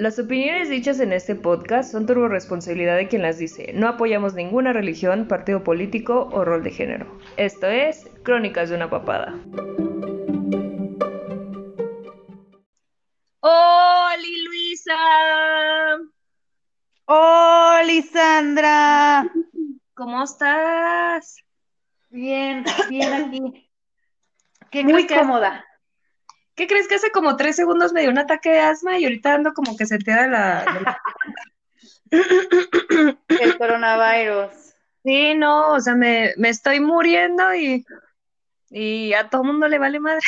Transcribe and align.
Las 0.00 0.18
opiniones 0.18 0.70
dichas 0.70 0.98
en 1.00 1.12
este 1.12 1.34
podcast 1.34 1.92
son 1.92 2.06
turbo 2.06 2.26
responsabilidad 2.26 2.96
de 2.96 3.06
quien 3.06 3.20
las 3.20 3.36
dice. 3.36 3.74
No 3.74 3.86
apoyamos 3.86 4.32
ninguna 4.32 4.72
religión, 4.72 5.28
partido 5.28 5.62
político 5.62 6.26
o 6.32 6.42
rol 6.42 6.62
de 6.62 6.70
género. 6.70 7.18
Esto 7.36 7.66
es 7.66 8.08
Crónicas 8.22 8.70
de 8.70 8.76
una 8.76 8.88
Papada. 8.88 9.38
¡Hola, 13.40 14.16
Luisa! 14.46 14.96
¡Hola, 17.04 18.02
Sandra! 18.10 19.30
¿Cómo 19.92 20.24
estás? 20.24 21.44
Bien, 22.08 22.64
bien 22.88 23.12
aquí. 23.12 23.70
¿Qué 24.70 24.82
Muy 24.82 25.06
cómoda. 25.06 25.62
¿Qué 26.60 26.66
crees 26.66 26.88
que 26.88 26.96
hace 26.96 27.10
como 27.10 27.36
tres 27.38 27.56
segundos 27.56 27.94
me 27.94 28.02
dio 28.02 28.10
un 28.10 28.18
ataque 28.18 28.50
de 28.50 28.60
asma 28.60 28.98
y 28.98 29.04
ahorita 29.04 29.32
ando 29.32 29.54
como 29.54 29.78
que 29.78 29.86
se 29.86 29.96
te 29.96 30.10
da 30.10 30.26
la... 30.26 31.00
El 33.28 33.56
coronavirus. 33.56 34.74
Sí, 35.02 35.32
no, 35.36 35.72
o 35.72 35.80
sea, 35.80 35.94
me, 35.94 36.34
me 36.36 36.50
estoy 36.50 36.80
muriendo 36.80 37.54
y, 37.54 37.86
y 38.68 39.14
a 39.14 39.30
todo 39.30 39.42
mundo 39.42 39.68
le 39.68 39.78
vale 39.78 40.00
madre. 40.00 40.20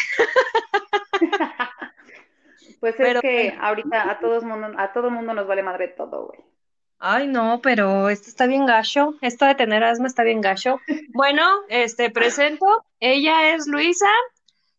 Pues 2.80 2.94
Pero- 2.96 3.18
es 3.18 3.20
que 3.20 3.54
ahorita 3.60 4.10
a 4.10 4.18
todos 4.18 4.42
mundo, 4.42 4.68
a 4.78 4.92
todo 4.94 5.10
mundo 5.10 5.34
nos 5.34 5.46
vale 5.46 5.62
madre 5.62 5.88
todo, 5.88 6.28
güey. 6.28 6.40
Ay, 6.98 7.28
no, 7.28 7.60
pero 7.62 8.08
esto 8.08 8.28
está 8.30 8.46
bien 8.46 8.64
gacho. 8.64 9.16
Esto 9.20 9.44
de 9.44 9.54
tener 9.54 9.84
asma 9.84 10.06
está 10.06 10.22
bien 10.22 10.40
gacho. 10.40 10.80
Bueno, 11.12 11.46
este, 11.68 12.08
presento. 12.10 12.86
Ella 13.00 13.54
es 13.54 13.66
Luisa. 13.66 14.08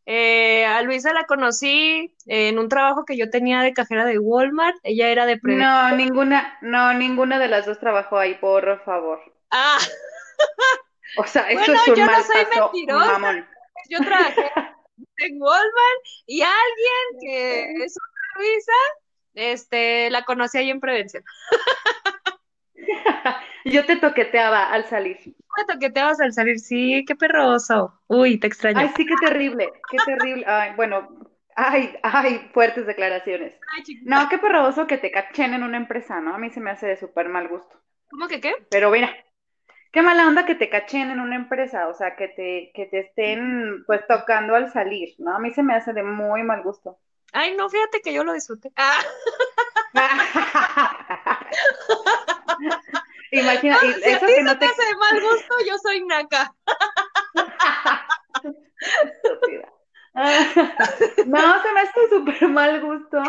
Eh, 0.06 0.66
a 0.66 0.82
Luisa 0.82 1.14
la 1.14 1.26
conocí 1.26 2.14
en 2.26 2.60
un 2.60 2.68
trabajo 2.70 3.06
que 3.06 3.16
yo 3.18 3.30
tenía 3.30 3.62
de 3.62 3.74
cajera 3.74 4.06
de 4.06 4.20
Walmart. 4.20 4.76
Ella 4.84 5.08
era 5.10 5.26
de 5.26 5.38
pre... 5.38 5.56
No, 5.56 5.96
ninguna, 5.96 6.58
no, 6.62 6.94
ninguna 6.94 7.40
de 7.40 7.48
las 7.48 7.66
dos 7.66 7.80
trabajó 7.80 8.18
ahí, 8.18 8.36
por 8.36 8.84
favor. 8.84 9.22
Ah, 9.52 9.78
O 11.16 11.26
sea, 11.28 11.44
eso 11.50 11.60
Bueno, 11.60 11.74
es 11.76 11.88
un 11.90 11.96
yo 11.96 12.06
no 12.06 12.12
mal 12.12 12.24
soy 12.24 12.46
paso, 12.46 12.72
mentirosa. 12.72 13.20
mamón. 13.20 13.48
yo 13.90 14.00
trabajé 14.00 14.52
en 15.18 15.42
Walmart 15.42 16.02
y 16.26 16.42
alguien 16.42 17.20
que 17.22 17.84
es 17.84 17.96
otra 17.96 18.42
Luisa, 18.44 18.72
este, 19.36 20.10
la 20.10 20.24
conocí 20.26 20.58
ahí 20.58 20.70
en 20.72 20.80
prevención. 20.80 21.24
Yo 23.66 23.86
te 23.86 23.96
toqueteaba 23.96 24.72
al 24.72 24.86
salir. 24.88 25.18
Me 25.58 25.66
toqueteabas 25.66 26.20
al 26.20 26.34
salir, 26.34 26.60
sí, 26.60 27.04
qué 27.06 27.16
perroso. 27.16 28.00
Uy, 28.08 28.40
te 28.40 28.48
extraño. 28.48 28.80
Ay, 28.80 28.90
sí, 28.96 29.06
qué 29.06 29.16
terrible, 29.22 29.72
qué 29.90 29.98
terrible. 30.06 30.46
Ay, 30.48 30.72
bueno, 30.76 31.10
ay, 31.56 31.96
ay, 32.04 32.50
fuertes 32.54 32.86
declaraciones. 32.88 33.54
Ay. 33.76 33.84
No, 34.04 34.28
qué 34.30 34.38
perroso 34.38 34.88
que 34.88 34.98
te 34.98 35.12
cachen 35.12 35.54
en 35.54 35.64
una 35.64 35.78
empresa, 35.78 36.20
¿no? 36.22 36.34
A 36.34 36.38
mí 36.38 36.50
se 36.50 36.60
me 36.60 36.72
hace 36.72 36.88
de 36.88 36.98
súper 36.98 37.30
mal 37.30 37.48
gusto. 37.48 37.80
¿Cómo 38.10 38.28
que 38.28 38.42
qué? 38.42 38.54
Pero 38.70 38.92
mira, 38.92 39.10
qué 39.92 40.02
mala 40.02 40.28
onda 40.28 40.46
que 40.46 40.56
te 40.56 40.70
cachen 40.70 41.12
en 41.12 41.20
una 41.20 41.36
empresa, 41.36 41.88
o 41.88 41.94
sea, 41.94 42.16
que 42.16 42.28
te, 42.30 42.72
que 42.74 42.86
te 42.88 43.00
estén 43.00 43.84
pues 43.86 44.06
tocando 44.08 44.56
al 44.56 44.72
salir, 44.72 45.16
¿no? 45.20 45.36
A 45.36 45.40
mí 45.40 45.52
se 45.52 45.64
me 45.64 45.76
hace 45.76 45.94
de 45.94 46.04
muy 46.04 46.44
mal 46.44 46.64
gusto. 46.64 46.98
Ay, 47.32 47.56
no, 47.56 47.70
fíjate 47.70 48.02
que 48.02 48.14
yo 48.14 48.24
lo 48.24 48.34
disfruté. 48.34 48.72
Ah, 48.76 49.00
Imagina, 53.40 53.78
y 53.84 53.94
si 53.94 54.10
a 54.10 54.18
eso 54.18 54.26
ti 54.26 54.34
que 54.34 54.36
se 54.36 54.44
no 54.44 54.58
te 54.58 54.66
hace 54.66 54.86
de 54.86 54.96
mal 54.96 55.22
gusto, 55.22 55.56
yo 55.68 55.78
soy 55.80 56.06
naca. 56.06 56.54
No, 60.16 61.62
se 61.64 61.74
me 61.74 61.80
hace 61.80 62.10
súper 62.10 62.48
mal 62.50 62.82
gusto, 62.82 63.22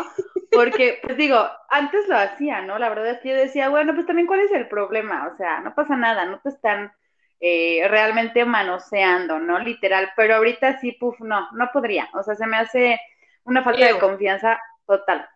porque, 0.51 0.99
pues 1.01 1.17
digo, 1.17 1.49
antes 1.69 2.07
lo 2.07 2.15
hacía, 2.17 2.61
¿no? 2.61 2.77
La 2.77 2.89
verdad 2.89 3.09
es 3.09 3.19
que 3.21 3.29
yo 3.29 3.35
decía, 3.35 3.69
bueno, 3.69 3.93
pues 3.95 4.05
también, 4.05 4.27
¿cuál 4.27 4.41
es 4.41 4.51
el 4.51 4.67
problema? 4.67 5.27
O 5.33 5.37
sea, 5.37 5.61
no 5.61 5.73
pasa 5.73 5.95
nada, 5.95 6.25
no 6.25 6.39
te 6.41 6.49
están 6.49 6.93
eh, 7.39 7.87
realmente 7.89 8.45
manoseando, 8.45 9.39
¿no? 9.39 9.59
Literal, 9.59 10.11
pero 10.15 10.35
ahorita 10.35 10.79
sí, 10.79 10.91
puf, 10.91 11.19
no, 11.21 11.49
no 11.53 11.69
podría, 11.73 12.07
o 12.13 12.21
sea, 12.21 12.35
se 12.35 12.45
me 12.45 12.57
hace 12.57 12.99
una 13.45 13.63
falta 13.63 13.85
de 13.85 13.99
confianza 13.99 14.59
total. 14.85 15.27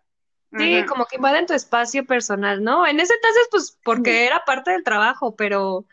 Sí, 0.56 0.84
como 0.86 1.06
que 1.06 1.16
invaden 1.16 1.46
tu 1.46 1.54
espacio 1.54 2.04
personal, 2.06 2.62
¿no? 2.64 2.86
En 2.86 2.98
ese 3.00 3.14
entonces, 3.14 3.48
pues, 3.50 3.78
porque 3.84 4.26
era 4.26 4.44
parte 4.44 4.72
del 4.72 4.82
trabajo, 4.84 5.36
pero 5.36 5.86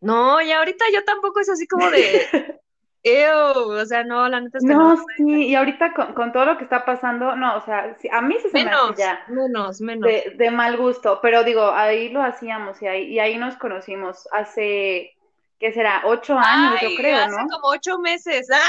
no, 0.00 0.40
y 0.40 0.50
ahorita 0.52 0.84
yo 0.92 1.04
tampoco 1.04 1.40
es 1.40 1.48
así 1.50 1.66
como 1.66 1.90
de, 1.90 2.00
ew, 3.02 3.70
o 3.80 3.86
sea, 3.86 4.04
no, 4.04 4.28
la 4.28 4.40
neta 4.40 4.58
es 4.58 4.64
que 4.66 4.74
No, 4.74 4.94
no. 4.94 4.96
sí, 5.16 5.48
y 5.48 5.54
ahorita 5.54 5.92
con, 5.94 6.14
con 6.14 6.32
todo 6.32 6.44
lo 6.46 6.58
que 6.58 6.64
está 6.64 6.84
pasando, 6.84 7.36
no, 7.36 7.56
o 7.56 7.60
sea, 7.64 7.96
sí, 8.00 8.08
a 8.12 8.22
mí 8.22 8.36
sí 8.42 8.48
se 8.50 8.60
me 8.60 8.64
Menos, 8.64 8.90
hace 8.92 8.96
ya. 8.96 9.24
menos, 9.26 9.80
menos. 9.80 10.08
de, 10.08 10.34
de 10.36 10.50
mal 10.50 10.76
gusto, 10.76 11.20
pero 11.22 11.44
digo, 11.44 11.70
ahí 11.72 12.08
lo 12.10 12.22
hacíamos 12.22 12.80
y 12.82 12.86
ahí, 12.86 13.04
y 13.12 13.18
ahí 13.18 13.36
nos 13.38 13.56
conocimos 13.56 14.28
hace, 14.32 15.16
¿qué 15.58 15.72
será? 15.72 16.02
Ocho 16.06 16.38
años, 16.38 16.76
Ay, 16.80 16.90
yo 16.90 16.96
creo, 16.96 17.18
hace 17.18 17.30
¿no? 17.30 17.48
como 17.48 17.68
ocho 17.68 17.98
meses. 17.98 18.48
ah. 18.52 18.60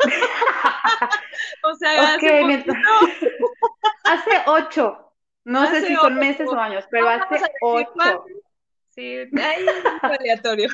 O 1.62 1.74
sea, 1.74 2.14
hace 2.14 2.44
mientras- 2.44 2.76
poquito. 3.00 3.26
Hace 4.04 4.30
ocho, 4.46 5.12
no 5.44 5.66
sé 5.66 5.80
si 5.82 5.94
son 5.96 6.12
ocho. 6.12 6.20
meses 6.20 6.48
o 6.48 6.56
años, 6.58 6.84
pero 6.90 7.04
No 7.06 7.10
hace 7.10 7.40
ocho. 7.60 8.24
Sí, 8.90 9.16
ahí 9.18 9.66
es 9.66 9.84
aleatorio. 10.02 10.68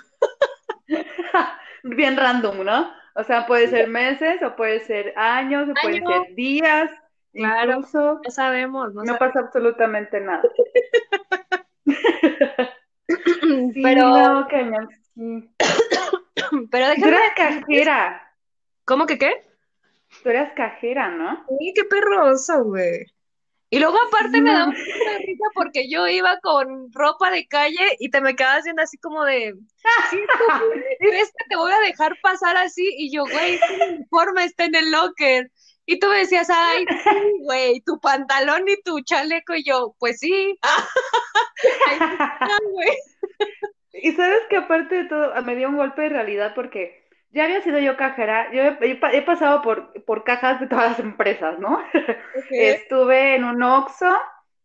Bien 1.82 2.16
random, 2.16 2.64
¿no? 2.64 2.92
O 3.14 3.24
sea, 3.24 3.46
puede 3.46 3.68
ser 3.68 3.88
meses 3.88 4.42
o 4.42 4.54
puede 4.54 4.80
ser 4.80 5.12
años 5.16 5.68
o 5.68 5.74
pueden 5.82 6.06
Años. 6.06 6.26
ser 6.26 6.34
días, 6.34 6.90
Claro. 7.32 7.72
incluso. 7.78 8.20
No 8.24 8.30
sabemos, 8.30 8.94
no 8.94 9.02
No 9.04 9.18
pasa 9.18 9.40
absolutamente 9.40 10.20
nada. 10.20 10.42
Sí, 13.74 13.82
Pero, 13.82 14.08
no, 14.08 14.46
pero 16.70 16.86
Tú 16.94 17.00
déjame. 17.00 17.08
eras 17.08 17.32
cajera, 17.36 18.32
¿Cómo 18.84 19.06
que 19.06 19.18
qué? 19.18 19.42
Tú 20.22 20.28
eras 20.28 20.52
cajera, 20.54 21.10
¿no? 21.10 21.44
Sí, 21.58 21.72
qué 21.74 21.84
perroso, 21.84 22.64
güey. 22.64 23.06
Y 23.72 23.78
luego 23.78 23.96
aparte 24.06 24.38
me 24.42 24.52
daba 24.52 24.66
mucha 24.66 25.18
risa 25.26 25.44
porque 25.54 25.88
yo 25.88 26.06
iba 26.06 26.38
con 26.40 26.92
ropa 26.92 27.30
de 27.30 27.46
calle 27.46 27.96
y 27.98 28.10
te 28.10 28.20
me 28.20 28.36
quedabas 28.36 28.64
viendo 28.64 28.82
así 28.82 28.98
como 28.98 29.24
de, 29.24 29.54
¿sí, 30.10 30.18
tú 30.20 30.44
crees 30.98 31.32
que 31.38 31.44
te 31.48 31.56
voy 31.56 31.72
a 31.72 31.80
dejar 31.80 32.14
pasar 32.22 32.58
así? 32.58 32.86
Y 32.98 33.10
yo, 33.10 33.24
güey, 33.24 33.58
tu 33.58 33.84
uniforme 33.84 34.44
está 34.44 34.66
en 34.66 34.74
el 34.74 34.90
locker. 34.90 35.50
Y 35.86 35.98
tú 35.98 36.08
me 36.08 36.18
decías, 36.18 36.48
ay, 36.50 36.84
sí, 36.86 37.32
güey, 37.44 37.80
tu 37.80 37.98
pantalón 37.98 38.68
y 38.68 38.80
tu 38.82 39.00
chaleco. 39.00 39.54
Y 39.54 39.64
yo, 39.64 39.96
pues 39.98 40.18
sí. 40.18 40.58
Ahí 41.88 41.94
está, 41.94 42.58
güey. 42.70 42.96
Y 43.94 44.12
sabes 44.12 44.42
que 44.50 44.56
aparte 44.58 44.96
de 44.96 45.04
todo, 45.04 45.42
me 45.44 45.56
dio 45.56 45.70
un 45.70 45.78
golpe 45.78 46.02
de 46.02 46.08
realidad 46.10 46.52
porque 46.54 47.01
ya 47.32 47.44
había 47.44 47.62
sido 47.62 47.78
yo 47.78 47.96
cajera, 47.96 48.52
yo 48.52 48.62
he, 48.62 48.78
he 48.92 48.94
pa- 48.96 49.12
he 49.12 49.22
pasado 49.22 49.62
por, 49.62 49.92
por 50.04 50.24
cajas 50.24 50.60
de 50.60 50.66
todas 50.68 50.90
las 50.90 50.98
empresas, 51.00 51.58
¿no? 51.58 51.82
Estuve 52.56 53.34
en 53.36 53.44
un 53.44 53.62
Oxxo, 53.62 54.18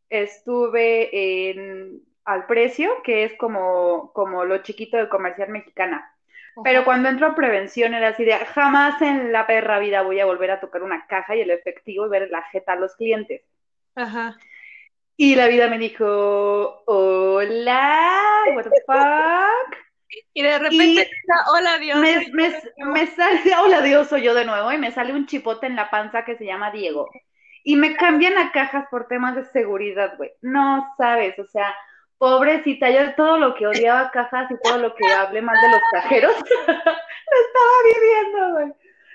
estuve 0.10 1.50
en 1.52 2.02
Al 2.26 2.46
Precio, 2.48 2.92
que 3.04 3.24
es 3.24 3.34
como, 3.38 4.12
como 4.14 4.46
lo 4.46 4.60
chiquito 4.60 4.98
de 4.98 5.10
comercial 5.10 5.50
mexicana. 5.50 6.14
Pero 6.64 6.84
cuando 6.86 7.10
entro 7.10 7.28
a 7.28 7.36
prevención 7.36 7.94
era 7.94 8.10
así 8.10 8.26
de 8.26 8.34
jamás 8.38 9.02
en 9.02 9.32
la 9.32 9.48
perra 9.48 9.80
vida 9.80 10.02
voy 10.02 10.20
a 10.20 10.26
volver 10.26 10.52
a 10.52 10.60
tocar 10.60 10.84
una 10.84 11.06
caja 11.08 11.36
y 11.36 11.42
el 11.42 11.52
efectivo 11.52 12.06
y 12.06 12.10
ver 12.10 12.30
la 12.32 12.42
jeta 12.44 12.74
a 12.74 12.76
los 12.78 12.96
clientes. 12.96 13.44
Ajá. 13.96 14.42
Y 15.18 15.36
la 15.36 15.48
vida 15.48 15.68
me 15.68 15.78
dijo, 15.80 16.84
hola, 16.86 18.22
what 18.54 18.66
the 18.66 18.72
fuck. 18.86 19.87
Y 20.34 20.42
de 20.44 20.60
repente, 20.60 21.10
Y- 21.12 21.52
hola 21.52 21.78
Dios. 21.80 22.00
Me, 22.00 22.28
me, 22.32 22.54
me 22.92 23.08
sale, 23.08 23.42
hola 23.64 23.82
Dios, 23.82 24.08
soy 24.08 24.24
yo 24.24 24.34
de 24.34 24.46
nuevo, 24.46 24.72
y 24.72 24.78
me 24.78 24.92
sale 24.92 25.14
un 25.14 25.26
chipote 25.26 25.68
en 25.68 25.76
la 25.76 25.90
panza 25.90 26.24
que 26.26 26.38
se 26.38 26.46
llama 26.46 26.72
Diego. 26.72 27.10
Y 27.64 27.76
me 27.76 27.96
cambian 27.96 28.38
a 28.38 28.52
cajas 28.52 28.86
por 28.90 29.08
temas 29.08 29.36
de 29.36 29.46
seguridad, 29.46 30.16
güey. 30.18 30.32
No 30.42 30.88
sabes, 30.98 31.38
o 31.38 31.46
sea, 31.46 31.76
pobrecita, 32.18 32.90
yo 32.90 33.14
todo 33.16 33.38
lo 33.38 33.56
que 33.56 33.68
odiaba 33.68 34.10
cajas 34.12 34.50
y 34.52 34.56
todo 34.64 34.78
lo 34.78 34.96
que 34.96 35.06
hablé 35.12 35.42
mal 35.42 35.60
de 35.62 35.70
los 35.70 35.82
cajeros, 35.92 36.34
lo 36.68 36.74
estaba 36.74 37.76
viviendo, 37.84 38.52
güey. 38.54 38.74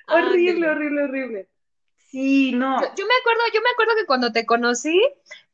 Horrible, 0.08 0.68
horrible, 0.68 1.02
horrible. 1.04 1.48
Sí, 1.96 2.52
no. 2.52 2.80
Yo, 2.82 2.88
yo 2.94 3.06
me 3.06 3.14
acuerdo, 3.20 3.40
yo 3.54 3.60
me 3.62 3.70
acuerdo 3.70 3.94
que 3.96 4.04
cuando 4.04 4.32
te 4.32 4.44
conocí, 4.44 5.00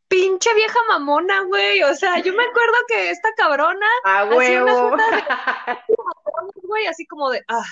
pinche 0.08 0.52
vieja 0.55 0.78
mamona, 0.88 1.43
güey. 1.43 1.82
O 1.82 1.94
sea, 1.94 2.19
yo 2.19 2.32
me 2.32 2.43
acuerdo 2.43 2.75
que 2.88 3.10
esta 3.10 3.28
cabrona, 3.37 3.87
A 4.05 4.22
Hacía 4.22 4.62
güey, 6.62 6.87
así 6.87 7.06
como 7.06 7.31
de, 7.31 7.44
ah. 7.49 7.64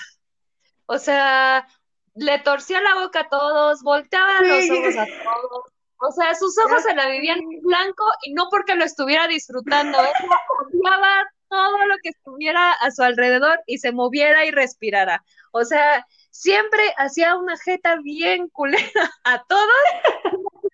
O 0.85 0.97
sea, 0.97 1.67
le 2.15 2.39
torcía 2.39 2.81
la 2.81 2.95
boca 2.95 3.21
a 3.21 3.29
todos, 3.29 3.83
volteaba 3.83 4.41
los 4.41 4.69
ojos 4.69 4.97
a 4.97 5.05
todos. 5.05 5.63
O 5.99 6.11
sea, 6.11 6.35
sus 6.35 6.57
ojos 6.59 6.83
se 6.83 6.93
la 6.93 7.09
vivían 7.09 7.39
en 7.39 7.61
blanco 7.61 8.05
y 8.23 8.33
no 8.33 8.47
porque 8.51 8.75
lo 8.75 8.85
estuviera 8.85 9.27
disfrutando, 9.27 9.97
ella 9.99 10.39
odiaba 10.61 11.27
todo 11.49 11.85
lo 11.87 11.95
que 12.03 12.09
estuviera 12.09 12.71
a 12.73 12.91
su 12.91 13.01
alrededor 13.01 13.59
y 13.65 13.79
se 13.79 13.91
moviera 13.91 14.45
y 14.45 14.51
respirara. 14.51 15.23
O 15.51 15.65
sea, 15.65 16.05
siempre 16.29 16.81
hacía 16.97 17.35
una 17.35 17.57
jeta 17.57 17.97
bien 18.03 18.47
culera 18.49 18.83
a 19.23 19.43
todos 19.43 19.71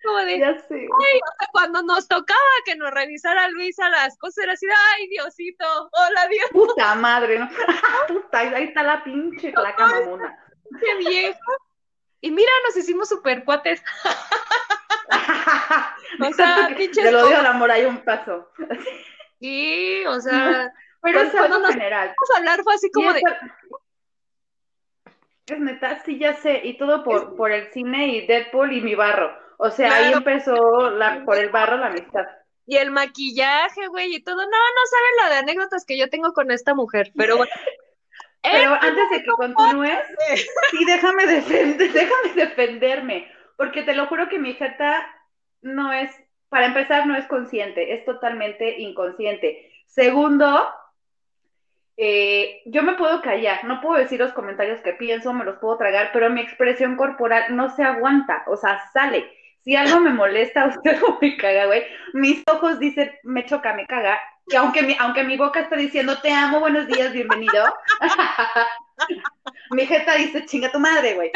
Como 0.04 0.18
de, 0.18 0.38
Ya 0.38 0.58
sé. 0.58 0.74
ay, 0.74 0.86
o 0.86 1.32
sea, 1.38 1.48
cuando 1.52 1.82
nos 1.82 2.06
tocaba 2.08 2.38
que 2.66 2.76
nos 2.76 2.90
revisara 2.90 3.48
Luisa 3.48 3.88
las 3.88 4.16
cosas, 4.18 4.44
era 4.44 4.52
así, 4.52 4.66
ay, 4.96 5.08
Diosito, 5.08 5.64
hola, 5.92 6.28
Dios, 6.28 6.50
Puta 6.52 6.94
madre, 6.94 7.38
¿no? 7.38 7.48
Puta, 8.08 8.38
ahí 8.40 8.64
está 8.64 8.82
la 8.82 9.02
pinche 9.02 9.50
placa 9.52 9.86
mamona. 9.86 10.38
qué 10.80 10.94
vieja. 10.96 11.38
Y 12.20 12.30
mira, 12.30 12.50
nos 12.66 12.76
hicimos 12.76 13.08
super 13.08 13.44
cuates. 13.44 13.82
O 16.20 16.32
sea, 16.32 16.68
Te 16.74 17.10
lo 17.12 17.26
digo 17.26 17.38
al 17.38 17.46
amor, 17.46 17.70
hay 17.70 17.84
un 17.84 17.98
paso. 18.04 18.48
Sí, 19.40 20.04
o 20.06 20.20
sea, 20.20 20.72
Pero 21.02 21.20
es 21.22 21.30
Cuando 21.32 21.58
nos- 21.60 21.72
general. 21.72 22.08
vamos 22.08 22.30
a 22.34 22.38
hablar 22.38 22.62
fue 22.62 22.74
así 22.74 22.90
como 22.92 23.12
de, 23.12 23.20
Es 25.46 25.58
neta, 25.58 26.02
sí, 26.04 26.18
ya 26.18 26.34
sé, 26.34 26.60
y 26.64 26.78
todo 26.78 27.02
por, 27.04 27.36
por 27.36 27.50
el 27.52 27.70
cine 27.72 28.06
y 28.08 28.26
Deadpool 28.26 28.72
y 28.72 28.80
mi 28.80 28.94
barro. 28.94 29.36
O 29.58 29.70
sea, 29.70 29.94
ahí 29.94 30.12
empezó 30.12 30.90
la, 30.90 31.24
por 31.24 31.38
el 31.38 31.50
barro 31.50 31.76
la 31.76 31.86
amistad. 31.86 32.26
y 32.66 32.76
el 32.76 32.90
maquillaje, 32.90 33.86
güey, 33.88 34.16
y 34.16 34.22
todo. 34.22 34.36
No, 34.36 34.44
no 34.44 34.50
saben 34.50 35.22
lo 35.22 35.30
de 35.30 35.38
anécdotas 35.40 35.84
que 35.84 35.98
yo 35.98 36.08
tengo 36.08 36.32
con 36.32 36.50
esta 36.50 36.74
mujer, 36.74 37.12
pero 37.16 37.36
bueno. 37.36 37.52
Pero 38.44 38.74
antes 38.74 39.08
de 39.10 39.22
que 39.22 39.30
continúes, 39.30 39.98
sí, 40.70 40.84
déjame, 40.84 41.26
defender, 41.26 41.92
déjame 41.92 42.34
defenderme, 42.34 43.32
porque 43.56 43.82
te 43.82 43.94
lo 43.94 44.06
juro 44.06 44.28
que 44.28 44.38
mi 44.38 44.52
jeta 44.52 45.06
no 45.62 45.94
es, 45.94 46.10
para 46.50 46.66
empezar, 46.66 47.06
no 47.06 47.16
es 47.16 47.26
consciente, 47.26 47.94
es 47.94 48.04
totalmente 48.04 48.80
inconsciente. 48.80 49.72
Segundo, 49.86 50.68
eh, 51.96 52.60
yo 52.66 52.82
me 52.82 52.94
puedo 52.94 53.22
callar, 53.22 53.64
no 53.64 53.80
puedo 53.80 53.98
decir 53.98 54.20
los 54.20 54.32
comentarios 54.32 54.80
que 54.82 54.92
pienso, 54.92 55.32
me 55.32 55.44
los 55.44 55.56
puedo 55.58 55.78
tragar, 55.78 56.10
pero 56.12 56.28
mi 56.28 56.42
expresión 56.42 56.96
corporal 56.96 57.56
no 57.56 57.74
se 57.74 57.82
aguanta, 57.82 58.44
o 58.46 58.56
sea, 58.56 58.90
sale. 58.92 59.30
Si 59.64 59.74
algo 59.74 60.00
me 60.00 60.10
molesta, 60.10 60.66
o 60.78 60.82
sea, 60.82 60.92
algo 60.92 61.18
me 61.20 61.36
caga, 61.36 61.66
güey, 61.66 61.82
mis 62.12 62.42
ojos 62.52 62.78
dicen, 62.78 63.12
me 63.22 63.46
choca, 63.46 63.72
me 63.72 63.86
caga, 63.86 64.20
que 64.46 64.58
aunque 64.58 64.82
mi, 64.82 64.94
aunque 65.00 65.24
mi 65.24 65.38
boca 65.38 65.60
está 65.60 65.76
diciendo, 65.76 66.20
te 66.20 66.30
amo, 66.30 66.60
buenos 66.60 66.86
días, 66.86 67.12
bienvenido, 67.12 67.74
mi 69.70 69.86
jeta 69.86 70.16
dice, 70.16 70.44
chinga 70.44 70.70
tu 70.70 70.78
madre, 70.78 71.14
güey. 71.14 71.32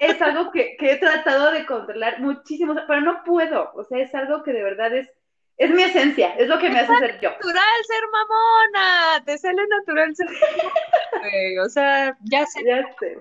Es 0.00 0.20
algo 0.20 0.52
que, 0.52 0.76
que 0.76 0.92
he 0.92 0.96
tratado 0.98 1.50
de 1.50 1.64
controlar 1.64 2.20
muchísimo, 2.20 2.74
pero 2.86 3.00
no 3.00 3.24
puedo, 3.24 3.72
o 3.74 3.84
sea, 3.84 4.00
es 4.00 4.14
algo 4.14 4.42
que 4.42 4.52
de 4.52 4.62
verdad 4.62 4.94
es, 4.94 5.10
es 5.56 5.70
mi 5.70 5.82
esencia, 5.82 6.34
es 6.34 6.48
lo 6.48 6.58
que 6.58 6.68
me 6.68 6.80
hace 6.80 6.94
ser 6.98 7.20
yo. 7.20 7.30
natural 7.30 7.84
ser 7.86 8.02
mamona, 8.12 9.24
te 9.24 9.38
sale 9.38 9.66
natural 9.66 10.14
ser 10.14 10.26
mamona, 11.12 11.64
o 11.64 11.68
sea, 11.70 12.18
ya 12.20 12.44
sé. 12.44 12.64
Ya 12.66 12.94
sé. 12.98 13.18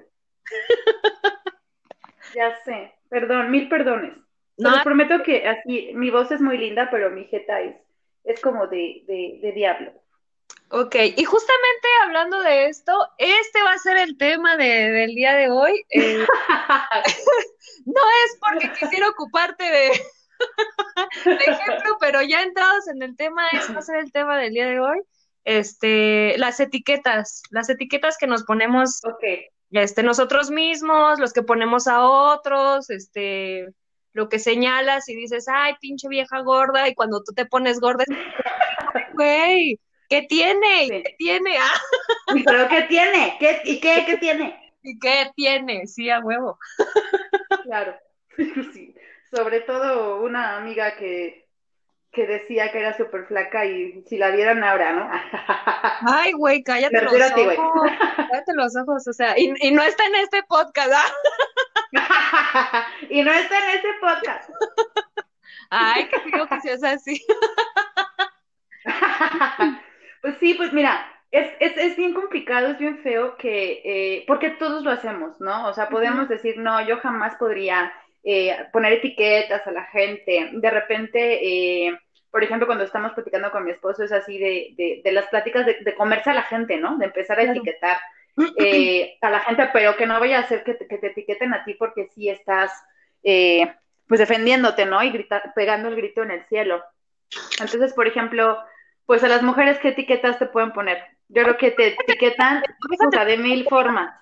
Ya 2.36 2.56
sé. 2.66 2.94
Perdón, 3.10 3.52
mil 3.52 3.70
perdones. 3.70 4.14
No, 4.58 4.70
los 4.72 4.84
prometo 4.84 5.24
que 5.24 5.48
así, 5.48 5.92
mi 5.94 6.10
voz 6.10 6.32
es 6.32 6.42
muy 6.42 6.58
linda, 6.58 6.90
pero 6.92 7.10
mi 7.10 7.26
jeta 7.26 7.62
es, 7.62 7.76
es 8.24 8.40
como 8.42 8.68
de, 8.68 9.04
de, 9.08 9.40
de 9.42 9.52
diablo. 9.54 9.92
ok, 10.70 10.96
y 11.18 11.24
justamente 11.24 11.88
hablando 12.04 12.40
de 12.42 12.68
esto, 12.68 12.94
este 13.18 13.62
va 13.64 13.74
a 13.74 13.78
ser 13.80 13.98
el 13.98 14.18
tema 14.18 14.58
de- 14.58 14.92
del 14.92 15.16
día 15.16 15.34
de 15.36 15.50
hoy. 15.50 15.84
Eh, 15.90 16.26
no 17.86 18.02
es 18.26 18.40
porque 18.40 18.72
quisiera 18.80 19.10
ocuparte 19.10 19.64
de, 19.64 19.92
de 21.26 21.36
ejemplo, 21.46 21.98
pero 22.00 22.22
ya 22.22 22.42
entrados 22.44 22.88
en 22.88 23.02
el 23.02 23.16
tema, 23.16 23.48
ese 23.52 23.74
va 23.74 23.80
a 23.80 23.84
ser 23.84 23.98
el 23.98 24.12
tema 24.12 24.38
del 24.38 24.54
día 24.54 24.68
de 24.68 24.80
hoy. 24.80 25.00
Este, 25.44 26.36
las 26.38 26.60
etiquetas, 26.60 27.42
las 27.50 27.68
etiquetas 27.70 28.18
que 28.20 28.28
nos 28.28 28.44
ponemos 28.44 29.04
ok. 29.04 29.24
este, 29.72 30.04
nosotros 30.04 30.52
mismos, 30.52 31.20
los 31.20 31.34
que 31.34 31.42
ponemos 31.42 31.88
a 31.88 32.02
otros, 32.08 32.92
este, 32.92 33.70
lo 34.14 34.30
que 34.30 34.40
señalas 34.40 35.08
y 35.10 35.16
dices, 35.16 35.48
ay, 35.48 35.76
pinche 35.80 36.08
vieja 36.08 36.42
gorda, 36.42 36.88
y 36.88 36.96
cuando 36.96 37.24
tú 37.24 37.34
te 37.34 37.46
pones 37.46 37.80
gorda, 37.80 38.04
güey, 39.14 39.80
¿qué 40.10 40.24
tiene? 40.24 40.88
Sí. 40.88 41.04
¿Qué 41.04 41.16
tiene? 41.18 41.58
Ah, 41.58 41.80
¿Pero 42.46 42.68
qué 42.68 42.82
tiene? 42.84 43.38
¿Qué, 43.40 43.62
¿Y 43.66 43.80
qué, 43.80 44.04
qué 44.06 44.18
tiene? 44.18 44.62
¿y 44.84 45.00
qué 45.00 45.32
tiene? 45.36 45.88
Sí, 45.88 46.10
a 46.10 46.20
huevo. 46.20 46.58
Claro. 47.64 47.96
Sí. 48.74 48.96
Sobre 49.30 49.62
todo 49.62 50.22
una 50.24 50.58
amiga 50.58 50.96
que, 50.98 51.48
que 52.12 52.28
decía 52.28 52.72
que 52.72 52.80
era 52.80 52.96
súper 52.98 53.26
flaca 53.26 53.66
y 53.66 54.04
si 54.08 54.18
la 54.18 54.32
vieran 54.32 54.64
ahora, 54.64 54.92
¿no? 54.94 55.10
Ay, 56.12 56.34
güey, 56.34 56.62
cállate 56.64 57.02
los 57.02 57.22
a 57.22 57.34
ti, 57.34 57.42
ojos, 57.42 57.92
cállate 58.18 58.54
los 58.54 58.76
ojos, 58.76 59.08
o 59.08 59.14
sea, 59.14 59.38
y, 59.40 59.54
y 59.62 59.72
no 59.72 59.82
está 59.82 60.06
en 60.06 60.16
este 60.16 60.44
podcast, 60.44 60.92
¿ah? 60.94 62.86
y 63.10 63.24
no 63.24 63.32
está 63.32 63.58
en 63.58 63.78
este 63.78 63.90
podcast. 64.02 64.50
Ay, 65.70 66.10
que 66.10 66.20
digo 66.26 66.48
que 66.48 66.60
seas 66.62 66.84
así. 66.84 67.26
Pues 70.22 70.36
sí, 70.40 70.54
pues 70.54 70.72
mira, 70.72 71.04
es, 71.32 71.50
es, 71.60 71.76
es 71.78 71.98
bien 71.98 72.14
complicado, 72.14 72.68
es 72.68 72.78
bien 72.78 73.00
feo 73.00 73.38
que, 73.38 73.82
eh, 73.84 74.24
porque 74.28 74.52
todos 74.52 74.84
lo 74.84 74.92
hacemos, 74.92 75.42
¿no? 75.42 75.68
O 75.68 75.74
sea, 75.74 75.90
podemos 75.90 76.30
decir, 76.30 76.60
no, 76.60 76.80
yo 76.86 76.98
jamás 76.98 77.36
podría 77.38 77.92
eh, 78.24 78.56
poner 78.72 78.94
etiquetas 78.94 79.66
a 79.68 79.72
la 79.72 79.84
gente. 79.86 80.50
De 80.54 80.70
repente, 80.70 81.40
eh, 81.88 82.00
por 82.30 82.44
ejemplo, 82.44 82.68
cuando 82.68 82.84
estamos 82.84 83.14
platicando 83.14 83.52
con 83.52 83.64
mi 83.66 83.72
esposo, 83.72 84.04
es 84.04 84.12
así 84.12 84.38
de, 84.38 84.74
de, 84.78 85.02
de 85.04 85.12
las 85.12 85.28
pláticas 85.28 85.66
de, 85.66 85.78
de 85.82 85.96
comerse 85.96 86.30
a 86.30 86.34
la 86.36 86.44
gente, 86.44 86.78
¿no? 86.78 86.98
De 86.98 87.06
empezar 87.06 87.40
a 87.40 87.44
Claro. 87.44 87.60
etiquetar 87.60 87.98
eh, 88.58 89.18
a 89.22 89.30
la 89.30 89.40
gente, 89.42 89.70
pero 89.74 89.96
que 89.98 90.06
no 90.06 90.20
vaya 90.20 90.38
a 90.38 90.42
hacer 90.42 90.64
que 90.64 90.74
te, 90.76 90.88
que 90.88 90.98
te 90.98 91.08
etiqueten 91.08 91.54
a 91.54 91.64
ti 91.66 91.74
porque 91.74 92.08
sí 92.16 92.30
estás, 92.30 92.72
pues, 93.22 94.20
defendiéndote, 94.20 94.86
¿no? 94.86 95.02
Y 95.04 95.12
grita, 95.12 95.52
pegando 95.56 95.90
el 95.90 95.96
grito 95.96 96.24
en 96.24 96.32
el 96.32 96.44
cielo. 96.46 96.84
Entonces, 97.60 97.94
por 97.94 98.08
ejemplo, 98.08 98.58
pues 99.06 99.24
a 99.24 99.28
las 99.30 99.42
mujeres, 99.42 99.80
¿qué 99.80 99.90
etiquetas 99.90 100.40
te 100.40 100.46
pueden 100.46 100.72
poner? 100.72 100.98
Yo 101.30 101.44
creo 101.44 101.58
que 101.58 101.72
te 101.72 101.88
etiquetan 101.88 102.64
o 103.08 103.12
sea, 103.12 103.26
de 103.26 103.38
mil 103.38 103.66
formas. 103.68 104.14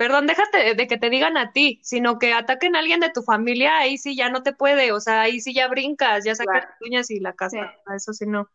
Perdón, 0.00 0.26
déjate 0.26 0.74
de 0.74 0.86
que 0.86 0.96
te 0.96 1.10
digan 1.10 1.36
a 1.36 1.52
ti, 1.52 1.78
sino 1.82 2.18
que 2.18 2.32
ataquen 2.32 2.74
a 2.74 2.78
alguien 2.78 3.00
de 3.00 3.10
tu 3.10 3.20
familia, 3.20 3.76
ahí 3.76 3.98
sí 3.98 4.16
ya 4.16 4.30
no 4.30 4.42
te 4.42 4.54
puede, 4.54 4.92
o 4.92 5.00
sea, 5.00 5.20
ahí 5.20 5.40
sí 5.40 5.52
ya 5.52 5.68
brincas, 5.68 6.24
ya 6.24 6.34
sacas 6.34 6.52
Claro. 6.62 6.68
las 6.70 6.80
uñas 6.88 7.10
y 7.10 7.20
la 7.20 7.34
casa, 7.34 7.74
Sí. 7.86 7.92
eso 7.94 8.14
sí 8.14 8.24
no. 8.26 8.48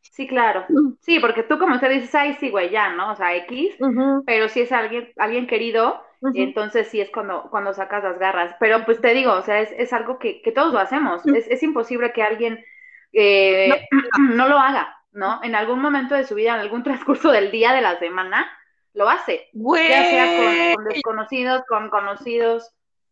Sí, 0.00 0.26
claro. 0.26 0.64
Sí, 1.02 1.20
porque 1.20 1.42
tú 1.42 1.58
como 1.58 1.74
usted 1.74 1.90
dices, 1.90 2.14
ay, 2.14 2.34
sí, 2.40 2.48
güey, 2.48 2.70
ya, 2.70 2.94
¿no? 2.94 3.12
O 3.12 3.14
sea, 3.14 3.36
X, 3.36 3.76
pero 4.24 4.48
si 4.48 4.62
es 4.62 4.72
alguien, 4.72 5.12
alguien 5.18 5.46
querido, 5.46 6.02
entonces 6.34 6.88
sí 6.88 6.98
es 7.02 7.10
cuando, 7.10 7.48
cuando 7.50 7.74
sacas 7.74 8.02
las 8.02 8.18
garras. 8.18 8.56
Pero 8.58 8.86
pues 8.86 9.02
te 9.02 9.12
digo, 9.12 9.34
o 9.34 9.42
sea, 9.42 9.60
es, 9.60 9.70
es 9.76 9.92
algo 9.92 10.18
que, 10.18 10.40
que 10.40 10.50
todos 10.50 10.72
lo 10.72 10.78
hacemos. 10.78 11.26
Es, 11.26 11.46
es 11.46 11.62
imposible 11.62 12.12
que 12.14 12.22
alguien 12.22 12.64
eh, 13.12 13.86
no. 14.18 14.48
lo 14.48 14.58
haga, 14.58 14.96
¿no? 15.12 15.40
En 15.42 15.54
algún 15.54 15.80
momento 15.82 16.14
de 16.14 16.24
su 16.24 16.34
vida, 16.34 16.54
en 16.54 16.60
algún 16.60 16.82
transcurso 16.82 17.30
del 17.30 17.50
día, 17.50 17.74
de 17.74 17.82
la 17.82 17.98
semana, 17.98 18.50
lo 18.94 19.08
hace. 19.08 19.48
Güey. 19.52 19.88
Ya 19.88 20.04
sea 20.04 20.74
con, 20.74 20.74
con 20.74 20.84
desconocidos, 20.92 21.62
con 21.68 21.90
conocidos. 21.90 22.70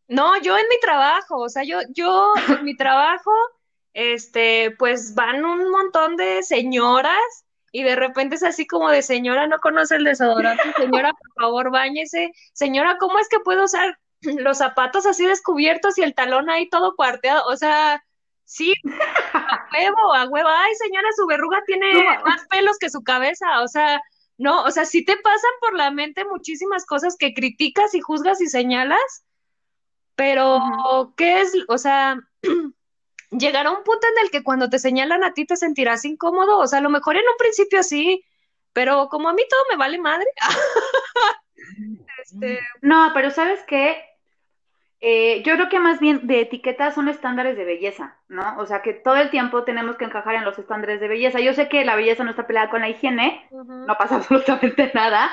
No, 0.09 0.41
yo 0.41 0.57
en 0.57 0.67
mi 0.69 0.81
trabajo, 0.81 1.37
o 1.39 1.49
sea, 1.49 1.65
yo, 1.65 1.79
yo 1.91 2.33
en 2.49 2.65
mi 2.65 2.77
trabajo, 2.77 3.31
este, 3.93 4.75
pues 4.79 5.15
van 5.15 5.45
un 5.45 5.71
montón 5.71 6.17
de 6.17 6.43
señoras 6.43 7.45
y 7.73 7.83
de 7.83 7.95
repente 7.97 8.37
es 8.37 8.43
así 8.43 8.67
como 8.67 8.89
de 8.91 9.03
señora, 9.03 9.47
no 9.47 9.59
conoce 9.59 9.97
el 9.97 10.05
desodorante, 10.05 10.63
señora, 10.79 11.13
por 11.13 11.43
favor, 11.43 11.71
báñese, 11.71 12.33
señora, 12.55 12.97
¿cómo 12.99 13.19
es 13.19 13.29
que 13.29 13.41
puedo 13.41 13.65
usar 13.65 13.99
los 14.23 14.59
zapatos 14.59 15.05
así 15.05 15.27
descubiertos 15.27 15.99
y 15.99 16.03
el 16.03 16.15
talón 16.15 16.49
ahí 16.49 16.69
todo 16.71 16.97
cuarteado? 16.97 17.45
O 17.47 17.57
sea, 17.57 18.03
sí, 18.45 18.73
a 19.35 19.69
huevo, 19.75 20.15
a 20.15 20.25
huevo, 20.27 20.49
ay, 20.49 20.75
señora, 20.77 21.09
su 21.15 21.27
verruga 21.27 21.63
tiene 21.67 21.93
No. 21.93 22.25
más 22.25 22.47
pelos 22.49 22.79
que 22.79 22.89
su 22.89 23.03
cabeza, 23.03 23.61
o 23.61 23.69
sea, 23.69 24.01
no, 24.39 24.63
o 24.63 24.71
sea, 24.71 24.85
sí 24.85 25.05
te 25.05 25.17
pasan 25.17 25.51
por 25.61 25.75
la 25.75 25.91
mente 25.91 26.25
muchísimas 26.25 26.87
cosas 26.87 27.17
que 27.19 27.35
criticas 27.35 27.95
y 27.95 28.01
juzgas 28.01 28.41
y 28.41 28.47
señalas, 28.47 29.25
pero. 30.15 31.13
¿qué 31.17 31.41
es? 31.41 31.53
O 31.69 31.77
sea, 31.77 32.21
llegará 33.31 33.71
un 33.71 33.83
punto 33.83 34.07
en 34.07 34.25
el 34.25 34.31
que 34.31 34.45
cuando 34.45 34.71
te 34.71 34.79
señalan 34.79 35.25
a 35.25 35.35
ti 35.35 35.45
te 35.45 35.57
sentirás 35.57 36.05
incómodo, 36.05 36.59
o 36.59 36.67
sea, 36.69 36.79
a 36.79 36.83
lo 36.83 36.91
mejor 36.91 37.17
en 37.17 37.23
un 37.23 37.37
principio 37.37 37.83
sí, 37.83 38.25
pero 38.73 39.09
como 39.09 39.29
a 39.29 39.33
mí 39.33 39.43
todo 39.51 39.61
me 39.71 39.77
vale 39.77 39.99
madre, 39.99 40.29
este, 42.25 42.61
No, 42.81 43.11
pero 43.15 43.33
¿sabes 43.33 43.61
qué? 43.67 44.05
Eh, 45.01 45.43
yo 45.45 45.55
creo 45.55 45.69
que 45.69 45.79
más 45.79 46.01
bien 46.01 46.27
de 46.27 46.41
etiquetas 46.41 46.95
son 46.95 47.09
estándares 47.09 47.57
de 47.57 47.65
belleza, 47.65 48.19
¿no? 48.29 48.59
O 48.59 48.67
sea, 48.67 48.83
que 48.83 48.95
todo 48.95 49.17
el 49.17 49.31
tiempo 49.31 49.65
tenemos 49.65 49.97
que 49.97 50.05
encajar 50.05 50.35
en 50.35 50.45
los 50.45 50.59
estándares 50.59 51.01
de 51.01 51.09
belleza. 51.09 51.41
Yo 51.41 51.53
sé 51.55 51.69
que 51.69 51.85
la 51.85 51.95
belleza 51.97 52.25
no 52.25 52.31
está 52.31 52.47
peleada 52.47 52.71
con 52.71 52.81
la 52.81 52.89
higiene, 52.89 53.49
no 53.87 53.97
pasa 53.97 54.17
absolutamente 54.17 54.91
nada, 54.95 55.31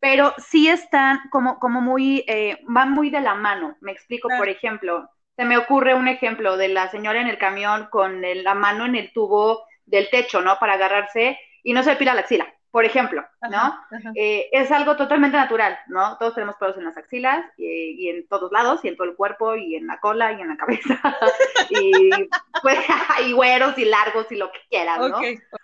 pero 0.00 0.34
sí 0.38 0.68
están 0.68 1.20
como, 1.30 1.58
como 1.60 1.80
muy, 1.80 2.24
eh, 2.28 2.58
van 2.68 2.90
muy 2.92 3.10
de 3.10 3.20
la 3.20 3.34
mano. 3.34 3.76
Me 3.80 3.92
explico, 3.92 4.28
Claro. 4.28 4.40
por 4.40 4.48
ejemplo, 4.48 5.08
se 5.36 5.44
me 5.44 5.56
ocurre 5.58 5.94
un 5.94 6.08
ejemplo 6.08 6.56
de 6.56 6.68
la 6.68 6.88
señora 6.90 7.20
en 7.20 7.28
el 7.28 7.38
camión 7.38 7.88
con 7.90 8.24
el- 8.24 8.44
la 8.44 8.54
mano 8.54 8.84
en 8.86 8.96
el 8.96 9.12
tubo 9.12 9.64
del 9.86 10.10
techo, 10.10 10.40
¿no? 10.42 10.58
Para 10.58 10.74
agarrarse 10.74 11.38
y 11.62 11.72
no 11.72 11.82
se 11.82 11.90
depila 11.90 12.14
la 12.14 12.20
axila. 12.22 12.53
Por 12.74 12.84
ejemplo, 12.84 13.24
¿no? 13.48 13.86
Eh, 14.16 14.48
es 14.50 14.72
algo 14.72 14.96
totalmente 14.96 15.36
natural, 15.36 15.78
¿no? 15.86 16.18
Todos 16.18 16.34
tenemos 16.34 16.56
pelos 16.56 16.76
en 16.76 16.82
las 16.82 16.96
axilas 16.96 17.46
y, 17.56 18.08
en 18.08 18.26
todos 18.26 18.50
lados, 18.50 18.80
y 18.82 18.88
en 18.88 18.96
todo 18.96 19.06
el 19.06 19.14
cuerpo, 19.14 19.54
y 19.54 19.76
en 19.76 19.86
la 19.86 20.00
cola, 20.00 20.32
y 20.32 20.40
en 20.40 20.48
la 20.48 20.56
cabeza, 20.56 20.98
y 21.70 22.10
pues 22.62 22.78
hay 23.16 23.30
güeros 23.30 23.78
y 23.78 23.84
largos 23.84 24.26
y 24.32 24.34
lo 24.34 24.50
que 24.50 24.58
quieras, 24.68 24.98
¿no? 24.98 25.20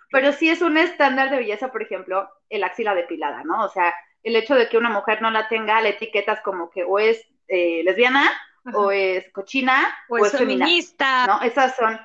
Pero 0.09 0.31
sí 0.31 0.49
es 0.49 0.61
un 0.61 0.77
estándar 0.77 1.29
de 1.29 1.39
belleza, 1.39 1.69
por 1.69 1.81
ejemplo, 1.81 2.29
el 2.49 2.63
axila 2.63 2.95
depilada, 2.95 3.43
¿no? 3.43 3.65
O 3.65 3.67
sea, 3.67 3.93
el 4.23 4.37
hecho 4.37 4.55
de 4.55 4.69
que 4.69 4.77
una 4.77 4.89
mujer 4.89 5.21
no 5.21 5.31
la 5.31 5.49
tenga, 5.49 5.81
la 5.81 5.89
etiquetas 5.89 6.39
como 6.39 6.69
que 6.69 6.85
o 6.85 6.97
es 6.97 7.27
eh, 7.49 7.81
lesbiana, 7.83 8.31
o 8.73 8.89
es 8.89 9.29
cochina, 9.33 9.97
o, 10.07 10.17
es 10.17 10.31
feminista, 10.31 11.27
¿no? 11.27 11.41
Esas 11.41 11.75
son 11.75 11.99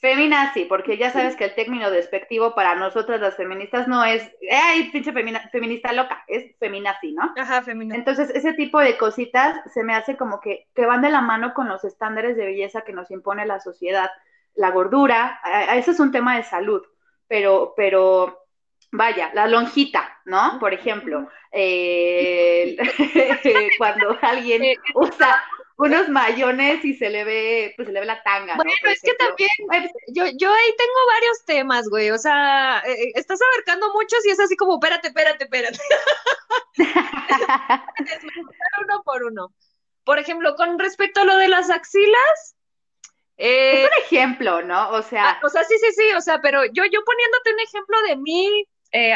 Feminazi, 0.00 0.64
porque 0.66 0.98
ya 0.98 1.10
sabes 1.10 1.36
que 1.36 1.44
el 1.44 1.54
término 1.54 1.90
despectivo 1.90 2.54
para 2.54 2.74
nosotras 2.74 3.20
las 3.20 3.36
feministas 3.36 3.88
no 3.88 4.04
es, 4.04 4.30
ay, 4.50 4.90
pinche 4.90 5.12
feminista 5.12 5.92
loca, 5.92 6.22
es 6.26 6.54
feminazi, 6.58 7.12
¿no? 7.12 7.32
Ajá, 7.36 7.62
feminazi. 7.62 7.98
Entonces, 7.98 8.30
ese 8.30 8.52
tipo 8.52 8.78
de 8.78 8.98
cositas 8.98 9.58
se 9.72 9.84
me 9.84 9.94
hace 9.94 10.16
como 10.16 10.40
que, 10.40 10.68
que 10.74 10.86
van 10.86 11.02
de 11.02 11.10
la 11.10 11.22
mano 11.22 11.54
con 11.54 11.68
los 11.68 11.84
estándares 11.84 12.36
de 12.36 12.44
belleza 12.44 12.82
que 12.82 12.92
nos 12.92 13.10
impone 13.10 13.46
la 13.46 13.60
sociedad. 13.60 14.10
La 14.54 14.70
gordura, 14.70 15.40
ese 15.74 15.92
es 15.92 16.00
un 16.00 16.12
tema 16.12 16.36
de 16.36 16.42
salud, 16.42 16.82
pero, 17.26 17.72
pero, 17.76 18.44
vaya, 18.92 19.30
la 19.34 19.46
lonjita, 19.46 20.18
¿no? 20.24 20.58
Por 20.60 20.74
ejemplo, 20.74 21.28
eh, 21.52 22.76
cuando 23.78 24.18
alguien 24.20 24.78
usa 24.94 25.42
unos 25.78 26.08
mayones 26.08 26.84
y 26.84 26.94
se 26.94 27.10
le 27.10 27.24
ve, 27.24 27.74
pues 27.76 27.86
se 27.86 27.92
le 27.92 28.00
ve 28.00 28.06
la 28.06 28.22
tanga. 28.22 28.56
Bueno, 28.56 28.70
es 28.84 29.00
que 29.02 29.14
también, 29.14 29.50
yo, 30.08 30.24
yo 30.24 30.52
ahí 30.52 30.74
tengo 30.76 31.06
varios 31.08 31.44
temas, 31.44 31.88
güey, 31.88 32.10
o 32.10 32.18
sea, 32.18 32.82
eh, 32.86 32.92
eh, 32.92 33.12
estás 33.14 33.38
abarcando 33.42 33.92
muchos 33.92 34.24
y 34.24 34.30
es 34.30 34.40
así 34.40 34.56
como, 34.56 34.74
espérate, 34.74 35.08
espérate, 35.08 35.44
espérate. 35.44 35.78
uno 38.82 39.02
por 39.04 39.24
uno. 39.24 39.52
Por 40.04 40.18
ejemplo, 40.18 40.54
con 40.56 40.78
respecto 40.78 41.20
a 41.20 41.24
lo 41.24 41.36
de 41.36 41.48
las 41.48 41.68
axilas. 41.68 42.56
Eh, 43.36 43.82
es 43.82 43.84
un 43.84 44.04
ejemplo, 44.04 44.62
¿no? 44.62 44.90
O 44.90 45.02
sea. 45.02 45.30
Ah, 45.30 45.40
o 45.42 45.50
sea, 45.50 45.64
sí, 45.64 45.74
sí, 45.78 45.92
sí, 45.92 46.14
o 46.16 46.20
sea, 46.22 46.40
pero 46.40 46.64
yo, 46.64 46.84
yo 46.84 47.04
poniéndote 47.04 47.52
un 47.52 47.60
ejemplo 47.60 48.00
de 48.08 48.16
mí 48.16 48.66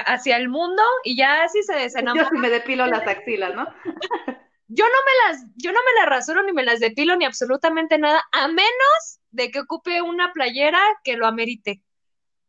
hacia 0.04 0.36
el 0.36 0.50
mundo 0.50 0.82
y 1.04 1.16
ya 1.16 1.44
así 1.44 1.62
se, 1.62 1.88
se 1.88 2.04
Yo 2.04 2.28
sí 2.30 2.36
me 2.36 2.50
depilo 2.50 2.86
las 2.86 3.06
axilas, 3.06 3.54
¿no? 3.54 3.66
yo 4.72 4.84
no 4.84 4.90
me 5.04 5.12
las, 5.32 5.44
yo 5.56 5.72
no 5.72 5.80
me 5.80 6.00
las 6.00 6.08
rasuro 6.08 6.44
ni 6.44 6.52
me 6.52 6.62
las 6.62 6.78
depilo 6.78 7.16
ni 7.16 7.24
absolutamente 7.24 7.98
nada, 7.98 8.24
a 8.30 8.46
menos 8.46 9.20
de 9.32 9.50
que 9.50 9.60
ocupe 9.60 10.00
una 10.00 10.32
playera 10.32 10.80
que 11.02 11.16
lo 11.16 11.26
amerite. 11.26 11.82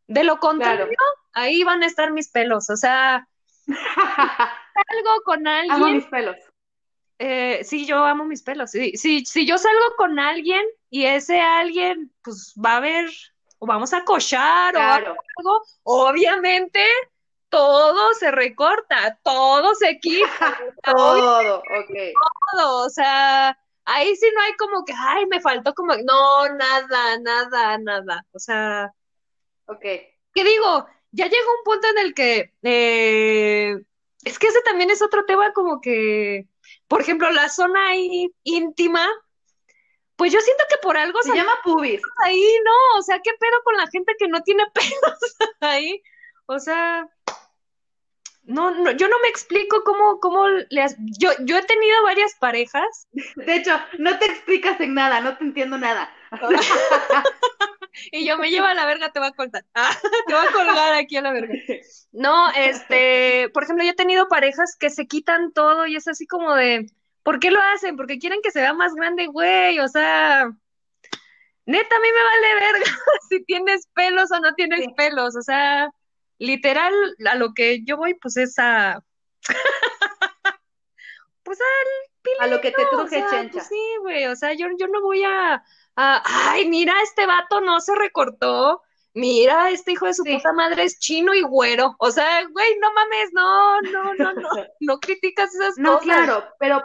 De 0.05 0.23
lo 0.23 0.37
contrario, 0.37 0.85
ahí 1.33 1.63
van 1.63 1.81
a 1.81 1.87
estar 1.87 2.11
mis 2.11 2.29
pelos. 2.29 2.69
O 2.69 2.77
sea, 2.77 3.27
salgo 3.67 5.21
con 5.25 5.47
alguien. 5.47 5.71
Amo 5.71 5.87
mis 5.87 6.05
pelos. 6.05 6.35
Eh, 7.17 7.63
sí, 7.63 7.85
yo 7.87 8.03
amo 8.03 8.25
mis 8.25 8.43
pelos. 8.43 8.69
Sí, 8.69 8.91
sí, 8.97 9.25
si 9.25 9.47
yo 9.47 9.57
salgo 9.57 9.95
con 9.97 10.19
alguien 10.19 10.63
y 10.91 11.05
ese 11.05 11.39
alguien, 11.39 12.11
pues 12.23 12.53
va 12.53 12.77
a 12.77 12.81
ver, 12.81 13.09
o 13.57 13.65
vamos 13.65 13.93
a 13.93 14.03
cochar 14.03 14.75
o 14.75 14.79
algo, 14.79 15.15
obviamente 15.83 16.85
todo 17.51 18.13
se 18.13 18.31
recorta, 18.31 19.20
todo 19.24 19.75
se 19.75 20.00
quita. 20.00 20.58
todo, 20.84 21.60
ok. 21.60 21.96
Todo, 22.53 22.86
o 22.86 22.89
sea, 22.89 23.55
ahí 23.86 24.15
sí 24.15 24.27
no 24.34 24.41
hay 24.41 24.53
como 24.53 24.84
que, 24.86 24.93
ay, 24.98 25.25
me 25.27 25.41
faltó 25.41 25.74
como, 25.75 25.93
no, 25.96 26.50
nada, 26.50 27.20
nada, 27.20 27.77
nada. 27.77 28.25
O 28.31 28.39
sea, 28.39 28.91
ok. 29.67 29.81
¿Qué 29.81 30.43
digo? 30.43 30.88
Ya 31.12 31.25
llegó 31.25 31.51
un 31.60 31.63
punto 31.65 31.88
en 31.89 31.98
el 32.00 32.13
que, 32.13 32.53
eh, 32.63 33.75
es 34.24 34.39
que 34.39 34.48
ese 34.48 34.62
también 34.62 34.89
es 34.89 35.01
otro 35.01 35.25
tema 35.25 35.51
como 35.51 35.81
que, 35.81 36.48
por 36.88 37.01
ejemplo, 37.01 37.29
la 37.31 37.50
zona 37.50 37.89
ahí 37.89 38.34
íntima, 38.43 39.10
pues 40.15 40.31
yo 40.31 40.39
siento 40.39 40.63
que 40.70 40.77
por 40.77 40.98
algo 40.98 41.22
se, 41.22 41.36
llama 41.36 41.60
pubis. 41.63 42.01
Ahí, 42.24 42.46
¿no? 42.63 43.00
O 43.00 43.01
sea, 43.01 43.20
¿qué 43.22 43.31
pedo 43.38 43.62
con 43.65 43.75
la 43.75 43.88
gente 43.88 44.15
que 44.17 44.29
no 44.29 44.41
tiene 44.41 44.63
pelos 44.74 45.38
ahí? 45.60 46.01
O 46.46 46.60
sea, 46.60 47.10
no, 48.43 48.71
no, 48.71 48.91
yo 48.91 49.07
no 49.07 49.15
me 49.21 49.27
explico 49.29 49.83
cómo, 49.83 50.19
cómo 50.19 50.48
le 50.48 50.81
has... 50.81 50.95
Yo, 51.17 51.29
yo 51.41 51.57
he 51.57 51.63
tenido 51.63 52.03
varias 52.03 52.36
parejas. 52.39 53.07
De 53.36 53.55
hecho, 53.55 53.79
no 54.00 54.17
te 54.17 54.25
explicas 54.25 54.79
en 54.81 54.93
nada, 54.93 55.21
no 55.21 55.38
te 55.38 55.43
entiendo 55.43 55.77
nada. 55.77 56.12
y 58.12 58.25
yo 58.25 58.38
me 58.38 58.50
lleva 58.50 58.71
a 58.71 58.74
la 58.74 58.86
verga, 58.86 59.12
te 59.12 59.19
voy 59.19 59.29
a 59.29 59.33
cortar. 59.33 59.63
te 60.27 60.33
voy 60.33 60.45
a 60.48 60.51
colgar 60.51 60.93
aquí 60.95 61.17
a 61.17 61.21
la 61.21 61.33
verga. 61.33 61.53
No, 62.12 62.51
este, 62.51 63.50
por 63.53 63.63
ejemplo, 63.63 63.86
yo 63.86 63.91
he 63.91 63.95
tenido 63.95 64.27
parejas 64.27 64.75
que 64.77 64.89
se 64.89 65.07
quitan 65.07 65.51
todo 65.53 65.86
y 65.86 65.95
es 65.95 66.07
así 66.07 66.25
como 66.25 66.55
de, 66.55 66.88
¿por 67.24 67.39
qué 67.39 67.51
lo 67.51 67.60
hacen? 67.74 67.95
Porque 67.95 68.17
quieren 68.17 68.41
que 68.41 68.51
se 68.51 68.62
vea 68.62 68.74
más 68.74 68.93
grande, 68.95 69.27
güey, 69.27 69.79
o 69.79 69.88
sea, 69.88 70.51
neta, 71.65 71.95
a 71.95 72.00
mí 72.00 72.07
me 72.07 72.24
vale 72.24 72.71
verga 72.71 72.98
si 73.29 73.43
tienes 73.45 73.88
pelos 73.93 74.31
o 74.31 74.39
no 74.39 74.53
tienes 74.55 74.86
pelos, 74.98 75.36
o 75.36 75.41
sea, 75.41 75.89
literal, 76.41 76.93
a 77.29 77.36
lo 77.36 77.53
que 77.53 77.83
yo 77.83 77.98
voy, 77.98 78.15
pues 78.15 78.36
es 78.38 78.57
a. 78.57 79.03
pues 81.43 81.60
al 81.62 82.48
A 82.48 82.48
lo 82.48 82.60
que 82.60 82.71
te 82.71 82.86
truje, 82.86 83.24
chencha. 83.29 83.53
Pues 83.53 83.67
sí, 83.67 83.95
güey, 84.01 84.25
o 84.25 84.36
sea, 84.36 84.53
yo, 84.53 84.67
yo 84.77 84.88
no 84.88 85.01
voy 85.01 85.24
a, 85.24 85.63
Ay, 85.95 86.67
mira, 86.67 86.93
este 87.03 87.25
vato 87.25 87.62
no 87.62 87.79
se 87.79 87.95
recortó. 87.95 88.81
Mira, 89.13 89.69
este 89.69 89.91
hijo 89.91 90.05
de 90.05 90.13
su 90.13 90.24
puta 90.24 90.53
madre 90.53 90.83
es 90.83 90.98
chino 91.00 91.33
y 91.33 91.41
güero. 91.41 91.95
O 92.00 92.12
sea, 92.12 92.43
güey, 92.48 92.79
no 92.79 92.93
mames, 92.93 93.33
no, 93.33 93.81
no, 93.81 94.13
no, 94.15 94.33
no. 94.33 94.50
no 94.79 95.00
criticas 95.00 95.53
esas 95.53 95.75
cosas. 95.75 95.77
No, 95.77 96.00
claro, 96.00 96.45
pero. 96.60 96.83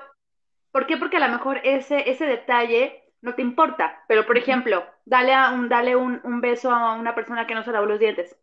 ¿Por 0.72 0.86
qué? 0.86 0.98
Porque 0.98 1.16
a 1.16 1.26
lo 1.26 1.32
mejor 1.32 1.60
ese, 1.64 2.10
ese 2.10 2.26
detalle 2.26 3.10
no 3.22 3.34
te 3.34 3.40
importa. 3.40 4.04
Pero, 4.08 4.26
por 4.26 4.36
ejemplo, 4.36 4.84
dale, 5.06 5.32
a 5.32 5.52
un, 5.52 5.70
dale 5.70 5.96
un, 5.96 6.20
un 6.25 6.42
beso 6.42 6.70
a 6.70 6.92
una 6.92 7.14
persona 7.14 7.46
que 7.46 7.54
no 7.54 7.62
se 7.62 7.72
lavó 7.72 7.86
los 7.86 7.98
dientes 7.98 8.36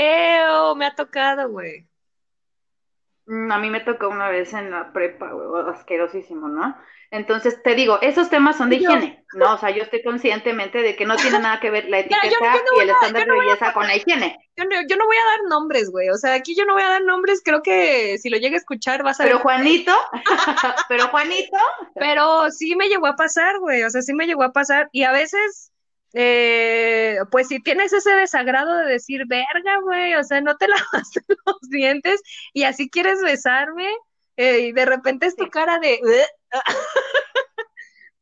¡Eo! 0.00 0.74
Me 0.76 0.86
ha 0.86 0.94
tocado, 0.94 1.50
güey. 1.50 1.86
Mm, 3.26 3.52
a 3.52 3.58
mí 3.58 3.68
me 3.68 3.80
tocó 3.80 4.08
una 4.08 4.30
vez 4.30 4.54
en 4.54 4.70
la 4.70 4.92
prepa, 4.92 5.30
güey, 5.30 5.68
asquerosísimo, 5.68 6.48
¿no? 6.48 6.74
Entonces, 7.10 7.62
te 7.62 7.74
digo, 7.74 7.98
esos 8.00 8.30
temas 8.30 8.56
son 8.56 8.70
de 8.70 8.76
higiene, 8.76 9.24
¿no? 9.34 9.54
O 9.54 9.58
sea, 9.58 9.70
yo 9.70 9.82
estoy 9.82 10.02
conscientemente 10.02 10.78
de 10.78 10.96
que 10.96 11.04
no 11.04 11.16
tiene 11.16 11.38
nada 11.38 11.60
que 11.60 11.70
ver 11.70 11.88
la 11.90 11.98
etiqueta 12.00 12.28
y 12.76 12.80
el 12.80 12.90
estándar 12.90 13.26
de 13.26 13.38
belleza 13.38 13.74
con 13.74 13.86
la 13.86 13.96
higiene. 13.96 14.38
Yo 14.56 14.64
no, 14.64 15.06
voy 15.06 15.16
a 15.16 15.24
dar 15.24 15.40
nombres, 15.50 15.90
güey, 15.90 16.08
o 16.08 16.16
sea, 16.16 16.34
aquí 16.34 16.56
yo 16.56 16.64
no 16.64 16.72
voy 16.72 16.82
a 16.82 16.88
dar 16.88 17.02
nombres, 17.02 17.42
creo 17.44 17.62
que 17.62 18.16
si 18.18 18.30
lo 18.30 18.38
llega 18.38 18.54
a 18.54 18.58
escuchar 18.58 19.02
vas 19.02 19.20
a 19.20 19.24
Pero 19.24 19.40
Juanito, 19.40 19.92
pero 20.88 21.08
Juanito. 21.08 21.56
Pero 21.94 22.50
sí 22.50 22.74
me 22.74 22.88
llegó 22.88 23.06
a 23.06 23.16
pasar, 23.16 23.58
güey, 23.58 23.82
o 23.82 23.90
sea, 23.90 24.02
sí 24.02 24.14
me 24.14 24.26
llegó 24.26 24.44
a 24.44 24.52
pasar 24.52 24.88
y 24.92 25.04
a 25.04 25.12
veces 25.12 25.72
eh, 26.12 26.79
pues 27.30 27.48
si 27.48 27.60
tienes 27.60 27.92
ese 27.92 28.12
desagrado 28.12 28.76
de 28.76 28.86
decir, 28.86 29.24
verga, 29.26 29.80
güey, 29.82 30.14
o 30.14 30.24
sea, 30.24 30.40
no 30.40 30.56
te 30.56 30.68
lavaste 30.68 31.20
los 31.28 31.60
dientes 31.68 32.22
y 32.52 32.64
así 32.64 32.88
quieres 32.88 33.22
besarme, 33.22 33.88
eh, 34.36 34.60
y 34.60 34.72
de 34.72 34.86
repente 34.86 35.26
es 35.26 35.36
tu 35.36 35.48
cara 35.48 35.78
de... 35.78 36.00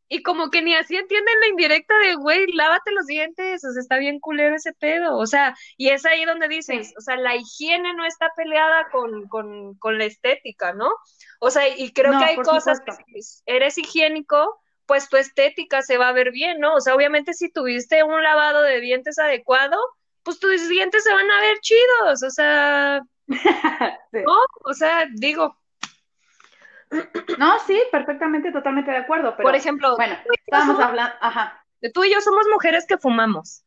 y 0.09 0.23
como 0.23 0.51
que 0.51 0.63
ni 0.63 0.75
así 0.75 0.97
entienden 0.97 1.41
la 1.41 1.49
indirecta 1.49 1.97
de, 1.99 2.15
güey, 2.15 2.47
lávate 2.53 2.91
los 2.93 3.07
dientes, 3.07 3.65
o 3.65 3.73
sea, 3.73 3.81
está 3.81 3.99
bien 3.99 4.21
culero 4.21 4.57
ese 4.57 4.73
pedo, 4.73 5.17
o 5.17 5.27
sea, 5.27 5.55
y 5.77 5.91
es 5.91 6.07
ahí 6.07 6.25
donde 6.25 6.49
dices, 6.49 6.95
o 6.97 7.01
sea, 7.01 7.17
la 7.17 7.37
higiene 7.37 7.93
no 7.95 8.07
está 8.07 8.31
peleada 8.35 8.89
con, 8.91 9.29
con, 9.29 9.75
con 9.79 9.99
la 9.99 10.07
estética, 10.07 10.73
¿no? 10.73 10.91
O 11.41 11.51
sea, 11.51 11.69
y 11.69 11.93
creo 11.93 12.19
que 12.19 12.25
hay 12.25 12.37
cosas 12.37 12.81
que 12.81 12.93
eres 13.47 13.77
higiénico, 13.77 14.61
pues 14.89 15.09
tu 15.11 15.19
estética 15.19 15.83
se 15.83 15.99
va 15.99 16.09
a 16.09 16.13
ver 16.13 16.33
bien, 16.33 16.59
¿no? 16.59 16.75
O 16.75 16.81
sea, 16.81 16.95
obviamente 16.95 17.35
si 17.35 17.53
tuviste 17.53 18.03
un 18.03 18.23
lavado 18.23 18.63
de 18.63 18.81
dientes 18.81 19.19
adecuado, 19.19 19.77
pues 20.23 20.41
tus 20.41 20.67
dientes 20.69 21.05
se 21.05 21.13
van 21.13 21.31
a 21.31 21.41
ver 21.43 21.59
chidos, 21.61 22.23
o 22.23 22.31
sea, 22.31 23.03
¿no? 24.13 24.39
O 24.65 24.73
sea, 24.73 25.07
digo. 25.13 25.57
No, 27.37 27.59
sí, 27.67 27.79
perfectamente, 27.93 28.51
totalmente 28.51 28.91
de 28.91 28.97
acuerdo. 28.97 29.35
Pero, 29.37 29.47
Por 29.47 29.55
ejemplo, 29.55 29.95
bueno, 29.97 30.17
estábamos 30.47 30.81
hablando, 30.81 31.15
ajá. 31.21 31.63
Tú 31.93 32.03
y 32.05 32.13
yo 32.13 32.23
somos 32.23 32.47
mujeres 32.51 32.87
que 32.87 32.97
fumamos. 32.97 33.63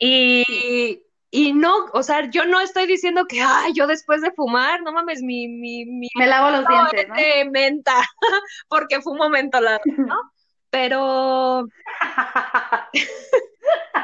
Y, 0.00 1.00
y 1.30 1.52
no, 1.52 1.86
o 1.92 2.02
sea, 2.02 2.30
yo 2.30 2.46
no 2.46 2.60
estoy 2.60 2.86
diciendo 2.86 3.26
que, 3.26 3.42
ay, 3.42 3.72
yo 3.74 3.86
después 3.86 4.22
de 4.22 4.32
fumar, 4.32 4.80
no 4.82 4.92
mames, 4.92 5.20
mi, 5.22 5.46
mi, 5.48 5.84
mi 5.84 6.08
me 6.16 6.26
lavo 6.26 6.50
los 6.50 6.66
dientes, 6.66 7.08
¿no? 7.08 7.14
De 7.14 7.50
menta, 7.50 7.94
porque 8.68 9.02
fumo 9.02 9.28
mentolado, 9.28 9.80
¿no? 9.84 10.16
Pero 10.70 11.66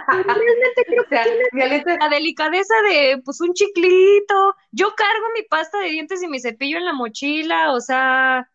realmente 0.08 0.84
creo 0.86 1.04
que 1.08 1.96
la 1.98 2.08
delicadeza 2.08 2.74
de, 2.88 3.20
pues, 3.24 3.40
un 3.40 3.54
chiclito. 3.54 4.54
Yo 4.70 4.94
cargo 4.94 5.26
mi 5.34 5.42
pasta 5.42 5.78
de 5.78 5.90
dientes 5.90 6.22
y 6.22 6.28
mi 6.28 6.40
cepillo 6.40 6.78
en 6.78 6.84
la 6.84 6.92
mochila, 6.92 7.72
o 7.72 7.80
sea, 7.80 8.50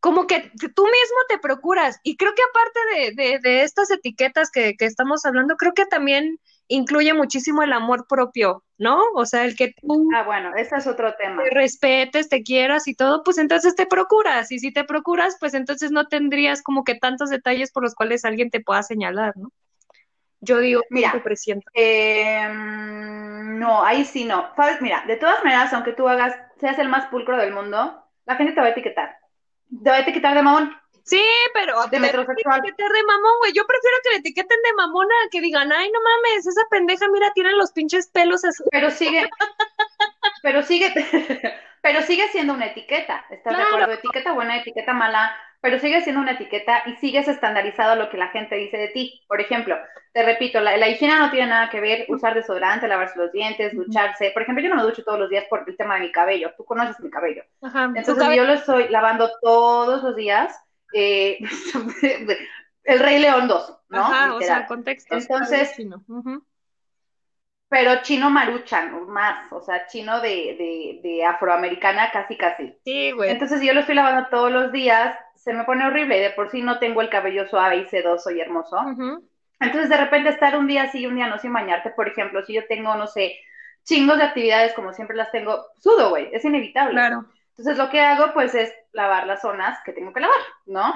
como 0.00 0.26
que 0.26 0.50
tú 0.74 0.84
mismo 0.84 1.18
te 1.28 1.38
procuras. 1.38 2.00
Y 2.02 2.16
creo 2.16 2.32
que 2.34 2.42
aparte 2.42 2.80
de, 2.94 3.22
de, 3.22 3.38
de 3.38 3.62
estas 3.62 3.90
etiquetas 3.90 4.50
que, 4.50 4.74
que 4.76 4.86
estamos 4.86 5.24
hablando, 5.24 5.56
creo 5.56 5.74
que 5.74 5.86
también 5.86 6.40
incluye 6.70 7.12
muchísimo 7.12 7.62
el 7.62 7.72
amor 7.72 8.06
propio, 8.06 8.64
¿no? 8.78 9.02
O 9.14 9.26
sea, 9.26 9.44
el 9.44 9.56
que 9.56 9.74
tú... 9.74 10.08
Ah, 10.14 10.22
bueno, 10.22 10.54
ese 10.56 10.76
es 10.76 10.86
otro 10.86 11.14
tema. 11.16 11.42
Te 11.42 11.50
respetes, 11.50 12.28
te 12.28 12.42
quieras 12.42 12.86
y 12.86 12.94
todo, 12.94 13.22
pues 13.24 13.38
entonces 13.38 13.74
te 13.74 13.86
procuras. 13.86 14.52
Y 14.52 14.60
si 14.60 14.72
te 14.72 14.84
procuras, 14.84 15.36
pues 15.40 15.54
entonces 15.54 15.90
no 15.90 16.06
tendrías 16.06 16.62
como 16.62 16.84
que 16.84 16.94
tantos 16.94 17.28
detalles 17.28 17.72
por 17.72 17.82
los 17.82 17.94
cuales 17.94 18.24
alguien 18.24 18.50
te 18.50 18.60
pueda 18.60 18.84
señalar, 18.84 19.36
¿no? 19.36 19.50
Yo 20.40 20.58
digo, 20.58 20.80
mira, 20.90 21.12
te 21.12 21.20
presiento. 21.20 21.68
Em, 21.74 23.58
no, 23.58 23.84
ahí 23.84 24.04
sí 24.04 24.24
no. 24.24 24.54
Sabes, 24.54 24.80
mira, 24.80 25.04
de 25.06 25.16
todas 25.16 25.44
maneras, 25.44 25.72
aunque 25.74 25.92
tú 25.92 26.08
hagas, 26.08 26.34
seas 26.58 26.78
el 26.78 26.88
más 26.88 27.06
pulcro 27.08 27.36
del 27.36 27.52
mundo, 27.52 28.02
la 28.24 28.36
gente 28.36 28.52
te 28.52 28.60
va 28.60 28.68
a 28.68 28.70
etiquetar. 28.70 29.18
Te 29.82 29.90
va 29.90 29.96
a 29.96 30.00
etiquetar 30.00 30.34
de 30.34 30.42
mamón. 30.42 30.72
Sí, 31.10 31.24
pero 31.52 31.86
de 31.88 31.98
metrosexual. 31.98 32.60
etiquetar 32.60 32.92
de 32.92 33.04
mamón, 33.04 33.38
güey. 33.40 33.52
Yo 33.52 33.66
prefiero 33.66 33.96
que 34.02 34.10
le 34.10 34.16
etiqueten 34.16 34.58
de 34.62 34.72
mamona 34.74 35.14
que 35.30 35.40
digan, 35.40 35.72
ay, 35.72 35.90
no 35.90 35.98
mames, 36.00 36.46
esa 36.46 36.62
pendeja, 36.70 37.08
mira, 37.08 37.32
tiene 37.34 37.52
los 37.52 37.72
pinches 37.72 38.08
pelos 38.08 38.44
así. 38.44 38.62
Pero 38.70 38.90
sigue, 38.90 39.28
pero 40.42 40.62
sigue, 40.62 40.92
pero 41.82 42.02
sigue 42.02 42.28
siendo 42.28 42.54
una 42.54 42.66
etiqueta. 42.66 43.24
¿Estás 43.28 43.56
de 43.56 43.62
acuerdo? 43.62 43.92
Etiqueta 43.92 44.32
buena, 44.32 44.58
etiqueta 44.58 44.92
mala 44.92 45.36
pero 45.60 45.78
sigue 45.78 46.00
siendo 46.00 46.22
una 46.22 46.32
etiqueta 46.32 46.82
y 46.86 46.96
sigues 46.96 47.28
estandarizado 47.28 47.94
lo 47.96 48.08
que 48.08 48.16
la 48.16 48.28
gente 48.28 48.54
dice 48.56 48.78
de 48.78 48.88
ti. 48.88 49.22
Por 49.28 49.40
ejemplo, 49.40 49.76
te 50.12 50.22
repito, 50.22 50.60
la, 50.60 50.88
higiene 50.88 51.18
no 51.18 51.30
tiene 51.30 51.48
nada 51.48 51.68
que 51.68 51.80
ver 51.80 52.06
usar 52.08 52.34
desodorante, 52.34 52.88
lavarse 52.88 53.18
los 53.18 53.30
dientes, 53.30 53.74
ducharse. 53.74 54.30
Por 54.30 54.42
ejemplo, 54.42 54.64
yo 54.64 54.70
no 54.70 54.76
me 54.76 54.82
ducho 54.82 55.04
todos 55.04 55.18
los 55.18 55.28
días 55.28 55.44
por 55.50 55.64
el 55.66 55.76
tema 55.76 55.96
de 55.96 56.00
mi 56.00 56.12
cabello. 56.12 56.52
Tú 56.56 56.64
conoces 56.64 56.98
mi 57.00 57.10
cabello. 57.10 57.44
Entonces, 57.94 58.36
yo 58.36 58.44
lo 58.44 58.54
estoy 58.54 58.88
lavando 58.88 59.30
todos 59.42 60.02
los 60.02 60.16
días. 60.16 60.58
Eh, 60.94 61.38
el 62.84 62.98
Rey 62.98 63.18
León 63.18 63.48
2, 63.48 63.78
¿no? 63.88 63.98
Ajá, 64.04 64.34
o 64.34 64.40
sea, 64.40 64.66
contexto. 64.66 65.16
Entonces, 65.16 65.72
pero 67.68 68.02
chino 68.02 68.30
maruchan, 68.30 69.06
más, 69.08 69.52
o 69.52 69.60
sea, 69.60 69.86
chino 69.86 70.20
de, 70.20 70.56
de, 70.58 71.00
de 71.02 71.24
afroamericana 71.24 72.10
casi 72.10 72.36
casi. 72.36 72.76
Sí, 72.84 73.12
güey. 73.12 73.30
Entonces 73.30 73.60
yo 73.62 73.72
lo 73.72 73.80
estoy 73.80 73.94
lavando 73.94 74.28
todos 74.28 74.50
los 74.50 74.72
días 74.72 75.16
se 75.42 75.54
me 75.54 75.64
pone 75.64 75.86
horrible 75.86 76.18
y 76.18 76.20
de 76.20 76.30
por 76.30 76.50
sí 76.50 76.60
no 76.60 76.78
tengo 76.78 77.00
el 77.00 77.08
cabello 77.08 77.48
suave 77.48 77.76
y 77.78 77.86
sedoso 77.86 78.30
y 78.30 78.40
hermoso. 78.40 78.76
Entonces, 79.58 79.88
de 79.88 79.96
repente, 79.96 80.28
estar 80.28 80.56
un 80.56 80.66
día 80.66 80.90
sí 80.90 81.00
y 81.00 81.06
un 81.06 81.16
día 81.16 81.28
no 81.28 81.38
sin 81.38 81.52
bañarte, 81.52 81.90
por 81.90 82.08
ejemplo, 82.08 82.44
si 82.44 82.52
yo 82.54 82.66
tengo, 82.66 82.94
no 82.94 83.06
sé, 83.06 83.38
chingos 83.84 84.18
de 84.18 84.24
actividades 84.24 84.74
como 84.74 84.92
siempre 84.92 85.16
las 85.16 85.30
tengo, 85.30 85.64
sudo, 85.78 86.10
güey, 86.10 86.28
es 86.32 86.44
inevitable. 86.44 86.92
Claro. 86.92 87.24
Entonces, 87.60 87.76
lo 87.76 87.90
que 87.90 88.00
hago, 88.00 88.32
pues, 88.32 88.54
es 88.54 88.72
lavar 88.92 89.26
las 89.26 89.42
zonas 89.42 89.78
que 89.84 89.92
tengo 89.92 90.14
que 90.14 90.20
lavar, 90.20 90.38
¿no? 90.64 90.94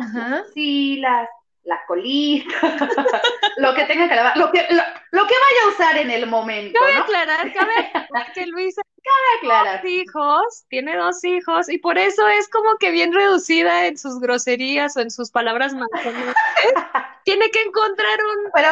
Sí, 0.55 0.97
las 0.97 1.29
la 1.65 1.81
colita, 1.87 2.49
lo 3.57 3.75
que 3.75 3.85
tenga 3.85 4.09
que 4.09 4.15
lavar, 4.15 4.37
lo 4.37 4.51
que, 4.51 4.61
lo, 4.61 5.27
que 5.27 5.35
vaya 5.35 5.65
a 5.65 5.69
usar 5.69 5.97
en 5.97 6.11
el 6.11 6.27
momento. 6.27 6.79
Cabe 6.79 6.95
¿no? 6.95 7.03
aclarar, 7.03 7.53
cabe 7.53 7.93
que 8.35 8.47
Luisa 8.47 8.83
cabe 9.43 9.73
dos 9.73 9.85
hijos, 9.85 10.65
tiene 10.69 10.97
dos 10.97 11.25
hijos, 11.25 11.69
y 11.69 11.79
por 11.79 11.99
eso 11.99 12.29
es 12.29 12.49
como 12.49 12.77
que 12.77 12.91
bien 12.91 13.13
reducida 13.13 13.87
en 13.87 13.97
sus 13.97 14.21
groserías 14.21 14.97
o 14.97 15.01
en 15.01 15.11
sus 15.11 15.31
palabras 15.31 15.75
más 15.75 15.89
tiene 17.25 17.51
que 17.51 17.63
encontrar 17.63 18.19
un, 18.25 18.51
Pero, 18.53 18.69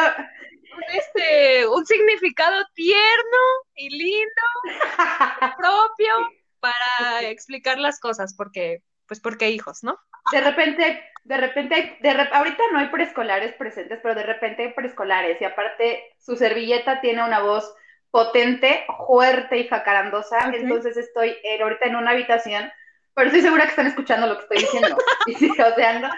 este, 0.93 1.67
un 1.67 1.85
significado 1.85 2.63
tierno 2.75 3.39
y 3.75 3.89
lindo, 3.89 4.41
propio, 5.57 6.13
para 6.63 7.27
explicar 7.29 7.77
las 7.77 7.99
cosas, 7.99 8.33
porque, 8.35 8.81
pues 9.05 9.19
porque 9.19 9.51
hijos, 9.51 9.83
¿no? 9.83 9.99
De 10.31 10.41
repente 10.41 11.03
de 11.23 11.37
repente, 11.37 11.97
de 12.01 12.09
ahorita 12.09 12.63
no 12.73 12.79
hay 12.79 12.87
preescolares 12.87 13.53
presentes, 13.53 13.99
pero 14.03 14.13
de 14.13 14.23
repente 14.23 14.63
hay 14.63 14.73
preescolares 14.73 15.39
y 15.39 15.45
aparte 15.45 16.03
su 16.19 16.35
servilleta 16.35 16.99
tiene 16.99 17.23
una 17.23 17.39
voz 17.39 17.73
potente, 18.11 18.85
fuerte 19.07 19.57
y 19.57 19.67
jacarandosa, 19.67 20.51
entonces 20.53 20.97
estoy 20.97 21.35
ahorita 21.61 21.85
en 21.85 21.95
una 21.95 22.11
habitación, 22.11 22.71
pero 23.15 23.27
estoy 23.27 23.41
segura 23.41 23.63
que 23.63 23.69
están 23.69 23.87
escuchando 23.87 24.27
lo 24.27 24.37
que 24.37 24.43
estoy 24.43 24.57
diciendo, 24.57 24.97
o 25.71 25.75
sea, 25.75 25.99
no, 25.99 26.09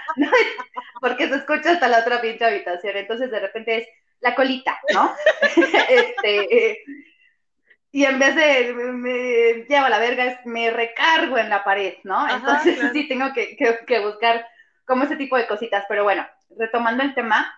porque 1.00 1.30
se 1.30 1.36
escucha 1.36 1.72
hasta 1.72 1.88
la 1.88 2.00
otra 2.00 2.20
pinche 2.20 2.44
habitación, 2.44 2.98
entonces 2.98 3.30
de 3.30 3.40
repente 3.40 3.78
es 3.78 3.88
la 4.22 4.34
colita, 4.34 4.80
¿no? 4.92 5.16
este, 5.90 6.84
y 7.96 8.04
en 8.04 8.20
vez 8.20 8.36
de 8.36 8.74
me, 8.74 9.64
lleva 9.70 9.90
la 9.90 10.00
verga, 10.00 10.42
me 10.44 10.70
recargo 10.70 11.38
en 11.38 11.50
la 11.50 11.64
pared, 11.64 11.94
¿no? 12.04 12.28
Entonces 12.28 12.78
sí 12.94 13.08
tengo 13.08 13.32
que, 13.34 13.56
que 13.56 14.00
buscar 14.02 14.46
como 14.84 15.06
ese 15.06 15.16
tipo 15.16 15.38
de 15.38 15.48
cositas. 15.48 15.86
Pero 15.88 16.04
bueno, 16.04 16.28
retomando 16.58 17.04
el 17.04 17.16
tema, 17.16 17.58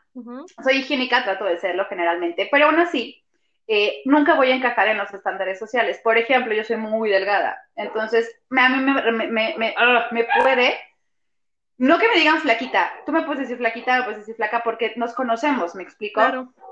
soy 0.63 0.77
higiénica, 0.77 1.23
trato 1.23 1.45
de 1.45 1.57
serlo 1.57 1.87
generalmente, 1.89 2.47
pero 2.51 2.67
aún 2.67 2.77
así, 2.79 3.23
eh, 3.65 4.03
nunca 4.05 4.35
voy 4.35 4.51
a 4.51 4.55
encajar 4.55 4.89
en 4.89 4.99
los 4.99 5.11
estándares 5.11 5.57
sociales. 5.57 5.99
Por 6.03 6.19
ejemplo, 6.19 6.53
yo 6.53 6.63
soy 6.63 6.77
muy 6.77 7.09
delgada, 7.09 7.59
entonces 7.75 8.31
a 8.55 8.69
mí 8.69 8.83
me, 8.83 9.11
me, 9.11 9.55
me, 9.57 9.75
me, 10.11 10.27
puede, 10.39 10.77
no 11.77 11.99
que 11.99 12.07
me 12.09 12.15
digan 12.15 12.39
flaquita, 12.39 12.91
tú 13.05 13.11
me 13.11 13.21
puedes 13.23 13.41
decir 13.41 13.57
flaquita, 13.57 13.97
me 13.97 14.03
puedes 14.03 14.19
decir 14.19 14.35
flaca 14.35 14.63
porque 14.63 14.93
nos 14.95 15.13
conocemos, 15.13 15.75
¿me 15.75 15.83
explico? 15.83 16.21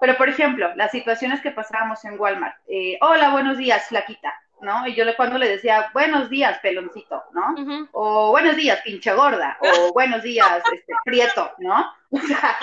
Pero 0.01 0.17
por 0.17 0.29
ejemplo, 0.29 0.73
las 0.75 0.91
situaciones 0.91 1.41
que 1.41 1.51
pasábamos 1.51 2.03
en 2.05 2.19
Walmart, 2.19 2.55
eh, 2.67 2.97
hola, 3.01 3.29
buenos 3.29 3.57
días, 3.57 3.87
flaquita. 3.87 4.33
¿no? 4.61 4.87
Y 4.87 4.95
yo 4.95 5.05
le, 5.05 5.15
cuando 5.15 5.37
le 5.37 5.49
decía, 5.49 5.91
buenos 5.93 6.29
días, 6.29 6.57
peloncito, 6.59 7.23
¿no? 7.33 7.87
O 7.91 8.31
buenos 8.31 8.55
días, 8.55 8.81
pinche 8.81 9.13
gorda, 9.13 9.57
o 9.59 9.91
buenos 9.93 10.23
días, 10.23 10.63
este, 10.73 10.93
prieto, 11.03 11.51
¿no? 11.59 11.85
O 12.09 12.19
sea, 12.19 12.57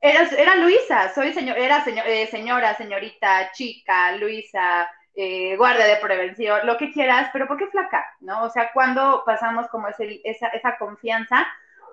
era, 0.00 0.22
era 0.36 0.56
Luisa, 0.56 1.14
soy 1.14 1.32
señor, 1.32 1.56
era 1.56 1.82
eh, 1.86 2.26
señora, 2.26 2.76
señorita, 2.76 3.52
chica, 3.52 4.12
Luisa, 4.16 4.90
eh, 5.14 5.56
guardia 5.56 5.86
de 5.86 5.96
prevención, 5.96 6.66
lo 6.66 6.76
que 6.76 6.92
quieras, 6.92 7.30
pero 7.32 7.46
¿por 7.46 7.56
qué 7.56 7.68
flaca? 7.68 8.04
¿No? 8.20 8.42
O 8.42 8.50
sea, 8.50 8.70
cuando 8.72 9.22
pasamos 9.24 9.66
como 9.68 9.88
ese, 9.88 10.20
esa, 10.24 10.48
esa 10.48 10.76
confianza 10.76 11.46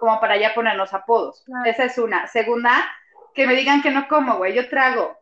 como 0.04 0.20
para 0.20 0.36
ya 0.36 0.54
ponernos 0.54 0.94
apodos. 0.94 1.46
Esa 1.64 1.86
es 1.86 1.98
una. 1.98 2.28
Segunda, 2.28 2.92
que 3.34 3.48
me 3.48 3.56
digan 3.56 3.82
que 3.82 3.90
no 3.90 4.10
como, 4.10 4.36
güey, 4.36 4.54
yo 4.54 4.68
trago. 4.68 5.18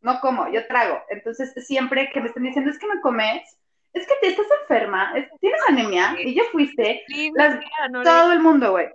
No 0.00 0.20
como, 0.20 0.48
yo 0.52 0.64
trago. 0.68 1.02
Entonces, 1.08 1.52
siempre 1.66 2.08
que 2.12 2.20
me 2.20 2.28
estén 2.28 2.44
diciendo, 2.44 2.70
es 2.70 2.78
que 2.78 2.86
me 2.86 3.00
comes, 3.00 3.42
es 3.92 4.06
que 4.06 4.14
te 4.20 4.28
estás 4.28 4.46
enferma, 4.62 5.12
tienes 5.40 5.60
anemia 5.68 6.14
y 6.20 6.36
ya 6.36 6.44
fuiste, 6.52 7.04
todo 8.04 8.32
el 8.32 8.38
mundo, 8.38 8.70
güey. 8.70 8.90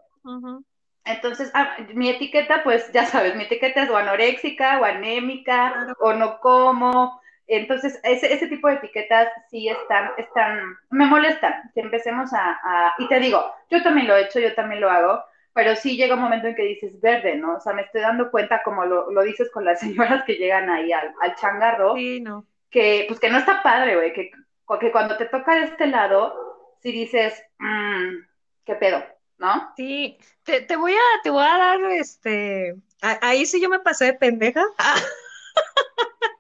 Entonces, 1.04 1.52
ah, 1.54 1.76
mi 1.94 2.10
etiqueta, 2.10 2.64
pues 2.64 2.90
ya 2.94 3.06
sabes, 3.06 3.36
mi 3.36 3.44
etiqueta 3.44 3.84
es 3.84 3.90
o 3.90 3.98
anoréxica, 3.98 4.80
o 4.80 4.86
anémica, 4.86 5.94
o 6.00 6.14
no 6.14 6.40
como. 6.40 7.20
Entonces, 7.48 8.00
ese, 8.04 8.34
ese 8.34 8.48
tipo 8.48 8.68
de 8.68 8.76
etiquetas 8.76 9.30
sí 9.50 9.70
están, 9.70 10.12
están, 10.18 10.78
me 10.90 11.06
molestan. 11.06 11.72
Que 11.74 11.82
empecemos 11.82 12.32
a, 12.34 12.94
y 12.98 13.08
te 13.08 13.20
digo, 13.20 13.54
yo 13.70 13.82
también 13.84 14.08
lo 14.08 14.16
he 14.16 14.24
hecho, 14.24 14.40
yo 14.40 14.54
también 14.54 14.82
lo 14.82 14.90
hago, 14.90 15.24
pero 15.54 15.76
sí 15.76 15.98
llega 15.98 16.16
un 16.16 16.22
momento 16.22 16.48
en 16.48 16.56
que 16.56 16.64
dices 16.64 17.00
verde, 17.02 17.36
¿no? 17.36 17.56
O 17.56 17.60
sea, 17.60 17.74
me 17.74 17.84
estoy 17.84 18.02
dando 18.02 18.30
cuenta, 18.30 18.62
como 18.64 18.86
lo, 18.86 19.12
lo 19.12 19.22
dices 19.24 19.50
con 19.52 19.66
las 19.66 19.80
señoras 19.82 20.24
que 20.26 20.36
llegan 20.36 20.70
ahí 20.70 20.92
al, 20.92 21.14
al 21.22 21.36
changarro, 21.36 21.96
sí, 21.96 22.20
no. 22.22 22.46
que 22.70 23.06
pues 23.08 23.20
que 23.20 23.30
no 23.30 23.38
está 23.38 23.64
padre, 23.64 23.96
güey, 23.96 24.14
que 24.14 24.32
porque 24.66 24.92
cuando 24.92 25.18
te 25.18 25.26
toca 25.26 25.56
de 25.56 25.64
este 25.64 25.88
lado, 25.88 26.76
si 26.82 26.92
dices, 26.92 27.42
mmm, 27.58 28.18
¿qué 28.66 28.76
pedo? 28.76 29.04
¿No? 29.38 29.72
Sí, 29.78 30.18
te, 30.44 30.76
voy 30.76 30.94
a, 30.94 31.22
te 31.24 31.30
voy 31.30 31.44
a 31.44 31.58
dar, 31.58 31.82
este, 31.92 32.76
ahí 33.02 33.46
sí 33.46 33.62
yo 33.62 33.70
me 33.70 33.80
pasé 33.80 34.06
de 34.06 34.14
pendeja. 34.14 34.64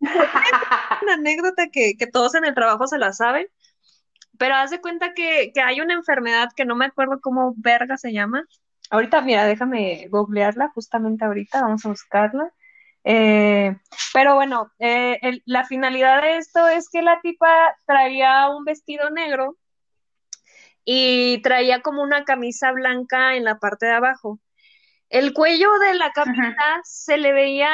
una 1.02 1.14
anécdota 1.14 1.68
que, 1.68 1.94
todos 2.12 2.34
en 2.34 2.44
el 2.44 2.54
trabajo 2.54 2.86
se 2.86 2.98
la 2.98 3.12
saben, 3.12 3.46
pero 4.38 4.54
haz 4.54 4.70
de 4.70 4.80
cuenta 4.80 5.14
que, 5.14 5.52
que, 5.52 5.60
hay 5.60 5.80
una 5.80 5.94
enfermedad 5.94 6.48
que 6.56 6.64
no 6.64 6.76
me 6.76 6.86
acuerdo 6.86 7.20
cómo 7.20 7.54
verga 7.56 7.96
se 7.96 8.12
llama. 8.12 8.44
Ahorita, 8.90 9.20
mira, 9.20 9.44
déjame 9.44 10.06
googlearla 10.10 10.70
justamente 10.74 11.24
ahorita, 11.24 11.62
vamos 11.62 11.84
a 11.84 11.88
buscarla. 11.88 12.52
Eh, 13.04 13.76
pero 14.12 14.34
bueno, 14.34 14.70
eh, 14.78 15.40
la 15.46 15.64
finalidad 15.64 16.20
de 16.22 16.36
esto 16.36 16.68
es 16.68 16.88
que 16.90 17.02
la 17.02 17.20
tipa 17.22 17.74
traía 17.86 18.48
un 18.50 18.64
vestido 18.64 19.08
negro 19.10 19.56
y 20.84 21.40
traía 21.42 21.80
como 21.80 22.02
una 22.02 22.24
camisa 22.24 22.72
blanca 22.72 23.34
en 23.34 23.44
la 23.44 23.58
parte 23.58 23.86
de 23.86 23.92
abajo. 23.92 24.40
El 25.08 25.32
cuello 25.32 25.70
de 25.78 25.94
la 25.94 26.12
camisa 26.12 26.80
se 26.84 27.16
le 27.16 27.32
veía 27.32 27.70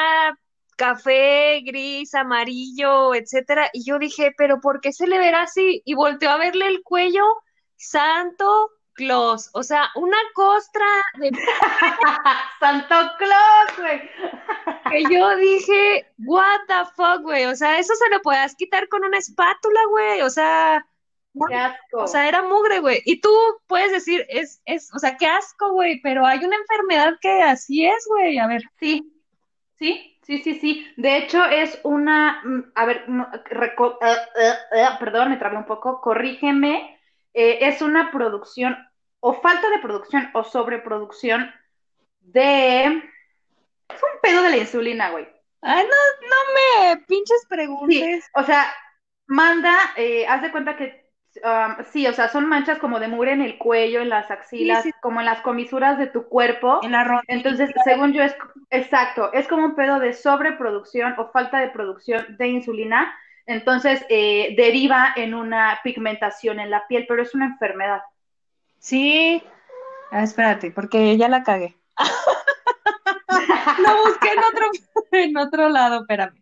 café, 0.75 1.61
gris, 1.65 2.13
amarillo, 2.15 3.15
etcétera, 3.15 3.69
y 3.73 3.85
yo 3.85 3.99
dije, 3.99 4.33
pero 4.37 4.59
¿por 4.61 4.81
qué 4.81 4.91
se 4.93 5.07
le 5.07 5.17
verá 5.17 5.43
así? 5.43 5.81
Y 5.85 5.95
volteó 5.95 6.31
a 6.31 6.37
verle 6.37 6.67
el 6.67 6.83
cuello, 6.83 7.23
santo 7.75 8.71
Claus, 8.93 9.49
o 9.53 9.61
sea, 9.61 9.89
una 9.95 10.17
costra 10.33 10.85
de 11.19 11.31
Santo 12.59 12.95
Claus, 13.17 13.77
güey. 13.77 14.01
que 14.91 15.03
yo 15.13 15.35
dije, 15.35 16.07
what 16.19 16.61
the 16.67 16.91
fuck, 16.95 17.21
güey, 17.21 17.45
o 17.45 17.55
sea, 17.55 17.77
eso 17.77 17.93
se 17.95 18.09
lo 18.09 18.21
puedas 18.21 18.55
quitar 18.55 18.87
con 18.87 19.03
una 19.03 19.17
espátula, 19.17 19.79
güey, 19.89 20.21
o 20.21 20.29
sea, 20.29 20.85
qué 21.49 21.55
asco. 21.55 22.03
O 22.03 22.07
sea, 22.07 22.27
era 22.27 22.41
mugre, 22.43 22.79
güey. 22.79 23.01
Y 23.05 23.19
tú 23.19 23.31
puedes 23.67 23.91
decir, 23.91 24.25
es, 24.29 24.61
es, 24.65 24.89
o 24.93 24.99
sea, 24.99 25.17
qué 25.17 25.27
asco, 25.27 25.71
güey, 25.73 25.99
pero 26.01 26.25
hay 26.25 26.43
una 26.43 26.55
enfermedad 26.55 27.17
que 27.21 27.41
así 27.41 27.85
es, 27.85 28.05
güey, 28.07 28.37
a 28.37 28.47
ver. 28.47 28.63
Sí, 28.79 29.11
sí, 29.77 30.14
Sí, 30.25 30.41
sí, 30.41 30.55
sí. 30.59 30.87
De 30.97 31.17
hecho, 31.17 31.45
es 31.45 31.79
una, 31.83 32.41
mm, 32.43 32.71
a 32.73 32.85
ver, 32.85 33.05
eh, 33.07 34.15
eh, 34.41 34.53
eh, 34.71 34.87
perdón, 34.99 35.29
me 35.29 35.37
trabé 35.37 35.57
un 35.57 35.65
poco, 35.65 36.01
corrígeme, 36.01 36.99
es 37.33 37.81
una 37.81 38.11
producción 38.11 38.77
o 39.19 39.33
falta 39.33 39.69
de 39.69 39.79
producción 39.79 40.29
o 40.33 40.43
sobreproducción 40.43 41.53
de... 42.21 42.85
Es 42.85 44.01
un 44.01 44.19
pedo 44.21 44.41
de 44.41 44.49
la 44.49 44.57
insulina, 44.57 45.11
güey. 45.11 45.27
Ah, 45.61 45.83
no, 45.83 46.27
no 46.27 46.95
me 46.95 46.97
pinches 47.05 47.45
preguntes. 47.47 48.25
o 48.33 48.43
sea, 48.43 48.65
manda, 49.27 49.77
haz 50.29 50.41
de 50.41 50.51
cuenta 50.51 50.77
que 50.77 51.04
Um, 51.43 51.83
sí, 51.91 52.07
o 52.07 52.13
sea, 52.13 52.29
son 52.29 52.47
manchas 52.47 52.79
como 52.79 52.99
de 52.99 53.07
mugre 53.07 53.33
en 53.33 53.41
el 53.41 53.57
cuello, 53.57 54.01
en 54.01 54.09
las 54.09 54.31
axilas, 54.31 54.85
como 55.01 55.19
en 55.19 55.25
las 55.25 55.41
comisuras 55.41 55.97
de 55.97 56.07
tu 56.07 56.27
cuerpo. 56.27 56.79
En 56.83 56.91
la 56.91 57.21
Entonces, 57.27 57.71
según 57.83 58.13
yo, 58.13 58.23
es 58.23 58.35
exacto, 58.69 59.33
es 59.33 59.47
como 59.47 59.65
un 59.65 59.75
pedo 59.75 59.99
de 59.99 60.13
sobreproducción 60.13 61.15
o 61.17 61.31
falta 61.31 61.59
de 61.59 61.69
producción 61.69 62.37
de 62.37 62.47
insulina. 62.47 63.13
Entonces, 63.45 64.05
eh, 64.09 64.55
deriva 64.57 65.13
en 65.15 65.33
una 65.33 65.79
pigmentación 65.83 66.59
en 66.59 66.71
la 66.71 66.87
piel, 66.87 67.05
pero 67.07 67.21
es 67.21 67.35
una 67.35 67.45
enfermedad. 67.45 68.01
Sí, 68.79 69.43
ah, 70.11 70.23
espérate, 70.23 70.71
porque 70.71 71.17
ya 71.17 71.27
la 71.27 71.43
cagué. 71.43 71.75
Lo 73.79 74.05
busqué 74.05 74.29
en 74.31 74.39
otro, 74.39 74.71
en 75.11 75.37
otro 75.37 75.69
lado, 75.69 76.01
espérame. 76.01 76.41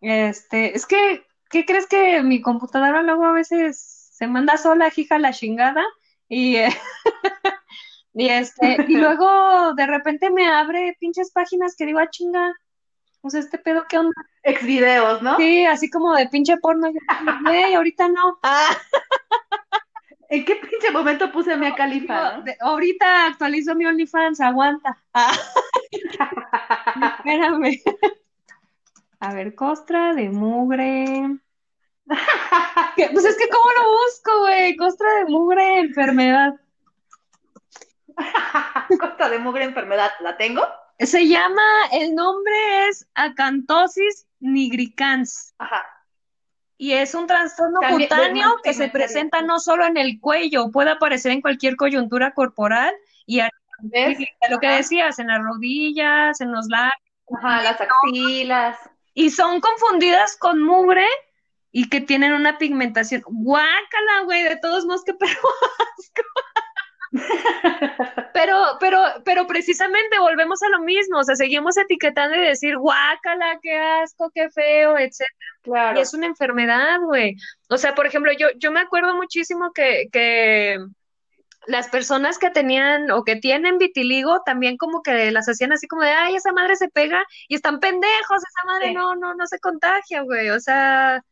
Este, 0.00 0.76
es 0.76 0.86
que 0.86 1.26
¿qué 1.50 1.64
crees 1.64 1.86
que 1.86 2.22
mi 2.22 2.40
computadora 2.40 3.02
luego 3.02 3.24
a 3.24 3.32
veces 3.32 4.10
se 4.12 4.26
manda 4.26 4.56
sola, 4.56 4.90
hija 4.94 5.18
la 5.18 5.32
chingada? 5.32 5.84
Y, 6.28 6.56
y 8.14 8.28
este, 8.28 8.84
y 8.88 8.96
luego 8.96 9.74
de 9.74 9.86
repente 9.86 10.30
me 10.30 10.48
abre 10.48 10.96
pinches 11.00 11.32
páginas 11.32 11.74
que 11.76 11.86
digo, 11.86 11.98
ah, 11.98 12.10
chinga, 12.10 12.54
o 13.22 13.30
sea, 13.30 13.40
este 13.40 13.58
pedo, 13.58 13.86
¿qué 13.88 13.98
onda? 13.98 14.12
Ex 14.42 14.62
videos, 14.64 15.22
¿no? 15.22 15.36
Sí, 15.36 15.64
así 15.64 15.88
como 15.88 16.14
de 16.14 16.28
pinche 16.28 16.56
porno, 16.58 16.90
y 17.70 17.74
ahorita 17.74 18.08
no. 18.08 18.38
Ah. 18.42 18.76
¿En 20.28 20.44
qué 20.44 20.56
pinche 20.56 20.90
momento 20.90 21.30
puse 21.32 21.56
mi 21.56 21.72
califa? 21.74 22.42
ahorita 22.60 23.26
actualizo 23.26 23.74
mi 23.74 23.86
OnlyFans, 23.86 24.40
aguanta. 24.40 25.02
Ah. 25.12 25.32
Espérame. 27.18 27.80
A 29.24 29.32
ver, 29.32 29.54
costra 29.54 30.12
de 30.12 30.28
mugre. 30.28 31.38
Pues 32.96 33.24
es 33.24 33.36
que, 33.36 33.48
¿cómo 33.48 33.70
lo 33.78 33.90
busco, 33.90 34.40
güey? 34.40 34.76
Costra 34.76 35.08
de 35.14 35.24
mugre, 35.24 35.78
enfermedad. 35.80 36.54
Costa 39.00 39.28
de 39.30 39.38
mugre, 39.38 39.64
enfermedad, 39.64 40.12
¿la 40.20 40.36
tengo? 40.36 40.62
Se 40.98 41.26
llama, 41.26 41.62
el 41.90 42.14
nombre 42.14 42.88
es 42.88 43.08
Acantosis 43.14 44.26
nigricans. 44.40 45.54
Ajá. 45.58 45.84
Y 46.76 46.92
es 46.92 47.14
un 47.14 47.26
trastorno 47.26 47.80
cutáneo 47.80 48.56
que 48.62 48.74
se 48.74 48.88
presenta 48.88 49.42
no 49.42 49.58
solo 49.58 49.86
en 49.86 49.96
el 49.96 50.20
cuello, 50.20 50.70
puede 50.70 50.90
aparecer 50.90 51.32
en 51.32 51.40
cualquier 51.40 51.76
coyuntura 51.76 52.32
corporal 52.32 52.94
y 53.26 53.40
lo 54.50 54.58
que 54.60 54.68
decías, 54.68 55.18
en 55.18 55.28
las 55.28 55.42
rodillas, 55.42 56.40
en 56.40 56.52
los 56.52 56.66
labios. 56.68 56.92
Ajá, 57.32 57.62
las 57.62 57.80
axilas. 57.80 58.78
Y 59.14 59.30
son 59.30 59.60
confundidas 59.60 60.36
con 60.36 60.62
mugre 60.62 61.06
y 61.70 61.88
que 61.88 62.00
tienen 62.00 62.32
una 62.32 62.58
pigmentación. 62.58 63.22
Guácala, 63.26 64.22
güey, 64.24 64.42
de 64.42 64.56
todos 64.56 64.84
modos, 64.84 65.04
que 65.04 65.14
pero 65.14 65.38
pero, 68.32 68.76
pero, 68.80 68.98
pero 69.24 69.46
precisamente 69.46 70.18
volvemos 70.18 70.62
a 70.62 70.68
lo 70.68 70.80
mismo, 70.80 71.18
o 71.18 71.24
sea, 71.24 71.36
seguimos 71.36 71.76
etiquetando 71.76 72.36
y 72.36 72.40
decir, 72.40 72.76
guácala, 72.76 73.58
qué 73.62 73.76
asco, 73.76 74.30
qué 74.34 74.50
feo, 74.50 74.98
etcétera. 74.98 75.34
Claro. 75.62 75.98
Y 75.98 76.02
es 76.02 76.12
una 76.12 76.26
enfermedad, 76.26 77.00
güey. 77.00 77.36
O 77.68 77.78
sea, 77.78 77.94
por 77.94 78.06
ejemplo, 78.06 78.32
yo, 78.32 78.48
yo 78.56 78.72
me 78.72 78.80
acuerdo 78.80 79.14
muchísimo 79.14 79.72
que, 79.72 80.08
que 80.12 80.78
las 81.66 81.88
personas 81.88 82.38
que 82.38 82.50
tenían 82.50 83.10
o 83.10 83.24
que 83.24 83.36
tienen 83.36 83.78
vitiligo 83.78 84.42
también 84.44 84.76
como 84.76 85.02
que 85.02 85.30
las 85.30 85.48
hacían 85.48 85.72
así 85.72 85.86
como 85.86 86.02
de, 86.02 86.10
ay, 86.10 86.36
esa 86.36 86.52
madre 86.52 86.76
se 86.76 86.88
pega 86.88 87.24
y 87.48 87.54
están 87.54 87.80
pendejos, 87.80 88.38
esa 88.38 88.66
madre 88.66 88.92
no, 88.92 89.14
no, 89.14 89.34
no 89.34 89.46
se 89.46 89.58
contagia, 89.58 90.22
güey. 90.22 90.50
O 90.50 90.60
sea, 90.60 91.22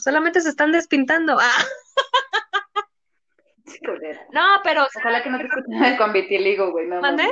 solamente 0.00 0.40
se 0.40 0.48
están 0.48 0.72
despintando. 0.72 1.38
Ah. 1.40 1.64
No, 4.32 4.60
pero. 4.62 4.86
Ojalá 4.96 5.22
que 5.22 5.30
no 5.30 5.38
te 5.38 5.44
escuche 5.44 5.66
nadie 5.68 5.96
con 5.96 6.12
vitiligo, 6.12 6.70
güey. 6.70 6.86
No, 6.86 7.00
¿Mandé? 7.00 7.28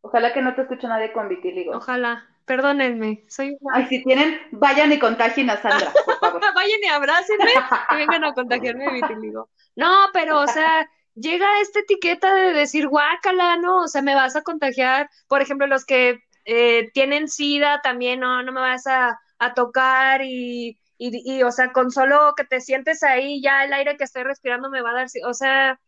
Ojalá 0.00 0.32
que 0.32 0.42
no 0.42 0.54
te 0.54 0.62
escuche 0.62 0.88
nadie 0.88 1.12
con 1.12 1.28
vitiligo. 1.28 1.76
Ojalá. 1.76 2.26
Perdónenme, 2.50 3.22
soy 3.28 3.56
Ay, 3.72 3.86
si 3.86 4.02
tienen, 4.02 4.40
vayan 4.50 4.90
y 4.90 4.98
contagien 4.98 5.48
a 5.50 5.56
Sandra, 5.58 5.92
por 6.04 6.18
favor. 6.18 6.40
vayan 6.54 6.80
y 6.82 6.88
abrácenme 6.88 7.52
y 7.92 7.96
vengan 7.96 8.24
a 8.24 8.34
contagiarme 8.34 8.90
vitiligo. 8.90 9.48
No, 9.76 10.08
pero, 10.12 10.40
o 10.40 10.46
sea, 10.46 10.88
llega 11.14 11.60
esta 11.60 11.80
etiqueta 11.80 12.34
de 12.34 12.52
decir 12.52 12.88
guácala, 12.88 13.56
¿no? 13.56 13.82
O 13.82 13.88
sea, 13.88 14.02
me 14.02 14.14
vas 14.14 14.36
a 14.36 14.42
contagiar. 14.42 15.08
Por 15.28 15.42
ejemplo, 15.42 15.66
los 15.66 15.84
que 15.84 16.20
eh, 16.44 16.90
tienen 16.92 17.28
SIDA 17.28 17.80
también, 17.82 18.20
no, 18.20 18.42
no 18.42 18.52
me 18.52 18.60
vas 18.60 18.86
a, 18.86 19.18
a 19.38 19.54
tocar 19.54 20.22
y 20.22 20.78
y, 21.02 21.38
y, 21.38 21.42
o 21.44 21.50
sea, 21.50 21.72
con 21.72 21.90
solo 21.90 22.34
que 22.36 22.44
te 22.44 22.60
sientes 22.60 23.02
ahí, 23.02 23.40
ya 23.40 23.64
el 23.64 23.72
aire 23.72 23.96
que 23.96 24.04
estoy 24.04 24.22
respirando 24.22 24.68
me 24.68 24.82
va 24.82 24.90
a 24.90 24.94
dar, 24.94 25.06
o 25.26 25.32
sea, 25.32 25.80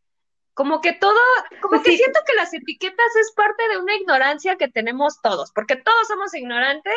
como 0.55 0.81
que 0.81 0.95
todo, 0.95 1.19
como 1.61 1.83
que 1.83 1.97
siento 1.99 2.21
que 2.27 2.35
las 2.35 2.55
etiquetas 2.55 3.17
es 3.21 3.31
parte 3.33 3.69
de 3.69 3.77
una 3.77 3.95
ignorancia 3.95 4.57
que 4.57 4.69
tenemos 4.69 5.21
todos, 5.23 5.53
porque 5.53 5.77
todos 5.77 6.09
somos 6.09 6.35
ignorantes 6.35 6.95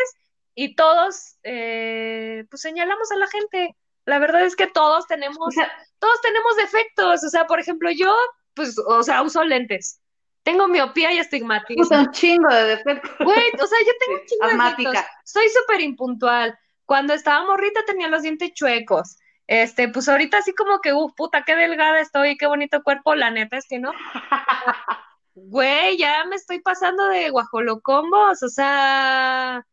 y 0.56 0.76
todos, 0.76 1.36
eh, 1.44 2.46
pues 2.50 2.62
señalamos 2.62 3.12
a 3.12 3.18
la 3.18 3.28
gente. 3.28 3.76
La 4.06 4.20
verdad 4.20 4.46
es 4.46 4.56
que 4.56 4.68
todos 4.68 5.08
tenemos, 5.08 5.56
todos 6.00 6.22
tenemos 6.22 6.56
defectos, 6.58 7.24
o 7.24 7.30
sea, 7.30 7.48
por 7.48 7.60
ejemplo, 7.60 7.90
yo, 7.92 8.16
pues, 8.54 8.78
o 8.88 9.04
sea, 9.04 9.24
uso 9.24 9.44
lentes. 9.44 10.00
Tengo 10.44 10.68
miopía 10.68 11.12
y 11.12 11.18
astigmatismo. 11.18 11.84
Usa 11.84 12.02
un 12.02 12.12
chingo 12.12 12.50
de 12.54 12.66
defectos. 12.66 13.12
Güey, 13.20 13.52
o 13.60 13.68
sea, 13.68 13.80
yo 13.80 13.92
tengo 14.00 14.22
un 14.22 14.26
chingo 14.28 14.48
de 14.48 14.70
defectos. 14.70 15.06
Soy 15.24 15.50
súper 15.50 15.82
impuntual 15.82 16.56
cuando 16.86 17.14
estaba 17.14 17.46
morrita 17.46 17.82
tenía 17.86 18.08
los 18.08 18.22
dientes 18.22 18.54
chuecos. 18.54 19.18
Este, 19.48 19.90
pues 19.90 20.08
ahorita 20.10 20.40
así 20.40 20.54
como 20.54 20.80
que, 20.80 20.94
uff, 20.94 21.14
puta, 21.16 21.44
qué 21.44 21.56
delgada 21.56 22.00
estoy, 22.00 22.38
qué 22.38 22.48
bonito 22.48 22.82
cuerpo, 22.84 23.16
la 23.16 23.32
neta 23.32 23.58
es 23.58 23.68
que 23.68 23.80
no. 23.80 23.92
Güey, 25.38 25.98
ya 25.98 26.24
me 26.26 26.38
estoy 26.38 26.62
pasando 26.62 27.08
de 27.08 27.30
guajolocombos, 27.30 28.42
o 28.42 28.48
sea, 28.48 29.68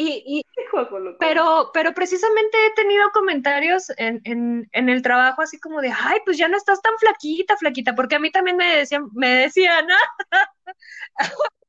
y, 0.00 0.22
y 0.24 0.44
pero, 1.18 1.70
pero 1.74 1.92
precisamente 1.92 2.56
he 2.66 2.70
tenido 2.74 3.10
comentarios 3.10 3.90
en, 3.96 4.20
en, 4.22 4.68
en, 4.70 4.88
el 4.88 5.02
trabajo 5.02 5.42
así 5.42 5.58
como 5.58 5.80
de, 5.80 5.90
ay, 5.90 6.20
pues 6.24 6.38
ya 6.38 6.46
no 6.46 6.56
estás 6.56 6.80
tan 6.80 6.96
flaquita, 6.98 7.56
flaquita, 7.56 7.96
porque 7.96 8.14
a 8.14 8.20
mí 8.20 8.30
también 8.30 8.56
me 8.56 8.76
decían, 8.76 9.08
me 9.12 9.28
decían, 9.28 9.88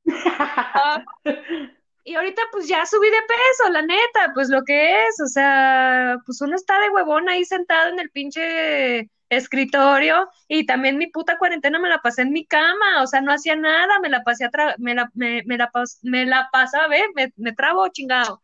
¿ah? 0.06 1.04
y 2.04 2.14
ahorita 2.14 2.44
pues 2.52 2.68
ya 2.68 2.86
subí 2.86 3.10
de 3.10 3.18
peso, 3.28 3.72
la 3.72 3.82
neta, 3.82 4.32
pues 4.36 4.50
lo 4.50 4.64
que 4.64 5.08
es, 5.08 5.20
o 5.22 5.28
sea, 5.28 6.18
pues 6.24 6.40
uno 6.42 6.56
está 6.56 6.80
de 6.82 6.90
huevón 6.92 7.30
ahí 7.30 7.44
sentado 7.46 7.90
en 7.90 8.00
el 8.00 8.12
pinche 8.12 9.10
escritorio 9.30 10.30
y 10.48 10.66
también 10.66 10.98
mi 10.98 11.08
puta 11.08 11.38
cuarentena 11.38 11.80
me 11.80 11.90
la 11.90 12.00
pasé 12.00 12.24
en 12.24 12.34
mi 12.34 12.46
cama, 12.46 13.04
o 13.04 13.08
sea, 13.08 13.22
no 13.22 13.32
hacía 13.32 13.56
nada, 13.56 14.00
me 14.00 14.10
la 14.10 14.24
pasé 14.24 14.46
atrás, 14.46 14.76
me 14.80 14.96
la, 14.96 15.10
me, 15.14 15.44
me 15.46 15.58
la, 15.58 15.72
me 16.02 16.26
la 16.26 16.50
pasaba, 16.52 16.88
me, 16.88 17.32
me 17.36 17.54
trabo 17.54 17.88
chingado. 17.90 18.42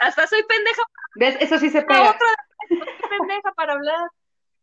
hasta 0.00 0.26
soy 0.26 0.42
pendeja. 0.44 0.82
¿Ves? 1.16 1.36
Eso 1.40 1.58
sí 1.58 1.70
se 1.70 1.82
pega. 1.82 2.10
Otra, 2.10 2.28
soy 2.68 3.18
pendeja 3.18 3.52
para 3.54 3.72
hablar. 3.72 4.08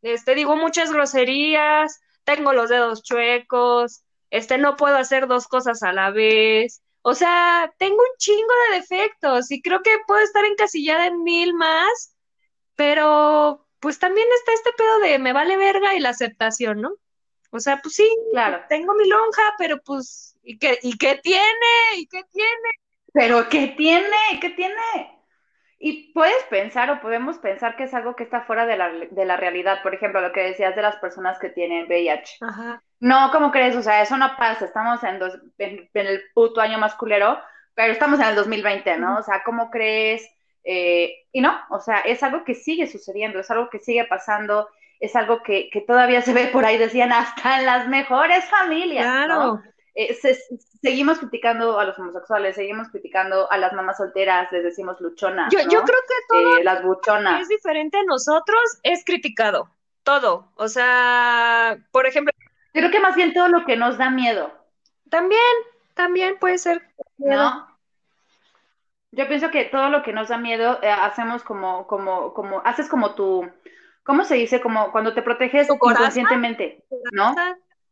Este, 0.01 0.35
digo 0.35 0.55
muchas 0.55 0.91
groserías, 0.91 2.01
tengo 2.23 2.53
los 2.53 2.69
dedos 2.69 3.03
chuecos, 3.03 4.03
este, 4.29 4.57
no 4.57 4.75
puedo 4.75 4.97
hacer 4.97 5.27
dos 5.27 5.47
cosas 5.47 5.81
a 5.83 5.93
la 5.93 6.11
vez. 6.11 6.81
O 7.01 7.15
sea, 7.15 7.73
tengo 7.77 7.97
un 7.97 8.17
chingo 8.17 8.53
de 8.69 8.79
defectos 8.79 9.51
y 9.51 9.61
creo 9.61 9.81
que 9.81 9.97
puedo 10.07 10.21
estar 10.21 10.45
encasillada 10.45 11.07
en 11.07 11.23
mil 11.23 11.53
más, 11.53 12.15
pero 12.75 13.65
pues 13.83 13.99
también 13.99 14.25
está 14.37 14.53
este 14.53 14.71
pedo 14.77 14.99
de 14.99 15.19
me 15.19 15.33
vale 15.33 15.57
verga 15.57 15.93
y 15.93 15.99
la 15.99 16.09
aceptación, 16.09 16.79
¿no? 16.79 16.93
O 17.51 17.59
sea, 17.59 17.81
pues 17.83 17.95
sí, 17.95 18.09
claro. 18.31 18.61
tengo 18.69 18.93
mi 18.95 19.05
lonja, 19.09 19.43
pero 19.57 19.77
pues, 19.83 20.39
¿y 20.41 20.57
qué, 20.57 20.79
¿y 20.81 20.97
qué 20.97 21.19
tiene? 21.21 21.43
¿Y 21.97 22.07
qué 22.07 22.21
tiene? 22.31 22.69
Pero 23.11 23.49
¿qué 23.49 23.67
tiene? 23.75 24.15
¿Qué 24.39 24.51
tiene? 24.51 25.19
Y 25.79 26.13
puedes 26.13 26.41
pensar 26.45 26.89
o 26.91 27.01
podemos 27.01 27.39
pensar 27.39 27.75
que 27.75 27.83
es 27.83 27.93
algo 27.93 28.15
que 28.15 28.23
está 28.23 28.43
fuera 28.43 28.65
de 28.65 28.77
la, 28.77 28.89
de 28.89 29.25
la 29.25 29.35
realidad. 29.35 29.83
Por 29.83 29.93
ejemplo, 29.93 30.21
lo 30.21 30.31
que 30.31 30.43
decías 30.43 30.77
de 30.77 30.81
las 30.81 30.95
personas 30.95 31.37
que 31.37 31.49
tienen 31.49 31.87
VIH. 31.87 32.37
Ajá. 32.39 32.81
No, 33.01 33.31
¿cómo 33.33 33.51
crees? 33.51 33.75
O 33.75 33.83
sea, 33.83 34.01
eso 34.01 34.15
no 34.15 34.37
pasa. 34.37 34.63
Estamos 34.63 35.03
en, 35.03 35.19
dos, 35.19 35.37
en, 35.57 35.89
el 35.93 36.21
puto 36.33 36.61
año 36.61 36.77
masculero, 36.77 37.37
pero 37.73 37.91
estamos 37.91 38.21
en 38.21 38.27
el 38.27 38.35
2020, 38.35 38.97
¿no? 38.97 39.17
O 39.17 39.23
sea, 39.23 39.43
¿cómo 39.43 39.69
crees? 39.69 40.25
Eh, 40.63 41.25
y 41.31 41.41
no, 41.41 41.57
o 41.69 41.79
sea, 41.79 41.99
es 41.99 42.23
algo 42.23 42.43
que 42.43 42.55
sigue 42.55 42.87
sucediendo, 42.87 43.39
es 43.39 43.51
algo 43.51 43.69
que 43.69 43.79
sigue 43.79 44.05
pasando, 44.05 44.69
es 44.99 45.15
algo 45.15 45.43
que, 45.43 45.69
que 45.69 45.81
todavía 45.81 46.21
se 46.21 46.33
ve 46.33 46.47
por 46.47 46.65
ahí, 46.65 46.77
decían, 46.77 47.11
hasta 47.11 47.59
en 47.59 47.65
las 47.65 47.87
mejores 47.87 48.45
familias. 48.45 49.05
Claro. 49.05 49.61
eh, 49.95 50.17
seguimos 50.81 51.19
criticando 51.19 51.79
a 51.79 51.85
los 51.85 51.97
homosexuales, 51.99 52.55
seguimos 52.55 52.87
criticando 52.89 53.51
a 53.51 53.57
las 53.57 53.73
mamás 53.73 53.97
solteras, 53.97 54.51
les 54.51 54.63
decimos 54.63 54.99
luchonas. 55.01 55.51
Yo, 55.51 55.59
yo 55.59 55.83
creo 55.83 55.99
que 56.07 56.15
todo 56.29 56.57
eh, 56.57 56.63
las 56.63 56.83
buchonas. 56.83 57.41
es 57.41 57.49
diferente 57.49 57.97
a 57.97 58.03
nosotros, 58.03 58.61
es 58.83 59.03
criticado. 59.05 59.69
Todo. 60.03 60.51
O 60.55 60.67
sea, 60.67 61.77
por 61.91 62.05
ejemplo. 62.05 62.33
Yo 62.73 62.81
creo 62.81 62.91
que 62.91 62.99
más 62.99 63.15
bien 63.15 63.33
todo 63.33 63.47
lo 63.47 63.65
que 63.65 63.77
nos 63.77 63.97
da 63.97 64.09
miedo. 64.09 64.51
También, 65.09 65.41
también 65.93 66.37
puede 66.39 66.57
ser. 66.57 66.81
¿No? 67.17 67.72
Yo 69.15 69.27
pienso 69.27 69.51
que 69.51 69.65
todo 69.65 69.89
lo 69.89 70.01
que 70.01 70.11
nos 70.11 70.29
da 70.29 70.37
miedo 70.39 70.79
eh, 70.81 70.89
hacemos 70.89 71.43
como, 71.43 71.85
como, 71.85 72.33
como, 72.33 72.61
haces 72.65 72.89
como 72.89 73.13
tu, 73.13 73.47
¿cómo 74.03 74.23
se 74.25 74.35
dice? 74.35 74.59
Como 74.59 74.91
cuando 74.91 75.13
te 75.13 75.21
proteges 75.21 75.69
inconscientemente, 75.69 76.83
¿no? 77.11 77.35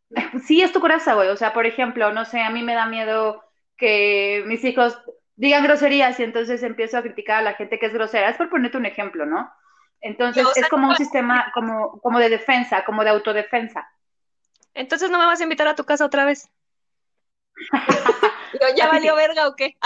Sí, 0.45 0.61
es 0.61 0.73
tu 0.73 0.81
coraza, 0.81 1.13
güey. 1.13 1.29
O 1.29 1.37
sea, 1.37 1.53
por 1.53 1.65
ejemplo, 1.65 2.11
no 2.11 2.25
sé, 2.25 2.41
a 2.41 2.49
mí 2.49 2.63
me 2.63 2.73
da 2.73 2.85
miedo 2.85 3.45
que 3.77 4.43
mis 4.45 4.61
hijos 4.65 5.01
digan 5.37 5.63
groserías 5.63 6.19
y 6.19 6.23
entonces 6.23 6.63
empiezo 6.63 6.97
a 6.97 7.01
criticar 7.01 7.37
a 7.37 7.41
la 7.41 7.53
gente 7.53 7.79
que 7.79 7.85
es 7.85 7.93
grosera. 7.93 8.27
Es 8.27 8.35
por 8.35 8.49
ponerte 8.49 8.77
un 8.77 8.85
ejemplo, 8.85 9.25
¿no? 9.25 9.49
Entonces 10.01 10.45
es 10.57 10.67
como 10.67 10.89
un 10.89 10.97
sistema 10.97 11.49
como, 11.53 12.01
como 12.01 12.19
de 12.19 12.27
defensa, 12.27 12.83
como 12.83 13.05
de 13.05 13.11
autodefensa. 13.11 13.87
Entonces 14.73 15.09
no 15.09 15.17
me 15.17 15.25
vas 15.25 15.39
a 15.39 15.43
invitar 15.43 15.67
a 15.69 15.75
tu 15.75 15.85
casa 15.85 16.03
otra 16.03 16.25
vez. 16.25 16.49
¿Ya 18.75 18.89
valió 18.89 19.15
verga 19.15 19.47
o 19.47 19.55
qué? 19.55 19.77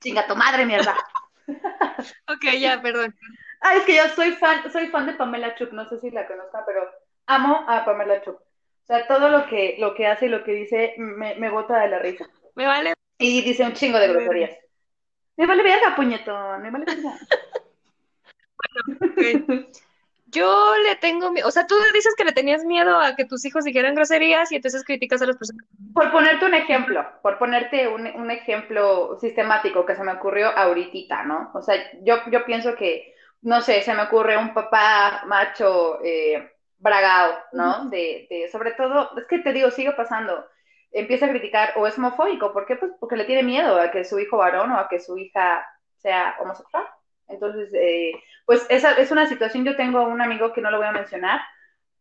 Chinga 0.00 0.26
tu 0.26 0.36
madre, 0.36 0.66
mierda. 0.66 0.96
ok, 2.28 2.44
ya, 2.58 2.80
perdón. 2.80 3.14
Ah, 3.60 3.76
es 3.76 3.84
que 3.84 3.96
yo 3.96 4.08
soy 4.14 4.32
fan, 4.32 4.70
soy 4.72 4.88
fan 4.88 5.06
de 5.06 5.12
Pamela 5.14 5.54
Chup, 5.54 5.72
no 5.72 5.88
sé 5.88 5.98
si 5.98 6.10
la 6.10 6.26
conozcan, 6.26 6.62
pero 6.66 6.90
amo 7.26 7.64
a 7.68 7.84
Pamela 7.84 8.20
Chup. 8.22 8.36
O 8.36 8.86
sea, 8.86 9.06
todo 9.06 9.28
lo 9.28 9.46
que, 9.46 9.76
lo 9.78 9.94
que 9.94 10.06
hace 10.08 10.26
y 10.26 10.28
lo 10.28 10.42
que 10.42 10.52
dice 10.52 10.94
me, 10.98 11.36
me 11.36 11.50
bota 11.50 11.78
de 11.78 11.88
la 11.88 12.00
risa. 12.00 12.28
Me 12.56 12.66
vale. 12.66 12.94
Y 13.18 13.42
dice 13.42 13.64
un 13.64 13.74
chingo 13.74 13.98
de 13.98 14.08
groserías. 14.08 14.56
Me 15.36 15.46
vale 15.46 15.62
verga, 15.62 15.94
puñetón, 15.94 16.62
me 16.62 16.70
vale 16.70 16.84
verga. 16.84 17.18
bueno, 19.16 19.66
Yo 20.32 20.72
le 20.82 20.96
tengo 20.96 21.30
miedo, 21.30 21.46
o 21.46 21.50
sea, 21.50 21.66
tú 21.66 21.74
dices 21.94 22.14
que 22.16 22.24
le 22.24 22.32
tenías 22.32 22.64
miedo 22.64 22.98
a 22.98 23.14
que 23.14 23.24
tus 23.24 23.44
hijos 23.44 23.64
dijeran 23.64 23.94
groserías 23.94 24.50
y 24.50 24.56
entonces 24.56 24.84
criticas 24.84 25.22
a 25.22 25.26
las 25.26 25.36
personas. 25.36 25.66
Por 25.94 26.10
ponerte 26.10 26.46
un 26.46 26.54
ejemplo, 26.54 27.06
por 27.22 27.38
ponerte 27.38 27.86
un, 27.88 28.06
un 28.06 28.30
ejemplo 28.30 29.18
sistemático 29.20 29.84
que 29.84 29.94
se 29.94 30.02
me 30.02 30.12
ocurrió 30.12 30.48
ahorita, 30.56 31.24
¿no? 31.24 31.50
O 31.54 31.62
sea, 31.62 31.76
yo, 32.02 32.16
yo 32.30 32.44
pienso 32.44 32.74
que 32.74 33.12
no 33.42 33.60
sé, 33.60 33.82
se 33.82 33.94
me 33.94 34.02
ocurre 34.02 34.36
un 34.36 34.54
papá 34.54 35.24
macho 35.26 35.98
eh, 36.02 36.52
bragado, 36.78 37.36
¿no? 37.52 37.88
De, 37.90 38.26
de, 38.30 38.48
sobre 38.50 38.72
todo, 38.72 39.10
es 39.18 39.26
que 39.26 39.40
te 39.40 39.52
digo, 39.52 39.70
sigue 39.70 39.92
pasando. 39.92 40.46
Empieza 40.92 41.26
a 41.26 41.30
criticar 41.30 41.72
o 41.76 41.86
es 41.86 41.98
homofóbico, 41.98 42.52
¿por 42.52 42.66
qué? 42.66 42.76
Pues 42.76 42.92
porque 43.00 43.16
le 43.16 43.24
tiene 43.24 43.42
miedo 43.42 43.80
a 43.80 43.90
que 43.90 44.04
su 44.04 44.18
hijo 44.18 44.36
varón 44.36 44.70
o 44.72 44.78
a 44.78 44.88
que 44.88 45.00
su 45.00 45.18
hija 45.18 45.66
sea 45.96 46.36
homosexual. 46.40 46.86
Entonces, 47.32 47.72
eh, 47.74 48.12
pues 48.46 48.66
esa 48.68 48.92
es 48.92 49.10
una 49.10 49.26
situación, 49.26 49.64
yo 49.64 49.76
tengo 49.76 50.02
un 50.02 50.20
amigo 50.20 50.52
que 50.52 50.60
no 50.60 50.70
lo 50.70 50.78
voy 50.78 50.86
a 50.86 50.92
mencionar, 50.92 51.40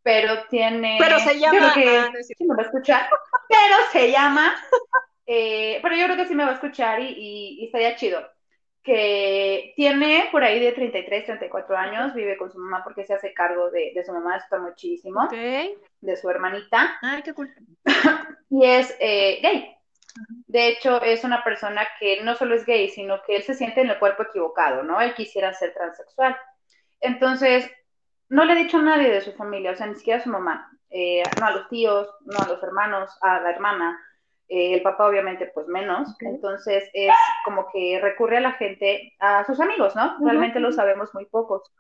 pero 0.04 0.48
tiene... 0.50 0.98
Pero 1.00 1.20
se 1.20 1.40
llama... 1.40 1.74
que 1.74 1.98
ah, 1.98 2.12
sí 2.22 2.46
me 2.46 2.56
va 2.56 2.64
a 2.64 2.66
escuchar, 2.66 3.10
pero 3.48 3.76
se 3.92 4.12
llama... 4.12 4.56
Eh, 5.34 5.80
pero 5.82 5.96
yo 5.96 6.06
creo 6.06 6.18
que 6.18 6.26
sí 6.26 6.36
me 6.36 6.44
va 6.44 6.50
a 6.50 6.56
escuchar 6.56 7.00
y, 7.00 7.06
y, 7.06 7.62
y 7.62 7.66
estaría 7.68 7.96
chido 7.96 8.22
que 8.84 9.74
tiene 9.76 10.28
por 10.32 10.44
ahí 10.44 10.60
de 10.60 10.72
33, 10.72 11.26
34 11.26 11.78
años, 11.78 12.14
vive 12.14 12.38
con 12.38 12.52
su 12.52 12.58
mamá 12.58 12.84
porque 12.84 13.06
se 13.06 13.14
hace 13.14 13.34
cargo 13.34 13.70
de, 13.70 13.94
su 14.04 14.12
mamá, 14.12 14.38
está 14.38 14.60
muchísimo, 14.60 15.28
de 15.30 16.18
su 16.18 16.30
hermanita. 16.30 16.98
Ay, 17.02 17.22
qué 17.22 17.34
cool. 17.34 17.54
y 18.50 18.66
es 18.66 18.96
eh, 19.00 19.40
gay. 19.42 19.76
De 20.48 20.68
hecho, 20.68 21.02
es 21.02 21.24
una 21.24 21.44
persona 21.44 21.88
que 22.00 22.22
no 22.24 22.36
solo 22.36 22.56
es 22.56 22.66
gay, 22.66 22.90
sino 22.90 23.22
que 23.24 23.38
él 23.38 23.44
se 23.44 23.54
siente 23.54 23.82
en 23.82 23.90
el 23.90 24.00
cuerpo 24.00 24.24
equivocado, 24.24 24.84
¿no? 24.84 25.00
Él 25.00 25.14
quisiera 25.14 25.54
ser 25.54 25.74
transexual. 25.74 26.36
Entonces, 27.00 27.70
no 28.30 28.46
le 28.46 28.54
ha 28.54 28.56
dicho 28.56 28.78
a 28.78 28.82
nadie 28.82 29.10
de 29.10 29.22
su 29.22 29.34
familia, 29.34 29.72
o 29.72 29.76
sea, 29.76 29.88
ni 29.88 29.96
siquiera 29.96 30.20
a 30.20 30.24
su 30.24 30.30
mamá, 30.30 30.72
eh, 30.90 31.24
no 31.40 31.46
a 31.46 31.52
los 31.52 31.68
tíos, 31.70 32.08
no 32.22 32.40
a 32.40 32.48
los 32.48 32.62
hermanos, 32.64 33.10
a 33.22 33.40
la 33.40 33.52
hermana, 33.52 34.00
eh, 34.48 34.74
el 34.74 34.82
papá 34.82 35.08
obviamente 35.08 35.50
pues 35.54 35.68
menos, 35.68 36.14
entonces 36.20 36.90
es 36.94 37.14
como 37.46 37.68
que 37.72 38.00
recurre 38.02 38.38
a 38.38 38.42
la 38.42 38.52
gente, 38.52 39.14
a 39.20 39.46
sus 39.46 39.60
amigos, 39.62 39.96
¿no? 39.96 40.18
Realmente 40.20 40.60
lo 40.60 40.74
sabemos 40.74 41.14
muy 41.14 41.26
pocos. 41.26 41.72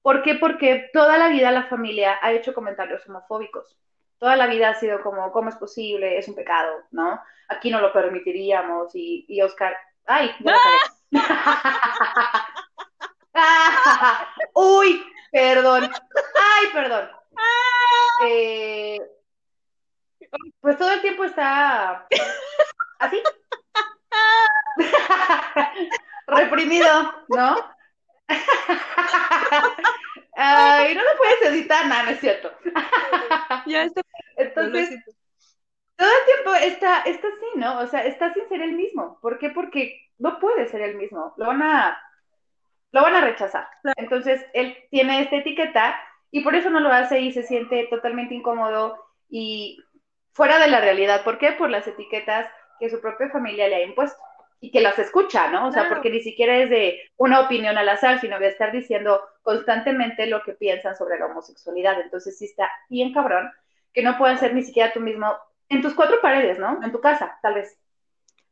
¿Por 0.00 0.22
qué? 0.22 0.36
Porque 0.36 0.90
toda 0.92 1.18
la 1.18 1.28
vida 1.28 1.50
la 1.50 1.64
familia 1.64 2.18
ha 2.22 2.32
hecho 2.32 2.54
comentarios 2.54 3.04
homofóbicos. 3.08 3.76
Toda 4.20 4.36
la 4.36 4.46
vida 4.46 4.68
ha 4.68 4.74
sido 4.74 5.02
como, 5.02 5.32
¿cómo 5.32 5.48
es 5.48 5.56
posible? 5.56 6.18
Es 6.18 6.28
un 6.28 6.34
pecado, 6.34 6.82
¿no? 6.90 7.18
Aquí 7.48 7.70
no 7.70 7.80
lo 7.80 7.92
permitiríamos 7.92 8.94
y, 8.94 9.24
y 9.26 9.40
Oscar, 9.40 9.74
¡ay! 10.06 10.30
¡Uy! 14.54 15.02
Perdón. 15.32 15.84
¡Ay, 15.84 16.66
perdón! 16.72 17.08
Eh, 18.26 18.98
pues 20.60 20.76
todo 20.76 20.92
el 20.92 21.00
tiempo 21.00 21.24
está 21.24 22.06
así. 22.98 23.22
Reprimido, 26.26 27.14
¿no? 27.28 27.56
y 30.90 30.94
no 30.94 31.02
lo 31.02 31.16
puedes 31.18 31.52
editar, 31.52 31.86
nada, 31.86 32.04
no 32.04 32.10
es 32.10 32.20
cierto. 32.20 32.50
ya 33.66 33.84
está. 33.84 34.00
Entonces, 34.36 34.90
todo 35.96 36.08
el 36.08 36.34
tiempo 36.34 36.54
está, 36.54 37.02
está 37.02 37.28
así, 37.28 37.58
¿no? 37.58 37.80
O 37.80 37.86
sea, 37.86 38.06
está 38.06 38.32
sin 38.32 38.48
ser 38.48 38.62
el 38.62 38.72
mismo. 38.72 39.18
¿Por 39.20 39.38
qué? 39.38 39.50
Porque 39.50 40.00
no 40.18 40.38
puede 40.38 40.66
ser 40.68 40.80
el 40.82 40.96
mismo. 40.96 41.34
Lo 41.36 41.46
van 41.46 41.62
a, 41.62 42.00
lo 42.92 43.02
van 43.02 43.16
a 43.16 43.20
rechazar. 43.20 43.68
Entonces, 43.96 44.44
él 44.54 44.76
tiene 44.90 45.22
esta 45.22 45.36
etiqueta 45.36 46.00
y 46.30 46.40
por 46.42 46.54
eso 46.54 46.70
no 46.70 46.80
lo 46.80 46.90
hace 46.90 47.20
y 47.20 47.32
se 47.32 47.42
siente 47.42 47.86
totalmente 47.90 48.34
incómodo 48.34 48.98
y 49.28 49.78
fuera 50.32 50.58
de 50.58 50.68
la 50.68 50.80
realidad. 50.80 51.22
¿Por 51.22 51.38
qué? 51.38 51.52
Por 51.52 51.70
las 51.70 51.86
etiquetas 51.86 52.50
que 52.78 52.88
su 52.88 53.00
propia 53.00 53.28
familia 53.28 53.68
le 53.68 53.76
ha 53.76 53.82
impuesto 53.82 54.18
y 54.60 54.70
que 54.70 54.80
las 54.80 54.98
escucha, 54.98 55.50
¿no? 55.50 55.68
O 55.68 55.72
sea, 55.72 55.88
porque 55.88 56.10
ni 56.10 56.20
siquiera 56.20 56.58
es 56.58 56.68
de 56.68 57.00
una 57.16 57.40
opinión 57.40 57.78
al 57.78 57.88
azar, 57.88 58.20
sino 58.20 58.38
de 58.38 58.48
estar 58.48 58.72
diciendo 58.72 59.20
constantemente 59.42 60.26
lo 60.26 60.42
que 60.42 60.52
piensan 60.52 60.96
sobre 60.96 61.18
la 61.18 61.26
homosexualidad. 61.26 62.00
Entonces 62.00 62.38
sí 62.38 62.44
está 62.44 62.70
bien 62.88 63.12
cabrón 63.12 63.50
que 63.94 64.02
no 64.02 64.18
puedas 64.18 64.38
ser 64.38 64.54
ni 64.54 64.62
siquiera 64.62 64.92
tú 64.92 65.00
mismo 65.00 65.34
en 65.68 65.80
tus 65.80 65.94
cuatro 65.94 66.20
paredes, 66.20 66.58
¿no? 66.58 66.78
En 66.82 66.92
tu 66.92 67.00
casa, 67.00 67.38
tal 67.42 67.54
vez. 67.54 67.78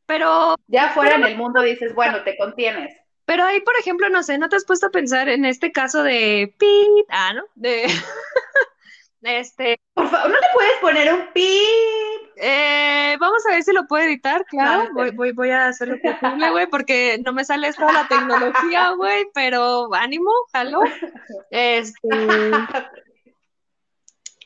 Pero... 0.07 0.57
Ya 0.67 0.91
fuera 0.91 1.17
en 1.17 1.25
el 1.25 1.37
mundo 1.37 1.61
dices, 1.61 1.95
bueno, 1.95 2.23
te 2.23 2.37
contienes. 2.39 2.97
Pero 3.27 3.45
ahí, 3.45 3.61
por 3.61 3.75
ejemplo, 3.79 4.09
no 4.09 4.23
sé, 4.23 4.39
¿no 4.39 4.49
te 4.49 4.57
has 4.57 4.65
puesto 4.65 4.87
a 4.87 4.91
pensar 4.91 5.29
en 5.29 5.45
este 5.45 5.71
caso 5.71 6.03
de 6.03 6.55
Pete? 6.59 7.05
Ah, 7.11 7.35
¿no? 7.35 7.43
De... 7.55 7.87
Este. 9.23 9.81
Por 9.95 10.09
favor, 10.09 10.31
¿no 10.31 10.37
le 10.37 10.47
puedes 10.55 10.79
poner 10.81 11.13
un 11.13 11.27
pip? 11.33 12.18
Eh, 12.41 13.17
vamos 13.19 13.45
a 13.47 13.53
ver 13.53 13.63
si 13.65 13.73
lo 13.73 13.87
puedo 13.87 14.05
editar, 14.05 14.45
claro. 14.47 14.89
voy, 14.93 15.11
voy, 15.11 15.33
voy 15.33 15.51
a 15.51 15.67
hacer 15.67 15.89
lo 15.89 15.97
posible, 16.21 16.51
güey, 16.51 16.67
porque 16.69 17.21
no 17.25 17.33
me 17.33 17.45
sale 17.45 17.69
esto 17.69 17.85
de 17.85 17.93
la 17.93 18.07
tecnología, 18.07 18.91
güey, 18.97 19.27
pero 19.35 19.93
ánimo, 19.93 20.31
jalo. 20.53 20.81
Este. 21.51 22.09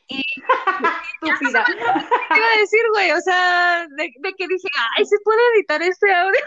Y. 0.09 0.23
Estúpida. 1.23 1.65
¿Qué 1.67 1.73
iba 2.39 2.47
a 2.47 2.59
decir, 2.59 2.81
güey? 2.93 3.11
O 3.13 3.21
sea, 3.21 3.87
de, 3.97 4.13
de 4.19 4.35
que 4.35 4.49
dije, 4.49 4.69
ay, 4.97 5.05
¿se 5.05 5.17
puede 5.23 5.41
editar 5.55 5.83
este 5.83 6.15
audio? 6.15 6.41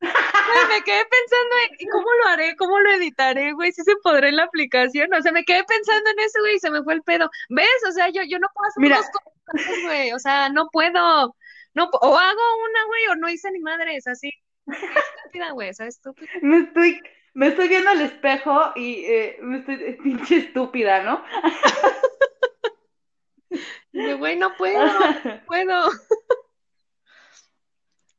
me 0.00 0.82
quedé 0.82 1.04
pensando 1.04 1.54
en 1.78 1.90
cómo 1.90 2.06
lo 2.22 2.30
haré, 2.30 2.56
cómo 2.56 2.78
lo 2.80 2.90
editaré, 2.92 3.52
güey, 3.52 3.72
si 3.72 3.82
se 3.82 3.96
podrá 3.96 4.28
en 4.28 4.36
la 4.36 4.44
aplicación. 4.44 5.12
O 5.12 5.20
sea, 5.20 5.32
me 5.32 5.44
quedé 5.44 5.64
pensando 5.64 6.10
en 6.10 6.18
eso, 6.20 6.38
güey, 6.40 6.56
y 6.56 6.60
se 6.60 6.70
me 6.70 6.82
fue 6.82 6.94
el 6.94 7.02
pedo. 7.02 7.28
¿Ves? 7.48 7.84
O 7.88 7.92
sea, 7.92 8.08
yo, 8.10 8.22
yo 8.22 8.38
no 8.38 8.48
puedo 8.54 8.68
hacer 8.68 8.88
dos 8.88 9.10
cosas, 9.10 9.37
güey. 9.84 10.12
O 10.12 10.18
sea, 10.18 10.48
no 10.48 10.68
puedo. 10.70 11.34
No, 11.74 11.84
o 11.84 12.18
hago 12.18 12.40
una, 12.70 12.84
güey, 12.86 13.06
o 13.10 13.16
no 13.16 13.28
hice 13.28 13.50
ni 13.50 13.60
madres, 13.60 14.06
así. 14.06 14.32
Estúpida, 14.66 15.52
güey, 15.52 15.72
¿sabes? 15.74 15.96
Estúpida. 15.96 16.28
Me 16.42 16.58
estoy, 16.60 17.00
me 17.34 17.48
estoy 17.48 17.68
viendo 17.68 17.90
al 17.90 18.00
espejo 18.00 18.72
y 18.74 19.04
eh, 19.04 19.38
me 19.40 19.58
estoy 19.58 19.76
pinche 20.02 20.36
estúpida, 20.38 21.02
¿no? 21.02 21.24
güey, 24.18 24.36
no 24.36 24.54
puedo, 24.56 24.84
no 24.84 25.40
puedo. 25.46 25.90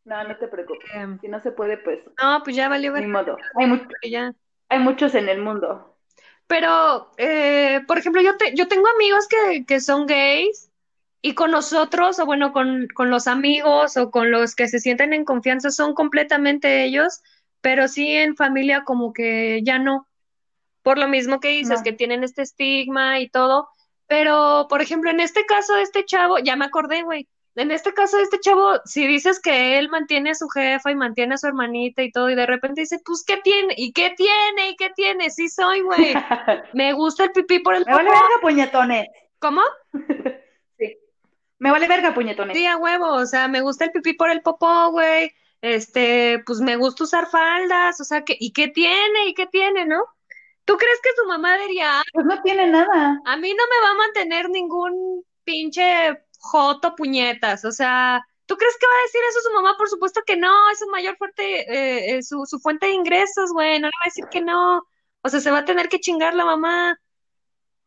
No, 0.05 0.23
no 0.23 0.37
te 0.37 0.47
preocupes. 0.47 0.89
Em, 0.93 1.19
si 1.19 1.27
no 1.27 1.39
se 1.39 1.51
puede, 1.51 1.77
pues. 1.77 1.99
No, 2.21 2.41
pues 2.43 2.55
ya 2.55 2.67
valió. 2.67 2.93
Ni 2.93 3.07
modo. 3.07 3.37
Hay, 3.55 4.09
ya. 4.09 4.33
hay 4.69 4.79
muchos 4.79 5.13
en 5.13 5.29
el 5.29 5.39
mundo. 5.39 5.97
Pero, 6.47 7.11
eh, 7.17 7.81
por 7.87 7.99
ejemplo, 7.99 8.21
yo, 8.21 8.35
te, 8.35 8.55
yo 8.55 8.67
tengo 8.67 8.87
amigos 8.87 9.27
que, 9.27 9.65
que 9.67 9.79
son 9.79 10.07
gays 10.07 10.68
y 11.21 11.33
con 11.33 11.51
nosotros, 11.51 12.19
o 12.19 12.25
bueno, 12.25 12.53
con, 12.53 12.87
con 12.93 13.09
los 13.09 13.27
amigos 13.27 13.97
o 13.97 14.09
con 14.09 14.31
los 14.31 14.55
que 14.55 14.67
se 14.67 14.79
sienten 14.79 15.13
en 15.13 15.25
confianza, 15.25 15.69
son 15.69 15.93
completamente 15.93 16.83
ellos, 16.83 17.21
pero 17.61 17.87
sí 17.87 18.09
en 18.09 18.35
familia 18.35 18.83
como 18.85 19.11
que 19.11 19.61
ya 19.63 19.79
no. 19.79 20.07
Por 20.81 20.97
lo 20.97 21.09
mismo 21.09 21.41
que 21.41 21.49
dices, 21.49 21.81
que 21.83 21.91
tienen 21.91 22.23
este 22.23 22.41
estigma 22.41 23.19
y 23.19 23.29
todo, 23.29 23.67
Pero, 24.07 24.65
por 24.69 24.81
ejemplo, 24.81 25.11
en 25.11 25.19
este 25.19 25.45
caso 25.45 25.75
de 25.75 25.83
este 25.83 26.03
chavo, 26.03 26.39
ya 26.39 26.55
me 26.55 26.65
acordé, 26.65 27.03
güey. 27.03 27.27
En 27.55 27.69
este 27.69 27.93
caso 27.93 28.17
de 28.17 28.23
este 28.23 28.39
chavo, 28.39 28.79
si 28.85 29.05
dices 29.05 29.39
que 29.39 29.77
él 29.77 29.89
mantiene 29.89 30.31
a 30.31 30.35
su 30.35 30.47
jefa 30.47 30.89
y 30.89 30.95
mantiene 30.95 31.35
a 31.35 31.37
su 31.37 31.45
hermanita 31.47 32.01
y 32.01 32.11
todo, 32.11 32.29
y 32.29 32.35
de 32.35 32.45
repente 32.45 32.81
dice, 32.81 32.99
pues, 33.05 33.23
¿qué 33.27 33.37
tiene? 33.43 33.75
¿Y 33.77 33.91
qué 33.91 34.13
tiene? 34.15 34.69
¿Y 34.69 34.75
qué 34.77 34.89
tiene? 34.95 35.29
Sí 35.29 35.49
soy, 35.49 35.81
güey. 35.81 36.13
me 36.73 36.93
gusta 36.93 37.25
el 37.25 37.31
pipí 37.31 37.59
por 37.59 37.75
el 37.75 37.85
Me 37.85 37.93
vale 37.93 38.09
verga, 38.09 38.41
puñetones. 38.41 39.07
¿Cómo? 39.37 39.61
Me 41.59 41.71
vale 41.71 41.87
verga, 41.87 42.13
puñetones. 42.13 42.57
Sí, 42.57 42.65
a 42.65 42.77
huevo, 42.77 43.13
o 43.13 43.25
sea, 43.25 43.47
me 43.47 43.61
gusta 43.61 43.85
el 43.85 43.91
pipí 43.91 44.13
por 44.13 44.29
el 44.29 44.41
popó, 44.41 44.91
güey. 44.91 45.33
Este, 45.61 46.41
pues 46.45 46.61
me 46.61 46.77
gusta 46.77 47.03
usar 47.03 47.29
faldas, 47.29 47.99
o 47.99 48.05
sea, 48.05 48.23
que, 48.23 48.37
¿y 48.39 48.53
qué 48.53 48.69
tiene? 48.69 49.27
¿Y 49.27 49.33
qué 49.33 49.45
tiene, 49.45 49.85
no? 49.85 50.05
¿Tú 50.63 50.77
crees 50.77 50.99
que 51.03 51.09
su 51.17 51.27
mamá 51.27 51.57
diría? 51.57 52.01
Pues 52.13 52.25
no 52.25 52.41
tiene 52.41 52.67
nada. 52.67 53.21
A 53.25 53.37
mí 53.37 53.53
no 53.53 53.63
me 53.63 53.85
va 53.85 53.91
a 53.91 53.97
mantener 54.05 54.49
ningún 54.49 55.25
pinche 55.43 56.23
joto 56.39 56.95
puñetas, 56.95 57.65
o 57.65 57.71
sea, 57.71 58.21
¿tú 58.45 58.55
crees 58.55 58.77
que 58.79 58.87
va 58.87 58.93
a 58.93 59.03
decir 59.03 59.21
eso 59.29 59.41
su 59.41 59.53
mamá? 59.53 59.75
Por 59.77 59.89
supuesto 59.89 60.21
que 60.25 60.37
no, 60.37 60.69
es 60.71 60.79
su 60.79 60.87
mayor 60.87 61.17
fuerte, 61.17 61.61
eh, 61.61 62.15
eh, 62.15 62.23
su, 62.23 62.45
su 62.45 62.59
fuente 62.59 62.85
de 62.85 62.93
ingresos, 62.93 63.51
güey, 63.51 63.79
no 63.79 63.87
le 63.87 63.97
va 63.97 64.03
a 64.05 64.07
decir 64.07 64.25
que 64.31 64.39
no. 64.41 64.87
O 65.21 65.29
sea, 65.29 65.41
se 65.41 65.51
va 65.51 65.59
a 65.59 65.65
tener 65.65 65.89
que 65.89 65.99
chingar 65.99 66.33
la 66.33 66.45
mamá. 66.45 66.97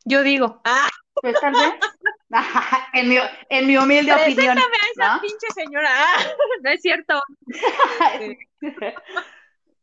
Yo 0.05 0.23
digo, 0.23 0.61
ah. 0.65 0.89
Pues 1.15 1.39
tal 1.41 1.53
vez. 1.53 1.63
en, 2.95 3.09
mi, 3.09 3.17
en 3.49 3.67
mi 3.67 3.77
humilde 3.77 4.13
opinión. 4.13 4.59
a 4.59 4.63
esa 4.95 5.21
pinche 5.21 5.47
señora. 5.55 5.91
no 6.63 6.71
es 6.71 6.81
cierto. 6.81 7.21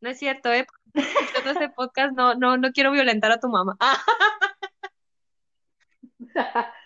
no 0.01 0.09
es 0.09 0.17
cierto, 0.17 0.51
eh 0.51 0.65
en 0.93 1.47
este 1.47 1.69
podcast 1.69 2.13
no, 2.13 2.35
no, 2.35 2.57
no 2.57 2.71
quiero 2.71 2.91
violentar 2.91 3.31
a 3.31 3.39
tu 3.39 3.47
mamá. 3.47 3.77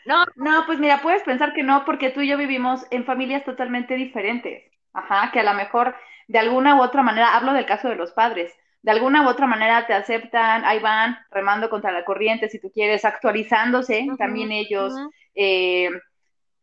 no. 0.05 0.25
No, 0.35 0.65
pues 0.65 0.79
mira, 0.79 1.01
puedes 1.01 1.23
pensar 1.23 1.53
que 1.53 1.63
no, 1.63 1.85
porque 1.85 2.09
tú 2.09 2.21
y 2.21 2.27
yo 2.27 2.37
vivimos 2.37 2.85
en 2.91 3.05
familias 3.05 3.45
totalmente 3.45 3.95
diferentes. 3.95 4.63
Ajá, 4.93 5.31
que 5.31 5.39
a 5.39 5.43
lo 5.43 5.53
mejor 5.53 5.95
de 6.27 6.39
alguna 6.39 6.75
u 6.75 6.81
otra 6.81 7.01
manera, 7.01 7.35
hablo 7.35 7.53
del 7.53 7.65
caso 7.65 7.89
de 7.89 7.95
los 7.95 8.11
padres, 8.11 8.53
de 8.83 8.91
alguna 8.91 9.23
u 9.23 9.27
otra 9.27 9.47
manera 9.47 9.87
te 9.87 9.93
aceptan, 9.93 10.63
ahí 10.65 10.79
van, 10.79 11.17
remando 11.31 11.69
contra 11.69 11.91
la 11.91 12.05
corriente, 12.05 12.49
si 12.49 12.59
tú 12.59 12.71
quieres, 12.71 13.05
actualizándose, 13.05 14.07
también 14.17 14.51
ellos, 14.51 14.93
eh, 15.33 15.89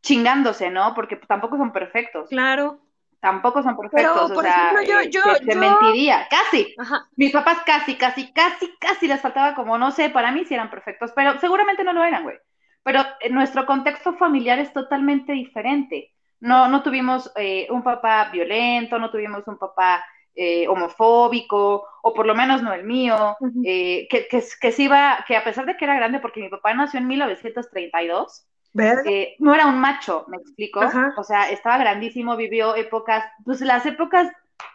chingándose, 0.02 0.70
¿no? 0.70 0.94
Porque 0.94 1.16
tampoco 1.16 1.56
son 1.56 1.72
perfectos. 1.72 2.28
Claro 2.28 2.80
tampoco 3.20 3.62
son 3.62 3.76
perfectos, 3.76 4.30
o 4.30 4.42
sea, 4.42 4.72
eh, 4.82 5.10
se, 5.44 5.54
mentiría, 5.54 6.26
casi. 6.28 6.74
Mis 7.16 7.32
papás 7.32 7.58
casi, 7.64 7.96
casi, 7.96 8.32
casi, 8.32 8.74
casi 8.80 9.06
les 9.06 9.20
faltaba 9.20 9.54
como, 9.54 9.78
no 9.78 9.90
sé, 9.90 10.08
para 10.08 10.32
mí 10.32 10.44
sí 10.46 10.54
eran 10.54 10.70
perfectos, 10.70 11.12
pero 11.14 11.38
seguramente 11.38 11.84
no 11.84 11.92
lo 11.92 12.02
eran, 12.02 12.22
güey. 12.22 12.38
Pero 12.82 13.04
nuestro 13.30 13.66
contexto 13.66 14.14
familiar 14.14 14.58
es 14.58 14.72
totalmente 14.72 15.32
diferente. 15.32 16.14
No, 16.40 16.68
no 16.68 16.82
tuvimos 16.82 17.30
eh, 17.36 17.66
un 17.70 17.82
papá 17.82 18.30
violento, 18.32 18.98
no 18.98 19.10
tuvimos 19.10 19.46
un 19.46 19.58
papá 19.58 20.02
eh, 20.34 20.68
homofóbico, 20.68 21.86
o 22.02 22.14
por 22.14 22.26
lo 22.26 22.34
menos 22.34 22.62
no 22.62 22.72
el 22.72 22.84
mío, 22.84 23.36
que, 23.62 24.08
que, 24.10 24.28
que, 24.28 24.72
se 24.72 24.82
iba, 24.82 25.24
que 25.26 25.36
a 25.36 25.44
pesar 25.44 25.66
de 25.66 25.76
que 25.76 25.84
era 25.84 25.96
grande, 25.96 26.20
porque 26.20 26.40
mi 26.40 26.48
papá 26.48 26.72
nació 26.74 27.00
en 27.00 27.08
1932, 27.08 28.46
eh, 28.78 29.34
no 29.38 29.54
era 29.54 29.66
un 29.66 29.80
macho, 29.80 30.24
me 30.28 30.36
explico. 30.36 30.80
O 31.16 31.24
sea, 31.24 31.50
estaba 31.50 31.78
grandísimo, 31.78 32.36
vivió 32.36 32.74
épocas, 32.76 33.24
pues 33.44 33.60
las 33.60 33.84
épocas, 33.86 34.30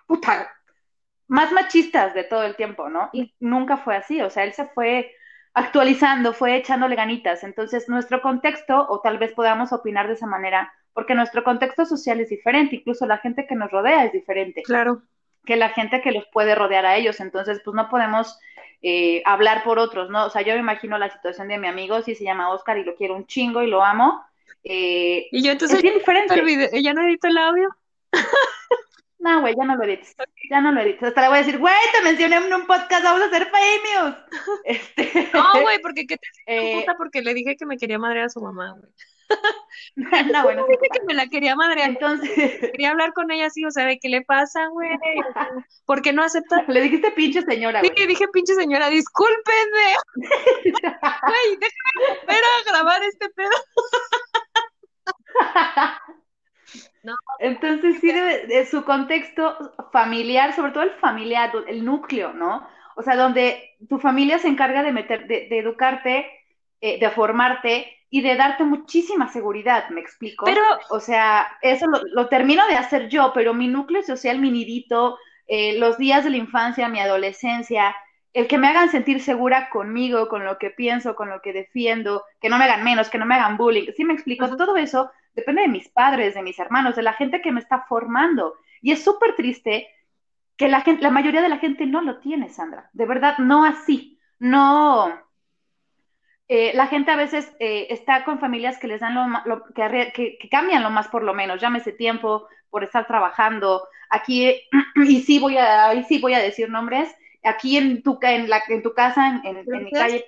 puta, 0.08 0.52
más 1.28 1.52
machistas 1.52 2.14
de 2.14 2.24
todo 2.24 2.44
el 2.44 2.56
tiempo, 2.56 2.90
¿no? 2.90 3.10
Y 3.14 3.34
nunca 3.40 3.78
fue 3.78 3.96
así, 3.96 4.22
o 4.22 4.30
sea, 4.30 4.44
él 4.44 4.54
se 4.54 4.66
fue 4.68 5.12
actualizando, 5.54 6.34
fue 6.34 6.58
echándole 6.58 6.96
ganitas. 6.96 7.44
Entonces, 7.44 7.88
nuestro 7.88 8.22
contexto, 8.22 8.86
o 8.90 9.00
tal 9.00 9.18
vez 9.18 9.32
podamos 9.34 9.72
opinar 9.72 10.08
de 10.08 10.14
esa 10.14 10.28
manera, 10.28 10.74
porque 10.94 11.16
nuestro 11.16 11.44
contexto 11.44 11.86
social 11.86 12.20
es 12.20 12.30
diferente, 12.30 12.76
incluso 12.76 13.06
la 13.06 13.18
gente 13.18 13.48
que 13.48 13.56
nos 13.56 13.72
rodea 13.72 14.06
es 14.06 14.12
diferente. 14.12 14.64
Claro. 14.64 15.02
Que 15.46 15.56
la 15.56 15.70
gente 15.70 16.02
que 16.02 16.12
los 16.12 16.26
puede 16.28 16.56
rodear 16.56 16.86
a 16.86 16.98
ellos. 16.98 17.20
Entonces, 17.20 17.62
pues 17.64 17.76
no 17.76 17.90
podemos 17.90 18.40
eh, 18.82 19.22
hablar 19.26 19.64
por 19.64 19.80
otros, 19.80 20.10
¿no? 20.10 20.26
O 20.26 20.30
sea, 20.30 20.42
yo 20.42 20.54
me 20.54 20.60
imagino 20.60 20.98
la 20.98 21.10
situación 21.10 21.48
de 21.48 21.58
mi 21.58 21.68
amigo, 21.68 22.02
si 22.02 22.16
se 22.16 22.24
llama 22.24 22.52
Oscar 22.52 22.78
y 22.78 22.84
lo 22.84 22.96
quiero 22.96 23.16
un 23.16 23.26
chingo 23.26 23.64
y 23.64 23.68
lo 23.68 23.84
amo. 23.84 24.24
Eh, 24.64 25.28
y 25.32 25.44
yo 25.44 25.52
entonces, 25.52 25.78
es 25.78 25.84
bien 25.84 25.96
diferente. 25.96 26.82
¿Ya 26.82 26.94
no 26.94 27.04
edito 27.04 27.28
el 27.28 27.38
audio? 27.38 27.70
No, 29.26 29.42
güey, 29.42 29.56
ya 29.58 29.66
no 29.66 29.76
lo 29.76 29.84
edites. 29.84 30.16
Ya 30.52 30.62
no 30.62 30.72
lo 30.72 30.82
edites. 30.82 31.02
Hasta 31.02 31.22
le 31.22 31.28
voy 31.30 31.38
a 31.38 31.40
decir, 31.40 31.58
güey, 31.58 31.74
te 31.92 32.04
mencioné 32.04 32.36
en 32.36 32.54
un 32.54 32.68
podcast, 32.68 33.04
vamos 33.04 33.24
a 33.24 33.30
ser 33.32 33.48
famous. 33.50 34.16
Este... 34.66 35.30
No, 35.34 35.62
güey, 35.62 35.80
porque 35.82 36.06
¿qué 36.06 36.18
te 36.18 36.28
eh... 36.46 36.86
porque 36.96 37.24
le 37.24 37.34
dije 37.34 37.56
que 37.56 37.66
me 37.66 37.78
quería 37.78 37.98
madrear 37.98 38.26
a 38.26 38.30
su 38.30 38.40
mamá, 38.40 38.76
güey. 38.78 38.92
No, 39.96 40.44
bueno, 40.44 40.66
sí, 40.70 40.78
que 40.92 41.06
me 41.06 41.14
la 41.14 41.28
quería 41.28 41.56
madre, 41.56 41.84
entonces 41.84 42.30
quería 42.72 42.92
hablar 42.92 43.14
con 43.14 43.32
ella 43.32 43.48
así, 43.48 43.66
o 43.66 43.72
sea, 43.72 43.86
de 43.86 44.00
qué 44.00 44.10
le 44.10 44.22
pasa, 44.22 44.68
güey, 44.68 44.90
¿por 45.86 46.02
qué 46.02 46.14
no 46.14 46.24
acepta? 46.24 46.64
Le 46.68 46.82
dijiste 46.82 47.12
pinche 47.12 47.42
señora. 47.42 47.82
Sí, 47.82 48.08
dije 48.08 48.28
pinche 48.30 48.56
señora, 48.56 48.90
discúlpenme. 48.90 49.96
Güey, 50.16 51.58
déjame 51.60 52.20
volver 52.20 52.44
a 52.44 52.72
grabar 52.72 53.04
este 53.04 53.30
pedo. 53.30 53.50
no, 57.04 57.16
entonces 57.40 57.98
sí, 58.00 58.12
de, 58.12 58.66
su 58.66 58.84
contexto 58.84 59.74
familiar, 59.92 60.56
sobre 60.56 60.72
todo 60.72 60.84
el 60.84 60.92
familiar, 60.92 61.52
el 61.68 61.84
núcleo, 61.86 62.34
¿no? 62.34 62.68
O 62.96 63.04
sea, 63.04 63.16
donde 63.16 63.76
tu 63.90 64.00
familia 64.00 64.40
se 64.40 64.48
encarga 64.48 64.84
de 64.84 64.92
meter, 64.92 65.28
de, 65.28 65.48
educarte, 65.52 66.26
eh, 66.82 67.00
de 67.00 67.10
formarte, 67.10 67.95
y 68.10 68.22
de 68.22 68.36
darte 68.36 68.64
muchísima 68.64 69.28
seguridad, 69.32 69.90
¿me 69.90 70.02
explico? 70.02 70.46
Pero, 70.46 70.62
o 70.90 71.00
sea, 71.00 71.48
eso 71.62 71.86
lo, 72.12 72.28
termino 72.28 72.66
de 72.68 72.76
hacer 72.76 73.10
yo, 73.10 73.32
pero 73.34 73.54
mi 73.54 73.68
núcleo 73.68 74.04
social, 74.04 74.40
mi 74.40 74.52
nidito, 74.52 75.18
eh, 75.48 75.78
los 75.80 75.98
días 75.98 76.24
de 76.24 76.30
la 76.30 76.38
infancia, 76.38 76.90
mi 76.90 77.00
adolescencia, 77.00 77.96
el 78.34 78.48
que 78.48 78.58
me 78.58 78.68
hagan 78.68 78.90
sentir 78.90 79.22
segura 79.22 79.70
conmigo, 79.70 80.28
con 80.28 80.46
lo 80.46 80.58
que 80.58 80.70
pienso, 80.70 81.16
con 81.16 81.30
lo 81.30 81.42
que 81.42 81.54
defiendo, 81.54 82.24
que 82.42 82.50
no 82.50 82.58
me 82.58 82.66
hagan 82.66 82.84
menos, 82.84 83.10
que 83.10 83.18
no 83.18 83.26
me 83.26 83.36
hagan 83.36 83.58
bullying, 83.58 83.92
¿sí 83.96 84.04
me 84.04 84.14
explico? 84.14 84.56
Todo 84.56 84.76
eso 84.78 85.12
depende 85.34 85.64
de 85.64 85.68
mis 85.68 85.90
padres, 85.90 86.36
de 86.36 86.42
mis 86.42 86.60
hermanos, 86.60 86.96
de 86.96 87.04
la 87.04 87.14
gente 87.14 87.42
que 87.42 87.52
me 87.52 87.60
está 87.60 87.86
formando. 87.88 88.56
Y 88.82 88.92
es 88.92 89.04
súper 89.04 89.36
triste 89.36 89.88
que 90.58 90.68
la 90.68 90.82
gente, 90.82 91.02
la 91.02 91.12
mayoría 91.12 91.42
de 91.42 91.50
la 91.50 91.58
gente 91.58 91.86
no 91.86 92.02
lo 92.02 92.20
tiene, 92.20 92.50
Sandra. 92.50 92.90
De 92.94 93.06
verdad, 93.06 93.38
no 93.38 93.64
así. 93.64 94.20
No, 94.40 95.25
eh, 96.48 96.74
la 96.76 96.88
gente 96.88 97.12
a 97.12 97.16
veces 97.16 97.52
eh, 97.60 97.88
está 97.90 98.24
con 98.24 98.40
familias 98.40 98.78
que 98.78 98.88
les 98.88 99.02
dan 99.02 99.16
lo, 99.46 99.64
que, 99.74 100.38
que, 100.40 100.50
cambian 100.50 100.84
lo 100.84 100.92
más 100.92 101.08
por 101.08 101.24
lo 101.24 101.34
menos, 101.34 101.60
llámese 101.60 101.92
tiempo 101.92 102.48
por 102.70 102.84
estar 102.84 103.08
trabajando. 103.08 103.88
Aquí, 104.10 104.62
y 104.96 105.22
sí 105.22 105.40
voy 105.40 105.58
a, 105.58 105.90
ahí 105.90 106.04
sí 106.04 106.20
voy 106.20 106.36
a 106.36 106.40
decir 106.40 106.70
nombres, 106.70 107.14
aquí 107.44 107.78
en 107.78 108.04
tu, 108.04 108.20
en 108.22 108.50
la, 108.50 108.62
en 108.68 108.84
tu 108.84 108.94
casa, 108.94 109.42
en, 109.44 109.66
mi 109.66 109.92
calle, 109.92 110.26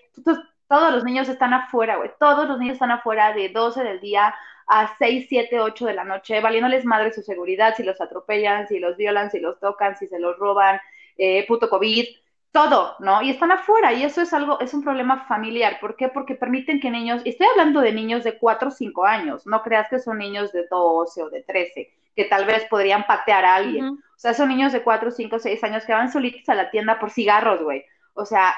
todos, 0.68 0.92
los 0.92 1.04
niños 1.04 1.30
están 1.30 1.54
afuera, 1.54 1.98
güey, 1.98 2.10
todos 2.20 2.48
los 2.48 2.58
niños 2.58 2.74
están 2.74 2.92
afuera 2.92 3.34
de 3.34 3.50
12 3.50 3.84
del 3.84 4.02
día 4.02 4.34
a 4.68 4.96
6, 4.98 5.28
7, 5.30 5.60
8 5.62 5.86
de 5.86 5.94
la 5.94 6.04
noche, 6.04 6.42
valiéndoles 6.42 6.84
madre 6.84 7.14
su 7.14 7.22
seguridad, 7.22 7.76
si 7.78 7.84
los 7.84 8.02
atropellan, 8.02 8.68
si 8.68 8.80
los 8.80 8.98
violan, 8.98 9.30
si 9.30 9.40
los 9.40 9.60
tocan, 9.60 9.96
si 9.96 10.08
se 10.08 10.20
los 10.20 10.38
roban, 10.38 10.82
eh, 11.18 11.46
puto 11.48 11.70
COVID 11.70 12.06
todo, 12.52 12.96
¿no? 13.00 13.22
Y 13.22 13.30
están 13.30 13.52
afuera 13.52 13.94
y 13.94 14.04
eso 14.04 14.22
es 14.22 14.34
algo, 14.34 14.60
es 14.60 14.74
un 14.74 14.84
problema 14.84 15.26
familiar. 15.28 15.78
¿Por 15.80 15.96
qué? 15.96 16.10
Porque 16.10 16.36
permiten 16.36 16.80
que 16.80 16.90
niños, 16.90 17.22
y 17.26 17.30
estoy 17.30 17.48
hablando 17.48 17.82
de 17.82 17.92
niños 17.92 18.24
de 18.24 18.38
4 18.38 18.70
o 18.70 18.72
5 18.72 19.06
años, 19.06 19.46
no 19.46 19.62
creas 19.62 19.90
que 19.90 20.00
son 20.00 20.18
niños 20.18 20.52
de 20.52 20.66
12 20.68 21.24
o 21.24 21.30
de 21.30 21.44
13, 21.44 21.94
que 22.16 22.26
tal 22.26 22.46
vez 22.46 22.66
podrían 22.66 23.06
patear 23.06 23.46
a 23.46 23.56
alguien. 23.56 23.86
O 23.86 24.20
sea, 24.20 24.34
son 24.34 24.50
niños 24.50 24.74
de 24.74 24.82
4, 24.82 25.12
5, 25.12 25.40
6 25.40 25.64
años 25.64 25.86
que 25.86 25.94
van 25.94 26.12
solitos 26.12 26.48
a 26.50 26.56
la 26.56 26.72
tienda 26.72 27.00
por 27.00 27.12
cigarros, 27.12 27.62
güey. 27.62 27.86
O 28.14 28.26
sea, 28.26 28.56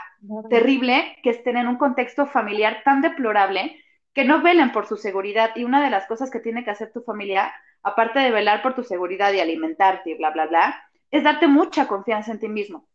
terrible 0.50 1.18
que 1.22 1.32
estén 1.32 1.58
en 1.58 1.68
un 1.68 1.78
contexto 1.78 2.26
familiar 2.26 2.82
tan 2.86 3.02
deplorable 3.02 3.84
que 4.14 4.24
no 4.24 4.42
velen 4.42 4.72
por 4.72 4.88
su 4.88 4.96
seguridad. 4.96 5.52
Y 5.56 5.66
una 5.66 5.84
de 5.84 5.90
las 5.90 6.08
cosas 6.08 6.32
que 6.32 6.40
tiene 6.40 6.64
que 6.64 6.72
hacer 6.72 6.94
tu 6.94 7.02
familia, 7.02 7.54
aparte 7.84 8.20
de 8.20 8.32
velar 8.32 8.62
por 8.62 8.74
tu 8.74 8.84
seguridad 8.84 9.34
y 9.34 9.42
alimentarte 9.42 10.12
y 10.12 10.14
bla, 10.14 10.30
bla, 10.30 10.48
bla, 10.48 10.82
es 11.12 11.24
darte 11.24 11.48
mucha 11.48 11.88
confianza 11.88 12.32
en 12.32 12.40
ti 12.40 12.48
mismo. 12.48 12.88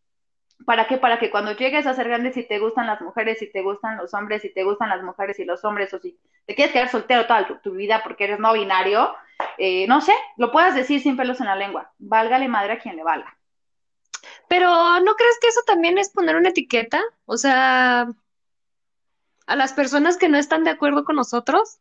¿Para 0.65 0.87
qué? 0.87 0.99
Para 0.99 1.19
que 1.19 1.31
cuando 1.31 1.53
llegues 1.53 1.87
a 1.87 1.95
ser 1.95 2.09
grande, 2.09 2.33
si 2.33 2.43
te 2.45 2.59
gustan 2.59 2.87
las 2.87 3.01
mujeres, 3.01 3.39
si 3.39 3.51
te 3.51 3.63
gustan 3.63 3.97
los 3.97 4.15
hombres, 4.15 4.43
si 4.43 4.53
te 4.53 4.65
gustan 4.65 4.89
las 4.89 5.03
mujeres 5.03 5.39
y 5.39 5.45
los 5.45 5.65
hombres, 5.65 5.93
o 5.93 5.99
si 5.99 6.19
te 6.47 6.55
quieres 6.55 6.73
quedar 6.73 6.89
soltero 6.89 7.27
toda 7.27 7.61
tu, 7.61 7.73
vida 7.73 8.03
porque 8.03 8.25
eres 8.25 8.39
no 8.39 8.53
binario, 8.53 9.15
eh, 9.59 9.87
no 9.89 10.01
sé, 10.01 10.15
lo 10.37 10.53
puedas 10.53 10.75
decir 10.75 11.01
sin 11.01 11.17
pelos 11.17 11.41
en 11.41 11.47
la 11.47 11.57
lengua. 11.57 11.93
Válgale 11.99 12.49
madre 12.49 12.75
a 12.75 12.79
quien 12.79 12.97
le 12.97 13.03
valga. 13.03 13.37
Pero 14.49 15.01
¿no 15.01 15.15
crees 15.17 15.39
que 15.41 15.49
eso 15.49 15.61
también 15.67 15.99
es 15.99 16.11
poner 16.11 16.37
una 16.37 16.51
etiqueta? 16.51 17.03
O 17.27 17.37
sea, 17.37 18.07
a 19.47 19.57
las 19.57 19.73
personas 19.73 20.17
que 20.17 20.29
no 20.29 20.39
están 20.39 20.65
de 20.65 20.71
acuerdo 20.71 21.05
con 21.05 21.17
nosotros. 21.17 21.79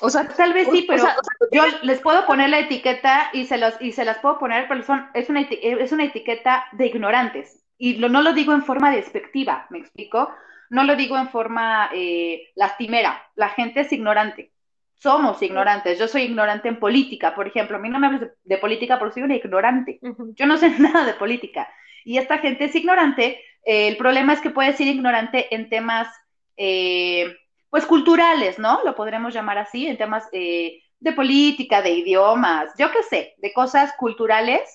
O 0.00 0.10
sea, 0.10 0.28
tal 0.28 0.52
vez 0.52 0.68
sí, 0.70 0.84
pero 0.86 1.04
yo 1.50 1.64
les 1.82 2.00
puedo 2.00 2.24
poner 2.26 2.50
la 2.50 2.60
etiqueta 2.60 3.30
y 3.32 3.46
se, 3.46 3.58
los, 3.58 3.74
y 3.80 3.92
se 3.92 4.04
las 4.04 4.18
puedo 4.18 4.38
poner, 4.38 4.68
pero 4.68 4.82
son, 4.82 5.08
es, 5.14 5.28
una, 5.28 5.40
es 5.40 5.92
una 5.92 6.04
etiqueta 6.04 6.66
de 6.72 6.86
ignorantes. 6.86 7.64
Y 7.78 7.94
no 7.94 8.22
lo 8.22 8.32
digo 8.32 8.52
en 8.52 8.64
forma 8.64 8.90
despectiva, 8.90 9.66
¿me 9.70 9.78
explico? 9.78 10.30
no 10.70 10.84
lo 10.84 10.96
digo 10.96 11.16
en 11.16 11.28
forma 11.28 11.90
eh, 11.94 12.50
lastimera, 12.54 13.22
la 13.34 13.50
gente 13.50 13.80
es 13.80 13.92
ignorante. 13.92 14.52
Somos 14.94 15.40
ignorantes. 15.42 15.98
Yo 15.98 16.08
soy 16.08 16.22
ignorante 16.22 16.68
en 16.68 16.80
política, 16.80 17.34
por 17.34 17.46
ejemplo. 17.46 17.76
A 17.76 17.80
mí 17.80 17.88
no 17.88 18.00
me 18.00 18.08
hables 18.08 18.32
de, 18.42 18.58
política 18.58 18.98
porque 18.98 19.14
soy 19.14 19.22
una 19.22 19.36
ignorante. 19.36 20.00
Yo 20.34 20.46
no 20.46 20.56
sé 20.56 20.70
nada 20.78 21.04
de 21.04 21.14
política. 21.14 21.68
Y 22.04 22.18
esta 22.18 22.38
gente 22.38 22.64
es 22.64 22.74
ignorante. 22.74 23.40
el 23.64 23.96
problema 23.96 24.32
es 24.32 24.40
que 24.40 24.50
puede 24.50 24.72
ser 24.72 24.88
ignorante 24.88 25.54
en 25.54 25.68
temas, 25.68 26.08
eh, 26.56 27.36
pues, 27.70 27.86
culturales, 27.86 28.58
¿no? 28.58 28.80
Lo 28.84 28.94
podremos 28.94 29.34
llamar 29.34 29.58
así, 29.58 29.86
en 29.86 29.98
temas 29.98 30.28
eh, 30.32 30.80
de 31.00 31.12
política, 31.12 31.82
de 31.82 31.90
idiomas, 31.90 32.70
yo 32.78 32.90
qué 32.90 33.02
sé, 33.02 33.34
de 33.38 33.52
cosas 33.52 33.92
culturales. 33.96 34.74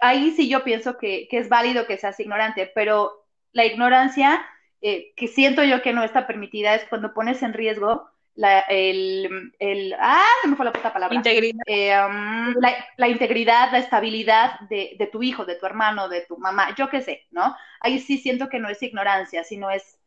Ahí 0.00 0.32
sí 0.32 0.48
yo 0.48 0.64
pienso 0.64 0.98
que, 0.98 1.28
que 1.30 1.38
es 1.38 1.48
válido 1.48 1.86
que 1.86 1.98
seas 1.98 2.18
ignorante, 2.18 2.70
pero 2.74 3.24
la 3.52 3.64
ignorancia 3.64 4.44
eh, 4.82 5.12
que 5.14 5.28
siento 5.28 5.62
yo 5.62 5.82
que 5.82 5.92
no 5.92 6.02
está 6.02 6.26
permitida 6.26 6.74
es 6.74 6.84
cuando 6.88 7.12
pones 7.12 7.42
en 7.42 7.52
riesgo 7.52 8.08
la, 8.34 8.60
el, 8.60 9.52
el, 9.58 9.94
ah, 9.98 10.24
se 10.40 10.48
me 10.48 10.56
fue 10.56 10.64
la 10.64 10.72
puta 10.72 10.92
palabra. 10.92 11.14
Integridad. 11.14 11.62
Eh, 11.66 11.94
um, 11.94 12.54
la, 12.96 13.08
integridad, 13.08 13.70
la 13.70 13.78
estabilidad 13.78 14.60
de, 14.70 14.96
de, 14.98 15.06
tu 15.08 15.22
hijo, 15.22 15.44
de 15.44 15.56
tu 15.56 15.66
hermano, 15.66 16.08
de 16.08 16.22
tu 16.22 16.38
mamá, 16.38 16.74
yo 16.74 16.88
qué 16.88 17.02
sé, 17.02 17.26
¿no? 17.30 17.54
Ahí 17.80 17.98
sí 17.98 18.16
siento 18.18 18.48
que 18.48 18.58
no 18.58 18.70
es 18.70 18.82
ignorancia, 18.82 19.44
sino 19.44 19.70
es 19.70 19.99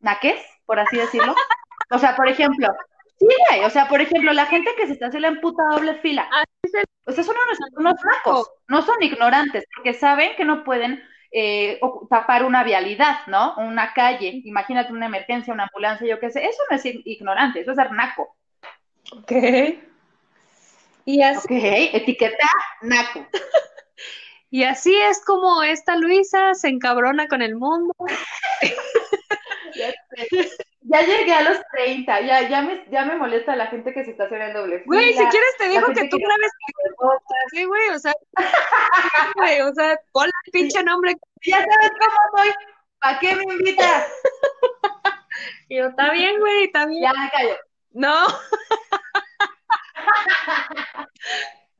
naques, 0.00 0.40
por 0.66 0.78
así 0.78 0.96
decirlo. 0.96 1.34
O 1.90 1.98
sea, 1.98 2.14
por 2.16 2.28
ejemplo, 2.28 2.68
sí, 3.18 3.26
o 3.64 3.70
sea, 3.70 3.88
por 3.88 4.00
ejemplo, 4.00 4.32
la 4.32 4.46
gente 4.46 4.70
que 4.76 4.86
se 4.86 4.92
está 4.92 5.06
haciendo 5.06 5.30
la 5.30 5.40
puta 5.40 5.62
doble 5.70 5.94
fila, 5.96 6.28
o 7.04 7.12
sea, 7.12 7.24
son 7.24 7.34
unos, 7.34 7.58
unos 7.76 7.94
nacos, 8.04 8.50
no 8.68 8.82
son 8.82 9.02
ignorantes, 9.02 9.64
porque 9.74 9.94
saben 9.94 10.36
que 10.36 10.44
no 10.44 10.64
pueden 10.64 11.02
eh, 11.30 11.80
tapar 12.10 12.44
una 12.44 12.64
vialidad, 12.64 13.26
¿no? 13.26 13.54
Una 13.56 13.92
calle, 13.92 14.40
imagínate 14.44 14.92
una 14.92 15.06
emergencia, 15.06 15.52
una 15.52 15.64
ambulancia, 15.64 16.06
yo 16.06 16.20
qué 16.20 16.30
sé, 16.30 16.44
eso 16.44 16.62
no 16.70 16.76
es 16.76 16.84
ignorante, 16.84 17.60
eso 17.60 17.72
es 17.72 17.78
arnaco. 17.78 18.36
Ok. 19.12 19.32
Y 21.04 21.22
así... 21.22 21.38
Ok, 21.44 21.94
etiqueta 21.94 22.48
naco. 22.82 23.26
y 24.50 24.64
así 24.64 24.94
es 24.94 25.24
como 25.24 25.62
esta 25.62 25.96
Luisa 25.96 26.54
se 26.54 26.68
encabrona 26.68 27.28
con 27.28 27.42
el 27.42 27.56
mundo. 27.56 27.94
ya, 29.74 31.02
llegué 31.02 31.32
a 31.32 31.42
los 31.42 31.58
30, 31.72 32.20
ya, 32.20 32.48
ya, 32.48 32.62
me, 32.62 32.84
ya 32.90 33.04
me 33.04 33.16
molesta 33.16 33.56
la 33.56 33.66
gente 33.66 33.92
que 33.92 34.04
se 34.04 34.12
está 34.12 34.24
haciendo 34.24 34.60
doble 34.60 34.82
Güey, 34.86 35.12
si 35.12 35.26
quieres 35.26 35.56
te 35.58 35.68
digo 35.68 35.86
que 35.88 36.08
tú 36.08 36.18
grabes 36.18 36.52
Sí, 37.50 37.64
güey, 37.64 37.88
o 37.90 37.98
sea, 37.98 38.14
güey, 39.36 39.60
o 39.60 39.72
sea, 39.74 39.98
pinche 40.52 40.82
nombre. 40.82 41.16
Ya 41.42 41.58
sabes 41.58 41.92
cómo 41.98 42.42
soy, 42.42 42.52
¿para 42.98 43.18
qué 43.18 43.34
me 43.34 43.54
invitas? 43.54 44.12
Y 45.68 45.76
yo, 45.76 45.86
está 45.86 46.10
bien, 46.12 46.40
güey, 46.40 46.64
está 46.64 46.86
bien. 46.86 47.02
Ya 47.02 47.12
me 47.12 47.30
callo. 47.30 47.56
No. 47.92 48.26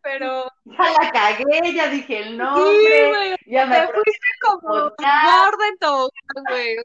Pero. 0.03 0.45
Ya 0.65 0.93
la 1.01 1.11
cagué, 1.11 1.75
ya 1.75 1.89
dije 1.89 2.21
el 2.21 2.39
nombre. 2.39 2.65
Sí, 2.65 3.09
güey. 3.09 3.37
Ya 3.47 3.67
me 3.67 3.87
fuiste 3.87 4.29
como 4.43 4.69
gorda 4.69 5.69
en 5.69 5.79
todo, 5.79 6.11
güey. 6.49 6.77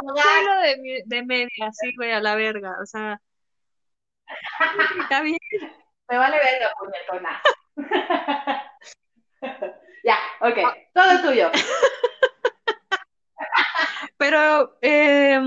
Solo 0.00 0.60
de, 0.60 1.02
de 1.04 1.22
media, 1.24 1.70
sí, 1.72 1.92
güey, 1.96 2.12
a 2.12 2.20
la 2.20 2.34
verga, 2.34 2.76
o 2.80 2.86
sea. 2.86 3.20
Está 5.00 5.22
bien. 5.22 5.38
Me 6.08 6.18
vale 6.18 6.38
verga, 6.38 6.72
puñetona. 6.78 7.42
ya, 10.04 10.18
ok, 10.40 10.58
todo 10.94 11.22
tuyo. 11.22 11.50
Pero, 14.16 14.78
eh, 14.82 15.40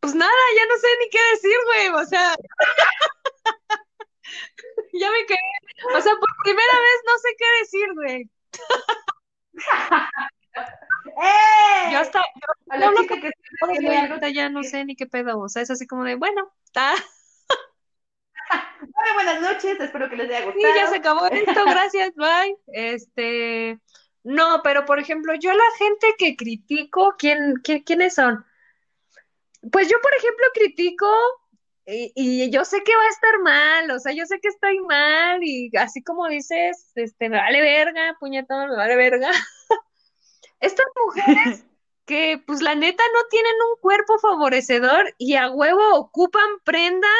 pues 0.00 0.14
nada, 0.14 0.32
ya 0.56 0.66
no 0.66 0.76
sé 0.78 0.86
ni 1.00 1.10
qué 1.10 1.18
decir, 1.32 1.56
güey, 1.66 1.88
o 1.88 2.04
sea. 2.06 2.34
ya 4.92 5.10
me 5.10 5.26
quedé. 5.26 5.38
O 5.96 6.00
sea, 6.00 6.14
por 6.14 6.28
primera 6.44 6.80
vez 6.80 7.02
no 7.06 7.18
sé 7.18 7.28
qué 7.38 7.46
decir, 7.60 7.92
güey. 7.94 8.30
¡Eh! 11.16 11.92
Yo 11.92 11.98
hasta 11.98 12.22
yo, 12.78 12.90
no, 12.90 13.06
que, 13.06 13.20
que 14.20 14.34
ya 14.34 14.50
no 14.50 14.62
sé 14.62 14.84
ni 14.84 14.96
qué 14.96 15.06
pedo, 15.06 15.38
o 15.38 15.48
sea, 15.48 15.62
es 15.62 15.70
así 15.70 15.86
como 15.86 16.04
de, 16.04 16.14
bueno, 16.14 16.52
está. 16.64 16.92
Bueno, 18.78 19.14
buenas 19.14 19.40
noches, 19.40 19.80
espero 19.80 20.08
que 20.08 20.16
les 20.16 20.28
haya 20.28 20.44
gustado. 20.44 20.72
Sí, 20.72 20.78
ya 20.78 20.86
se 20.86 20.96
acabó 20.96 21.26
esto, 21.26 21.64
gracias, 21.66 22.14
bye. 22.14 22.56
Este, 22.68 23.80
no, 24.22 24.60
pero 24.62 24.84
por 24.84 25.00
ejemplo, 25.00 25.34
yo 25.34 25.52
la 25.52 25.64
gente 25.78 26.14
que 26.16 26.36
critico, 26.36 27.16
¿quién, 27.18 27.54
quiénes 27.64 28.14
son? 28.14 28.44
Pues 29.72 29.88
yo, 29.88 29.96
por 30.00 30.14
ejemplo, 30.14 30.46
critico 30.54 31.08
y, 31.86 32.12
y, 32.14 32.50
yo 32.50 32.64
sé 32.64 32.82
que 32.84 32.94
va 32.94 33.02
a 33.02 33.08
estar 33.08 33.38
mal, 33.40 33.90
o 33.90 33.98
sea, 33.98 34.12
yo 34.12 34.26
sé 34.26 34.38
que 34.40 34.48
estoy 34.48 34.78
mal 34.80 35.42
y 35.42 35.70
así 35.76 36.02
como 36.04 36.28
dices, 36.28 36.92
este, 36.94 37.28
me 37.28 37.38
vale 37.38 37.60
verga, 37.62 38.16
puñetón, 38.20 38.70
me 38.70 38.76
vale 38.76 38.96
verga. 38.96 39.30
Estas 40.60 40.86
mujeres 41.04 41.64
que, 42.06 42.42
pues 42.46 42.62
la 42.62 42.74
neta, 42.74 43.02
no 43.14 43.24
tienen 43.28 43.54
un 43.70 43.80
cuerpo 43.80 44.18
favorecedor 44.18 45.14
y 45.18 45.34
a 45.34 45.50
huevo 45.50 45.94
ocupan 45.94 46.48
prendas 46.64 47.10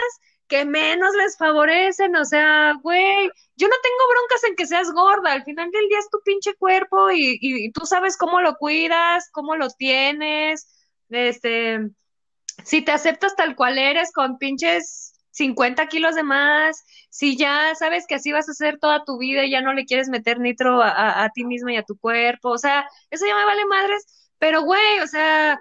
que 0.49 0.65
menos 0.65 1.15
les 1.17 1.37
favorecen, 1.37 2.15
o 2.15 2.25
sea, 2.25 2.75
güey, 2.83 3.29
yo 3.57 3.69
no 3.69 3.75
tengo 3.83 4.11
broncas 4.11 4.45
en 4.45 4.55
que 4.55 4.67
seas 4.67 4.93
gorda, 4.93 5.33
al 5.33 5.43
final 5.43 5.71
del 5.73 5.89
día 5.89 5.99
es 5.99 6.09
tu 6.09 6.21
pinche 6.25 6.55
cuerpo 6.55 7.11
y, 7.11 7.39
y, 7.41 7.73
tú 7.73 7.85
sabes 7.85 8.17
cómo 8.17 8.41
lo 8.41 8.57
cuidas, 8.57 9.29
cómo 9.33 9.57
lo 9.57 9.69
tienes, 9.71 10.69
este, 11.11 11.91
si 12.65 12.83
te 12.83 12.93
aceptas 12.93 13.35
tal 13.35 13.57
cual 13.57 13.79
eres 13.79 14.13
con 14.13 14.39
pinches 14.39 15.06
50 15.37 15.87
kilos 15.89 16.15
de 16.15 16.23
más, 16.23 16.85
si 17.11 17.37
ya 17.37 17.75
sabes 17.75 18.07
que 18.09 18.15
así 18.17 18.33
vas 18.33 18.49
a 18.49 18.53
hacer 18.53 18.79
toda 18.79 19.05
tu 19.05 19.19
vida 19.19 19.45
y 19.45 19.51
ya 19.51 19.61
no 19.61 19.75
le 19.75 19.85
quieres 19.85 20.09
meter 20.09 20.41
nitro 20.41 20.83
a, 20.83 21.25
a 21.25 21.31
ti 21.31 21.45
misma 21.45 21.73
y 21.73 21.77
a 21.77 21.83
tu 21.83 21.99
cuerpo, 21.99 22.51
o 22.51 22.59
sea, 22.59 22.89
eso 23.11 23.27
ya 23.27 23.37
me 23.37 23.45
vale 23.45 23.67
madres, 23.67 24.31
pero 24.39 24.63
güey, 24.63 25.01
o 25.01 25.07
sea, 25.07 25.59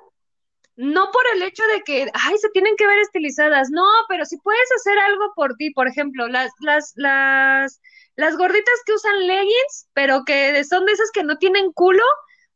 no 0.78 1.12
por 1.12 1.24
el 1.34 1.44
hecho 1.44 1.64
de 1.74 1.82
que, 1.82 2.10
ay, 2.14 2.38
se 2.38 2.50
tienen 2.50 2.76
que 2.78 2.88
ver 2.88 3.00
estilizadas, 3.00 3.70
no, 3.70 3.86
pero 4.10 4.26
si 4.26 4.38
puedes 4.38 4.70
hacer 4.78 4.98
algo 5.00 5.32
por 5.36 5.56
ti, 5.56 5.72
por 5.72 5.88
ejemplo, 5.88 6.28
las, 6.28 6.52
las, 6.60 6.94
las, 6.96 7.82
las 8.16 8.38
gorditas 8.38 8.76
que 8.86 8.94
usan 8.94 9.28
leggings, 9.28 9.90
pero 9.94 10.24
que 10.26 10.64
son 10.64 10.86
de 10.86 10.94
esas 10.94 11.12
que 11.12 11.24
no 11.24 11.38
tienen 11.38 11.72
culo, 11.74 12.04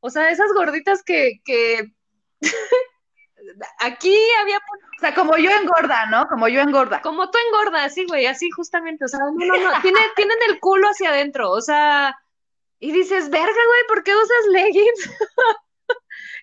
o 0.01 0.09
sea, 0.09 0.30
esas 0.32 0.51
gorditas 0.53 1.03
que, 1.03 1.34
que 1.45 1.91
aquí 3.80 4.16
había... 4.42 4.58
O 4.58 5.00
sea, 5.00 5.14
como 5.14 5.38
yo 5.38 5.50
engorda, 5.52 6.06
¿no? 6.08 6.28
Como 6.28 6.48
yo 6.48 6.62
engorda. 6.62 7.02
Como 7.02 7.30
tú 7.30 7.38
engorda, 7.48 7.88
sí, 7.90 8.06
güey, 8.08 8.26
así 8.26 8.50
justamente, 8.52 9.06
o 9.06 9.08
sea, 9.08 9.20
no, 9.20 9.32
no, 9.32 9.58
no, 9.58 9.82
tiene, 9.82 10.00
tienen 10.16 10.38
el 10.50 10.60
culo 10.60 10.88
hacia 10.88 11.10
adentro, 11.10 11.52
o 11.52 11.62
sea, 11.62 12.16
y 12.80 12.92
dices, 12.92 13.30
verga, 13.30 13.48
güey, 13.48 13.88
¿por 13.88 14.04
qué 14.04 14.16
usas 14.16 14.48
leggings? 14.52 15.10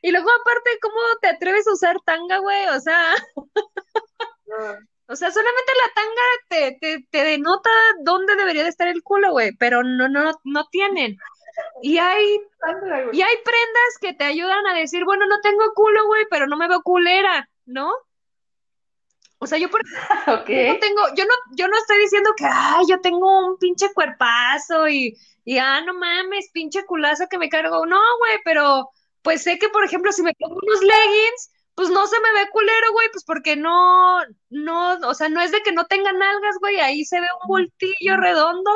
Y 0.03 0.13
luego, 0.13 0.29
aparte, 0.31 0.79
¿cómo 0.81 1.01
te 1.21 1.29
atreves 1.29 1.67
a 1.67 1.73
usar 1.73 1.97
tanga, 2.05 2.39
güey? 2.39 2.69
O 2.69 2.81
sea. 2.81 3.15
O 5.09 5.15
sea, 5.15 5.31
solamente 5.31 5.73
la 5.87 5.95
tanga 5.95 6.23
te, 6.49 6.79
te, 6.81 7.07
te, 7.13 7.25
denota 7.25 7.71
dónde 8.03 8.35
debería 8.35 8.65
de 8.65 8.71
estar 8.71 8.89
el 8.89 9.05
culo, 9.05 9.31
güey, 9.31 9.53
pero 9.53 9.85
no, 9.85 10.09
no, 10.09 10.33
no 10.43 10.67
tienen. 10.67 11.17
Y 11.83 11.99
hay, 11.99 12.41
y 13.13 13.23
hay 13.23 13.37
prendas 13.45 13.99
que 14.01 14.15
te 14.15 14.25
ayudan 14.25 14.67
a 14.67 14.75
decir, 14.75 15.05
bueno, 15.05 15.27
no 15.27 15.41
tengo 15.41 15.73
culo, 15.75 16.07
güey, 16.07 16.27
pero 16.31 16.47
no 16.47 16.57
me 16.57 16.69
veo 16.69 16.83
culera, 16.83 17.49
¿no? 17.65 17.93
O 19.39 19.47
sea, 19.47 19.59
yo 19.59 19.71
por 19.71 19.83
okay. 20.41 20.69
no 20.73 20.79
tengo, 20.79 21.03
yo 21.17 21.25
no, 21.25 21.35
yo 21.57 21.69
no 21.69 21.77
estoy 21.77 21.99
diciendo 21.99 22.31
que 22.37 22.47
ay, 22.47 22.85
yo 22.89 23.01
tengo 23.01 23.47
un 23.47 23.59
pinche 23.59 23.93
cuerpazo 23.93 24.89
y, 24.89 25.15
y 25.45 25.59
ah, 25.59 25.83
no 25.83 25.95
mames, 25.95 26.51
pinche 26.53 26.85
culazo 26.87 27.27
que 27.29 27.39
me 27.39 27.49
cargo. 27.49 27.85
No, 27.87 28.01
güey, 28.19 28.39
pero 28.45 28.91
pues 29.23 29.43
sé 29.43 29.59
que, 29.59 29.69
por 29.69 29.85
ejemplo, 29.85 30.13
si 30.13 30.23
me 30.23 30.33
pongo 30.35 30.59
unos 30.63 30.81
leggings, 30.81 31.51
pues 31.75 31.91
no 31.91 32.07
se 32.07 32.19
me 32.21 32.33
ve 32.33 32.49
culero, 32.51 32.93
güey, 32.93 33.09
pues 33.13 33.25
porque 33.25 33.55
no, 33.55 34.21
no, 34.49 34.99
o 35.07 35.15
sea, 35.15 35.29
no 35.29 35.43
es 35.43 35.53
de 35.53 35.63
que 35.63 35.73
no 35.73 35.87
tengan 35.87 36.19
nalgas, 36.19 36.57
güey, 36.59 36.81
ahí 36.81 37.05
se 37.05 37.21
ve 37.21 37.27
un 37.43 37.49
voltillo 37.49 38.17
redondo, 38.17 38.71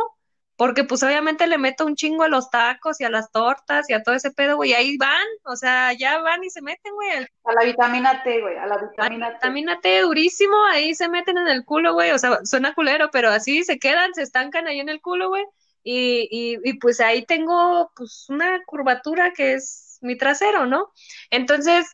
porque 0.60 0.84
pues 0.84 1.02
obviamente 1.02 1.46
le 1.46 1.56
meto 1.56 1.86
un 1.86 1.96
chingo 1.96 2.22
a 2.22 2.28
los 2.28 2.50
tacos 2.50 3.00
y 3.00 3.04
a 3.04 3.08
las 3.08 3.32
tortas 3.32 3.88
y 3.88 3.94
a 3.94 4.02
todo 4.02 4.14
ese 4.14 4.30
pedo, 4.30 4.56
güey, 4.56 4.74
ahí 4.74 4.98
van, 4.98 5.26
o 5.46 5.56
sea, 5.56 5.94
ya 5.94 6.18
van 6.20 6.44
y 6.44 6.50
se 6.50 6.60
meten, 6.60 6.92
güey. 6.92 7.08
A 7.44 7.52
la 7.54 7.64
vitamina 7.64 8.22
T, 8.22 8.42
güey, 8.42 8.58
a 8.58 8.66
la 8.66 8.76
vitamina 8.76 9.28
T. 9.28 9.34
Vitamina 9.36 9.80
T 9.80 10.00
durísimo, 10.02 10.62
ahí 10.66 10.94
se 10.94 11.08
meten 11.08 11.38
en 11.38 11.48
el 11.48 11.64
culo, 11.64 11.94
güey, 11.94 12.10
o 12.10 12.18
sea, 12.18 12.40
suena 12.44 12.74
culero, 12.74 13.08
pero 13.10 13.30
así 13.30 13.64
se 13.64 13.78
quedan, 13.78 14.12
se 14.12 14.20
estancan 14.20 14.66
ahí 14.66 14.80
en 14.80 14.90
el 14.90 15.00
culo, 15.00 15.30
güey, 15.30 15.46
y, 15.82 16.28
y, 16.30 16.58
y 16.62 16.74
pues 16.74 17.00
ahí 17.00 17.24
tengo 17.24 17.90
pues 17.96 18.26
una 18.28 18.62
curvatura 18.66 19.32
que 19.32 19.54
es 19.54 19.96
mi 20.02 20.18
trasero, 20.18 20.66
¿no? 20.66 20.92
Entonces, 21.30 21.86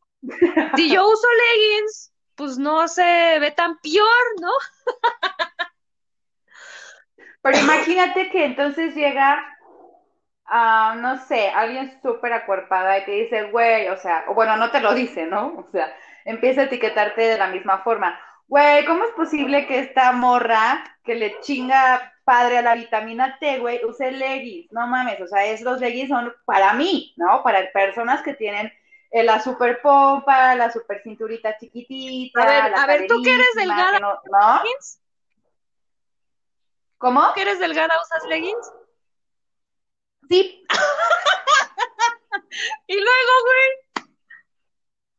si 0.75 0.91
yo 0.91 1.07
uso 1.09 1.29
leggings, 1.55 2.13
pues 2.35 2.59
no 2.59 2.89
se 2.89 3.39
ve 3.39 3.53
tan 3.53 3.79
peor, 3.79 4.41
¿no? 4.41 4.51
Pero 7.47 7.59
imagínate 7.59 8.31
que 8.31 8.45
entonces 8.45 8.95
llega 8.95 9.45
ah, 10.47 10.97
no 10.99 11.19
sé, 11.27 11.49
alguien 11.49 11.99
súper 12.03 12.33
acuerpada 12.33 12.99
y 12.99 13.05
te 13.05 13.11
dice, 13.13 13.45
güey, 13.51 13.89
o 13.89 13.97
sea, 13.97 14.25
o 14.29 14.35
bueno, 14.35 14.57
no 14.57 14.71
te 14.71 14.81
lo 14.81 14.95
dice, 14.95 15.27
¿no? 15.27 15.55
O 15.59 15.71
sea, 15.71 15.93
empieza 16.25 16.63
a 16.63 16.65
etiquetarte 16.65 17.23
de 17.23 17.39
la 17.39 17.49
misma 17.49 17.79
forma. 17.79 18.19
Güey, 18.49 18.85
¿cómo 18.85 19.05
es 19.05 19.11
posible 19.13 19.67
que 19.67 19.81
esta 19.81 20.13
morra 20.13 20.85
que 21.05 21.17
le 21.17 21.41
chinga 21.41 22.13
padre 22.25 22.59
a 22.59 22.63
la 22.63 22.75
vitamina 22.75 23.39
T, 23.41 23.59
güey, 23.59 23.85
use 23.85 24.13
leggings? 24.13 24.71
No 24.73 24.87
mames, 24.87 25.21
o 25.21 25.27
sea, 25.27 25.45
es, 25.47 25.63
los 25.63 25.81
leggings 25.81 26.09
son 26.09 26.33
para 26.45 26.73
mí, 26.75 27.13
¿no? 27.17 27.43
Para 27.43 27.71
personas 27.73 28.23
que 28.23 28.35
tienen 28.35 28.73
eh, 29.11 29.25
la 29.25 29.41
super 29.41 29.81
pompa, 29.83 30.55
la 30.55 30.71
super 30.71 31.03
cinturita 31.03 31.57
chiquitita. 31.59 32.43
A 32.43 32.47
ver, 32.47 32.75
a 32.77 32.87
ver, 32.87 33.07
¿tú 33.09 33.21
que 33.23 33.35
eres 33.35 33.55
delgada? 33.57 33.99
no, 33.99 34.21
¿no? 34.31 34.61
¿Cómo? 36.99 37.27
¿Tú 37.29 37.35
que 37.35 37.43
eres 37.43 37.59
delgada 37.59 37.95
usas 38.03 38.25
leggings? 38.29 38.73
Sí. 40.29 40.67
y 42.87 42.95
luego, 42.95 43.33
güey. 43.45 44.09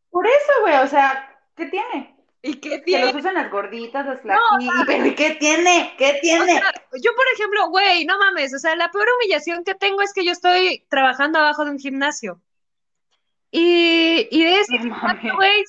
Por 0.09 0.27
eso, 0.27 0.51
güey, 0.61 0.77
o 0.77 0.87
sea, 0.87 1.39
¿qué 1.55 1.67
tiene? 1.67 2.17
¿Y 2.41 2.55
qué 2.55 2.79
tiene? 2.79 3.07
Que 3.07 3.13
los 3.13 3.21
usan 3.21 3.35
las 3.35 3.51
gorditas, 3.51 4.05
las 4.05 4.21
flaquitas. 4.21 4.83
pero 4.85 5.15
¿qué 5.15 5.37
tiene? 5.39 5.95
¿Qué 5.97 6.19
tiene? 6.21 6.61
yo, 7.01 7.15
por 7.15 7.25
ejemplo, 7.33 7.69
güey, 7.69 8.05
no 8.05 8.17
mames, 8.17 8.53
o 8.53 8.59
sea, 8.59 8.75
la 8.75 8.91
peor 8.91 9.07
humillación 9.17 9.63
que 9.63 9.75
tengo 9.75 10.01
es 10.01 10.13
que 10.13 10.25
yo 10.25 10.31
estoy 10.31 10.85
trabajando 10.89 11.39
abajo 11.39 11.65
de 11.65 11.71
un 11.71 11.79
gimnasio. 11.79 12.41
Y, 13.51 14.27
y 14.29 14.43
de 14.43 14.59
ese 14.59 14.77
güey, 15.35 15.63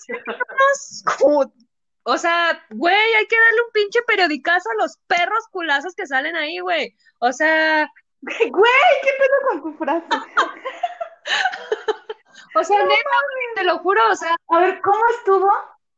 o 2.09 2.19
sea, 2.19 2.65
güey, 2.71 3.15
hay 3.19 3.27
que 3.27 3.37
darle 3.39 3.61
un 3.67 3.73
pinche 3.73 4.01
periodicazo 4.07 4.71
a 4.71 4.83
los 4.83 4.97
perros 5.07 5.47
culazos 5.51 5.95
que 5.95 6.07
salen 6.07 6.37
ahí, 6.37 6.59
güey. 6.59 6.95
O 7.21 7.33
sea, 7.33 7.91
Güey, 8.23 8.73
¿qué 9.03 9.11
pedo 9.19 9.49
con 9.49 9.63
tu 9.63 9.79
frase? 9.79 10.07
o 12.55 12.65
sea, 12.65 12.77
te 13.55 13.65
lo 13.65 13.79
juro, 13.79 14.01
o 14.11 14.17
sea. 14.17 14.35
A 14.49 14.61
ver, 14.61 14.81
¿cómo 14.81 15.01
estuvo? 15.19 15.51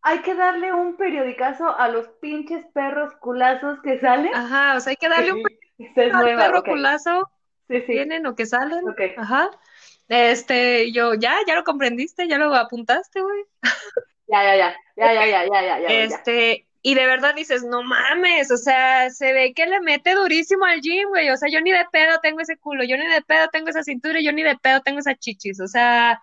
Hay 0.02 0.20
que 0.22 0.34
darle 0.34 0.72
un 0.72 0.96
periodicazo 0.96 1.78
a 1.78 1.88
los 1.88 2.08
pinches 2.20 2.64
perros 2.72 3.12
culazos 3.20 3.78
que 3.82 4.00
salen. 4.00 4.34
Ajá, 4.34 4.76
o 4.76 4.80
sea, 4.80 4.90
hay 4.90 4.96
que 4.96 5.08
darle 5.08 5.32
un 5.32 5.42
periodicazo 5.42 6.16
al 6.18 6.36
perro 6.36 6.62
culazo 6.62 7.30
sí, 7.68 7.80
sí. 7.82 7.92
vienen 7.92 8.26
o 8.26 8.34
que 8.34 8.46
salen. 8.46 8.82
Ajá. 9.16 9.50
Este, 10.08 10.90
yo, 10.92 11.14
ya, 11.14 11.36
ya 11.46 11.54
lo 11.54 11.64
comprendiste, 11.64 12.28
ya 12.28 12.38
lo 12.38 12.54
apuntaste, 12.54 13.20
güey. 13.20 13.44
Ya, 14.30 14.44
ya, 14.44 14.56
ya, 14.56 14.76
ya, 14.96 15.26
ya, 15.26 15.44
ya, 15.44 15.62
ya, 15.62 15.78
ya. 15.80 15.88
Este, 15.88 16.66
y 16.82 16.94
de 16.94 17.06
verdad 17.06 17.34
dices, 17.34 17.62
no 17.64 17.82
mames, 17.82 18.50
o 18.50 18.56
sea, 18.56 19.10
se 19.10 19.32
ve 19.32 19.52
que 19.54 19.66
le 19.66 19.80
mete 19.80 20.14
durísimo 20.14 20.64
al 20.64 20.80
gym, 20.80 21.08
güey, 21.08 21.30
o 21.30 21.36
sea, 21.36 21.48
yo 21.50 21.60
ni 21.60 21.72
de 21.72 21.84
pedo 21.92 22.18
tengo 22.20 22.40
ese 22.40 22.56
culo, 22.56 22.84
yo 22.84 22.96
ni 22.96 23.06
de 23.06 23.22
pedo 23.22 23.48
tengo 23.48 23.68
esa 23.68 23.82
cintura, 23.82 24.20
yo 24.20 24.32
ni 24.32 24.42
de 24.42 24.56
pedo 24.56 24.80
tengo 24.80 25.00
esas 25.00 25.18
chichis, 25.18 25.60
o 25.60 25.66
sea, 25.66 26.20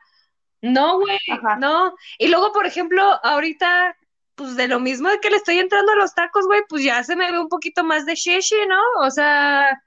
no, 0.62 1.00
güey, 1.00 1.18
no. 1.60 1.94
Y 2.18 2.28
luego, 2.30 2.52
por 2.54 2.66
ejemplo, 2.66 3.04
ahorita, 3.24 3.96
pues 4.36 4.56
de 4.56 4.68
lo 4.68 4.80
mismo 4.80 5.10
de 5.10 5.20
que 5.20 5.30
le 5.30 5.38
estoy 5.38 5.60
entrando 5.60 5.92
a 5.92 5.96
los 5.96 6.16
tacos, 6.16 6.46
güey, 6.48 6.62
pues 6.70 6.84
ya 6.84 7.04
se 7.04 7.16
me 7.16 7.32
ve 7.32 7.40
un 7.40 7.50
poquito 7.50 7.84
más 7.84 8.06
de 8.06 8.16
shishi, 8.16 8.56
¿no? 8.68 8.82
O 9.06 9.12
sea, 9.12 9.80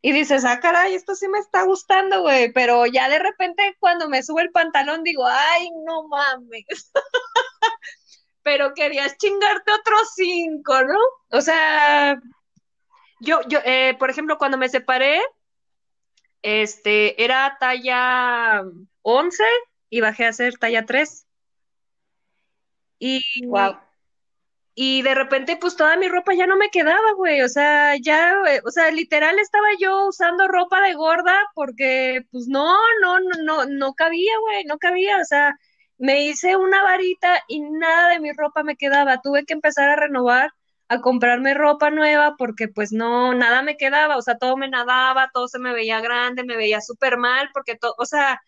y 0.00 0.12
dices, 0.12 0.44
ah, 0.44 0.60
caray, 0.60 0.94
esto 0.94 1.14
sí 1.16 1.26
me 1.28 1.38
está 1.40 1.64
gustando, 1.64 2.22
güey, 2.22 2.52
pero 2.52 2.86
ya 2.86 3.08
de 3.08 3.18
repente 3.18 3.76
cuando 3.80 4.08
me 4.08 4.22
sube 4.22 4.42
el 4.42 4.52
pantalón 4.52 5.02
digo, 5.02 5.26
ay, 5.26 5.70
no 5.84 6.06
mames. 6.08 6.92
pero 8.42 8.74
querías 8.74 9.16
chingarte 9.18 9.72
otros 9.72 10.12
cinco, 10.14 10.82
¿no? 10.82 10.98
O 11.30 11.40
sea, 11.40 12.18
yo, 13.20 13.40
yo, 13.48 13.58
eh, 13.64 13.94
por 13.98 14.10
ejemplo, 14.10 14.38
cuando 14.38 14.56
me 14.56 14.68
separé, 14.68 15.20
este, 16.42 17.22
era 17.22 17.56
talla 17.60 18.62
11 19.02 19.44
y 19.90 20.00
bajé 20.00 20.26
a 20.26 20.32
ser 20.32 20.56
talla 20.58 20.86
3. 20.86 21.26
Y, 23.00 23.20
wow. 23.46 23.76
y 24.74 25.02
de 25.02 25.14
repente, 25.14 25.56
pues 25.56 25.76
toda 25.76 25.96
mi 25.96 26.08
ropa 26.08 26.34
ya 26.34 26.46
no 26.46 26.56
me 26.56 26.70
quedaba, 26.70 27.12
güey. 27.16 27.42
O 27.42 27.48
sea, 27.48 27.96
ya, 28.00 28.34
o 28.64 28.70
sea, 28.70 28.90
literal 28.90 29.38
estaba 29.38 29.68
yo 29.78 30.08
usando 30.08 30.48
ropa 30.48 30.80
de 30.80 30.94
gorda 30.94 31.38
porque, 31.54 32.24
pues 32.30 32.46
no, 32.48 32.76
no, 33.02 33.20
no, 33.20 33.42
no, 33.44 33.66
no 33.66 33.94
cabía, 33.94 34.32
güey, 34.40 34.64
no 34.64 34.78
cabía. 34.78 35.18
O 35.20 35.24
sea, 35.24 35.56
me 35.98 36.22
hice 36.24 36.56
una 36.56 36.82
varita 36.82 37.42
y 37.48 37.60
nada 37.60 38.10
de 38.10 38.20
mi 38.20 38.32
ropa 38.32 38.62
me 38.62 38.76
quedaba. 38.76 39.20
Tuve 39.20 39.44
que 39.44 39.54
empezar 39.54 39.88
a 39.90 39.96
renovar, 39.96 40.52
a 40.88 41.00
comprarme 41.00 41.54
ropa 41.54 41.90
nueva 41.90 42.36
porque 42.38 42.68
pues 42.68 42.92
no, 42.92 43.34
nada 43.34 43.62
me 43.62 43.76
quedaba, 43.76 44.16
o 44.16 44.22
sea, 44.22 44.38
todo 44.38 44.56
me 44.56 44.68
nadaba, 44.68 45.30
todo 45.32 45.48
se 45.48 45.58
me 45.58 45.72
veía 45.72 46.00
grande, 46.00 46.44
me 46.44 46.56
veía 46.56 46.80
súper 46.80 47.18
mal 47.18 47.50
porque 47.52 47.76
todo, 47.76 47.94
o 47.98 48.06
sea, 48.06 48.40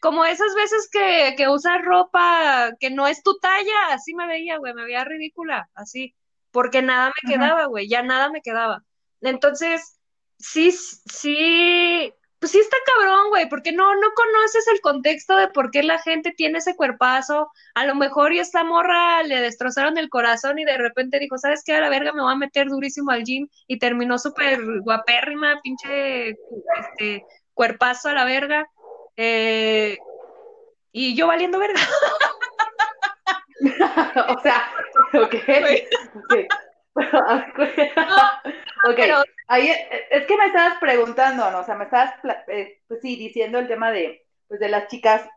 como 0.00 0.24
esas 0.24 0.54
veces 0.54 0.88
que, 0.92 1.34
que 1.36 1.48
usas 1.48 1.82
ropa 1.82 2.72
que 2.80 2.90
no 2.90 3.06
es 3.06 3.22
tu 3.22 3.38
talla, 3.38 3.88
así 3.92 4.14
me 4.14 4.26
veía, 4.26 4.58
güey, 4.58 4.74
me 4.74 4.84
veía 4.84 5.04
ridícula, 5.04 5.70
así, 5.74 6.14
porque 6.50 6.82
nada 6.82 7.08
me 7.08 7.34
quedaba, 7.34 7.66
güey, 7.66 7.88
ya 7.88 8.02
nada 8.02 8.30
me 8.30 8.42
quedaba. 8.42 8.84
Entonces, 9.20 9.98
sí, 10.38 10.72
sí, 10.72 12.12
pues 12.44 12.52
sí 12.52 12.58
está 12.58 12.76
cabrón, 12.94 13.30
güey, 13.30 13.48
porque 13.48 13.72
no, 13.72 13.94
no 13.94 14.12
conoces 14.14 14.68
el 14.68 14.82
contexto 14.82 15.34
de 15.34 15.48
por 15.48 15.70
qué 15.70 15.82
la 15.82 15.98
gente 15.98 16.30
tiene 16.30 16.58
ese 16.58 16.76
cuerpazo. 16.76 17.50
A 17.74 17.86
lo 17.86 17.94
mejor 17.94 18.34
y 18.34 18.38
esta 18.38 18.62
morra 18.62 19.22
le 19.22 19.40
destrozaron 19.40 19.96
el 19.96 20.10
corazón 20.10 20.58
y 20.58 20.66
de 20.66 20.76
repente 20.76 21.18
dijo, 21.18 21.38
¿sabes 21.38 21.62
qué? 21.64 21.72
A 21.72 21.80
la 21.80 21.88
verga 21.88 22.12
me 22.12 22.20
voy 22.20 22.34
a 22.34 22.36
meter 22.36 22.68
durísimo 22.68 23.12
al 23.12 23.24
gym 23.24 23.48
y 23.66 23.78
terminó 23.78 24.18
súper 24.18 24.60
guapérrima, 24.82 25.58
pinche 25.62 26.32
este, 26.32 27.24
cuerpazo 27.54 28.10
a 28.10 28.12
la 28.12 28.26
verga. 28.26 28.68
Eh, 29.16 29.96
y 30.92 31.16
yo 31.16 31.26
valiendo 31.28 31.58
verga. 31.58 31.80
o 34.28 34.40
sea, 34.42 34.70
ok. 35.14 35.34
ok, 38.88 39.00
ahí 39.48 39.70
es 40.10 40.26
que 40.26 40.36
me 40.36 40.46
estabas 40.46 40.78
preguntando, 40.78 41.50
¿no? 41.50 41.60
O 41.60 41.64
sea, 41.64 41.74
me 41.74 41.84
estabas, 41.84 42.14
eh, 42.48 42.80
pues 42.86 43.00
sí, 43.00 43.16
diciendo 43.16 43.58
el 43.58 43.68
tema 43.68 43.90
de, 43.90 44.24
pues 44.48 44.60
de 44.60 44.68
las 44.68 44.86
chicas 44.88 45.28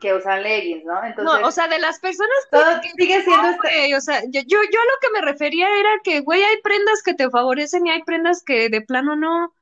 que 0.00 0.14
usan 0.14 0.42
leggings, 0.42 0.84
¿no? 0.84 1.02
Entonces, 1.04 1.40
no, 1.40 1.46
o 1.46 1.50
sea, 1.50 1.68
de 1.68 1.78
las 1.78 1.98
personas 2.00 2.36
que, 2.50 2.58
todo 2.58 2.82
sigue 2.96 3.22
siendo 3.22 3.48
este... 3.50 3.96
o 3.96 4.00
sea, 4.00 4.20
yo, 4.24 4.40
yo, 4.46 4.58
yo 4.62 4.80
a 4.80 4.84
lo 4.84 4.98
que 5.00 5.10
me 5.12 5.20
refería 5.22 5.68
era 5.78 5.90
que, 6.04 6.20
güey, 6.20 6.42
hay 6.42 6.60
prendas 6.62 7.02
que 7.02 7.14
te 7.14 7.30
favorecen 7.30 7.86
y 7.86 7.90
hay 7.90 8.02
prendas 8.02 8.42
que 8.42 8.68
de 8.68 8.80
plano 8.82 9.16
no. 9.16 9.54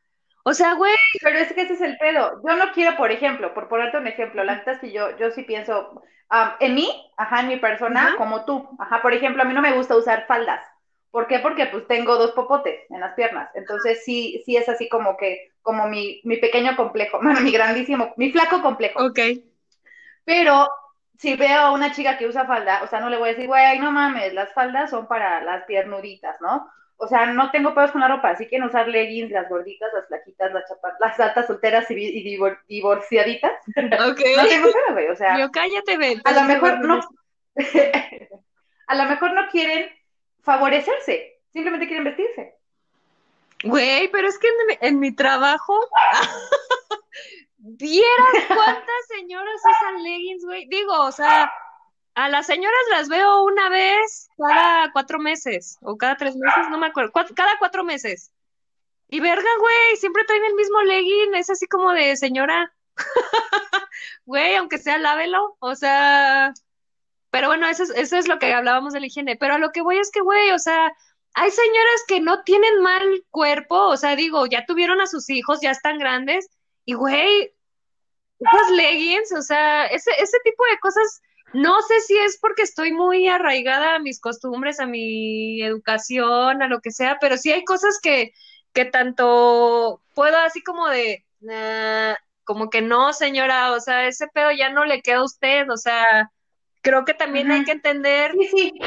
O 0.45 0.53
sea, 0.53 0.75
güey. 0.75 0.95
Pero 1.23 1.39
es 1.39 1.53
que 1.53 1.63
ese 1.63 1.75
es 1.75 1.81
el 1.81 1.97
pedo. 1.99 2.43
Yo 2.47 2.57
no 2.57 2.73
quiero, 2.73 2.97
por 2.97 3.11
ejemplo, 3.11 3.55
por 3.55 3.69
ponerte 3.69 3.97
un 3.97 4.07
ejemplo, 4.07 4.45
la 4.45 4.57
neta 4.57 4.73
es 4.73 4.79
que 4.81 4.93
yo, 4.93 5.17
yo 5.17 5.31
sí 5.31 5.43
pienso, 5.43 6.03
en 6.61 6.75
mí, 6.75 7.13
ajá, 7.17 7.41
en 7.41 7.49
mi 7.49 7.57
persona, 7.57 8.15
como 8.19 8.45
tú, 8.45 8.69
ajá, 8.79 9.01
por 9.03 9.15
ejemplo, 9.15 9.43
a 9.43 9.47
mí 9.47 9.55
no 9.55 9.63
me 9.63 9.73
gusta 9.73 9.97
usar 9.97 10.27
faldas. 10.27 10.65
¿Por 11.15 11.29
qué? 11.29 11.39
Porque 11.39 11.67
pues 11.67 11.87
tengo 11.87 12.17
dos 12.17 12.33
popotes 12.33 12.91
en 12.91 12.99
las 12.99 13.15
piernas. 13.15 13.49
Entonces 13.55 14.03
sí, 14.05 14.43
sí 14.45 14.57
es 14.57 14.69
así 14.69 14.89
como 14.89 15.17
que, 15.17 15.53
como 15.63 15.87
mi, 15.87 16.21
mi 16.25 16.39
pequeño 16.39 16.75
complejo, 16.75 17.21
bueno, 17.23 17.41
mi 17.41 17.53
grandísimo, 17.53 18.13
mi 18.17 18.33
flaco 18.33 18.61
complejo. 18.61 18.99
Ok. 19.01 19.21
Pero 20.25 20.69
si 21.17 21.37
veo 21.37 21.61
a 21.61 21.71
una 21.71 21.93
chica 21.93 22.19
que 22.19 22.27
usa 22.27 22.47
falda, 22.47 22.83
o 22.83 22.89
sea, 22.89 22.99
no 22.99 23.11
le 23.11 23.19
voy 23.19 23.29
a 23.29 23.33
decir, 23.35 23.47
güey, 23.47 23.79
no 23.79 23.93
mames, 23.93 24.35
las 24.35 24.53
faldas 24.55 24.91
son 24.91 25.07
para 25.07 25.41
las 25.45 25.65
piernuditas, 25.67 26.41
¿no? 26.41 26.69
O 26.97 27.07
sea, 27.07 27.27
no 27.27 27.53
tengo 27.53 27.77
pedos 27.77 27.93
con 27.93 28.01
la 28.01 28.09
ropa, 28.09 28.31
así 28.31 28.49
que 28.49 28.59
no 28.59 28.67
usar 28.67 28.89
leggings, 28.89 29.31
las 29.31 29.49
gorditas, 29.49 29.93
las 29.95 30.09
flaquitas, 30.09 30.53
las 30.53 30.69
chapas, 30.69 30.95
las 30.99 31.21
altas 31.21 31.47
solteras 31.47 31.89
y, 31.93 32.39
divorciaditas. 32.67 33.53
Ok. 33.77 34.21
no 34.37 34.49
tengo 34.49 34.73
pedo, 34.73 34.95
güey, 34.95 35.07
o 35.07 35.15
sea. 35.15 35.39
Yo 35.39 35.49
cállate, 35.53 35.97
ve. 35.97 36.21
A 36.25 36.33
lo 36.33 36.43
mejor 36.43 36.81
no. 36.85 37.01
a 38.89 38.95
lo 38.97 39.05
mejor 39.05 39.33
no 39.33 39.49
quieren 39.53 39.89
favorecerse, 40.45 41.41
simplemente 41.53 41.87
quieren 41.87 42.05
vestirse. 42.05 42.55
Güey, 43.65 44.09
pero 44.09 44.29
es 44.29 44.39
que 44.39 44.49
en, 44.81 45.01
mi 45.01 45.13
trabajo, 45.13 45.79
vieras 47.57 48.45
cuántas 48.49 49.07
señoras 49.09 49.61
usan 49.65 50.03
leggings, 50.03 50.45
güey. 50.45 50.67
Digo, 50.69 50.93
o 51.01 51.13
sea, 51.13 51.51
a 52.15 52.29
las 52.29 52.47
señoras 52.47 52.81
las 52.91 53.09
veo 53.09 53.43
una 53.45 53.71
vez 53.71 54.29
cada 54.37 54.93
cuatro 54.93 55.19
meses, 55.19 55.79
o 55.81 55.97
cada 55.97 56.17
tres 56.17 56.37
meses, 56.37 56.69
no 56.71 56.79
me 56.79 56.87
acuerdo, 56.89 57.13
cada 57.35 57.59
cuatro 57.59 57.85
meses. 57.85 58.31
Y 59.09 59.21
verga, 59.21 59.49
güey, 59.61 59.97
siempre 59.97 60.25
traen 60.25 60.45
el 60.45 60.55
mismo 60.55 60.83
legging, 60.83 61.35
es 61.35 61.49
así 61.49 61.67
como 61.67 61.93
de 61.93 62.17
señora. 62.17 62.75
Güey, 64.27 64.57
aunque 64.57 64.79
sea 64.79 64.99
lávelo, 64.99 65.57
o 65.61 65.75
sea, 65.75 66.55
pero 67.35 67.49
bueno, 67.49 67.67
eso 67.67 67.83
es, 67.83 67.91
eso 67.91 68.17
es 68.17 68.29
lo 68.29 68.39
que 68.39 68.55
hablábamos 68.55 68.93
de 68.93 69.01
la 69.01 69.07
higiene. 69.07 69.35
Pero 69.35 69.55
a 69.55 69.59
lo 69.59 69.73
que 69.73 69.83
voy 69.83 69.99
es 69.99 70.13
que, 70.13 70.21
güey, 70.21 70.53
o 70.53 70.59
sea, 70.61 70.95
hay 71.35 71.51
señoras 71.51 72.05
que 72.07 72.21
no 72.21 72.45
tienen 72.45 72.81
mal 72.81 73.25
cuerpo, 73.33 73.89
o 73.89 73.97
sea, 73.97 74.15
digo, 74.15 74.47
ya 74.47 74.67
tuvieron 74.67 75.01
a 75.01 75.09
sus 75.09 75.29
hijos, 75.31 75.59
ya 75.61 75.73
están 75.73 75.99
grandes, 75.99 76.47
y 76.85 76.95
güey, 76.95 77.53
esas 78.39 78.71
leggings, 78.71 79.33
o 79.33 79.43
sea, 79.43 79.87
ese, 79.87 80.13
ese 80.21 80.39
tipo 80.45 80.63
de 80.71 80.79
cosas, 80.79 81.23
no 81.53 81.83
sé 81.83 82.03
si 82.03 82.17
es 82.17 82.39
porque 82.41 82.63
estoy 82.63 82.93
muy 82.93 83.27
arraigada 83.27 83.97
a 83.97 83.99
mis 83.99 84.21
costumbres, 84.21 84.79
a 84.79 84.87
mi 84.87 85.61
educación, 85.61 86.63
a 86.63 86.69
lo 86.69 86.81
que 86.81 86.93
sea, 86.93 87.19
pero 87.21 87.37
sí 87.37 87.51
hay 87.51 87.65
cosas 87.65 87.99
que, 88.01 88.33
que 88.73 88.85
tanto 88.85 90.01
puedo 90.15 90.39
así 90.39 90.63
como 90.63 90.89
de, 90.89 91.25
ah, 91.51 92.17
como 92.45 92.71
que 92.71 92.81
no, 92.81 93.13
señora, 93.13 93.73
o 93.73 93.81
sea, 93.81 94.07
ese 94.07 94.29
pedo 94.29 94.53
ya 94.53 94.71
no 94.71 94.85
le 94.85 95.03
queda 95.03 95.17
a 95.17 95.25
usted, 95.25 95.69
o 95.69 95.77
sea, 95.77 96.31
creo 96.85 97.05
que 97.05 97.15
también 97.15 97.51
hay 97.51 97.65
que 97.65 97.73
entender. 97.73 98.33
Sí, 98.33 98.49
sí. 98.49 98.81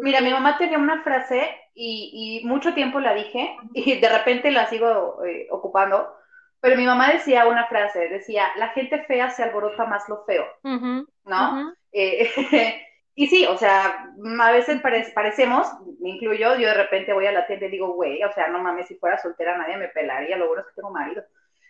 Mira, 0.00 0.20
mi 0.20 0.30
mamá 0.30 0.56
tenía 0.56 0.78
una 0.78 1.02
frase 1.02 1.50
y, 1.74 2.40
mucho 2.44 2.72
tiempo 2.72 3.00
la 3.00 3.14
dije 3.14 3.56
y 3.74 4.00
de 4.00 4.08
repente 4.08 4.50
la 4.50 4.66
sigo 4.66 5.22
eh, 5.24 5.48
ocupando, 5.50 6.14
pero 6.60 6.76
mi 6.76 6.86
mamá 6.86 7.12
decía 7.12 7.46
una 7.46 7.66
frase, 7.66 8.08
decía, 8.08 8.48
la 8.56 8.68
gente 8.68 9.04
fea 9.04 9.30
se 9.30 9.42
alborota 9.42 9.84
más 9.84 10.08
lo 10.08 10.24
feo, 10.24 10.46
¿no? 10.62 11.74
Eh, 11.92 12.28
y 13.14 13.26
sí, 13.26 13.46
o 13.46 13.56
sea, 13.56 14.08
a 14.40 14.52
veces 14.52 14.80
parecemos, 15.14 15.66
me 16.00 16.10
incluyo, 16.10 16.54
yo 16.54 16.68
de 16.68 16.74
repente 16.74 17.12
voy 17.12 17.26
a 17.26 17.32
la 17.32 17.46
tienda 17.46 17.66
y 17.66 17.70
digo, 17.70 17.92
güey, 17.92 18.22
o 18.22 18.32
sea, 18.32 18.48
no 18.48 18.60
mames, 18.60 18.88
si 18.88 18.96
fuera 18.96 19.18
soltera 19.18 19.58
nadie 19.58 19.76
me 19.76 19.88
pelaría, 19.88 20.36
lo 20.36 20.46
bueno 20.46 20.62
es 20.62 20.68
que 20.68 20.74
tengo 20.76 20.90
marido. 20.90 21.22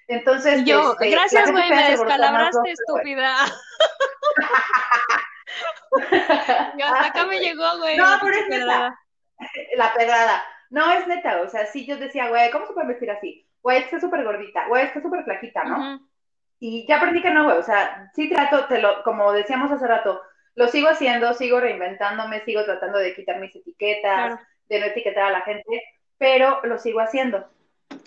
Entonces, 0.08 0.64
yo, 0.64 0.92
este, 0.92 1.10
gracias, 1.10 1.50
güey, 1.50 1.70
me 1.70 1.90
descalabraste, 1.90 2.72
estúpida. 2.72 3.36
hasta 6.84 7.06
acá 7.06 7.26
me 7.26 7.40
llegó, 7.40 7.78
güey. 7.78 7.96
No, 7.96 8.04
pero 8.20 8.36
es 8.36 8.48
neta. 8.48 8.98
La 9.76 9.94
pedrada. 9.94 10.44
No, 10.70 10.90
es 10.90 11.06
neta, 11.06 11.40
o 11.42 11.48
sea, 11.48 11.66
sí, 11.66 11.86
yo 11.86 11.96
decía, 11.96 12.28
güey, 12.28 12.50
¿cómo 12.50 12.66
se 12.66 12.72
puede 12.72 12.88
vestir 12.88 13.10
así? 13.10 13.48
Güey, 13.62 13.78
está 13.78 14.00
súper 14.00 14.24
gordita, 14.24 14.66
güey, 14.68 14.84
está 14.84 15.00
súper 15.00 15.24
flaquita, 15.24 15.64
¿no? 15.64 16.00
Y 16.58 16.86
ya 16.86 16.96
aprendí 16.96 17.22
que 17.22 17.30
no, 17.30 17.44
güey, 17.44 17.58
o 17.58 17.62
sea, 17.62 18.10
sí 18.14 18.28
trato, 18.28 18.66
te 18.66 18.80
lo, 18.80 19.02
como 19.02 19.32
decíamos 19.32 19.70
hace 19.70 19.86
rato, 19.86 20.20
lo 20.54 20.68
sigo 20.68 20.88
haciendo, 20.88 21.32
sigo 21.34 21.60
reinventándome, 21.60 22.44
sigo 22.44 22.64
tratando 22.64 22.98
de 22.98 23.14
quitar 23.14 23.40
mis 23.40 23.54
etiquetas, 23.54 24.40
de 24.68 24.80
no 24.80 24.86
etiquetar 24.86 25.24
a 25.24 25.30
la 25.30 25.40
gente, 25.42 25.82
pero 26.18 26.60
lo 26.64 26.78
sigo 26.78 27.00
haciendo. 27.00 27.48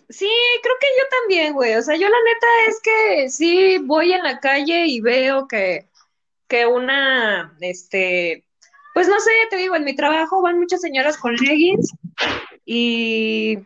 Sí, 0.09 0.29
creo 0.63 0.75
que 0.79 0.87
yo 0.97 1.03
también, 1.21 1.53
güey. 1.53 1.75
O 1.75 1.81
sea, 1.81 1.95
yo 1.95 2.07
la 2.07 2.17
neta 2.23 2.47
es 2.69 2.81
que 2.81 3.29
sí 3.29 3.77
voy 3.79 4.13
en 4.13 4.23
la 4.23 4.39
calle 4.39 4.85
y 4.87 5.01
veo 5.01 5.47
que, 5.47 5.87
que 6.47 6.65
una, 6.65 7.55
este, 7.59 8.45
pues 8.93 9.07
no 9.07 9.19
sé, 9.19 9.31
te 9.49 9.57
digo, 9.57 9.75
en 9.75 9.83
mi 9.83 9.95
trabajo 9.95 10.41
van 10.41 10.59
muchas 10.59 10.81
señoras 10.81 11.17
con 11.17 11.35
leggings 11.35 11.91
y, 12.65 13.59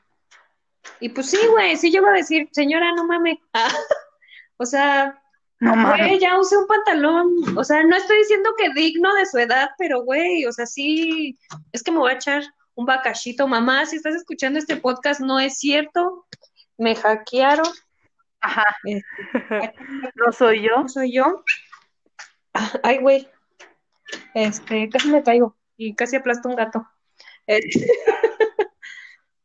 y 1.00 1.10
pues 1.10 1.30
sí, 1.30 1.40
güey, 1.48 1.78
sí 1.78 1.92
yo 1.92 2.02
voy 2.02 2.12
a 2.12 2.14
decir, 2.18 2.50
señora, 2.52 2.92
no 2.94 3.06
mames. 3.06 3.38
o 4.58 4.66
sea, 4.66 5.22
no 5.62 5.96
Güey, 5.96 6.18
ya 6.20 6.40
use 6.40 6.58
un 6.58 6.66
pantalón. 6.66 7.56
O 7.56 7.64
sea, 7.64 7.84
no 7.84 7.96
estoy 7.96 8.18
diciendo 8.18 8.50
que 8.58 8.74
digno 8.74 9.14
de 9.14 9.28
su 9.28 9.38
edad, 9.38 9.70
pero 9.78 10.04
güey, 10.04 10.46
o 10.48 10.52
sea, 10.52 10.66
sí, 10.66 11.38
es 11.72 11.84
que 11.84 11.92
me 11.92 12.00
voy 12.00 12.12
a 12.12 12.16
echar 12.16 12.44
un 12.74 12.88
bacachito. 12.88 13.48
Mamá, 13.48 13.86
si 13.86 13.98
estás 13.98 14.16
escuchando 14.16 14.58
este 14.58 14.78
podcast, 14.78 15.22
no 15.22 15.40
es 15.40 15.60
cierto. 15.60 16.26
Me 16.82 16.96
hackearon. 16.96 17.72
Ajá. 18.40 18.66
Este, 18.86 19.76
no 20.16 20.32
soy 20.32 20.64
yo. 20.64 20.78
No 20.78 20.90
soy 20.90 21.14
yo. 21.14 21.44
Ay, 22.82 22.98
güey. 22.98 23.30
Este, 24.34 24.90
casi 24.90 25.10
me 25.10 25.22
caigo 25.22 25.56
y 25.78 25.94
casi 25.94 26.16
aplasto 26.16 26.50
un 26.50 26.56
gato. 26.56 26.88
Este, 27.46 27.86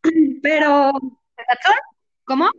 pero. 0.43 0.93
¿Cómo? 2.25 2.51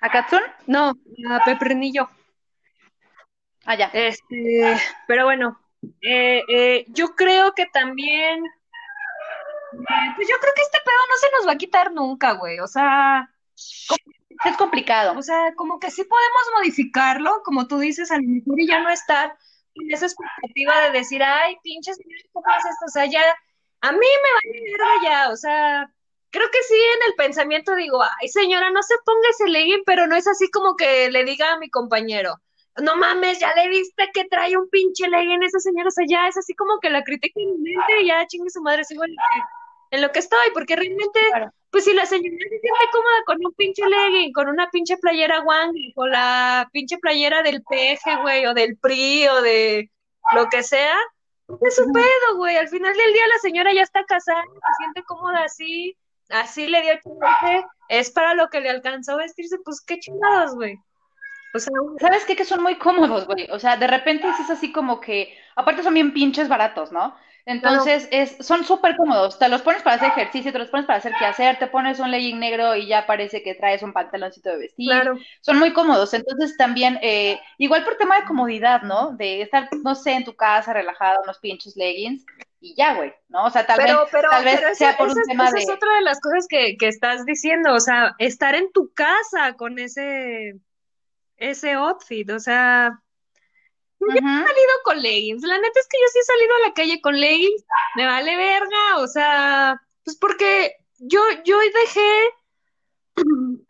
¿A 0.00 0.10
Katsun? 0.10 0.40
No, 0.66 0.94
a 1.28 1.44
Pepernillo. 1.44 2.08
Ah, 3.66 3.74
ya. 3.76 3.90
Este, 3.92 4.78
pero 5.06 5.26
bueno, 5.26 5.60
eh, 6.00 6.42
eh, 6.48 6.86
yo 6.88 7.14
creo 7.14 7.52
que 7.52 7.66
también. 7.66 8.42
Eh, 9.72 10.12
pues 10.16 10.28
yo 10.28 10.34
creo 10.40 10.52
que 10.54 10.62
este 10.62 10.78
pedo 10.84 10.96
no 11.08 11.16
se 11.18 11.30
nos 11.36 11.48
va 11.48 11.52
a 11.52 11.58
quitar 11.58 11.92
nunca, 11.92 12.32
güey. 12.32 12.60
O 12.60 12.66
sea. 12.66 13.30
Es 14.44 14.56
complicado. 14.56 15.18
O 15.18 15.22
sea, 15.22 15.54
como 15.54 15.78
que 15.80 15.90
sí 15.90 16.04
podemos 16.04 16.42
modificarlo, 16.58 17.42
como 17.44 17.66
tú 17.66 17.78
dices, 17.78 18.10
al 18.10 18.22
mejor 18.22 18.60
y 18.60 18.66
ya 18.66 18.80
no 18.80 18.90
estar 18.90 19.36
en 19.74 19.92
esa 19.92 20.06
expectativa 20.06 20.80
de 20.82 20.90
decir, 20.90 21.22
ay, 21.22 21.56
pinches, 21.62 21.98
¿cómo 22.32 22.46
es 22.58 22.64
esto? 22.64 22.86
O 22.86 22.88
sea, 22.88 23.06
ya, 23.06 23.22
a 23.80 23.92
mí 23.92 23.98
me 23.98 24.30
va 24.32 24.40
a 24.42 24.56
ir 24.56 25.04
ya, 25.04 25.30
o 25.30 25.36
sea, 25.36 25.90
creo 26.30 26.50
que 26.50 26.62
sí 26.62 26.74
en 26.74 27.10
el 27.10 27.14
pensamiento 27.16 27.74
digo, 27.74 28.02
ay 28.02 28.28
señora, 28.28 28.70
no 28.70 28.82
se 28.82 28.94
ponga 29.04 29.28
ese 29.30 29.46
legging, 29.48 29.82
pero 29.84 30.06
no 30.06 30.16
es 30.16 30.26
así 30.26 30.50
como 30.50 30.76
que 30.76 31.10
le 31.10 31.24
diga 31.24 31.52
a 31.52 31.58
mi 31.58 31.70
compañero, 31.70 32.40
no 32.82 32.96
mames, 32.96 33.38
ya 33.38 33.54
le 33.54 33.68
viste 33.68 34.10
que 34.12 34.24
trae 34.24 34.56
un 34.56 34.68
pinche 34.68 35.08
legging 35.08 35.42
esa 35.42 35.60
señora, 35.60 35.88
o 35.88 35.90
sea, 35.90 36.04
ya 36.06 36.28
es 36.28 36.36
así 36.36 36.54
como 36.54 36.78
que 36.80 36.90
la 36.90 37.04
critica 37.04 37.40
en 37.40 37.62
mente 37.62 38.02
y 38.02 38.06
ya 38.08 38.26
chingue 38.26 38.50
su 38.50 38.62
madre, 38.62 38.84
sigo 38.84 39.04
en 39.04 39.12
lo 39.12 39.16
que, 39.16 39.96
en 39.96 40.02
lo 40.02 40.12
que 40.12 40.18
estoy, 40.18 40.50
porque 40.52 40.76
realmente, 40.76 41.20
pues 41.70 41.84
si 41.84 41.94
la 41.94 42.04
señora 42.06 42.36
se 42.38 42.48
siente 42.48 42.90
cómoda 42.92 43.16
con 43.24 43.38
un 43.44 43.54
pinche 43.54 43.82
legging, 43.88 44.32
con 44.32 44.48
una 44.48 44.68
pinche 44.70 44.96
playera 44.98 45.42
Wang, 45.42 45.74
con 45.94 46.10
la 46.10 46.68
pinche 46.72 46.98
playera 46.98 47.42
del 47.42 47.62
PG, 47.62 48.22
güey, 48.22 48.46
o 48.46 48.54
del 48.54 48.76
PRI, 48.76 49.28
o 49.28 49.42
de 49.42 49.90
lo 50.32 50.48
que 50.48 50.62
sea, 50.62 50.98
es 51.62 51.76
su 51.76 51.90
pedo, 51.92 52.36
güey, 52.36 52.56
al 52.56 52.68
final 52.68 52.92
del 52.92 53.12
día 53.12 53.26
la 53.32 53.38
señora 53.38 53.72
ya 53.72 53.82
está 53.82 54.04
casada, 54.04 54.42
se 54.42 54.74
siente 54.78 55.02
cómoda 55.04 55.44
así, 55.44 55.96
así 56.28 56.66
le 56.66 56.82
dio 56.82 56.94
chingada, 57.02 57.70
es 57.88 58.10
para 58.10 58.34
lo 58.34 58.48
que 58.48 58.60
le 58.60 58.68
alcanzó 58.68 59.12
a 59.12 59.18
vestirse, 59.18 59.56
pues 59.64 59.80
qué 59.80 59.98
chingados, 59.98 60.54
güey. 60.54 60.78
O 61.56 61.58
sea, 61.58 61.72
¿sabes 62.00 62.24
qué? 62.24 62.36
Que 62.36 62.44
son 62.44 62.62
muy 62.62 62.76
cómodos, 62.76 63.26
güey. 63.26 63.48
O 63.50 63.58
sea, 63.58 63.76
de 63.76 63.86
repente 63.86 64.28
es 64.28 64.50
así 64.50 64.72
como 64.72 65.00
que, 65.00 65.36
aparte 65.54 65.82
son 65.82 65.94
bien 65.94 66.12
pinches 66.12 66.48
baratos, 66.48 66.92
¿no? 66.92 67.14
Entonces, 67.48 68.08
es, 68.10 68.36
son 68.40 68.64
súper 68.64 68.96
cómodos. 68.96 69.38
Te 69.38 69.48
los 69.48 69.62
pones 69.62 69.82
para 69.82 69.96
hacer 69.96 70.08
ejercicio, 70.08 70.52
te 70.52 70.58
los 70.58 70.68
pones 70.68 70.84
para 70.84 70.98
hacer 70.98 71.12
qué 71.16 71.26
hacer, 71.26 71.58
te 71.60 71.68
pones 71.68 72.00
un 72.00 72.10
legging 72.10 72.40
negro 72.40 72.74
y 72.74 72.88
ya 72.88 73.06
parece 73.06 73.44
que 73.44 73.54
traes 73.54 73.84
un 73.84 73.92
pantaloncito 73.92 74.50
de 74.50 74.58
vestir. 74.58 74.90
Claro. 74.90 75.16
Son 75.42 75.56
muy 75.56 75.72
cómodos. 75.72 76.12
Entonces, 76.12 76.56
también, 76.56 76.98
eh, 77.02 77.38
igual 77.58 77.84
por 77.84 77.96
tema 77.98 78.16
de 78.16 78.26
comodidad, 78.26 78.82
¿no? 78.82 79.12
De 79.12 79.42
estar, 79.42 79.68
no 79.84 79.94
sé, 79.94 80.14
en 80.14 80.24
tu 80.24 80.34
casa 80.34 80.72
relajado, 80.72 81.22
unos 81.22 81.38
pinches 81.38 81.76
leggings 81.76 82.24
y 82.60 82.74
ya, 82.74 82.94
güey, 82.94 83.12
¿no? 83.28 83.44
O 83.44 83.50
sea, 83.50 83.64
tal 83.64 83.78
vez, 83.78 83.92
tal 84.10 84.44
vez 84.44 84.76
sea 84.76 84.96
por 84.96 85.08
un 85.08 85.22
tema 85.28 85.50
de... 85.52 85.60
es 85.60 85.70
otra 85.70 85.94
de 85.94 86.02
las 86.02 86.20
cosas 86.20 86.46
que, 86.48 86.76
que 86.76 86.88
estás 86.88 87.24
diciendo, 87.24 87.74
o 87.74 87.80
sea, 87.80 88.16
estar 88.18 88.56
en 88.56 88.72
tu 88.72 88.92
casa 88.92 89.52
con 89.52 89.78
ese, 89.78 90.56
ese 91.36 91.72
outfit, 91.72 92.30
o 92.30 92.38
sea, 92.38 93.00
yo 94.00 94.06
he 94.08 94.20
salido 94.20 94.72
con 94.84 95.02
leggings. 95.02 95.42
La 95.42 95.58
neta 95.58 95.80
es 95.80 95.88
que 95.88 95.98
yo 95.98 96.06
sí 96.12 96.18
he 96.18 96.22
salido 96.22 96.54
a 96.54 96.68
la 96.68 96.74
calle 96.74 97.00
con 97.00 97.18
leggings. 97.18 97.64
Me 97.96 98.06
vale 98.06 98.36
verga. 98.36 98.98
O 98.98 99.06
sea, 99.06 99.80
pues 100.04 100.16
porque 100.16 100.74
yo, 100.98 101.20
yo 101.44 101.58
dejé. 101.58 102.10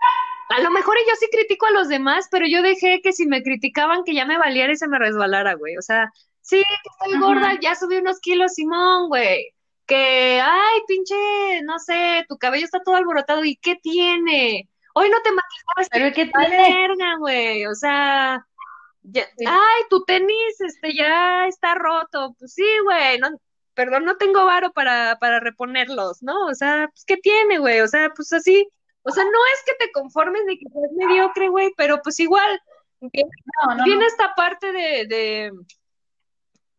A 0.48 0.60
lo 0.60 0.70
mejor 0.70 0.96
yo 1.08 1.14
sí 1.18 1.26
critico 1.28 1.66
a 1.66 1.72
los 1.72 1.88
demás, 1.88 2.28
pero 2.30 2.46
yo 2.46 2.62
dejé 2.62 3.00
que 3.02 3.12
si 3.12 3.26
me 3.26 3.42
criticaban 3.42 4.04
que 4.04 4.14
ya 4.14 4.24
me 4.24 4.38
valiera 4.38 4.72
y 4.72 4.76
se 4.76 4.86
me 4.86 4.96
resbalara, 4.96 5.54
güey. 5.54 5.76
O 5.76 5.82
sea, 5.82 6.12
sí, 6.40 6.62
que 6.62 7.08
estoy 7.08 7.20
gorda, 7.20 7.58
ya 7.60 7.74
subí 7.74 7.96
unos 7.96 8.20
kilos, 8.20 8.54
Simón, 8.54 9.08
güey. 9.08 9.52
Que, 9.86 10.40
ay, 10.40 10.80
pinche, 10.86 11.16
no 11.64 11.80
sé, 11.80 12.24
tu 12.28 12.38
cabello 12.38 12.64
está 12.64 12.80
todo 12.80 12.94
alborotado. 12.94 13.44
¿Y 13.44 13.56
qué 13.56 13.74
tiene? 13.74 14.70
Hoy 14.98 15.10
no 15.10 15.20
te 15.20 15.30
maquillabas. 15.30 15.88
Pero 15.90 16.14
¿qué 16.14 16.30
verga, 16.48 17.16
güey. 17.18 17.66
O 17.66 17.74
sea, 17.74 18.46
Ay, 19.46 19.82
tu 19.90 20.04
tenis 20.04 20.60
este 20.60 20.94
ya 20.94 21.46
está 21.46 21.74
roto. 21.74 22.34
Pues 22.38 22.54
sí, 22.54 22.66
güey, 22.82 23.18
no, 23.18 23.28
perdón, 23.74 24.06
no 24.06 24.16
tengo 24.16 24.46
varo 24.46 24.72
para, 24.72 25.18
para 25.20 25.38
reponerlos, 25.40 26.22
¿no? 26.22 26.46
O 26.46 26.54
sea, 26.54 26.88
pues 26.88 27.04
¿qué 27.04 27.18
tiene, 27.18 27.58
güey? 27.58 27.80
O 27.80 27.88
sea, 27.88 28.10
pues 28.16 28.32
así, 28.32 28.66
o 29.02 29.10
sea, 29.10 29.24
no 29.24 29.38
es 29.54 29.62
que 29.66 29.74
te 29.84 29.92
conformes 29.92 30.42
ni 30.46 30.58
que 30.58 30.64
seas 30.70 30.92
mediocre, 30.92 31.48
güey, 31.48 31.72
pero 31.76 32.00
pues 32.02 32.18
igual 32.18 32.58
viene, 33.00 34.06
esta 34.06 34.34
parte 34.34 34.72
de, 34.72 35.06
de, 35.06 35.52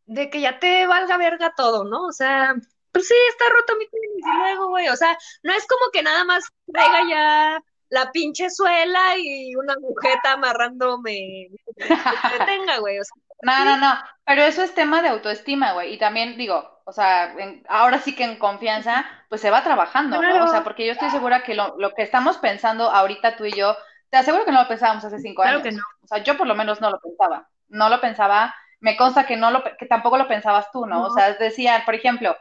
de 0.08 0.30
que 0.30 0.42
ya 0.42 0.60
te 0.60 0.88
valga 0.88 1.18
verga 1.18 1.54
todo, 1.56 1.84
¿no? 1.86 2.08
O 2.08 2.12
sea, 2.12 2.56
pues 2.92 3.08
sí, 3.08 3.16
está 3.30 3.46
roto 3.54 3.76
mi 3.78 3.88
tenis 3.88 4.26
y 4.26 4.38
luego, 4.40 4.70
güey, 4.70 4.90
o 4.90 4.96
sea, 4.96 5.16
no 5.44 5.54
es 5.54 5.68
como 5.68 5.92
que 5.94 6.02
nada 6.02 6.26
más 6.26 6.46
traiga 6.66 7.10
ya 7.10 7.64
la 7.90 8.12
pinche 8.12 8.50
suela 8.50 9.18
y 9.18 9.56
una 9.56 9.74
agujeta 9.74 10.34
amarrándome 10.34 11.48
que 11.78 12.46
tenga, 12.46 12.80
güey. 12.80 13.00
no, 13.42 13.66
no, 13.66 13.78
no, 13.78 13.96
pero 14.26 14.44
eso 14.44 14.64
es 14.64 14.74
tema 14.74 15.02
de 15.02 15.10
autoestima, 15.10 15.74
güey. 15.74 15.94
Y 15.94 15.98
también 15.98 16.38
digo, 16.38 16.82
o 16.86 16.92
sea, 16.92 17.36
ahora 17.70 18.00
sí 18.00 18.16
que 18.16 18.24
en 18.24 18.38
confianza, 18.38 19.06
pues 19.30 19.42
se 19.42 19.52
va 19.52 19.64
trabajando, 19.64 20.22
¿no? 20.22 20.46
O 20.46 20.48
sea, 20.48 20.64
porque 20.64 20.86
yo 20.86 20.92
estoy 20.92 21.10
segura 21.10 21.44
que 21.44 21.56
lo, 21.56 21.76
lo, 21.78 21.94
que 21.94 22.02
estamos 22.04 22.38
pensando 22.38 22.90
ahorita 22.90 23.36
tú 23.36 23.46
y 23.46 23.52
yo, 23.52 23.76
te 24.10 24.18
aseguro 24.18 24.46
que 24.46 24.52
no 24.52 24.62
lo 24.62 24.68
pensábamos 24.68 25.04
hace 25.04 25.20
cinco 25.20 25.42
claro 25.42 25.60
años. 25.60 25.68
Que 25.68 25.76
no. 25.76 25.84
O 26.04 26.08
sea, 26.08 26.24
yo 26.24 26.38
por 26.38 26.48
lo 26.48 26.56
menos 26.56 26.82
no 26.82 26.90
lo 26.90 27.00
pensaba. 27.00 27.50
No 27.70 27.90
lo 27.90 28.00
pensaba, 28.00 28.56
me 28.80 28.96
consta 28.96 29.26
que 29.26 29.36
no 29.36 29.52
lo, 29.52 29.64
que 29.78 29.86
tampoco 29.86 30.18
lo 30.18 30.28
pensabas 30.28 30.72
tú, 30.72 30.86
¿no? 30.86 31.04
O 31.04 31.10
sea, 31.12 31.34
decía, 31.34 31.84
por 31.86 31.96
ejemplo, 31.96 32.36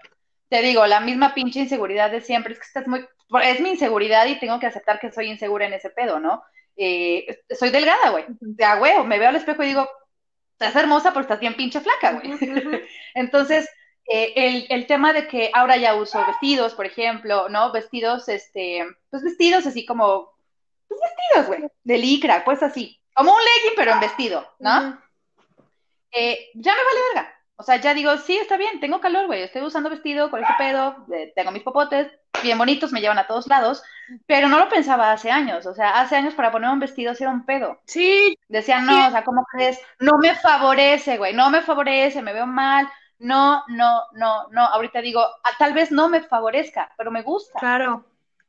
te 0.49 0.63
digo, 0.63 0.87
la 0.87 1.01
misma 1.01 1.35
pinche 1.35 1.61
inseguridad 1.61 2.11
de 2.11 2.21
siempre, 2.21 2.53
es 2.53 2.61
que 2.61 2.67
estás 2.67 2.87
muy, 2.87 3.07
es 3.43 3.61
mi 3.61 3.71
inseguridad 3.71 4.27
y 4.27 4.39
tengo 4.39 4.61
que 4.61 4.67
aceptar 4.67 5.01
que 5.01 5.13
soy 5.13 5.27
insegura 5.31 5.67
en 5.67 5.75
ese 5.75 5.91
pedo, 5.91 6.21
¿no? 6.21 6.43
Eh, 6.77 7.43
soy 7.59 7.71
delgada, 7.71 8.11
güey. 8.11 8.25
De 8.41 8.65
a 8.65 8.77
huevo, 8.77 9.05
me 9.05 9.19
veo 9.19 9.29
al 9.29 9.37
espejo 9.37 9.63
y 9.63 9.69
digo, 9.69 9.89
estás 10.53 10.77
hermosa, 10.77 11.11
pero 11.11 11.23
estás 11.23 11.41
bien 11.41 11.57
pinche 11.57 11.81
flaca, 11.81 12.13
güey. 12.13 12.39
Entonces, 13.15 13.69
eh, 14.09 14.33
el, 14.37 14.67
el, 14.69 14.87
tema 14.87 15.13
de 15.13 15.27
que 15.27 15.51
ahora 15.53 15.77
ya 15.77 15.95
uso 15.97 16.25
vestidos, 16.27 16.75
por 16.75 16.87
ejemplo, 16.87 17.49
¿no? 17.49 17.73
Vestidos, 17.73 18.29
este, 18.29 18.85
pues 19.11 19.23
vestidos 19.23 19.67
así 19.67 19.85
como 19.85 20.37
pues 20.89 21.01
vestidos, 21.01 21.47
güey, 21.47 21.71
de 21.83 21.99
licra, 21.99 22.45
pues 22.45 22.63
así, 22.63 23.01
como 23.15 23.33
un 23.33 23.39
legging, 23.39 23.77
pero 23.77 23.93
en 23.93 24.01
vestido, 24.01 24.55
¿no? 24.59 25.01
Eh, 26.13 26.51
ya 26.55 26.75
me 26.75 26.85
vale 26.85 27.01
verga. 27.15 27.36
O 27.59 27.63
sea, 27.63 27.77
ya 27.77 27.95
digo, 27.95 28.17
sí, 28.19 28.37
está 28.37 28.57
bien, 28.59 28.81
tengo 28.81 29.01
calor, 29.01 29.27
güey, 29.27 29.43
estoy 29.43 29.63
usando 29.63 29.89
vestido 29.89 30.31
con 30.31 30.45
ese 30.45 30.53
pedo, 30.59 31.07
eh, 31.13 31.33
tengo 31.35 31.51
mis 31.53 31.63
popotes, 31.63 32.09
bien 32.43 32.59
bonitos, 32.59 32.93
me 32.93 33.01
llevan 33.01 33.19
a 33.19 33.27
todos 33.27 33.47
lados, 33.47 33.83
pero 34.27 34.49
no 34.49 34.59
lo 34.59 34.69
pensaba 34.69 35.11
hace 35.11 35.31
años, 35.31 35.65
o 35.65 35.75
sea, 35.75 36.01
hace 36.01 36.17
años 36.17 36.35
para 36.35 36.53
poner 36.53 36.69
un 36.69 36.81
vestido 36.81 37.15
era 37.19 37.31
un 37.31 37.47
pedo. 37.47 37.81
Sí. 37.87 38.39
Decían, 38.49 38.85
no, 38.85 39.09
o 39.09 39.11
sea, 39.11 39.25
¿cómo 39.25 39.47
crees? 39.51 39.81
No 39.99 40.19
me 40.19 40.35
favorece, 40.35 41.17
güey, 41.17 41.33
no 41.33 41.49
me 41.49 41.63
favorece, 41.63 42.21
me 42.21 42.35
veo 42.35 42.47
mal, 42.47 42.89
no, 43.19 43.63
no, 43.69 44.03
no, 44.13 44.49
no, 44.51 44.61
ahorita 44.61 45.01
digo, 45.01 45.21
ah, 45.21 45.51
tal 45.59 45.73
vez 45.73 45.91
no 45.91 46.11
me 46.11 46.21
favorezca, 46.21 46.93
pero 46.99 47.11
me 47.11 47.23
gusta. 47.23 47.59
Claro. 47.59 48.05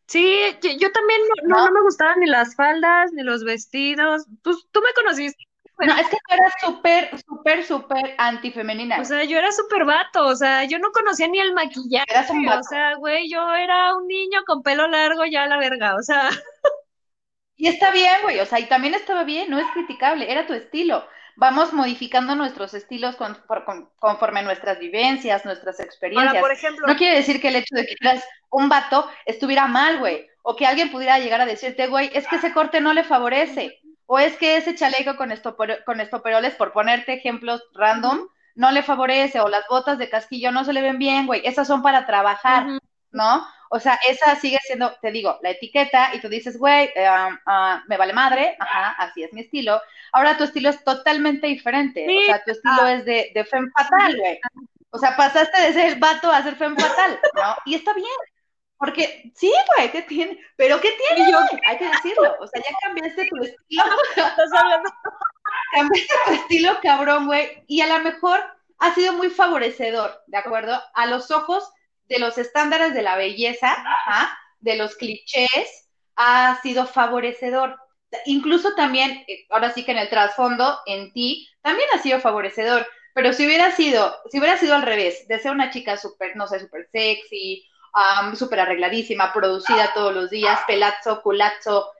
Sí, 0.07 0.39
yo 0.61 0.91
también 0.91 1.21
no, 1.43 1.65
no, 1.65 1.71
me 1.71 1.81
gustaban 1.81 2.21
ni 2.21 2.27
las 2.27 2.55
faldas, 2.55 3.11
ni 3.11 3.23
los 3.23 3.43
vestidos. 3.43 4.25
Pues 4.41 4.65
tú 4.71 4.79
me 4.81 4.93
conociste. 4.93 5.46
No, 5.79 5.95
es 5.95 6.07
que 6.07 6.17
tú 6.17 6.33
eras 6.33 6.53
súper, 6.59 7.09
súper, 7.21 7.63
súper 7.63 8.15
antifemenina. 8.17 8.99
O 8.99 9.05
sea, 9.05 9.23
yo 9.23 9.37
era 9.37 9.51
súper 9.51 9.85
vato, 9.85 10.25
o 10.25 10.35
sea, 10.35 10.63
yo 10.63 10.79
no 10.79 10.91
conocía 10.91 11.27
ni 11.27 11.39
el 11.39 11.53
maquillaje. 11.53 12.05
Eras 12.09 12.29
un 12.29 12.47
O 12.47 12.63
sea, 12.63 12.95
güey, 12.95 13.29
yo 13.29 13.53
era 13.53 13.95
un 13.95 14.07
niño 14.07 14.41
con 14.45 14.63
pelo 14.63 14.87
largo 14.87 15.25
ya 15.25 15.43
a 15.43 15.47
la 15.47 15.57
verga, 15.57 15.95
o 15.95 16.01
sea. 16.01 16.29
Y 17.59 17.67
está 17.67 17.89
bien, 17.91 18.21
güey, 18.21 18.39
o 18.39 18.45
sea, 18.45 18.59
y 18.59 18.65
también 18.67 18.93
estaba 18.93 19.23
bien, 19.23 19.49
no 19.49 19.57
es 19.57 19.65
criticable, 19.73 20.31
era 20.31 20.45
tu 20.45 20.53
estilo 20.53 21.03
vamos 21.37 21.71
modificando 21.71 22.35
nuestros 22.35 22.73
estilos 22.73 23.15
conforme 23.99 24.41
nuestras 24.41 24.79
vivencias, 24.79 25.45
nuestras 25.45 25.79
experiencias. 25.79 26.41
por 26.41 26.51
ejemplo, 26.51 26.87
no 26.87 26.95
quiere 26.97 27.15
decir 27.15 27.39
que 27.39 27.47
el 27.47 27.55
hecho 27.55 27.75
de 27.75 27.85
que 27.85 27.95
eras 28.01 28.23
un 28.49 28.67
vato 28.67 29.07
estuviera 29.25 29.67
mal, 29.67 29.99
güey, 29.99 30.27
o 30.41 30.55
que 30.55 30.65
alguien 30.65 30.91
pudiera 30.91 31.19
llegar 31.19 31.39
a 31.39 31.45
decirte, 31.45 31.87
güey, 31.87 32.09
es 32.13 32.27
que 32.27 32.37
ese 32.37 32.53
corte 32.53 32.81
no 32.81 32.93
le 32.93 33.03
favorece, 33.03 33.79
o 34.07 34.17
es 34.17 34.35
que 34.37 34.57
ese 34.57 34.73
chaleco 34.73 35.15
con, 35.15 35.31
con 35.85 36.01
estoperoles, 36.01 36.55
por 36.55 36.73
ponerte 36.73 37.13
ejemplos 37.13 37.63
random, 37.73 38.27
no 38.55 38.71
le 38.71 38.81
favorece, 38.81 39.39
o 39.39 39.49
las 39.49 39.67
botas 39.69 39.99
de 39.99 40.09
casquillo 40.09 40.51
no 40.51 40.63
se 40.63 40.73
le 40.73 40.81
ven 40.81 40.97
bien, 40.97 41.27
güey, 41.27 41.41
esas 41.45 41.67
son 41.67 41.83
para 41.83 42.07
trabajar, 42.07 42.65
¿no? 43.11 43.45
O 43.69 43.79
sea, 43.79 43.99
esa 44.07 44.35
sigue 44.35 44.57
siendo, 44.63 44.93
te 45.01 45.11
digo, 45.11 45.37
la 45.43 45.51
etiqueta 45.51 46.15
y 46.15 46.21
tú 46.21 46.29
dices, 46.29 46.57
güey, 46.57 46.89
eh, 46.95 47.05
ah, 47.05 47.83
me 47.87 47.97
vale 47.97 48.13
madre, 48.13 48.55
ajá, 48.59 48.95
así 48.97 49.23
es 49.23 49.33
mi 49.33 49.41
estilo. 49.41 49.81
Ahora 50.13 50.37
tu 50.37 50.45
estilo 50.45 50.69
es 50.69 50.83
totalmente 50.83 51.47
diferente, 51.47 52.07
o 52.07 52.25
sea, 52.25 52.43
tu 52.43 52.51
estilo 52.51 52.81
ah. 52.81 52.93
es 52.93 53.05
de, 53.05 53.31
de 53.35 53.45
femme 53.45 53.69
fatal, 53.77 54.17
güey. 54.17 54.39
O 54.89 54.97
sea, 54.97 55.17
pasaste 55.17 55.61
de 55.61 55.73
ser 55.73 55.99
vato 55.99 56.31
a 56.31 56.41
ser 56.41 56.55
femme 56.55 56.79
fatal, 56.79 57.19
¿no? 57.35 57.55
Y 57.65 57.75
está 57.75 57.93
bien, 57.93 58.07
porque 58.77 59.31
sí, 59.35 59.51
güey, 59.75 59.91
¿qué 59.91 60.03
tiene? 60.03 60.39
Pero 60.55 60.79
¿qué 60.79 60.89
tiene? 60.91 61.31
Yo, 61.31 61.39
Hay 61.67 61.77
que 61.77 61.87
decirlo, 61.87 62.35
o 62.39 62.47
sea, 62.47 62.61
ya 62.61 62.75
cambiaste 62.83 63.27
tu 63.27 63.37
estilo. 63.43 63.83
cambiaste 65.73 66.15
tu 66.25 66.33
estilo, 66.33 66.79
cabrón, 66.81 67.25
güey, 67.25 67.63
y 67.67 67.81
a 67.81 67.87
lo 67.87 68.03
mejor 68.03 68.39
ha 68.79 68.93
sido 68.93 69.13
muy 69.13 69.29
favorecedor, 69.29 70.21
¿de 70.27 70.37
acuerdo? 70.37 70.79
A 70.93 71.07
los 71.07 71.31
ojos 71.31 71.71
de 72.05 72.19
los 72.19 72.37
estándares 72.37 72.93
de 72.93 73.01
la 73.01 73.15
belleza, 73.15 73.75
de 74.59 74.75
los 74.75 74.95
clichés, 74.95 75.89
ha 76.15 76.59
sido 76.61 76.85
favorecedor. 76.85 77.77
Incluso 78.25 78.73
también, 78.75 79.25
eh, 79.27 79.45
ahora 79.49 79.71
sí 79.71 79.83
que 79.83 79.91
en 79.91 79.97
el 79.97 80.09
trasfondo, 80.09 80.79
en 80.85 81.11
ti, 81.13 81.47
también 81.61 81.89
ha 81.93 81.99
sido 81.99 82.19
favorecedor. 82.19 82.87
Pero 83.13 83.33
si 83.33 83.45
hubiera 83.45 83.71
sido, 83.71 84.15
si 84.29 84.39
hubiera 84.39 84.57
sido 84.57 84.75
al 84.75 84.83
revés, 84.83 85.27
de 85.27 85.39
ser 85.39 85.51
una 85.51 85.71
chica 85.71 85.97
súper, 85.97 86.35
no 86.35 86.47
sé, 86.47 86.59
súper 86.59 86.87
sexy, 86.91 87.65
súper 88.35 88.59
arregladísima, 88.59 89.33
producida 89.33 89.93
todos 89.93 90.13
los 90.13 90.29
días, 90.29 90.59
pelazo, 90.67 91.21
culazo, 91.21 91.91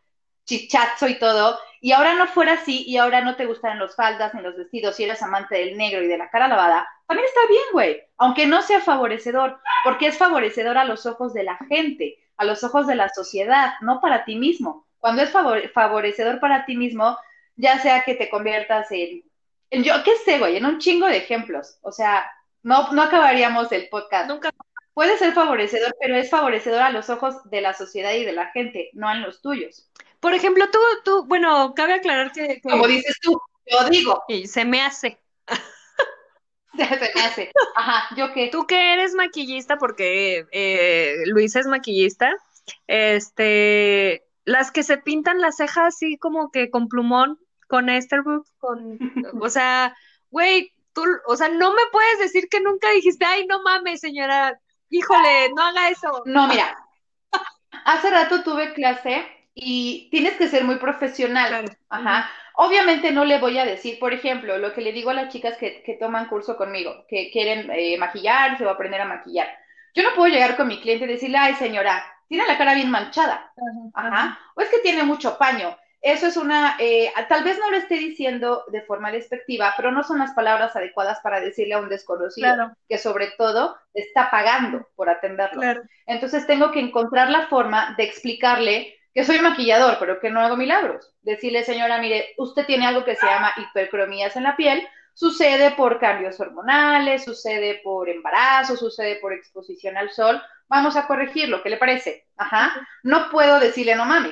chichazo 0.46 1.08
y 1.08 1.20
todo, 1.20 1.60
y 1.82 1.92
ahora 1.92 2.14
no 2.14 2.28
fuera 2.28 2.54
así, 2.54 2.84
y 2.88 2.98
ahora 2.98 3.22
no 3.22 3.36
te 3.36 3.46
gustan 3.46 3.80
los 3.80 3.96
faldas 3.96 4.34
ni 4.34 4.42
los 4.42 4.56
vestidos, 4.56 5.00
y 5.00 5.04
eres 5.04 5.22
amante 5.22 5.56
del 5.56 5.78
negro 5.78 6.02
y 6.04 6.08
de 6.08 6.18
la 6.18 6.30
cara 6.30 6.48
lavada, 6.48 6.88
también 7.08 7.28
está 7.28 7.42
bien, 7.50 7.64
güey, 7.72 8.04
aunque 8.18 8.46
no 8.48 8.62
sea 8.62 8.82
favorecedor, 8.82 9.60
porque 9.84 10.08
es 10.08 10.18
favorecedor 10.18 10.78
a 10.78 10.86
los 10.86 11.06
ojos 11.06 11.34
de 11.34 11.44
la 11.44 11.58
gente, 11.70 12.18
a 12.38 12.46
los 12.46 12.64
ojos 12.64 12.88
de 12.88 12.96
la 12.96 13.10
sociedad, 13.10 13.74
no 13.82 14.00
para 14.02 14.26
ti 14.26 14.36
mismo. 14.36 14.86
Cuando 15.00 15.22
es 15.22 15.32
favorecedor 15.32 16.40
para 16.40 16.66
ti 16.66 16.76
mismo, 16.76 17.18
ya 17.56 17.80
sea 17.80 18.04
que 18.04 18.16
te 18.16 18.30
conviertas 18.30 18.92
en, 18.92 19.24
en 19.70 19.84
yo 19.84 19.94
qué 20.04 20.16
sé, 20.18 20.38
güey, 20.40 20.58
en 20.58 20.66
un 20.66 20.80
chingo 20.80 21.08
de 21.08 21.18
ejemplos. 21.18 21.78
O 21.82 21.92
sea, 21.92 22.30
no, 22.64 22.92
no 22.92 23.04
acabaríamos 23.04 23.72
el 23.72 23.90
podcast. 23.90 24.28
Nunca. 24.28 24.52
Puede 24.98 25.16
ser 25.20 25.34
favorecedor, 25.34 25.96
pero 26.02 26.16
es 26.16 26.32
favorecedor 26.32 26.82
a 26.82 26.90
los 26.90 27.12
ojos 27.12 27.36
de 27.52 27.62
la 27.62 27.76
sociedad 27.76 28.14
y 28.14 28.26
de 28.26 28.32
la 28.32 28.48
gente, 28.48 28.90
no 28.94 29.12
en 29.12 29.22
los 29.22 29.44
tuyos. 29.44 29.92
Por 30.20 30.34
ejemplo, 30.34 30.66
tú, 30.72 30.80
tú, 31.06 31.26
bueno, 31.28 31.76
cabe 31.76 31.94
aclarar 31.94 32.32
que, 32.32 32.48
que... 32.48 32.62
Como 32.62 32.88
dices 32.88 33.16
tú, 33.22 33.40
yo 33.68 33.90
digo. 33.90 34.24
Y 34.28 34.48
se 34.48 34.66
me 34.66 34.82
hace. 34.82 35.20
se 36.76 37.12
me 37.14 37.22
hace. 37.22 37.52
Ajá, 37.76 38.16
¿yo 38.16 38.34
qué? 38.34 38.48
Tú 38.52 38.66
que 38.66 38.94
eres 38.94 39.14
maquillista, 39.14 39.78
porque 39.78 40.48
eh, 40.52 41.18
Luisa 41.28 41.60
es 41.60 41.68
maquillista, 41.68 42.36
este, 42.88 44.26
las 44.46 44.72
que 44.72 44.82
se 44.82 44.98
pintan 44.98 45.42
las 45.42 45.58
cejas 45.58 45.94
así 45.94 46.18
como 46.18 46.50
que 46.50 46.72
con 46.72 46.88
plumón, 46.88 47.38
con 47.68 47.90
Esterbrook, 47.90 48.48
con, 48.58 48.98
o 49.44 49.50
sea, 49.52 49.96
güey, 50.32 50.74
tú, 50.94 51.04
o 51.28 51.36
sea, 51.36 51.50
no 51.50 51.72
me 51.72 51.84
puedes 51.92 52.18
decir 52.18 52.50
que 52.50 52.62
nunca 52.62 52.90
dijiste, 52.90 53.26
ay, 53.26 53.46
no 53.46 53.62
mames, 53.62 54.00
señora, 54.00 54.60
híjole, 54.90 55.50
no 55.56 55.64
haga 55.64 55.90
eso. 55.90 56.24
No, 56.26 56.48
mira, 56.48 56.78
hace 57.86 58.10
rato 58.10 58.44
tuve 58.44 58.74
clase 58.74 59.26
y 59.54 60.10
tienes 60.12 60.34
que 60.34 60.48
ser 60.48 60.64
muy 60.64 60.76
profesional. 60.78 61.78
Ajá. 61.90 62.30
Obviamente 62.56 63.12
no 63.12 63.24
le 63.24 63.40
voy 63.40 63.58
a 63.60 63.66
decir, 63.66 64.00
por 64.00 64.14
ejemplo, 64.14 64.58
lo 64.58 64.74
que 64.74 64.82
le 64.82 64.92
digo 64.92 65.12
a 65.12 65.14
las 65.14 65.32
chicas 65.32 65.58
que, 65.58 65.84
que 65.84 65.94
toman 65.94 66.28
curso 66.28 66.58
conmigo, 66.58 67.06
que 67.08 67.30
quieren 67.32 67.70
eh, 67.72 67.98
maquillar, 67.98 68.58
se 68.58 68.66
va 68.66 68.72
a 68.72 68.74
aprender 68.74 69.02
a 69.02 69.06
maquillar. 69.06 69.48
Yo 69.94 70.04
no 70.04 70.10
puedo 70.16 70.32
llegar 70.32 70.58
con 70.58 70.68
mi 70.68 70.80
cliente 70.82 71.06
y 71.06 71.08
decirle, 71.08 71.38
ay 71.38 71.54
señora, 71.56 72.04
tiene 72.28 72.46
la 72.48 72.58
cara 72.58 72.74
bien 72.74 72.90
manchada. 72.90 73.54
Ajá. 73.94 74.40
O 74.56 74.62
es 74.62 74.70
que 74.70 74.80
tiene 74.80 75.04
mucho 75.04 75.38
paño. 75.38 75.78
Eso 76.02 76.28
es 76.28 76.38
una, 76.38 76.78
eh, 76.80 77.12
tal 77.28 77.44
vez 77.44 77.58
no 77.60 77.72
lo 77.72 77.78
esté 77.78 77.96
diciendo 77.96 78.64
de 78.68 78.82
forma 78.82 79.12
despectiva, 79.12 79.74
pero 79.76 79.92
no 79.92 80.04
son 80.04 80.20
las 80.20 80.32
palabras 80.34 80.76
adecuadas 80.76 81.20
para 81.22 81.40
decirle 81.40 81.74
a 81.74 81.80
un 81.80 81.90
desconocido 81.90 82.72
que 82.88 82.98
sobre 82.98 83.32
todo 83.38 83.76
está 83.94 84.30
pagando 84.30 84.88
por 84.96 85.10
atenderlo. 85.10 85.62
Entonces 86.06 86.46
tengo 86.46 86.72
que 86.72 86.80
encontrar 86.80 87.30
la 87.30 87.48
forma 87.48 87.96
de 87.98 88.04
explicarle 88.04 88.96
que 89.14 89.24
soy 89.24 89.40
maquillador, 89.40 89.98
pero 90.00 90.20
que 90.20 90.30
no 90.30 90.42
hago 90.42 90.56
milagros. 90.56 91.12
Decirle, 91.24 91.64
señora, 91.64 91.98
mire, 91.98 92.36
usted 92.38 92.68
tiene 92.68 92.86
algo 92.86 93.04
que 93.04 93.16
se 93.16 93.26
llama 93.26 93.52
hipercromías 93.58 94.36
en 94.36 94.44
la 94.44 94.56
piel, 94.56 94.88
sucede 95.18 95.72
por 95.72 96.00
cambios 96.00 96.40
hormonales, 96.40 97.24
sucede 97.24 97.82
por 97.84 98.08
embarazo, 98.08 98.78
sucede 98.78 99.16
por 99.16 99.34
exposición 99.34 99.98
al 99.98 100.12
sol. 100.12 100.40
Vamos 100.68 100.96
a 100.96 101.08
corregirlo, 101.08 101.64
¿qué 101.64 101.72
le 101.72 101.78
parece? 101.78 102.28
Ajá. 102.38 102.88
No 103.02 103.32
puedo 103.32 103.60
decirle 103.60 103.96
no 103.96 104.06
mami. 104.06 104.32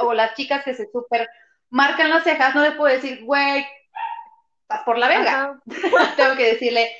o, 0.00 0.12
las 0.12 0.34
chicas 0.34 0.64
que 0.64 0.74
se 0.74 0.90
super 0.90 1.28
marcan 1.70 2.10
las 2.10 2.24
cejas, 2.24 2.52
no 2.52 2.62
les 2.62 2.74
puedo 2.74 2.92
decir, 2.92 3.24
güey, 3.24 3.64
estás 4.62 4.82
por 4.84 4.98
la 4.98 5.06
verga. 5.06 5.60
Tengo 6.16 6.34
que 6.36 6.54
decirle, 6.54 6.90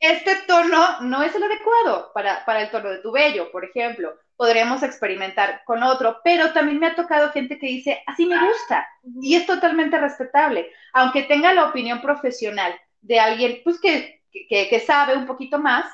este 0.00 0.36
tono 0.46 1.00
no 1.00 1.22
es 1.22 1.34
el 1.34 1.42
adecuado 1.42 2.12
para, 2.14 2.44
para 2.44 2.62
el 2.62 2.70
tono 2.70 2.90
de 2.90 2.98
tu 2.98 3.12
vello, 3.12 3.50
por 3.50 3.64
ejemplo 3.64 4.14
podríamos 4.38 4.84
experimentar 4.84 5.62
con 5.66 5.82
otro, 5.82 6.20
pero 6.22 6.52
también 6.52 6.78
me 6.78 6.86
ha 6.86 6.94
tocado 6.94 7.32
gente 7.32 7.58
que 7.58 7.66
dice, 7.66 8.00
así 8.06 8.24
me 8.24 8.38
gusta, 8.38 8.88
y 9.20 9.34
es 9.34 9.44
totalmente 9.46 9.98
respetable, 9.98 10.70
aunque 10.92 11.24
tenga 11.24 11.52
la 11.52 11.64
opinión 11.64 12.00
profesional 12.00 12.72
de 13.00 13.18
alguien, 13.18 13.60
pues 13.64 13.80
que, 13.80 14.22
que, 14.30 14.80
sabe 14.86 15.16
un 15.16 15.26
poquito 15.26 15.58
más, 15.58 15.86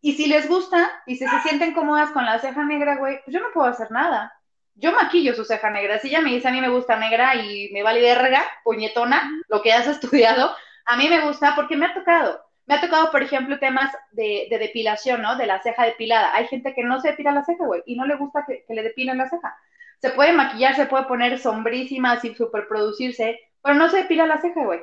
y 0.00 0.12
si 0.12 0.28
les 0.28 0.48
gusta, 0.48 0.88
y 1.06 1.16
si 1.16 1.26
se 1.26 1.40
sienten 1.40 1.74
cómodas 1.74 2.12
con 2.12 2.24
la 2.24 2.38
ceja 2.38 2.64
negra, 2.64 2.98
güey, 2.98 3.20
pues 3.24 3.34
yo 3.34 3.40
no 3.40 3.48
puedo 3.52 3.66
hacer 3.66 3.90
nada. 3.90 4.32
Yo 4.76 4.92
maquillo 4.92 5.34
su 5.34 5.44
ceja 5.44 5.70
negra. 5.70 5.98
Si 5.98 6.06
ella 6.06 6.20
me 6.20 6.30
dice 6.30 6.46
a 6.46 6.52
mí 6.52 6.60
me 6.60 6.68
gusta 6.68 6.94
negra 6.94 7.34
y 7.34 7.68
me 7.72 7.82
vale 7.82 8.00
verga, 8.00 8.44
puñetona, 8.62 9.28
lo 9.48 9.60
que 9.60 9.72
has 9.72 9.88
estudiado, 9.88 10.54
a 10.86 10.96
mí 10.96 11.08
me 11.08 11.20
gusta 11.22 11.56
porque 11.56 11.76
me 11.76 11.86
ha 11.86 11.94
tocado. 11.94 12.47
Me 12.68 12.74
ha 12.74 12.80
tocado, 12.82 13.10
por 13.10 13.22
ejemplo, 13.22 13.58
temas 13.58 13.90
de, 14.12 14.46
depilación, 14.50 15.22
¿no? 15.22 15.36
De 15.36 15.46
la 15.46 15.62
ceja 15.62 15.84
depilada. 15.84 16.34
Hay 16.34 16.46
gente 16.48 16.74
que 16.74 16.84
no 16.84 17.00
se 17.00 17.08
depila 17.08 17.32
la 17.32 17.42
ceja, 17.42 17.64
güey, 17.64 17.82
y 17.86 17.96
no 17.96 18.04
le 18.04 18.16
gusta 18.16 18.44
que, 18.46 18.62
le 18.68 18.82
depilen 18.82 19.16
la 19.16 19.30
ceja. 19.30 19.56
Se 20.02 20.10
puede 20.10 20.34
maquillar, 20.34 20.76
se 20.76 20.84
puede 20.84 21.04
poner 21.04 21.38
sombrísimas 21.38 22.22
y 22.26 22.34
superproducirse, 22.34 23.40
pero 23.62 23.74
no 23.74 23.88
se 23.88 24.02
depila 24.02 24.26
la 24.26 24.42
ceja, 24.42 24.62
güey. 24.62 24.80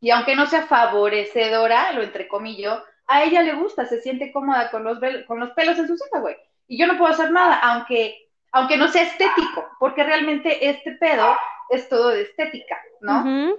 Y 0.00 0.10
aunque 0.10 0.34
no 0.34 0.46
sea 0.46 0.62
favorecedora, 0.62 1.92
lo 1.92 2.02
entrecomillo, 2.02 2.82
a 3.06 3.22
ella 3.24 3.42
le 3.42 3.52
gusta, 3.52 3.84
se 3.84 4.00
siente 4.00 4.32
cómoda 4.32 4.70
con 4.70 4.82
los, 4.82 4.98
con 5.26 5.38
los 5.38 5.50
pelos 5.50 5.78
en 5.78 5.88
su 5.88 5.98
ceja, 5.98 6.20
güey. 6.20 6.36
Y 6.68 6.78
yo 6.78 6.86
no 6.86 6.96
puedo 6.96 7.12
hacer 7.12 7.30
nada, 7.30 7.58
aunque, 7.58 8.30
aunque 8.52 8.78
no 8.78 8.88
sea 8.88 9.02
estético, 9.02 9.68
porque 9.78 10.04
realmente 10.04 10.70
este 10.70 10.92
pedo 10.92 11.36
es 11.68 11.86
todo 11.90 12.08
de 12.08 12.22
estética, 12.22 12.78
¿no? 13.02 13.58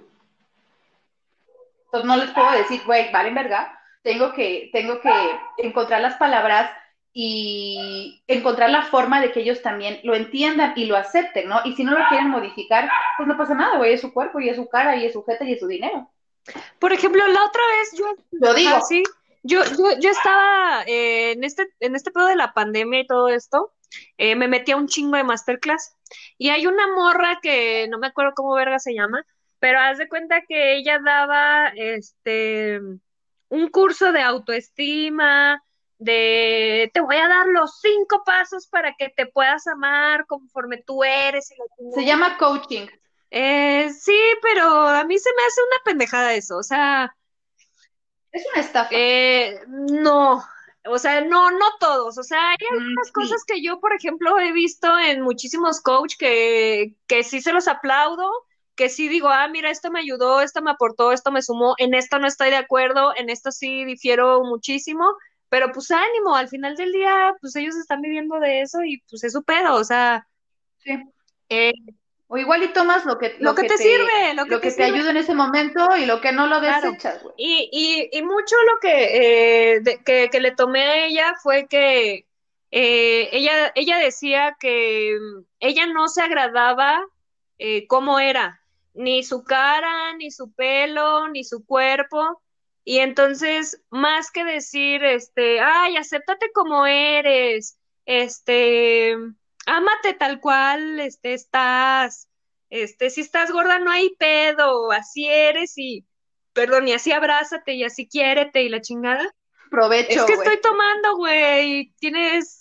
Entonces 1.91 2.07
no 2.07 2.15
les 2.15 2.31
puedo 2.31 2.49
decir, 2.51 2.81
güey, 2.85 3.11
vale 3.11 3.31
verga, 3.31 3.77
tengo 4.01 4.31
que, 4.31 4.69
tengo 4.71 5.01
que 5.01 5.11
encontrar 5.57 5.99
las 5.99 6.15
palabras 6.15 6.71
y 7.11 8.23
encontrar 8.27 8.69
la 8.69 8.83
forma 8.83 9.19
de 9.19 9.33
que 9.33 9.41
ellos 9.41 9.61
también 9.61 9.99
lo 10.03 10.15
entiendan 10.15 10.71
y 10.77 10.85
lo 10.85 10.95
acepten, 10.95 11.49
¿no? 11.49 11.59
Y 11.65 11.75
si 11.75 11.83
no 11.83 11.91
lo 11.91 12.07
quieren 12.07 12.29
modificar, 12.29 12.89
pues 13.17 13.27
no 13.27 13.37
pasa 13.37 13.55
nada, 13.55 13.77
güey, 13.77 13.93
es 13.93 13.99
su 13.99 14.13
cuerpo 14.13 14.39
y 14.39 14.47
es 14.47 14.55
su 14.55 14.69
cara 14.69 14.95
y 14.95 15.05
es 15.05 15.11
su 15.11 15.21
jeta 15.25 15.43
y 15.43 15.51
es 15.51 15.59
su 15.59 15.67
dinero. 15.67 16.09
Por 16.79 16.93
ejemplo, 16.93 17.27
la 17.27 17.43
otra 17.43 17.61
vez 17.67 17.91
yo... 17.99 18.05
Lo 18.31 18.53
digo. 18.53 18.79
Yo, 19.43 19.63
yo, 19.65 19.99
yo 19.99 20.09
estaba 20.11 20.83
eh, 20.85 21.31
en, 21.31 21.43
este, 21.43 21.67
en 21.79 21.95
este 21.95 22.11
pedo 22.11 22.27
de 22.27 22.35
la 22.35 22.53
pandemia 22.53 23.01
y 23.01 23.07
todo 23.07 23.27
esto, 23.27 23.73
eh, 24.17 24.35
me 24.35 24.47
metí 24.47 24.71
a 24.71 24.77
un 24.77 24.87
chingo 24.87 25.17
de 25.17 25.23
masterclass 25.23 25.97
y 26.37 26.49
hay 26.49 26.67
una 26.67 26.87
morra 26.95 27.39
que 27.41 27.87
no 27.89 27.97
me 27.97 28.07
acuerdo 28.07 28.33
cómo 28.35 28.53
verga 28.53 28.79
se 28.79 28.93
llama, 28.93 29.25
pero 29.61 29.79
haz 29.79 29.99
de 29.99 30.09
cuenta 30.09 30.41
que 30.41 30.75
ella 30.75 30.99
daba 31.05 31.67
este 31.75 32.81
un 33.49 33.69
curso 33.69 34.11
de 34.11 34.21
autoestima, 34.21 35.63
de 35.99 36.89
te 36.95 36.99
voy 36.99 37.17
a 37.17 37.27
dar 37.27 37.45
los 37.45 37.79
cinco 37.79 38.23
pasos 38.25 38.67
para 38.67 38.95
que 38.97 39.09
te 39.09 39.27
puedas 39.27 39.67
amar 39.67 40.25
conforme 40.25 40.81
tú 40.81 41.03
eres. 41.03 41.51
Y 41.51 41.93
se 41.93 42.05
llama 42.05 42.39
coaching. 42.39 42.87
Eh, 43.29 43.91
sí, 43.93 44.19
pero 44.41 44.65
a 44.65 45.03
mí 45.03 45.19
se 45.19 45.29
me 45.37 45.43
hace 45.43 45.61
una 45.61 45.83
pendejada 45.85 46.33
eso, 46.33 46.57
o 46.57 46.63
sea... 46.63 47.15
Es 48.31 48.43
una 48.51 48.61
estafa. 48.61 48.89
Eh, 48.91 49.59
no, 49.67 50.43
o 50.85 50.97
sea, 50.97 51.21
no, 51.21 51.51
no 51.51 51.65
todos, 51.79 52.17
o 52.17 52.23
sea, 52.23 52.49
hay 52.49 52.57
mm, 52.67 52.73
algunas 52.73 53.11
cosas 53.11 53.43
que 53.45 53.61
yo, 53.61 53.79
por 53.79 53.93
ejemplo, 53.93 54.39
he 54.39 54.51
visto 54.53 54.97
en 54.97 55.21
muchísimos 55.21 55.81
coach 55.81 56.15
que, 56.17 56.95
que 57.05 57.23
sí 57.23 57.41
se 57.41 57.53
los 57.53 57.67
aplaudo, 57.67 58.31
que 58.81 58.89
sí 58.89 59.07
digo, 59.07 59.29
ah, 59.29 59.47
mira, 59.47 59.69
esto 59.69 59.91
me 59.91 59.99
ayudó, 59.99 60.41
esto 60.41 60.63
me 60.63 60.71
aportó, 60.71 61.11
esto 61.11 61.31
me 61.31 61.43
sumó, 61.43 61.75
en 61.77 61.93
esto 61.93 62.17
no 62.17 62.25
estoy 62.25 62.49
de 62.49 62.55
acuerdo, 62.55 63.13
en 63.15 63.29
esto 63.29 63.51
sí 63.51 63.85
difiero 63.85 64.43
muchísimo, 64.43 65.05
pero 65.49 65.71
pues 65.71 65.91
ánimo, 65.91 66.35
al 66.35 66.49
final 66.49 66.75
del 66.75 66.91
día, 66.91 67.35
pues 67.41 67.55
ellos 67.55 67.75
están 67.75 68.01
viviendo 68.01 68.39
de 68.39 68.61
eso 68.61 68.79
y 68.83 69.03
pues 69.07 69.23
es 69.23 69.33
su 69.33 69.43
pedo, 69.43 69.75
o 69.75 69.83
sea. 69.83 70.27
Sí. 70.77 70.97
Eh, 71.49 71.73
o 72.25 72.37
igual 72.39 72.63
y 72.63 72.73
tomas 72.73 73.05
lo 73.05 73.19
que, 73.19 73.35
lo, 73.37 73.53
que, 73.53 73.67
te, 73.67 73.77
sirve, 73.77 74.33
lo 74.33 74.45
que, 74.45 74.71
te, 74.71 74.83
ayuda 74.83 75.11
en 75.11 75.17
ese 75.17 75.35
momento 75.35 75.95
y 75.95 76.07
lo 76.07 76.19
que 76.19 76.31
no 76.31 76.47
lo 76.47 76.59
desechas. 76.59 77.21
Y, 77.37 77.69
y, 77.71 78.17
y, 78.17 78.23
mucho 78.23 78.55
lo 78.71 78.79
que, 78.79 79.75
eh, 79.75 79.99
que, 80.03 80.29
que, 80.31 80.39
le 80.39 80.55
tomé 80.55 80.81
a 80.81 81.05
ella 81.05 81.35
fue 81.43 81.67
que 81.67 82.25
eh, 82.71 83.29
ella, 83.31 83.71
ella 83.75 83.99
decía 83.99 84.57
que 84.59 85.19
mm, 85.21 85.43
ella 85.59 85.85
no 85.85 86.07
se 86.07 86.23
agradaba 86.23 87.05
eh, 87.63 87.85
cómo 87.85 88.19
era, 88.19 88.60
ni 88.93 89.23
su 89.23 89.43
cara, 89.43 90.13
ni 90.17 90.31
su 90.31 90.53
pelo, 90.53 91.27
ni 91.29 91.43
su 91.43 91.65
cuerpo. 91.65 92.41
Y 92.83 92.99
entonces, 92.99 93.83
más 93.89 94.31
que 94.31 94.43
decir, 94.43 95.03
este, 95.03 95.59
ay, 95.61 95.97
acéptate 95.97 96.51
como 96.51 96.85
eres, 96.87 97.77
este, 98.05 99.15
ámate 99.67 100.13
tal 100.15 100.39
cual, 100.39 100.99
este, 100.99 101.33
estás, 101.33 102.27
este, 102.69 103.09
si 103.09 103.21
estás 103.21 103.51
gorda 103.51 103.79
no 103.79 103.91
hay 103.91 104.15
pedo, 104.15 104.91
así 104.91 105.27
eres 105.27 105.73
y, 105.77 106.05
perdón, 106.53 106.87
y 106.87 106.93
así 106.93 107.11
abrázate 107.11 107.73
y 107.73 107.83
así 107.83 108.07
quiérete 108.07 108.63
y 108.63 108.69
la 108.69 108.81
chingada. 108.81 109.31
Provecho, 109.69 110.19
Es 110.19 110.25
que 110.25 110.33
estoy 110.33 110.59
tomando, 110.59 111.17
güey, 111.17 111.93
tienes, 111.99 112.59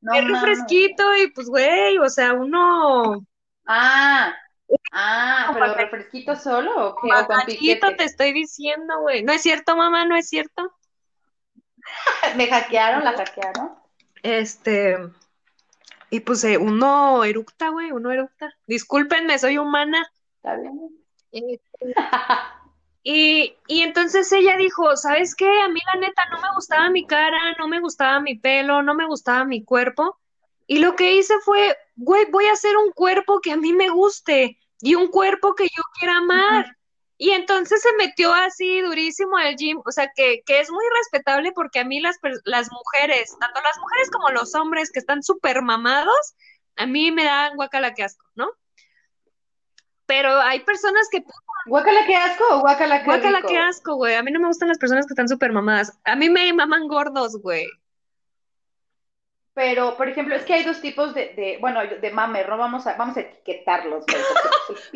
no, 0.00 0.20
refresquito 0.20 1.16
y 1.16 1.30
pues, 1.32 1.48
güey, 1.48 1.98
o 1.98 2.08
sea, 2.08 2.34
uno... 2.34 3.26
Ah, 3.66 4.34
Ah, 4.92 5.50
pero 5.52 5.74
refresquito 5.74 6.36
solo 6.36 6.88
o 6.88 6.96
qué? 6.96 7.08
¿O 7.12 7.26
con 7.26 7.96
te 7.96 8.04
estoy 8.04 8.32
diciendo, 8.32 9.00
güey. 9.00 9.22
¿No 9.22 9.32
es 9.32 9.42
cierto, 9.42 9.76
mamá? 9.76 10.04
¿No 10.04 10.16
es 10.16 10.28
cierto? 10.28 10.72
Me 12.36 12.46
hackearon, 12.48 13.04
la 13.04 13.12
hackearon. 13.12 13.72
Este. 14.22 14.98
Y 16.10 16.20
pues 16.20 16.44
eh, 16.44 16.58
uno 16.58 17.24
eructa, 17.24 17.70
güey, 17.70 17.90
uno 17.90 18.10
eructa. 18.10 18.54
Discúlpenme, 18.66 19.38
soy 19.38 19.58
humana. 19.58 20.06
Está 20.36 20.56
bien. 20.56 20.90
Este, 21.32 21.94
y, 23.02 23.56
y 23.66 23.80
entonces 23.82 24.30
ella 24.32 24.56
dijo, 24.58 24.96
¿sabes 24.96 25.34
qué? 25.34 25.48
A 25.62 25.68
mí 25.68 25.80
la 25.92 26.00
neta 26.00 26.22
no 26.30 26.40
me 26.40 26.54
gustaba 26.54 26.90
mi 26.90 27.06
cara, 27.06 27.38
no 27.58 27.66
me 27.66 27.80
gustaba 27.80 28.20
mi 28.20 28.36
pelo, 28.38 28.82
no 28.82 28.94
me 28.94 29.06
gustaba 29.06 29.44
mi 29.44 29.64
cuerpo. 29.64 30.18
Y 30.66 30.78
lo 30.78 30.94
que 30.94 31.14
hice 31.14 31.34
fue, 31.44 31.76
güey, 31.96 32.30
voy 32.30 32.46
a 32.46 32.52
hacer 32.52 32.76
un 32.76 32.92
cuerpo 32.92 33.40
que 33.40 33.52
a 33.52 33.56
mí 33.56 33.72
me 33.72 33.88
guste 33.88 34.58
y 34.82 34.96
un 34.96 35.08
cuerpo 35.08 35.54
que 35.54 35.64
yo 35.64 35.82
quiera 35.98 36.18
amar. 36.18 36.76
Y 37.16 37.30
entonces 37.30 37.80
se 37.80 37.94
metió 37.96 38.34
así 38.34 38.80
durísimo 38.80 39.36
al 39.36 39.54
gym, 39.54 39.80
o 39.86 39.92
sea, 39.92 40.10
que, 40.14 40.42
que 40.44 40.58
es 40.58 40.70
muy 40.72 40.84
respetable 40.98 41.52
porque 41.52 41.78
a 41.78 41.84
mí 41.84 42.00
las, 42.00 42.18
las 42.44 42.68
mujeres, 42.72 43.36
tanto 43.38 43.60
las 43.60 43.78
mujeres 43.78 44.10
como 44.10 44.30
los 44.30 44.56
hombres 44.56 44.90
que 44.90 44.98
están 44.98 45.22
súper 45.22 45.62
mamados, 45.62 46.34
a 46.76 46.86
mí 46.86 47.12
me 47.12 47.22
dan 47.22 47.54
guacala 47.54 47.94
que 47.94 48.02
asco, 48.02 48.26
¿no? 48.34 48.50
Pero 50.06 50.40
hay 50.40 50.60
personas 50.60 51.06
que... 51.12 51.22
¿Guacala 51.66 52.04
que 52.06 52.16
asco 52.16 52.44
o 52.50 52.60
guacala 52.60 52.98
que 52.98 53.04
Guacala 53.04 53.42
que 53.42 53.56
asco, 53.56 53.94
güey. 53.94 54.16
A 54.16 54.22
mí 54.24 54.32
no 54.32 54.40
me 54.40 54.48
gustan 54.48 54.68
las 54.68 54.78
personas 54.78 55.06
que 55.06 55.12
están 55.12 55.28
súper 55.28 55.52
mamadas. 55.52 55.96
A 56.04 56.16
mí 56.16 56.28
me 56.28 56.52
maman 56.52 56.88
gordos, 56.88 57.40
güey. 57.40 57.68
Pero, 59.54 59.96
por 59.96 60.08
ejemplo, 60.08 60.34
es 60.34 60.44
que 60.44 60.54
hay 60.54 60.64
dos 60.64 60.80
tipos 60.80 61.14
de, 61.14 61.34
de 61.34 61.58
bueno, 61.60 61.80
de 61.86 62.10
mamer, 62.10 62.48
¿no? 62.48 62.56
Vamos 62.56 62.86
a, 62.86 62.94
vamos 62.96 63.16
a 63.16 63.20
etiquetarlos, 63.20 64.06
güey. 64.06 64.22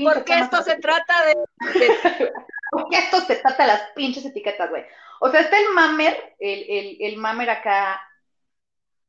Porque, 0.03 0.35
esto 0.39 0.63
se 0.63 0.77
trata 0.77 1.15
de... 1.27 1.35
porque 2.71 2.99
esto 2.99 3.21
se 3.21 3.37
trata 3.37 3.65
de 3.65 3.69
las 3.69 3.83
pinches 3.95 4.25
etiquetas, 4.25 4.71
güey. 4.71 4.85
O 5.21 5.31
sea, 5.31 5.41
está 5.41 5.59
el 5.59 5.75
mamer, 5.75 6.37
el, 6.39 6.65
el, 6.69 6.97
el 7.01 7.17
mamer 7.19 7.51
acá 7.51 8.01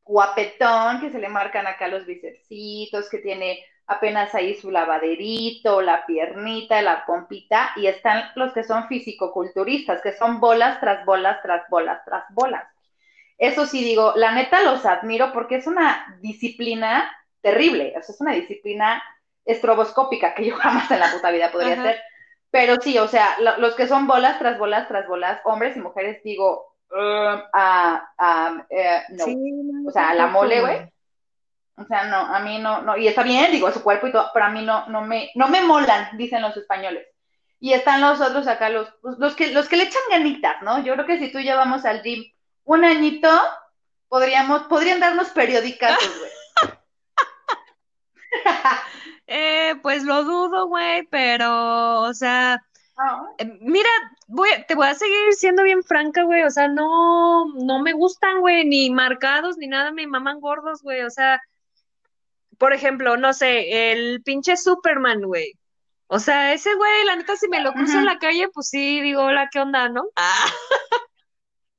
guapetón, 0.03 1.01
que 1.01 1.11
se 1.11 1.19
le 1.19 1.29
marcan 1.29 1.67
acá 1.67 1.87
los 1.87 2.05
bicepsitos, 2.05 3.09
que 3.09 3.19
tiene 3.19 3.63
apenas 3.87 4.35
ahí 4.35 4.55
su 4.55 4.69
lavaderito, 4.71 5.81
la 5.81 6.05
piernita, 6.05 6.81
la 6.81 7.05
pompita, 7.05 7.71
y 7.77 7.87
están 7.87 8.31
los 8.35 8.53
que 8.53 8.63
son 8.63 8.87
fisicoculturistas, 8.87 10.01
que 10.01 10.13
son 10.13 10.39
bolas 10.39 10.79
tras 10.79 11.05
bolas, 11.05 11.41
tras 11.41 11.69
bolas, 11.69 12.03
tras 12.05 12.25
bolas. 12.33 12.65
Eso 13.37 13.65
sí 13.65 13.83
digo, 13.83 14.13
la 14.15 14.31
neta 14.31 14.61
los 14.63 14.85
admiro 14.85 15.31
porque 15.31 15.55
es 15.57 15.67
una 15.67 16.17
disciplina 16.21 17.11
terrible, 17.41 17.93
o 17.97 18.01
sea, 18.01 18.15
es 18.15 18.21
una 18.21 18.33
disciplina 18.33 19.03
estroboscópica 19.45 20.33
que 20.33 20.45
yo 20.49 20.55
jamás 20.55 20.89
en 20.91 20.99
la 20.99 21.11
puta 21.11 21.31
vida 21.31 21.51
podría 21.51 21.79
hacer. 21.79 22.01
Pero 22.49 22.77
sí, 22.81 22.97
o 22.97 23.07
sea, 23.07 23.37
los 23.39 23.75
que 23.75 23.87
son 23.87 24.07
bolas 24.07 24.39
tras 24.39 24.57
bolas 24.57 24.87
tras 24.87 25.07
bolas, 25.07 25.41
hombres 25.43 25.75
y 25.75 25.81
mujeres, 25.81 26.23
digo, 26.23 26.75
uh, 26.91 27.39
eh, 28.69 29.01
no. 29.09 29.89
o 29.89 29.91
sea, 29.91 30.13
la 30.13 30.27
mole, 30.27 30.61
güey. 30.61 30.91
O 31.75 31.85
sea, 31.85 32.05
no, 32.05 32.17
a 32.17 32.39
mí 32.39 32.57
no, 32.57 32.81
no, 32.81 32.97
y 32.97 33.07
está 33.07 33.21
bien, 33.21 33.51
digo, 33.51 33.69
su 33.71 33.83
cuerpo 33.83 34.07
y 34.07 34.11
todo, 34.11 34.31
pero 34.33 34.45
a 34.45 34.49
mí 34.49 34.63
no, 34.63 34.87
no 34.87 35.01
me, 35.01 35.29
no 35.35 35.47
me 35.47 35.61
molan, 35.61 36.17
dicen 36.17 36.41
los 36.41 36.57
españoles. 36.57 37.05
Y 37.59 37.73
están 37.73 38.01
los 38.01 38.19
otros 38.19 38.47
acá, 38.47 38.69
los, 38.69 38.91
los 39.03 39.35
que, 39.35 39.51
los 39.51 39.67
que 39.67 39.77
le 39.77 39.83
echan 39.83 40.01
ganitas, 40.09 40.61
¿no? 40.63 40.83
Yo 40.83 40.93
creo 40.93 41.05
que 41.05 41.19
si 41.19 41.31
tú 41.31 41.39
ya 41.39 41.55
vamos 41.55 41.85
al 41.85 42.01
gym 42.01 42.23
un 42.67 42.83
añito, 42.83 43.29
podríamos, 44.09 44.63
podrían 44.63 44.99
darnos 44.99 45.29
periódicas, 45.29 45.97
güey. 46.19 46.31
eh, 49.27 49.75
pues 49.81 50.03
lo 50.03 50.23
dudo, 50.25 50.67
güey, 50.67 51.07
pero, 51.07 52.01
o 52.01 52.13
sea, 52.13 52.61
ah. 52.97 53.25
eh, 53.37 53.57
mira, 53.61 53.89
voy, 54.27 54.49
te 54.67 54.75
voy 54.75 54.87
a 54.87 54.95
seguir 54.95 55.33
siendo 55.33 55.63
bien 55.63 55.81
franca, 55.81 56.23
güey, 56.23 56.43
o 56.43 56.49
sea, 56.49 56.67
no, 56.67 57.45
no 57.55 57.81
me 57.81 57.93
gustan, 57.93 58.41
güey, 58.41 58.65
ni 58.65 58.89
marcados, 58.89 59.57
ni 59.57 59.67
nada, 59.67 59.91
me 59.91 60.05
maman 60.05 60.41
gordos, 60.41 60.83
güey, 60.83 61.03
o 61.03 61.09
sea, 61.09 61.41
por 62.57 62.73
ejemplo, 62.73 63.15
no 63.15 63.31
sé, 63.31 63.91
el 63.91 64.21
pinche 64.23 64.57
Superman, 64.57 65.21
güey. 65.21 65.53
O 66.07 66.19
sea, 66.19 66.53
ese 66.53 66.73
güey, 66.75 67.05
la 67.05 67.15
neta, 67.15 67.37
si 67.37 67.47
me 67.47 67.61
lo 67.61 67.71
cruzo 67.73 67.97
en 67.97 68.05
la 68.05 68.17
calle, 68.17 68.49
pues 68.53 68.69
sí, 68.69 69.01
digo, 69.01 69.23
hola, 69.23 69.49
¿qué 69.51 69.59
onda, 69.59 69.87
no? 69.89 70.05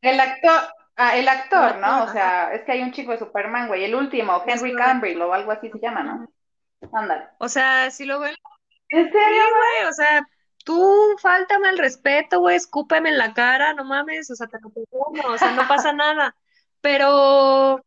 El 0.01 0.21
actor, 0.21 0.69
Ah, 1.01 1.17
el 1.17 1.29
actor, 1.29 1.77
¿no? 1.77 2.03
O 2.03 2.09
sea, 2.09 2.53
es 2.53 2.65
que 2.65 2.73
hay 2.73 2.83
un 2.83 2.91
chico 2.91 3.13
de 3.13 3.21
Superman, 3.21 3.69
güey, 3.69 3.85
el 3.85 3.95
último, 3.95 4.43
Henry 4.45 4.75
Cavill 4.75 5.23
o 5.23 5.33
algo 5.33 5.53
así 5.53 5.71
se 5.71 5.79
llama, 5.79 6.03
¿no? 6.03 6.29
Ándale. 6.93 7.29
O 7.39 7.49
sea, 7.49 7.89
si 7.93 8.05
lo 8.05 8.19
ven. 8.19 8.35
¿En 8.89 9.05
serio, 9.05 9.43
güey? 9.57 9.89
O 9.89 9.93
sea, 9.93 10.27
tú 10.65 11.17
faltame 11.23 11.69
el 11.69 11.79
respeto, 11.79 12.41
güey, 12.41 12.57
escúpeme 12.57 13.11
en 13.11 13.19
la 13.19 13.33
cara, 13.33 13.75
no 13.75 13.85
mames, 13.85 14.29
o 14.33 14.35
sea, 14.35 14.49
te 14.49 14.59
o 14.59 15.39
sea, 15.39 15.53
no 15.53 15.69
pasa 15.69 15.93
nada. 15.93 16.35
Pero 16.81 17.81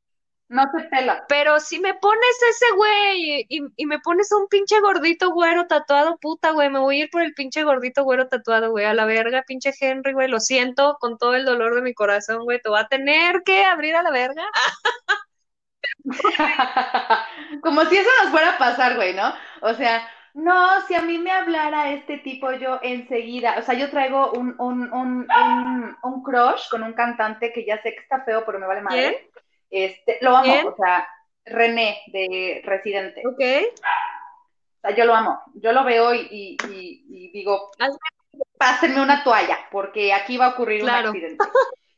no 0.51 0.63
se 0.75 0.83
pela. 0.89 1.25
Pero 1.29 1.59
si 1.61 1.79
me 1.79 1.93
pones 1.93 2.43
ese 2.49 2.65
güey 2.75 3.45
y, 3.47 3.61
y, 3.77 3.85
me 3.85 3.99
pones 3.99 4.31
un 4.33 4.47
pinche 4.49 4.81
gordito 4.81 5.31
güero 5.31 5.65
tatuado, 5.65 6.17
puta, 6.17 6.51
güey, 6.51 6.69
me 6.69 6.79
voy 6.79 6.99
a 6.99 7.03
ir 7.05 7.09
por 7.09 7.21
el 7.21 7.33
pinche 7.33 7.63
gordito 7.63 8.03
güero 8.03 8.27
tatuado, 8.27 8.69
güey, 8.69 8.85
a 8.85 8.93
la 8.93 9.05
verga, 9.05 9.43
pinche 9.47 9.71
Henry, 9.79 10.11
güey, 10.11 10.27
lo 10.27 10.41
siento 10.41 10.97
con 10.99 11.17
todo 11.17 11.35
el 11.35 11.45
dolor 11.45 11.75
de 11.75 11.81
mi 11.81 11.93
corazón, 11.93 12.43
güey, 12.43 12.61
te 12.61 12.69
va 12.69 12.81
a 12.81 12.87
tener 12.89 13.43
que 13.43 13.63
abrir 13.63 13.95
a 13.95 14.03
la 14.03 14.11
verga. 14.11 14.43
Como 17.63 17.85
si 17.85 17.97
eso 17.97 18.09
nos 18.21 18.31
fuera 18.31 18.51
a 18.51 18.57
pasar, 18.57 18.97
güey, 18.97 19.13
¿no? 19.13 19.33
O 19.61 19.73
sea, 19.73 20.05
no, 20.33 20.81
si 20.85 20.95
a 20.95 21.01
mí 21.01 21.17
me 21.17 21.31
hablara 21.31 21.93
este 21.93 22.17
tipo, 22.17 22.51
yo 22.51 22.77
enseguida, 22.83 23.55
o 23.57 23.61
sea, 23.61 23.75
yo 23.75 23.89
traigo 23.89 24.33
un, 24.33 24.53
un, 24.59 24.91
un, 24.91 25.27
un, 25.31 25.97
un 26.03 26.23
crush 26.23 26.67
con 26.69 26.83
un 26.83 26.91
cantante 26.91 27.53
que 27.53 27.65
ya 27.65 27.81
sé 27.81 27.93
que 27.93 28.01
está 28.01 28.25
feo, 28.25 28.43
pero 28.45 28.59
me 28.59 28.67
vale 28.67 28.81
madre 28.81 29.31
Este, 29.71 30.17
lo 30.21 30.35
amo, 30.35 30.69
o 30.69 30.75
sea, 30.75 31.07
René 31.45 32.01
de 32.07 32.61
Residente. 32.63 33.23
Ok. 33.25 33.39
O 33.39 34.81
sea, 34.81 34.95
yo 34.95 35.05
lo 35.05 35.15
amo. 35.15 35.41
Yo 35.55 35.71
lo 35.71 35.83
veo 35.83 36.13
y, 36.13 36.57
digo, 37.33 37.71
pásenme 38.57 39.01
una 39.01 39.23
toalla, 39.23 39.57
porque 39.71 40.13
aquí 40.13 40.37
va 40.37 40.47
a 40.47 40.49
ocurrir 40.49 40.83
un 40.83 40.89
accidente. 40.89 41.43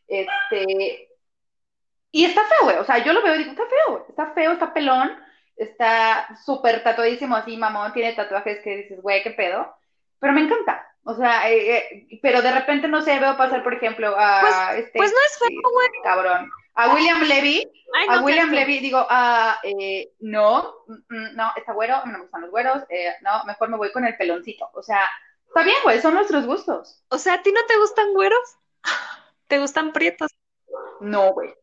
Este, 0.08 1.10
y 2.12 2.26
está 2.26 2.42
feo, 2.46 2.66
güey. 2.66 2.78
O 2.78 2.86
sea, 2.86 3.00
yo 3.00 3.12
lo 3.14 3.24
veo 3.24 3.34
y 3.34 3.40
digo, 3.40 3.52
está 3.52 3.64
feo, 3.66 4.06
Está 4.08 4.34
feo, 4.34 4.52
está 4.52 4.74
pelón, 4.74 5.18
está 5.56 6.28
súper 6.46 6.84
tatuadísimo 6.84 7.36
así, 7.36 7.58
mamón. 7.58 7.92
Tiene 7.94 8.14
tatuajes 8.14 8.60
que 8.62 8.78
dices, 8.78 9.02
güey, 9.02 9.24
qué 9.24 9.32
pedo. 9.32 9.76
Pero 10.20 10.34
me 10.34 10.42
encanta. 10.42 10.88
O 11.06 11.16
sea, 11.16 11.50
eh, 11.50 11.78
eh, 11.78 12.20
pero 12.22 12.42
de 12.42 12.52
repente 12.52 12.88
no 12.88 13.02
sé, 13.02 13.20
veo 13.20 13.36
pasar, 13.36 13.64
por 13.64 13.74
ejemplo, 13.74 14.16
a 14.18 14.42
pues, 14.42 14.86
este. 14.86 14.98
Pues 15.00 15.12
no 15.12 15.18
es 15.26 15.40
feo, 15.40 15.72
güey. 15.72 15.90
Cabrón. 16.04 16.50
A 16.76 16.94
William 16.94 17.22
Levy. 17.22 17.70
a 18.10 18.22
William 18.22 18.52
Levy 18.52 18.80
digo, 18.80 19.06
ah, 19.10 19.60
eh, 19.64 20.12
no, 20.20 20.76
mm, 20.88 20.94
mm, 20.94 21.36
no, 21.36 21.52
está 21.56 21.74
güero, 21.74 22.04
no 22.06 22.12
me 22.12 22.20
gustan 22.22 22.42
los 22.42 22.52
güeros, 22.52 22.84
eh, 22.90 23.14
no, 23.22 23.44
mejor 23.46 23.70
me 23.70 23.78
voy 23.78 23.92
con 23.92 24.06
el 24.06 24.18
peloncito. 24.18 24.70
O 24.74 24.82
sea, 24.82 25.08
está 25.48 25.64
bien, 25.64 25.78
güey, 25.84 26.02
son 26.02 26.16
nuestros 26.16 26.46
gustos. 26.46 27.04
O 27.10 27.18
sea, 27.18 27.36
¿a 27.36 27.44
ti 27.44 27.52
no 27.52 27.64
te 27.66 27.78
gustan 27.78 28.14
güeros? 28.14 28.58
¿Te 29.48 29.60
gustan 29.60 29.94
prietos? 29.94 30.32
No, 31.00 31.34
güey. 31.34 31.54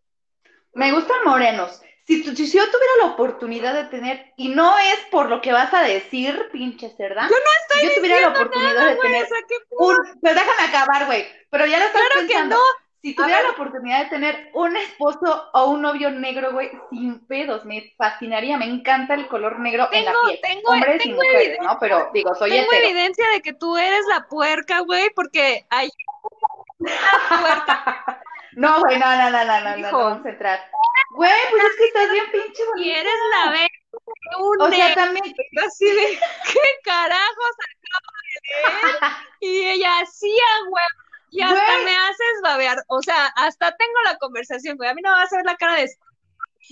Me 0.74 0.92
gustan 0.92 1.24
morenos. 1.24 1.80
Si, 2.06 2.22
si, 2.22 2.58
yo 2.58 2.64
tuviera 2.70 2.92
la 3.00 3.06
oportunidad 3.06 3.74
de 3.74 3.84
tener, 3.84 4.32
y 4.36 4.48
no 4.48 4.76
es 4.78 4.98
por 5.10 5.28
lo 5.28 5.40
que 5.40 5.52
vas 5.52 5.72
a 5.74 5.82
decir, 5.82 6.48
pinche 6.52 6.90
cerda. 6.96 7.22
Yo 7.22 7.36
no 7.36 7.50
estoy 7.62 7.80
si 7.80 7.86
yo 7.86 7.94
tuviera 7.94 8.20
la 8.20 8.28
oportunidad 8.28 8.86
de 8.86 8.96
tener 8.96 9.26
un, 9.70 9.96
pero 10.20 10.34
déjame 10.34 10.68
acabar, 10.68 11.06
güey. 11.06 11.26
Pero 11.50 11.66
ya 11.66 11.78
lo 11.78 11.84
estás 11.84 12.02
claro 12.02 12.26
pensando. 12.26 12.56
Que 12.56 12.62
no. 12.62 12.89
Si 13.02 13.14
tuviera 13.14 13.42
la 13.42 13.50
oportunidad 13.50 14.04
de 14.04 14.10
tener 14.10 14.50
un 14.52 14.76
esposo 14.76 15.48
o 15.54 15.70
un 15.70 15.80
novio 15.80 16.10
negro, 16.10 16.52
güey, 16.52 16.70
sin 16.90 17.26
pedos, 17.26 17.64
me 17.64 17.94
fascinaría, 17.96 18.58
me 18.58 18.66
encanta 18.66 19.14
el 19.14 19.26
color 19.26 19.58
negro 19.58 19.88
en 19.90 20.04
la 20.04 20.12
piel. 20.26 20.38
Tengo, 20.42 20.70
Hombres 20.70 21.06
y 21.06 21.12
mujeres, 21.14 21.58
¿no? 21.62 21.78
Pero 21.80 22.10
digo, 22.12 22.34
soy 22.34 22.50
Tengo 22.50 22.70
evidencia 22.72 23.26
de 23.30 23.40
que 23.40 23.54
tú 23.54 23.78
eres 23.78 24.04
la 24.06 24.28
puerca, 24.28 24.80
güey, 24.80 25.08
porque 25.14 25.64
hay 25.70 25.88
No, 28.52 28.80
güey, 28.80 28.98
no, 28.98 29.06
no, 29.16 29.30
no, 29.30 29.44
no, 29.44 29.60
no, 29.60 29.76
no, 29.76 29.98
vamos 29.98 30.26
a 30.26 30.28
entrar. 30.28 30.60
Güey, 31.12 31.32
pues 31.50 31.64
es 31.64 31.76
que 31.78 31.84
estás 31.84 32.10
bien 32.10 32.24
pinche 32.30 32.66
bonita. 32.66 32.86
Y 32.86 32.90
eres 32.90 33.14
la 33.34 33.50
vez. 33.52 33.68
O 34.58 34.68
sea, 34.68 34.94
también. 34.94 35.34
Así 35.66 35.86
de, 35.86 36.18
¿qué 36.52 36.60
carajos 36.84 37.56
acabo 37.64 38.10
de 38.12 38.90
leer? 38.90 38.98
Y 39.40 39.70
ella 39.70 40.00
hacía, 40.00 40.44
güey 40.68 40.84
y 41.30 41.42
hasta 41.42 41.78
me 41.84 41.96
haces 41.96 42.40
babear. 42.42 42.82
O 42.88 43.02
sea, 43.02 43.26
hasta 43.36 43.76
tengo 43.76 44.00
la 44.04 44.18
conversación, 44.18 44.76
güey. 44.76 44.90
A 44.90 44.94
mí 44.94 45.02
no 45.02 45.10
me 45.10 45.16
va 45.16 45.22
a 45.22 45.24
hacer 45.24 45.44
la 45.44 45.56
cara 45.56 45.76
de. 45.76 45.90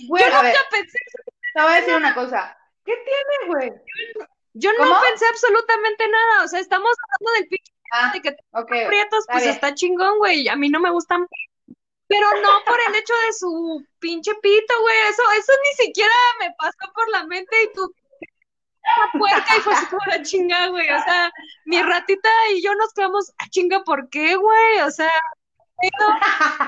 Güey, 0.07 0.23
yo 0.23 0.29
nunca 0.29 0.59
pensé. 0.71 0.97
Te 1.53 1.61
voy 1.61 1.71
a 1.71 1.75
decir 1.75 1.95
una 1.95 2.13
cosa. 2.13 2.57
¿Qué 2.85 2.93
tiene, 2.95 3.53
güey? 3.53 3.71
Yo 4.53 4.71
no 4.73 5.01
pensé 5.01 5.25
absolutamente 5.27 6.07
nada. 6.07 6.43
O 6.43 6.47
sea, 6.47 6.59
estamos 6.59 6.91
hablando 7.03 7.39
del 7.39 7.47
pinche 7.49 7.73
ah, 7.91 8.11
de 8.13 8.21
que 8.21 8.35
okay, 8.51 8.87
prietos, 8.87 9.25
pues 9.31 9.45
está 9.45 9.73
chingón, 9.73 10.17
güey. 10.17 10.47
A 10.47 10.55
mí 10.55 10.69
no 10.69 10.79
me 10.79 10.91
gustan. 10.91 11.27
Pero 12.07 12.27
no 12.41 12.49
por 12.65 12.77
el 12.87 12.95
hecho 12.95 13.13
de 13.27 13.33
su 13.33 13.85
pinche 13.99 14.33
pito, 14.41 14.81
güey. 14.81 14.97
Eso, 15.09 15.23
eso 15.37 15.53
ni 15.63 15.85
siquiera 15.85 16.13
me 16.39 16.51
pasó 16.57 16.91
por 16.93 17.07
la 17.09 17.25
mente 17.25 17.63
y 17.63 17.73
tú 17.73 17.93
puerca 19.17 19.57
y 19.57 19.61
fue 19.61 19.73
así 19.73 19.85
como 19.87 20.01
la 20.07 20.21
chinga, 20.21 20.67
güey. 20.67 20.89
O 20.89 21.01
sea, 21.03 21.31
mi 21.65 21.81
ratita 21.81 22.29
y 22.53 22.61
yo 22.61 22.73
nos 22.75 22.93
quedamos, 22.93 23.29
a 23.31 23.33
ah, 23.39 23.47
chinga, 23.49 23.83
¿por 23.83 24.09
qué, 24.09 24.35
güey? 24.35 24.79
O 24.81 24.91
sea, 24.91 25.11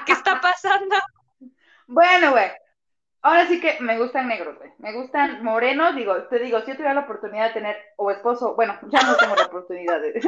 ¿qué 0.06 0.12
está 0.14 0.40
pasando? 0.42 0.96
Bueno, 1.88 2.32
güey. 2.32 2.52
Ahora 3.24 3.46
sí 3.48 3.62
que 3.62 3.78
me 3.82 4.00
gustan 4.00 4.28
negros, 4.28 4.58
güey. 4.58 4.72
Me 4.80 4.94
gustan 4.94 5.44
morenos. 5.44 5.96
Digo, 5.96 6.16
te 6.24 6.40
digo, 6.40 6.60
si 6.62 6.68
yo 6.68 6.74
tuviera 6.74 6.96
la 6.96 7.02
oportunidad 7.02 7.50
de 7.50 7.54
tener 7.54 7.78
o 7.98 8.10
esposo, 8.10 8.56
bueno, 8.56 8.80
ya 8.90 9.04
no 9.04 9.16
tengo 9.16 9.36
la 9.36 9.46
oportunidad 9.46 10.02
de. 10.02 10.14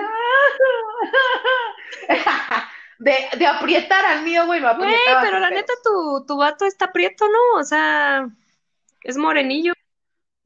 de, 2.99 3.15
de 3.37 3.47
aprietar 3.47 4.05
al 4.05 4.21
mío, 4.23 4.45
güey, 4.45 4.59
lo 4.59 4.75
Güey, 4.75 4.95
pero 5.21 5.39
la 5.39 5.49
neta, 5.49 5.73
tu, 5.83 6.23
tu 6.27 6.37
vato 6.37 6.65
está 6.65 6.85
aprieto, 6.85 7.27
¿no? 7.27 7.59
O 7.59 7.63
sea, 7.63 8.27
es 9.01 9.17
morenillo. 9.17 9.73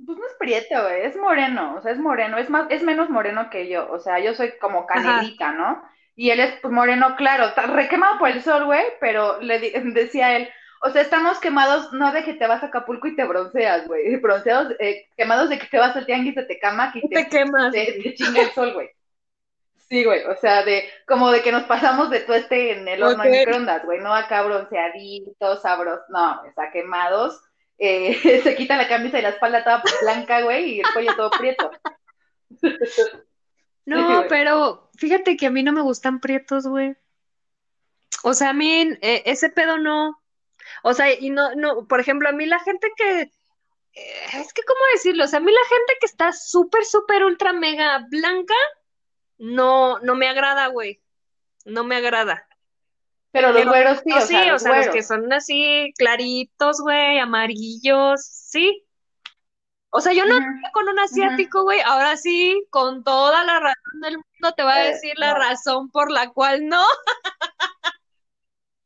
Pues 0.05 0.17
no 0.17 0.27
es 0.27 0.33
prieto, 0.37 0.83
güey, 0.83 1.05
es 1.05 1.17
moreno, 1.17 1.75
o 1.75 1.81
sea, 1.81 1.91
es 1.91 1.97
moreno, 1.97 2.37
es 2.37 2.49
más, 2.49 2.67
es 2.69 2.83
menos 2.83 3.09
moreno 3.09 3.49
que 3.49 3.67
yo, 3.67 3.89
o 3.91 3.99
sea, 3.99 4.19
yo 4.19 4.35
soy 4.35 4.53
como 4.59 4.85
canelita, 4.85 5.53
¿no? 5.53 5.81
Y 6.15 6.29
él 6.29 6.39
es 6.39 6.59
pues, 6.61 6.71
moreno, 6.71 7.15
claro, 7.15 7.45
está 7.47 7.63
requemado 7.63 8.19
por 8.19 8.29
el 8.29 8.43
sol, 8.43 8.65
güey, 8.65 8.83
pero 8.99 9.41
le 9.41 9.59
decía 9.93 10.35
él, 10.35 10.49
o 10.81 10.91
sea, 10.91 11.01
estamos 11.01 11.39
quemados, 11.39 11.91
no 11.93 12.11
de 12.11 12.23
que 12.23 12.33
te 12.33 12.45
vas 12.45 12.61
a 12.61 12.67
Acapulco 12.67 13.07
y 13.07 13.15
te 13.15 13.25
bronceas, 13.25 13.87
güey, 13.87 14.15
bronceados, 14.21 14.73
eh, 14.79 15.07
quemados 15.17 15.49
de 15.49 15.57
que 15.57 15.67
te 15.67 15.79
vas 15.79 15.95
al 15.95 16.05
tianguis, 16.05 16.35
te, 16.35 16.43
te 16.43 16.59
cama 16.59 16.91
y 16.93 17.07
te, 17.09 17.27
quemas. 17.27 17.71
Te, 17.71 18.13
chinga 18.13 18.41
el 18.41 18.51
sol, 18.51 18.73
güey. 18.73 18.89
Sí, 19.89 20.03
güey, 20.03 20.23
o 20.25 20.35
sea, 20.35 20.63
de, 20.63 20.83
como 21.07 21.31
de 21.31 21.41
que 21.41 21.51
nos 21.51 21.63
pasamos 21.63 22.09
de 22.09 22.25
este 22.27 22.73
en 22.73 22.87
el 22.87 23.01
horno 23.01 23.23
de 23.23 23.29
microondas, 23.29 23.85
güey, 23.85 23.99
no 23.99 24.13
acá 24.13 24.41
bronceaditos, 24.41 25.61
sabros, 25.61 26.01
no, 26.09 26.41
o 26.41 26.51
sea, 26.53 26.71
quemados, 26.71 27.41
eh, 27.77 28.41
se 28.43 28.55
quita 28.55 28.77
la 28.77 28.87
camisa 28.87 29.19
y 29.19 29.21
la 29.21 29.29
espalda 29.29 29.63
toda 29.63 29.83
blanca, 30.01 30.41
güey, 30.41 30.75
y 30.75 30.79
el 30.79 30.93
cuello 30.93 31.15
todo 31.15 31.31
prieto. 31.31 31.71
No, 33.85 34.25
pero 34.29 34.89
fíjate 34.97 35.37
que 35.37 35.47
a 35.47 35.51
mí 35.51 35.63
no 35.63 35.73
me 35.73 35.81
gustan 35.81 36.19
prietos, 36.19 36.67
güey. 36.67 36.95
O 38.23 38.33
sea, 38.33 38.49
a 38.49 38.53
mí 38.53 38.97
eh, 39.01 39.23
ese 39.25 39.49
pedo 39.49 39.77
no. 39.77 40.21
O 40.83 40.93
sea, 40.93 41.13
y 41.13 41.29
no, 41.29 41.55
no, 41.55 41.87
por 41.87 41.99
ejemplo, 41.99 42.29
a 42.29 42.33
mí 42.33 42.45
la 42.45 42.59
gente 42.59 42.91
que, 42.95 43.21
eh, 43.21 44.25
es 44.33 44.53
que, 44.53 44.63
¿cómo 44.63 44.79
decirlo? 44.93 45.23
O 45.23 45.27
sea, 45.27 45.39
a 45.39 45.41
mí 45.41 45.51
la 45.51 45.67
gente 45.69 45.93
que 45.99 46.05
está 46.05 46.33
súper, 46.33 46.85
súper, 46.85 47.23
ultra, 47.23 47.53
mega 47.53 48.05
blanca, 48.09 48.55
no, 49.37 49.99
no 49.99 50.15
me 50.15 50.27
agrada, 50.27 50.67
güey. 50.67 51.01
No 51.65 51.83
me 51.83 51.95
agrada. 51.95 52.46
Pero 53.31 53.51
los 53.51 53.65
güeros 53.65 53.99
sí, 54.03 54.11
o 54.11 54.21
sí, 54.21 54.27
sea, 54.27 54.55
o 54.55 54.59
sea, 54.59 54.77
los 54.77 54.87
que 54.87 55.03
son 55.03 55.31
así 55.31 55.93
claritos, 55.97 56.81
güey, 56.81 57.19
amarillos, 57.19 58.21
sí. 58.23 58.83
O 59.89 60.01
sea, 60.01 60.13
yo 60.13 60.25
no 60.25 60.37
con 60.73 60.89
un 60.89 60.99
asiático, 60.99 61.63
güey, 61.63 61.79
ahora 61.81 62.17
sí, 62.17 62.65
con 62.69 63.03
toda 63.03 63.43
la 63.43 63.59
razón 63.59 64.01
del 64.01 64.17
mundo 64.17 64.53
te 64.55 64.63
va 64.63 64.75
a 64.75 64.85
eh, 64.85 64.93
decir 64.93 65.13
la 65.17 65.33
razón 65.33 65.89
por 65.89 66.11
la 66.11 66.29
cual 66.29 66.67
no. 66.67 66.83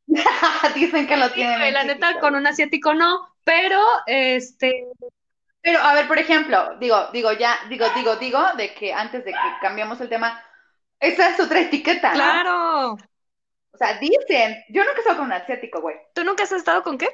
Dicen 0.76 1.08
que 1.08 1.18
lo 1.18 1.32
tienen. 1.32 1.74
la 1.74 1.84
neta, 1.84 2.20
con 2.20 2.36
un 2.36 2.46
asiático 2.46 2.94
no, 2.94 3.34
pero 3.44 3.80
este. 4.06 4.88
Pero, 5.62 5.80
a 5.80 5.94
ver, 5.94 6.08
por 6.08 6.18
ejemplo, 6.18 6.78
digo, 6.80 7.10
digo, 7.14 7.32
ya, 7.34 7.58
digo, 7.70 7.86
digo, 7.96 8.16
digo, 8.16 8.44
de 8.58 8.74
que 8.74 8.94
antes 8.94 9.24
de 9.24 9.32
que 9.32 9.38
cambiamos 9.62 10.02
el 10.02 10.10
tema, 10.10 10.44
esa 11.00 11.30
es 11.30 11.40
otra 11.40 11.62
etiqueta. 11.62 12.12
Claro. 12.12 12.98
O 13.74 13.78
sea, 13.78 13.98
dicen, 14.00 14.64
yo 14.70 14.84
nunca 14.84 14.98
he 14.98 15.00
estado 15.00 15.18
con 15.18 15.26
un 15.28 15.34
asiático, 15.34 15.82
güey. 15.82 15.96
¿Tú 16.14 16.24
nunca 16.24 16.44
has 16.44 16.52
estado 16.52 16.84
con 16.84 16.98
qué? 16.98 17.08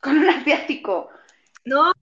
Con 0.00 0.18
un 0.18 0.28
asiático. 0.28 1.10
No. 1.64 1.92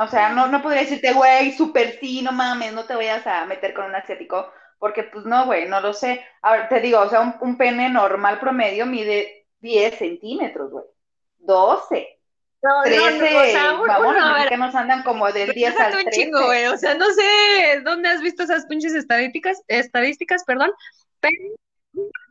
O 0.00 0.08
sea, 0.08 0.30
no, 0.30 0.48
no 0.48 0.60
podría 0.60 0.82
decirte, 0.82 1.12
güey, 1.12 1.52
súper 1.52 1.98
sí, 2.00 2.20
no 2.22 2.32
mames, 2.32 2.72
no 2.72 2.84
te 2.84 2.96
vayas 2.96 3.26
a 3.26 3.46
meter 3.46 3.74
con 3.74 3.84
un 3.84 3.94
asiático, 3.94 4.50
porque 4.78 5.04
pues 5.04 5.24
no, 5.24 5.46
güey, 5.46 5.68
no 5.68 5.80
lo 5.80 5.92
sé. 5.92 6.24
A 6.42 6.52
ver, 6.52 6.68
te 6.68 6.80
digo, 6.80 7.00
o 7.00 7.08
sea, 7.08 7.38
un, 7.40 7.56
pene 7.56 7.88
normal 7.88 8.40
promedio 8.40 8.86
mide 8.86 9.46
10 9.60 9.96
centímetros, 9.96 10.72
güey. 10.72 10.84
12. 11.38 12.18
No, 12.62 12.82
13, 12.82 13.00
no, 13.00 13.40
o 13.40 13.44
sea, 13.44 13.72
vamos, 13.72 14.16
a 14.18 14.34
ver, 14.34 14.48
que 14.48 14.56
nos 14.56 14.74
andan 14.74 15.02
como 15.02 15.30
del 15.30 15.52
10 15.52 15.78
al 15.78 15.92
13. 15.92 16.10
Chingo, 16.10 16.46
güey, 16.46 16.66
o 16.66 16.76
sea, 16.76 16.94
no 16.94 17.06
sé 17.12 17.82
dónde 17.84 18.08
has 18.08 18.22
visto 18.22 18.42
esas 18.42 18.66
pinches 18.66 18.94
estadísticas, 18.94 19.62
estadísticas, 19.68 20.44
perdón, 20.44 20.72
pero 21.20 21.36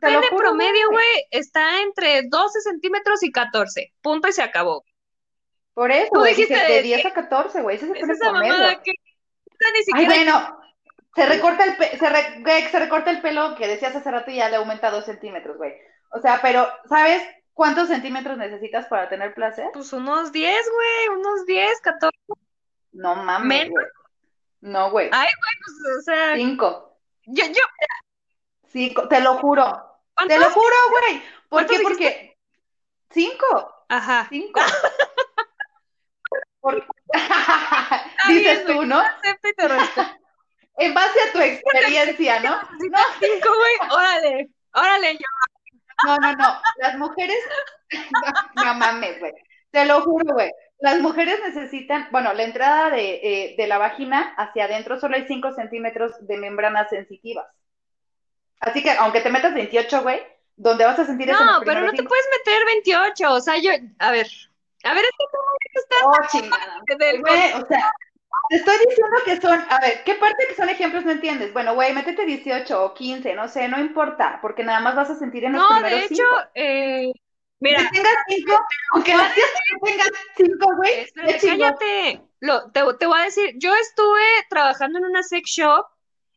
el 0.02 0.36
promedio, 0.36 0.90
güey, 0.90 1.26
está 1.30 1.82
entre 1.82 2.22
12 2.28 2.60
centímetros 2.60 3.22
y 3.22 3.32
14. 3.32 3.92
Punto 4.02 4.28
y 4.28 4.32
se 4.32 4.42
acabó. 4.42 4.84
Por 5.72 5.90
eso, 5.90 6.10
Tú 6.12 6.22
dijiste 6.22 6.54
de, 6.54 6.82
10 6.82 7.06
a 7.06 7.12
14, 7.12 7.62
güey. 7.62 7.76
Ese 7.76 7.86
es 7.90 8.08
el 8.08 8.18
promedio. 8.18 8.82
Que... 8.82 8.92
Ay, 9.94 10.06
bueno, 10.06 10.58
se 11.14 11.26
recorta, 11.26 11.64
el 11.64 11.76
se, 11.76 12.70
se 12.70 12.78
recorta 12.78 13.10
el 13.10 13.20
pelo 13.20 13.56
que 13.56 13.66
decías 13.66 13.94
hace 13.96 14.10
rato 14.10 14.30
y 14.30 14.36
ya 14.36 14.48
le 14.48 14.56
aumenta 14.56 14.90
2 14.90 15.04
centímetros, 15.04 15.56
güey. 15.56 15.72
O 16.10 16.20
sea, 16.20 16.40
pero, 16.42 16.68
¿sabes 16.88 17.22
cuántos 17.52 17.88
centímetros 17.88 18.38
necesitas 18.38 18.86
para 18.86 19.08
tener 19.08 19.34
placer? 19.34 19.70
Pues 19.72 19.92
unos 19.92 20.30
10, 20.30 20.70
güey, 20.70 21.18
unos 21.18 21.46
10, 21.46 21.80
14. 21.80 22.16
No 22.92 23.16
mames, 23.16 23.70
güey. 23.70 23.86
No, 24.60 24.90
güey. 24.90 25.10
Ay, 25.12 25.28
güey, 25.28 25.54
pues, 25.64 25.98
o 25.98 26.02
sea. 26.02 26.36
5. 26.36 26.98
Yo, 27.26 27.46
yo, 27.46 27.62
Sí, 28.74 28.92
te 29.08 29.20
lo 29.20 29.36
juro. 29.36 29.64
Te 30.26 30.36
lo 30.36 30.50
juro, 30.50 30.76
güey. 30.90 31.22
¿Por 31.48 31.64
qué? 31.64 31.78
Porque 31.80 32.36
cinco. 33.08 33.86
Ajá. 33.88 34.26
Cinco. 34.28 34.60
Dices 38.28 38.66
tú, 38.66 38.84
¿no? 38.84 39.00
en 40.78 40.92
base 40.92 41.20
a 41.20 41.32
tu 41.32 41.38
experiencia, 41.38 42.40
¿no? 42.40 42.50
No, 42.50 42.98
cinco, 43.20 43.48
güey. 43.48 43.90
Órale, 43.92 44.50
órale, 44.72 45.12
yo. 45.12 45.26
No, 46.04 46.16
no, 46.16 46.32
no. 46.32 46.60
Las 46.78 46.98
mujeres. 46.98 47.38
No, 48.56 48.74
mames, 48.74 49.20
güey. 49.20 49.34
Te 49.70 49.84
lo 49.84 50.00
juro, 50.00 50.34
güey. 50.34 50.50
Las 50.80 50.98
mujeres 50.98 51.38
necesitan, 51.44 52.08
bueno, 52.10 52.34
la 52.34 52.42
entrada 52.42 52.90
de, 52.90 53.20
eh, 53.22 53.54
de 53.56 53.66
la 53.68 53.78
vagina 53.78 54.34
hacia 54.36 54.64
adentro 54.64 54.98
solo 54.98 55.14
hay 55.14 55.28
5 55.28 55.52
centímetros 55.52 56.26
de 56.26 56.38
membranas 56.38 56.90
sensitivas. 56.90 57.46
Así 58.60 58.82
que, 58.82 58.90
aunque 58.92 59.20
te 59.20 59.30
metas 59.30 59.54
28, 59.54 60.02
güey, 60.02 60.22
donde 60.56 60.84
vas 60.84 60.98
a 60.98 61.06
sentir 61.06 61.30
eso. 61.30 61.44
No, 61.44 61.60
pero 61.64 61.80
no 61.80 61.92
te 61.92 62.02
puedes 62.02 62.26
meter 62.38 62.64
28. 62.64 63.32
O 63.32 63.40
sea, 63.40 63.58
yo, 63.58 63.70
a 63.98 64.10
ver, 64.10 64.26
a 64.84 64.94
ver, 64.94 65.04
esto 65.04 65.24
está. 65.74 65.96
Oh, 66.06 66.12
chingada. 66.30 66.82
Güey, 67.20 67.52
o 67.52 67.66
sea, 67.66 67.92
te 68.48 68.56
estoy 68.56 68.74
diciendo 68.88 69.16
que 69.24 69.40
son, 69.40 69.64
a 69.70 69.80
ver, 69.80 70.02
¿qué 70.04 70.14
parte 70.14 70.46
que 70.48 70.54
son 70.54 70.68
ejemplos 70.68 71.04
no 71.04 71.12
entiendes? 71.12 71.52
Bueno, 71.52 71.74
güey, 71.74 71.92
métete 71.92 72.26
18 72.26 72.84
o 72.84 72.94
15, 72.94 73.34
no 73.34 73.48
sé, 73.48 73.68
no 73.68 73.80
importa, 73.80 74.38
porque 74.42 74.64
nada 74.64 74.80
más 74.80 74.94
vas 74.94 75.10
a 75.10 75.16
sentir 75.16 75.44
en 75.44 75.54
los 75.54 75.62
no, 75.62 75.68
primeros 75.70 76.00
de 76.00 76.06
hecho, 76.06 76.24
eh, 76.54 77.12
mira. 77.60 77.80
Que 77.90 77.98
tengas 77.98 78.14
5, 78.28 78.60
aunque 78.92 79.16
las 79.16 79.34
tías 79.34 79.48
tengan 79.82 80.08
5, 80.36 80.76
güey. 80.76 81.06
Cállate, 81.40 82.22
Lo, 82.40 82.70
te, 82.70 82.82
te 82.98 83.06
voy 83.06 83.18
a 83.18 83.24
decir, 83.24 83.54
yo 83.56 83.74
estuve 83.74 84.22
trabajando 84.50 84.98
en 84.98 85.06
una 85.06 85.22
sex 85.22 85.50
shop 85.50 85.86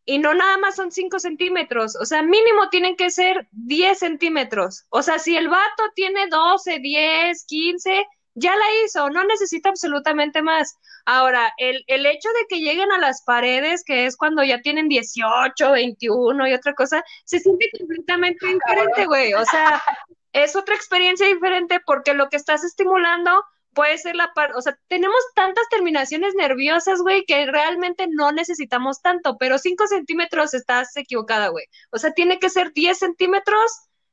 y 0.08 0.20
no 0.20 0.34
nada 0.34 0.58
más 0.58 0.78
son 0.78 0.90
5 0.90 1.20
centímetros, 1.20 1.98
o 1.98 2.06
sea, 2.06 2.24
mínimo 2.24 2.70
tienen 2.70 2.96
que 2.96 3.12
ser 3.12 3.48
10 3.52 4.00
centímetros. 4.00 4.86
O 4.90 5.02
sea, 5.02 5.20
si 5.20 5.36
el 5.36 5.50
vato 5.50 5.84
tiene 5.96 6.28
12, 6.28 6.80
10, 6.80 7.46
15, 7.46 8.08
ya 8.34 8.56
la 8.56 8.66
hizo, 8.84 9.10
no 9.10 9.26
necesita 9.26 9.68
absolutamente 9.68 10.42
más. 10.42 10.78
Ahora, 11.06 11.54
el, 11.58 11.84
el 11.88 12.06
hecho 12.06 12.30
de 12.30 12.46
que 12.48 12.62
lleguen 12.62 12.90
a 12.94 13.00
las 13.00 13.22
paredes, 13.24 13.84
que 13.84 14.06
es 14.06 14.16
cuando 14.16 14.46
ya 14.46 14.62
tienen 14.62 14.88
18, 14.88 15.72
21 15.72 16.48
y 16.48 16.54
otra 16.54 16.74
cosa, 16.74 17.04
se 17.26 17.40
siente 17.40 17.70
completamente 17.78 18.48
diferente, 18.48 19.08
güey. 19.08 19.34
O 19.34 19.44
sea, 19.44 19.84
es 20.32 20.56
otra 20.56 20.76
experiencia 20.76 21.28
diferente 21.28 21.82
porque 21.86 22.14
lo 22.14 22.30
que 22.30 22.38
estás 22.38 22.64
estimulando 22.64 23.44
puede 23.78 24.00
ser 24.00 24.16
la 24.16 24.34
parte, 24.34 24.56
o 24.58 24.62
sea, 24.64 24.76
tenemos 24.88 25.20
tantas 25.36 25.70
terminaciones 25.70 26.34
nerviosas, 26.34 27.00
güey, 27.00 27.26
que 27.26 27.46
realmente 27.46 28.08
no 28.10 28.32
necesitamos 28.32 29.04
tanto, 29.04 29.38
pero 29.38 29.60
5 29.60 29.86
centímetros 29.86 30.56
estás 30.56 30.98
equivocada, 30.98 31.50
güey. 31.50 31.66
O 31.92 32.00
sea, 32.00 32.12
tiene 32.12 32.40
que 32.40 32.50
ser 32.50 32.74
10 32.74 32.98
centímetros 32.98 33.72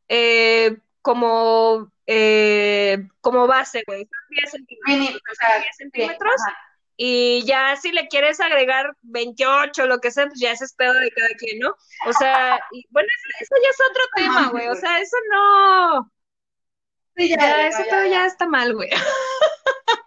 eh, 0.08 0.76
como 1.00 1.90
eh, 2.06 3.08
como 3.22 3.46
base, 3.46 3.84
güey. 3.86 4.06
10 4.28 4.50
centímetros. 4.50 5.22
o 5.32 5.34
sea, 5.34 5.56
10 5.56 5.76
centímetros. 5.78 6.40
y 6.98 7.42
ya 7.46 7.74
si 7.76 7.90
le 7.90 8.06
quieres 8.08 8.40
agregar 8.40 8.94
28, 9.00 9.86
lo 9.86 9.98
que 10.00 10.10
sea, 10.10 10.26
pues 10.26 10.40
ya 10.40 10.52
ese 10.52 10.66
es 10.66 10.74
pedo 10.74 10.92
de 10.92 11.10
cada 11.10 11.30
quien, 11.38 11.60
¿no? 11.60 11.74
O 12.04 12.12
sea, 12.12 12.60
y, 12.70 12.84
bueno, 12.90 13.08
eso, 13.40 13.54
ya 13.62 13.70
es 13.70 13.78
otro 13.90 14.02
tema, 14.14 14.48
güey. 14.50 14.68
O 14.68 14.74
sea, 14.74 15.00
eso 15.00 15.16
no. 15.32 16.10
Sí, 17.16 17.28
ya, 17.28 17.68
eso 17.68 17.82
todo 17.88 18.06
ya 18.06 18.26
está 18.26 18.46
mal, 18.46 18.74
güey. 18.74 18.90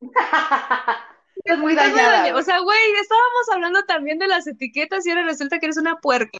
es 1.44 1.58
muy 1.58 1.74
dañada. 1.74 2.34
O 2.36 2.42
sea, 2.42 2.60
güey, 2.60 2.92
estábamos 3.00 3.48
hablando 3.52 3.82
también 3.84 4.18
de 4.18 4.28
las 4.28 4.46
etiquetas 4.46 5.06
y 5.06 5.10
ahora 5.10 5.24
resulta 5.24 5.58
que 5.58 5.66
eres 5.66 5.76
una 5.76 6.00
puerca. 6.00 6.38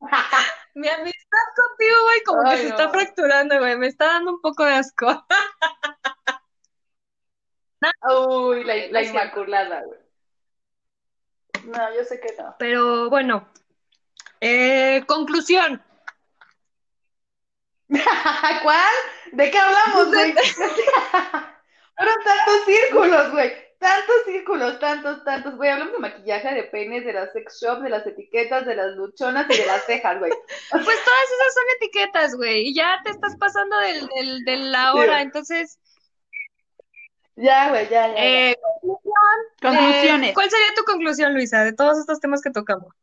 Mi 0.74 0.88
amistad 0.88 1.38
contigo, 1.56 1.96
güey, 2.04 2.22
como 2.24 2.50
que 2.50 2.56
se 2.56 2.68
está 2.68 2.90
fracturando, 2.90 3.58
güey. 3.58 3.78
Me 3.78 3.86
está 3.86 4.06
dando 4.06 4.32
un 4.32 4.40
poco 4.40 4.64
de 4.64 4.74
asco. 4.74 5.24
Uy, 8.10 8.64
la, 8.64 8.74
la 8.88 9.02
inmaculada, 9.02 9.82
güey. 9.82 10.00
No, 11.66 11.94
yo 11.94 12.04
sé 12.04 12.20
que 12.20 12.34
no. 12.36 12.54
Pero 12.58 13.08
bueno, 13.08 13.48
eh, 14.40 15.04
conclusión. 15.06 15.82
¿Cuál? 18.62 18.94
¿De 19.32 19.50
qué 19.50 19.58
hablamos, 19.58 20.08
güey? 20.08 20.34
Fueron 21.96 22.24
tantos 22.24 22.64
círculos, 22.66 23.30
güey 23.32 23.64
tantos 23.84 24.16
círculos, 24.24 24.78
tantos, 24.78 25.22
tantos, 25.24 25.56
güey, 25.56 25.68
hablamos 25.68 25.92
de 25.92 25.98
maquillaje, 25.98 26.54
de 26.54 26.64
peines, 26.64 27.04
de 27.04 27.12
las 27.12 27.30
sex 27.34 27.60
shop, 27.60 27.82
de 27.82 27.90
las 27.90 28.06
etiquetas, 28.06 28.64
de 28.64 28.76
las 28.76 28.96
luchonas 28.96 29.46
y 29.50 29.58
de 29.58 29.66
las 29.66 29.84
cejas, 29.84 30.18
güey. 30.18 30.30
Pues 30.30 30.70
todas 30.70 30.86
esas 30.86 31.54
son 31.54 31.64
etiquetas, 31.76 32.34
güey, 32.34 32.68
y 32.68 32.74
ya 32.74 32.98
te 33.04 33.10
estás 33.10 33.36
pasando 33.36 33.76
del, 33.80 34.08
del, 34.08 34.44
de 34.44 34.56
la 34.56 34.94
hora, 34.94 35.20
entonces... 35.20 35.78
Ya, 37.36 37.68
güey, 37.68 37.86
ya, 37.90 38.08
ya. 38.08 38.14
Eh, 38.16 38.56
Conclusiones. 39.60 40.30
Eh, 40.30 40.34
¿Cuál 40.34 40.48
sería 40.48 40.74
tu 40.74 40.84
conclusión, 40.84 41.34
Luisa, 41.34 41.62
de 41.62 41.74
todos 41.74 41.98
estos 41.98 42.20
temas 42.20 42.40
que 42.40 42.50
tocamos? 42.50 42.94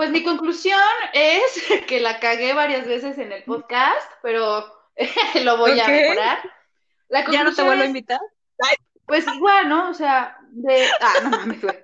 Pues 0.00 0.12
mi 0.12 0.24
conclusión 0.24 0.80
es 1.12 1.62
que 1.86 2.00
la 2.00 2.20
cagué 2.20 2.54
varias 2.54 2.86
veces 2.86 3.18
en 3.18 3.32
el 3.32 3.44
podcast, 3.44 4.10
pero 4.22 4.64
lo 5.44 5.58
voy 5.58 5.78
a 5.78 5.86
mejorar. 5.88 6.38
¿Ya 7.30 7.44
no 7.44 7.54
te 7.54 7.62
vuelvo 7.62 7.82
a 7.82 7.86
invitar? 7.86 8.18
Pues 9.04 9.26
igual, 9.26 9.68
¿no? 9.68 9.90
O 9.90 9.92
sea, 9.92 10.38
de. 10.52 10.86
Ah, 11.02 11.12
no 11.22 11.28
mames, 11.28 11.60
güey. 11.60 11.76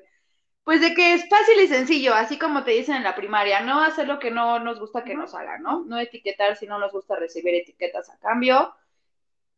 Pues 0.64 0.80
de 0.80 0.94
que 0.94 1.12
es 1.12 1.28
fácil 1.28 1.60
y 1.60 1.68
sencillo, 1.68 2.14
así 2.14 2.38
como 2.38 2.64
te 2.64 2.70
dicen 2.70 2.96
en 2.96 3.04
la 3.04 3.14
primaria, 3.14 3.60
no 3.60 3.82
hacer 3.82 4.08
lo 4.08 4.18
que 4.18 4.30
no 4.30 4.60
nos 4.60 4.80
gusta 4.80 5.04
que 5.04 5.14
nos 5.14 5.34
hagan, 5.34 5.62
¿no? 5.62 5.84
No 5.84 5.98
etiquetar 5.98 6.56
si 6.56 6.66
no 6.66 6.78
nos 6.78 6.92
gusta 6.92 7.16
recibir 7.16 7.54
etiquetas 7.54 8.08
a 8.08 8.18
cambio. 8.18 8.74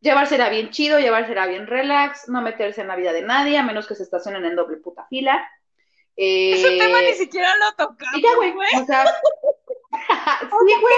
Llevársela 0.01 0.49
bien 0.49 0.71
chido, 0.71 0.99
llevársela 0.99 1.47
bien 1.47 1.69
relax, 1.69 2.29
no 2.29 2.43
meterse 2.43 2.81
en 2.81 2.89
la 2.89 2.97
vida 2.97 3.13
de 3.13 3.23
nadie, 3.23 3.57
a 3.57 3.63
menos 3.63 3.87
que 3.87 3.95
se 3.95 4.03
estacionen 4.03 4.45
en 4.45 4.57
doble 4.57 4.79
puta 4.79 5.07
fila. 5.07 5.49
Ese 6.21 6.79
tema 6.79 7.01
ni 7.01 7.15
siquiera 7.15 7.49
lo 7.57 7.73
tocamos. 7.73 8.21
ya, 8.21 8.35
güey. 8.35 8.53
O 8.83 8.87
sea, 8.87 9.05
sí, 10.41 10.75
güey. 10.81 10.95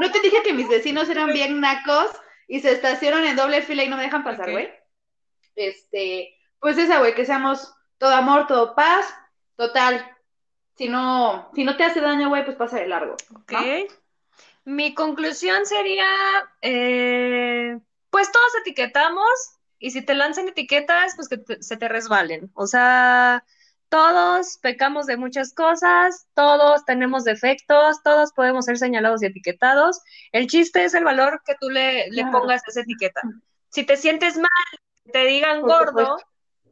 No 0.00 0.10
te 0.10 0.20
dije 0.20 0.42
que 0.42 0.54
mis 0.54 0.68
vecinos 0.68 1.10
eran 1.10 1.32
bien 1.32 1.60
nacos 1.60 2.10
y 2.48 2.60
se 2.60 2.72
estacionan 2.72 3.24
en 3.24 3.36
doble 3.36 3.60
fila 3.60 3.84
y 3.84 3.88
no 3.88 3.96
me 3.96 4.04
dejan 4.04 4.24
pasar, 4.24 4.50
güey. 4.50 4.70
Este, 5.54 6.34
pues 6.58 6.78
esa, 6.78 7.00
güey, 7.00 7.14
que 7.14 7.26
seamos 7.26 7.74
todo 7.98 8.14
amor, 8.14 8.46
todo 8.46 8.74
paz, 8.74 9.14
total. 9.56 10.10
Si 10.76 10.88
no, 10.88 11.50
si 11.54 11.64
no 11.64 11.76
te 11.76 11.84
hace 11.84 12.00
daño, 12.00 12.30
güey, 12.30 12.44
pues 12.44 12.56
pasa 12.56 12.78
de 12.78 12.88
largo. 12.88 13.16
Ok. 13.34 13.52
Mi 14.64 14.94
conclusión 14.94 15.66
sería, 15.66 16.06
eh, 16.62 17.78
pues 18.08 18.32
todos 18.32 18.54
etiquetamos 18.60 19.28
y 19.78 19.90
si 19.90 20.00
te 20.00 20.14
lanzan 20.14 20.48
etiquetas, 20.48 21.14
pues 21.16 21.28
que 21.28 21.42
se 21.60 21.76
te 21.76 21.88
resbalen. 21.88 22.50
O 22.54 22.66
sea, 22.66 23.44
todos 23.92 24.56
pecamos 24.62 25.04
de 25.04 25.18
muchas 25.18 25.52
cosas, 25.52 26.26
todos 26.32 26.82
tenemos 26.86 27.24
defectos, 27.24 28.02
todos 28.02 28.32
podemos 28.32 28.64
ser 28.64 28.78
señalados 28.78 29.22
y 29.22 29.26
etiquetados. 29.26 30.00
El 30.32 30.46
chiste 30.46 30.82
es 30.82 30.94
el 30.94 31.04
valor 31.04 31.42
que 31.44 31.56
tú 31.60 31.68
le, 31.68 32.08
pongas 32.32 32.62
a 32.62 32.70
esa 32.70 32.80
etiqueta. 32.80 33.20
Si 33.68 33.84
te 33.84 33.98
sientes 33.98 34.38
mal, 34.38 34.48
te 35.12 35.26
digan 35.26 35.60
gordo, 35.60 36.16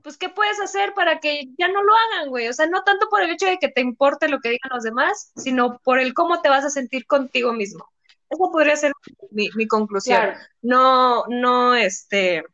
pues 0.03 0.17
¿qué 0.17 0.31
puedes 0.31 0.59
hacer 0.61 0.95
para 0.95 1.21
que 1.21 1.45
ya 1.59 1.69
no 1.69 1.83
lo 1.83 1.93
hagan, 1.95 2.31
güey? 2.31 2.49
O 2.49 2.55
sea, 2.55 2.65
no 2.69 2.85
tanto 2.85 3.11
por 3.11 3.21
el 3.21 3.33
hecho 3.33 3.45
de 3.45 3.59
que 3.59 3.69
te 3.69 3.83
importe 3.83 4.31
lo 4.31 4.41
que 4.41 4.49
digan 4.49 4.71
los 4.73 4.85
demás, 4.85 5.31
sino 5.37 5.79
por 5.81 6.01
el 6.01 6.15
cómo 6.15 6.41
te 6.41 6.49
vas 6.49 6.65
a 6.65 6.71
sentir 6.71 7.07
contigo 7.07 7.53
mismo. 7.53 7.85
Esa 8.31 8.45
podría 8.51 8.77
ser 8.77 8.93
mi, 9.31 9.51
mi 9.57 9.67
conclusión. 9.67 10.31
No, 10.63 11.27
no, 11.27 11.75
este, 11.75 12.45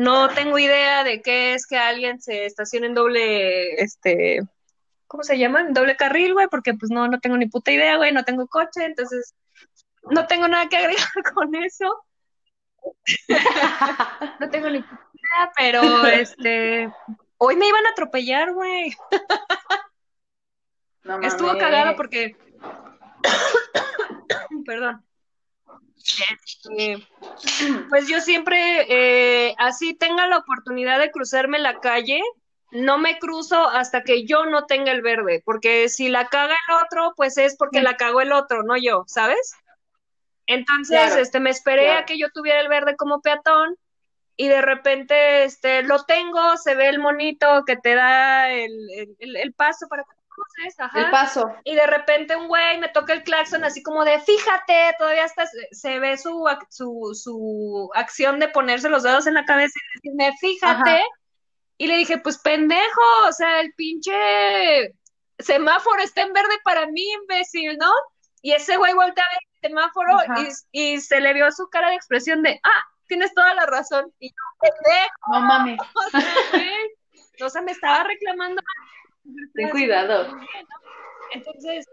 no 0.00 0.30
tengo 0.30 0.58
idea 0.58 1.04
de 1.04 1.20
qué 1.20 1.52
es 1.52 1.66
que 1.66 1.76
alguien 1.76 2.22
se 2.22 2.46
estacione 2.46 2.86
en 2.86 2.94
doble, 2.94 3.74
este, 3.82 4.40
¿cómo 5.06 5.22
se 5.22 5.38
llama? 5.38 5.60
En 5.60 5.74
doble 5.74 5.94
carril, 5.94 6.32
güey, 6.32 6.48
porque 6.48 6.72
pues 6.72 6.90
no, 6.90 7.06
no 7.06 7.20
tengo 7.20 7.36
ni 7.36 7.46
puta 7.46 7.70
idea, 7.70 7.98
güey, 7.98 8.10
no 8.10 8.24
tengo 8.24 8.46
coche, 8.46 8.86
entonces 8.86 9.34
no 10.04 10.26
tengo 10.26 10.48
nada 10.48 10.70
que 10.70 10.78
agregar 10.78 11.04
con 11.34 11.54
eso. 11.54 12.02
no 14.40 14.48
tengo 14.48 14.70
ni 14.70 14.80
puta 14.80 15.10
idea, 15.12 15.52
pero 15.58 16.06
este, 16.06 16.90
hoy 17.36 17.56
me 17.56 17.68
iban 17.68 17.84
a 17.86 17.90
atropellar, 17.90 18.54
güey. 18.54 18.96
Estuvo 21.22 21.58
cagado 21.58 21.94
porque, 21.94 22.36
perdón, 24.64 25.04
este, 26.04 27.06
pues 27.88 28.08
yo 28.08 28.20
siempre, 28.20 28.86
eh, 28.88 29.54
así 29.58 29.94
tenga 29.94 30.26
la 30.26 30.38
oportunidad 30.38 30.98
de 30.98 31.10
cruzarme 31.10 31.58
la 31.58 31.80
calle, 31.80 32.20
no 32.72 32.98
me 32.98 33.18
cruzo 33.18 33.68
hasta 33.68 34.02
que 34.02 34.24
yo 34.24 34.46
no 34.46 34.66
tenga 34.66 34.92
el 34.92 35.02
verde, 35.02 35.42
porque 35.44 35.88
si 35.88 36.08
la 36.08 36.28
caga 36.28 36.56
el 36.68 36.74
otro, 36.84 37.14
pues 37.16 37.36
es 37.36 37.56
porque 37.56 37.82
la 37.82 37.96
cagó 37.96 38.20
el 38.20 38.32
otro, 38.32 38.62
no 38.62 38.76
yo, 38.76 39.04
¿sabes? 39.06 39.54
Entonces, 40.46 41.16
este, 41.16 41.40
me 41.40 41.50
esperé 41.50 41.92
a 41.92 42.04
que 42.04 42.18
yo 42.18 42.30
tuviera 42.30 42.60
el 42.60 42.68
verde 42.68 42.96
como 42.96 43.20
peatón 43.20 43.76
y 44.36 44.48
de 44.48 44.62
repente, 44.62 45.44
este, 45.44 45.82
lo 45.82 46.04
tengo, 46.04 46.56
se 46.56 46.74
ve 46.74 46.88
el 46.88 46.98
monito 46.98 47.64
que 47.66 47.76
te 47.76 47.94
da 47.94 48.50
el, 48.50 48.72
el, 49.18 49.36
el 49.36 49.52
paso 49.52 49.86
para 49.88 50.04
el 50.94 51.10
paso. 51.10 51.54
Y 51.64 51.74
de 51.74 51.86
repente 51.86 52.36
un 52.36 52.48
güey 52.48 52.78
me 52.78 52.88
toca 52.88 53.12
el 53.12 53.22
claxon 53.22 53.64
así 53.64 53.82
como 53.82 54.04
de, 54.04 54.20
fíjate, 54.20 54.94
todavía 54.98 55.24
hasta 55.24 55.44
se 55.70 55.98
ve 55.98 56.16
su, 56.16 56.46
su, 56.70 57.10
su 57.14 57.90
acción 57.94 58.38
de 58.38 58.48
ponerse 58.48 58.88
los 58.88 59.02
dedos 59.02 59.26
en 59.26 59.34
la 59.34 59.44
cabeza 59.44 59.78
y 59.78 59.98
decirme, 59.98 60.36
fíjate. 60.40 61.02
Y 61.78 61.86
le 61.86 61.96
dije, 61.96 62.18
pues 62.18 62.38
pendejo, 62.38 63.00
o 63.26 63.32
sea, 63.32 63.60
el 63.60 63.72
pinche 63.74 64.94
semáforo 65.38 66.02
está 66.02 66.22
en 66.22 66.32
verde 66.32 66.58
para 66.62 66.86
mí, 66.86 67.02
imbécil, 67.22 67.78
¿no? 67.78 67.90
Y 68.42 68.52
ese 68.52 68.76
güey 68.76 68.92
voltea 68.92 69.24
a 69.24 69.28
ver 69.28 69.38
el 69.62 69.68
semáforo 69.70 70.18
y, 70.72 70.92
y, 70.94 71.00
se 71.00 71.20
le 71.20 71.32
vio 71.32 71.50
su 71.52 71.68
cara 71.68 71.88
de 71.88 71.96
expresión 71.96 72.42
de, 72.42 72.60
ah, 72.62 72.84
tienes 73.06 73.34
toda 73.34 73.54
la 73.54 73.66
razón. 73.66 74.12
Y 74.18 74.28
yo, 74.28 74.34
pendejo. 74.60 75.32
No 75.32 75.40
mames. 75.40 75.78
O 77.42 77.48
sea, 77.48 77.62
me 77.62 77.72
estaba 77.72 78.04
reclamando. 78.04 78.60
Ten 79.54 79.70
cuidado. 79.70 80.36
Entonces. 81.32 81.86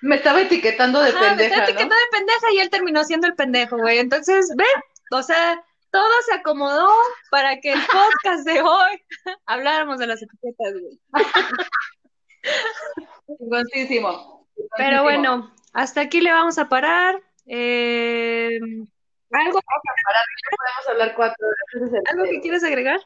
Me 0.00 0.16
estaba 0.16 0.40
etiquetando 0.40 1.00
de 1.00 1.12
pendeja. 1.12 1.34
Me 1.36 1.44
estaba 1.44 1.64
etiquetando 1.64 1.94
de 1.94 2.10
pendeja 2.10 2.52
y 2.52 2.58
él 2.58 2.70
terminó 2.70 3.04
siendo 3.04 3.26
el 3.26 3.34
pendejo, 3.34 3.76
güey. 3.76 3.98
Entonces, 3.98 4.52
ve, 4.56 4.64
o 5.12 5.22
sea, 5.22 5.62
todo 5.92 6.10
se 6.26 6.34
acomodó 6.34 6.90
para 7.30 7.60
que 7.60 7.72
el 7.72 7.80
podcast 7.80 8.44
de 8.46 8.62
hoy 8.62 9.02
habláramos 9.46 9.98
de 9.98 10.06
las 10.06 10.22
etiquetas, 10.22 10.72
güey. 10.72 11.00
Pero 14.76 15.02
bueno, 15.02 15.52
hasta 15.72 16.00
aquí 16.00 16.20
le 16.20 16.32
vamos 16.32 16.58
a 16.58 16.68
parar. 16.68 17.22
Eh, 17.46 18.58
¿Algo, 19.30 19.60
podemos 19.60 20.88
hablar 20.88 21.14
cuatro 21.14 21.46
¿Algo 22.10 22.24
que 22.24 22.40
quieres 22.40 22.64
agregar? 22.64 23.00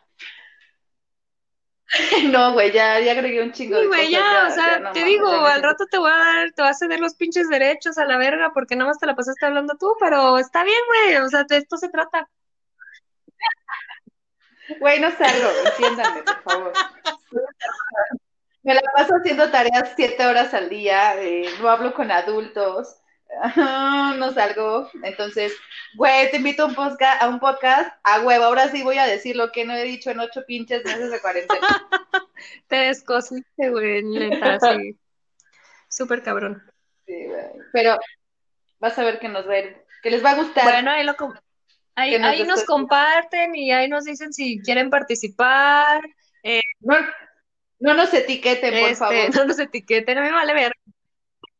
No, 2.32 2.52
güey, 2.52 2.72
ya, 2.72 2.98
ya 3.00 3.12
agregué 3.12 3.42
un 3.42 3.52
chingo 3.52 3.80
sí, 3.80 3.86
güey, 3.86 4.10
ya, 4.10 4.48
o 4.48 4.50
sea, 4.50 4.92
te 4.92 5.04
digo, 5.04 5.28
al 5.28 5.62
rato 5.62 5.86
te 5.86 5.98
voy 5.98 6.10
a 6.10 6.16
dar, 6.16 6.52
te 6.52 6.62
voy 6.62 6.70
a 6.70 6.74
ceder 6.74 7.00
los 7.00 7.14
pinches 7.14 7.48
derechos 7.48 7.98
a 7.98 8.04
la 8.04 8.16
verga 8.16 8.52
porque 8.52 8.76
nada 8.76 8.90
más 8.90 8.98
te 8.98 9.06
la 9.06 9.14
pasaste 9.14 9.46
hablando 9.46 9.76
tú, 9.78 9.94
pero 10.00 10.38
está 10.38 10.64
bien, 10.64 10.80
güey, 10.88 11.16
o 11.16 11.28
sea, 11.28 11.44
de 11.44 11.58
esto 11.58 11.76
se 11.76 11.88
trata. 11.88 12.28
Güey, 14.80 14.98
no 14.98 15.12
salgo, 15.12 15.48
entiéndame, 15.64 16.22
por 16.24 16.42
favor. 16.42 16.72
Me 18.64 18.74
la 18.74 18.80
paso 18.96 19.14
haciendo 19.14 19.48
tareas 19.48 19.92
siete 19.94 20.26
horas 20.26 20.52
al 20.54 20.68
día, 20.68 21.22
eh, 21.22 21.48
no 21.60 21.68
hablo 21.68 21.94
con 21.94 22.10
adultos, 22.10 22.96
no 24.19 24.32
salgo. 24.32 24.90
Entonces, 25.03 25.53
güey, 25.94 26.31
te 26.31 26.39
invito 26.39 26.62
a 26.62 26.66
un, 26.66 26.74
podcast, 26.74 27.23
a 27.23 27.28
un 27.28 27.40
podcast, 27.40 27.94
a 28.03 28.20
huevo, 28.20 28.44
ahora 28.44 28.69
sí 28.69 28.82
voy 28.82 28.98
a 28.98 29.07
decir 29.07 29.36
lo 29.36 29.53
que 29.53 29.65
no 29.65 29.74
he 29.74 29.85
dicho 29.85 30.11
en 30.11 30.20
ocho 30.20 30.44
pinches 30.47 30.85
meses 30.85 31.11
de 31.11 31.20
cuarentena. 31.20 31.66
te 32.69 32.77
descosiste, 32.77 33.70
güey, 33.70 34.03
neta, 34.03 34.59
sí. 34.61 34.98
Súper 35.89 36.23
cabrón. 36.23 36.62
Sí, 37.07 37.27
güey. 37.27 37.44
Pero 37.73 37.98
vas 38.78 38.98
a 38.98 39.05
ver 39.05 39.19
que 39.19 39.28
nos 39.28 39.48
va 39.48 39.55
que 40.03 40.11
les 40.11 40.24
va 40.24 40.31
a 40.31 40.36
gustar. 40.36 40.65
Bueno, 40.65 40.90
ahí 40.90 41.05
lo 41.05 41.16
Ahí, 41.98 42.19
nos, 42.19 42.31
ahí 42.31 42.44
nos 42.44 42.65
comparten 42.65 43.57
y 43.57 43.73
ahí 43.73 43.89
nos 43.89 44.05
dicen 44.05 44.31
si 44.31 44.61
quieren 44.61 44.90
participar. 44.90 46.03
Eh, 46.43 46.61
no, 46.81 46.94
no 47.81 47.94
nos 47.94 48.12
etiqueten, 48.12 48.70
por 48.70 48.90
este, 48.90 48.97
favor. 48.97 49.35
No 49.35 49.44
nos 49.47 49.59
etiqueten, 49.59 50.19
a 50.19 50.20
mí 50.20 50.28
me 50.28 50.35
vale 50.35 50.53
ver. 50.53 50.73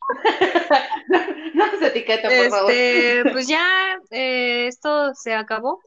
no, 1.55 1.67
nos 1.67 1.83
etiqueten, 1.83 2.31
por 2.43 2.51
favor. 2.51 2.71
Este, 2.71 3.31
pues 3.31 3.49
ya 3.49 3.99
eh, 4.11 4.67
esto 4.67 5.15
se 5.15 5.35
acabó. 5.35 5.83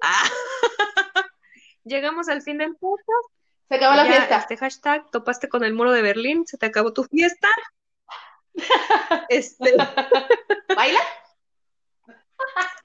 Llegamos 1.83 2.29
al 2.29 2.41
fin 2.41 2.57
del 2.57 2.75
podcast. 2.75 3.29
Se 3.69 3.75
acabó 3.75 3.95
la 3.95 4.05
fiesta. 4.05 4.37
Este 4.37 4.57
hashtag, 4.57 5.09
topaste 5.11 5.47
con 5.47 5.63
el 5.63 5.73
muro 5.73 5.91
de 5.91 6.01
Berlín, 6.01 6.45
se 6.45 6.57
te 6.57 6.65
acabó 6.65 6.93
tu 6.93 7.03
fiesta. 7.03 7.47
este. 9.29 9.75
¿Baila? 10.75 10.99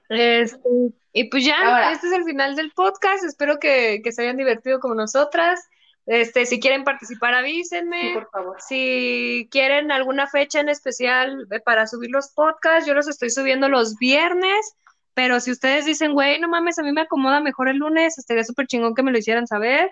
Este, 0.09 0.69
y 1.13 1.23
pues 1.29 1.45
ya, 1.45 1.91
este 1.91 2.07
es 2.07 2.13
el 2.13 2.23
final 2.23 2.55
del 2.55 2.71
podcast. 2.71 3.23
Espero 3.23 3.59
que, 3.59 4.01
que 4.03 4.11
se 4.11 4.21
hayan 4.21 4.37
divertido 4.37 4.79
como 4.79 4.95
nosotras. 4.95 5.67
Este, 6.05 6.45
si 6.45 6.59
quieren 6.59 6.83
participar, 6.83 7.33
avísenme. 7.33 8.11
por 8.13 8.29
favor. 8.29 8.57
Si 8.61 9.47
quieren 9.51 9.91
alguna 9.91 10.27
fecha 10.27 10.59
en 10.59 10.69
especial 10.69 11.47
eh, 11.51 11.59
para 11.59 11.87
subir 11.87 12.11
los 12.11 12.29
podcasts, 12.31 12.87
yo 12.87 12.93
los 12.93 13.07
estoy 13.07 13.29
subiendo 13.29 13.69
los 13.69 13.97
viernes. 13.97 14.73
Pero 15.13 15.39
si 15.39 15.51
ustedes 15.51 15.85
dicen, 15.85 16.13
güey, 16.13 16.39
no 16.39 16.49
mames, 16.49 16.77
a 16.77 16.83
mí 16.83 16.91
me 16.91 17.01
acomoda 17.01 17.39
mejor 17.39 17.69
el 17.69 17.77
lunes, 17.77 18.17
estaría 18.17 18.43
súper 18.43 18.67
chingón 18.67 18.93
que 18.93 19.01
me 19.01 19.11
lo 19.11 19.17
hicieran 19.17 19.47
saber. 19.47 19.89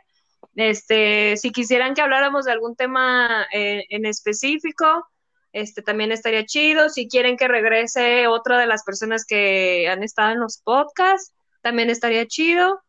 Este, 0.56 1.38
si 1.38 1.52
quisieran 1.52 1.96
que 1.96 2.02
habláramos 2.02 2.46
de 2.46 2.52
algún 2.52 2.76
tema 2.76 3.48
eh, 3.54 3.86
en 3.90 4.06
específico, 4.06 5.08
este 5.54 5.82
también 5.82 6.12
estaría 6.12 6.46
chido. 6.46 6.90
Si 6.90 7.08
quieren 7.08 7.38
que 7.38 7.48
regrese 7.48 8.28
otra 8.28 8.58
de 8.60 8.68
las 8.68 8.84
personas 8.84 9.26
que 9.26 9.88
han 9.88 10.04
estado 10.04 10.34
en 10.34 10.42
los 10.42 10.58
podcasts, 10.58 11.34
también 11.62 11.90
estaría 11.90 12.28
chido. 12.28 12.82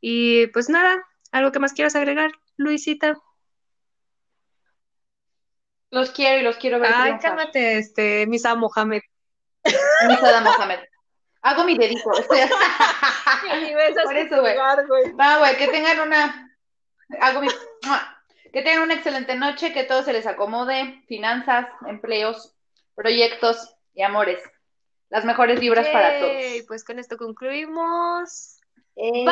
Y 0.00 0.48
pues 0.48 0.68
nada, 0.68 1.02
¿algo 1.32 1.52
que 1.52 1.58
más 1.58 1.72
quieras 1.72 1.96
agregar? 1.96 2.32
Luisita. 2.58 3.16
Los 5.90 6.10
quiero 6.10 6.40
y 6.40 6.42
los 6.42 6.56
quiero 6.56 6.78
ver. 6.78 6.92
Ay, 6.94 7.18
cálmate, 7.18 7.78
este, 7.78 8.26
Misa 8.26 8.54
Mohamed. 8.54 9.00
Misa 9.64 10.40
Mohamed. 10.42 10.80
Hago 11.40 11.64
mi 11.64 11.78
dedito. 11.78 12.12
Estoy... 12.18 12.40
Por 14.04 14.16
eso, 14.16 14.40
güey. 14.40 14.56
Va, 15.14 15.38
güey, 15.38 15.56
que 15.56 15.68
tengan 15.68 16.00
una. 16.00 16.54
Hago 17.20 17.40
mi. 17.40 17.48
Que 18.52 18.62
tengan 18.62 18.82
una 18.82 18.94
excelente 18.94 19.34
noche, 19.36 19.72
que 19.72 19.84
todo 19.84 20.02
se 20.02 20.12
les 20.12 20.26
acomode. 20.26 21.02
Finanzas, 21.06 21.68
empleos, 21.86 22.54
proyectos 22.94 23.74
y 23.94 24.02
amores. 24.02 24.42
Las 25.10 25.24
mejores 25.24 25.60
vibras 25.60 25.88
para 25.88 26.18
todos. 26.18 26.42
Pues 26.66 26.84
con 26.84 26.98
esto 26.98 27.16
concluimos. 27.16 28.60
Bye. 28.94 29.26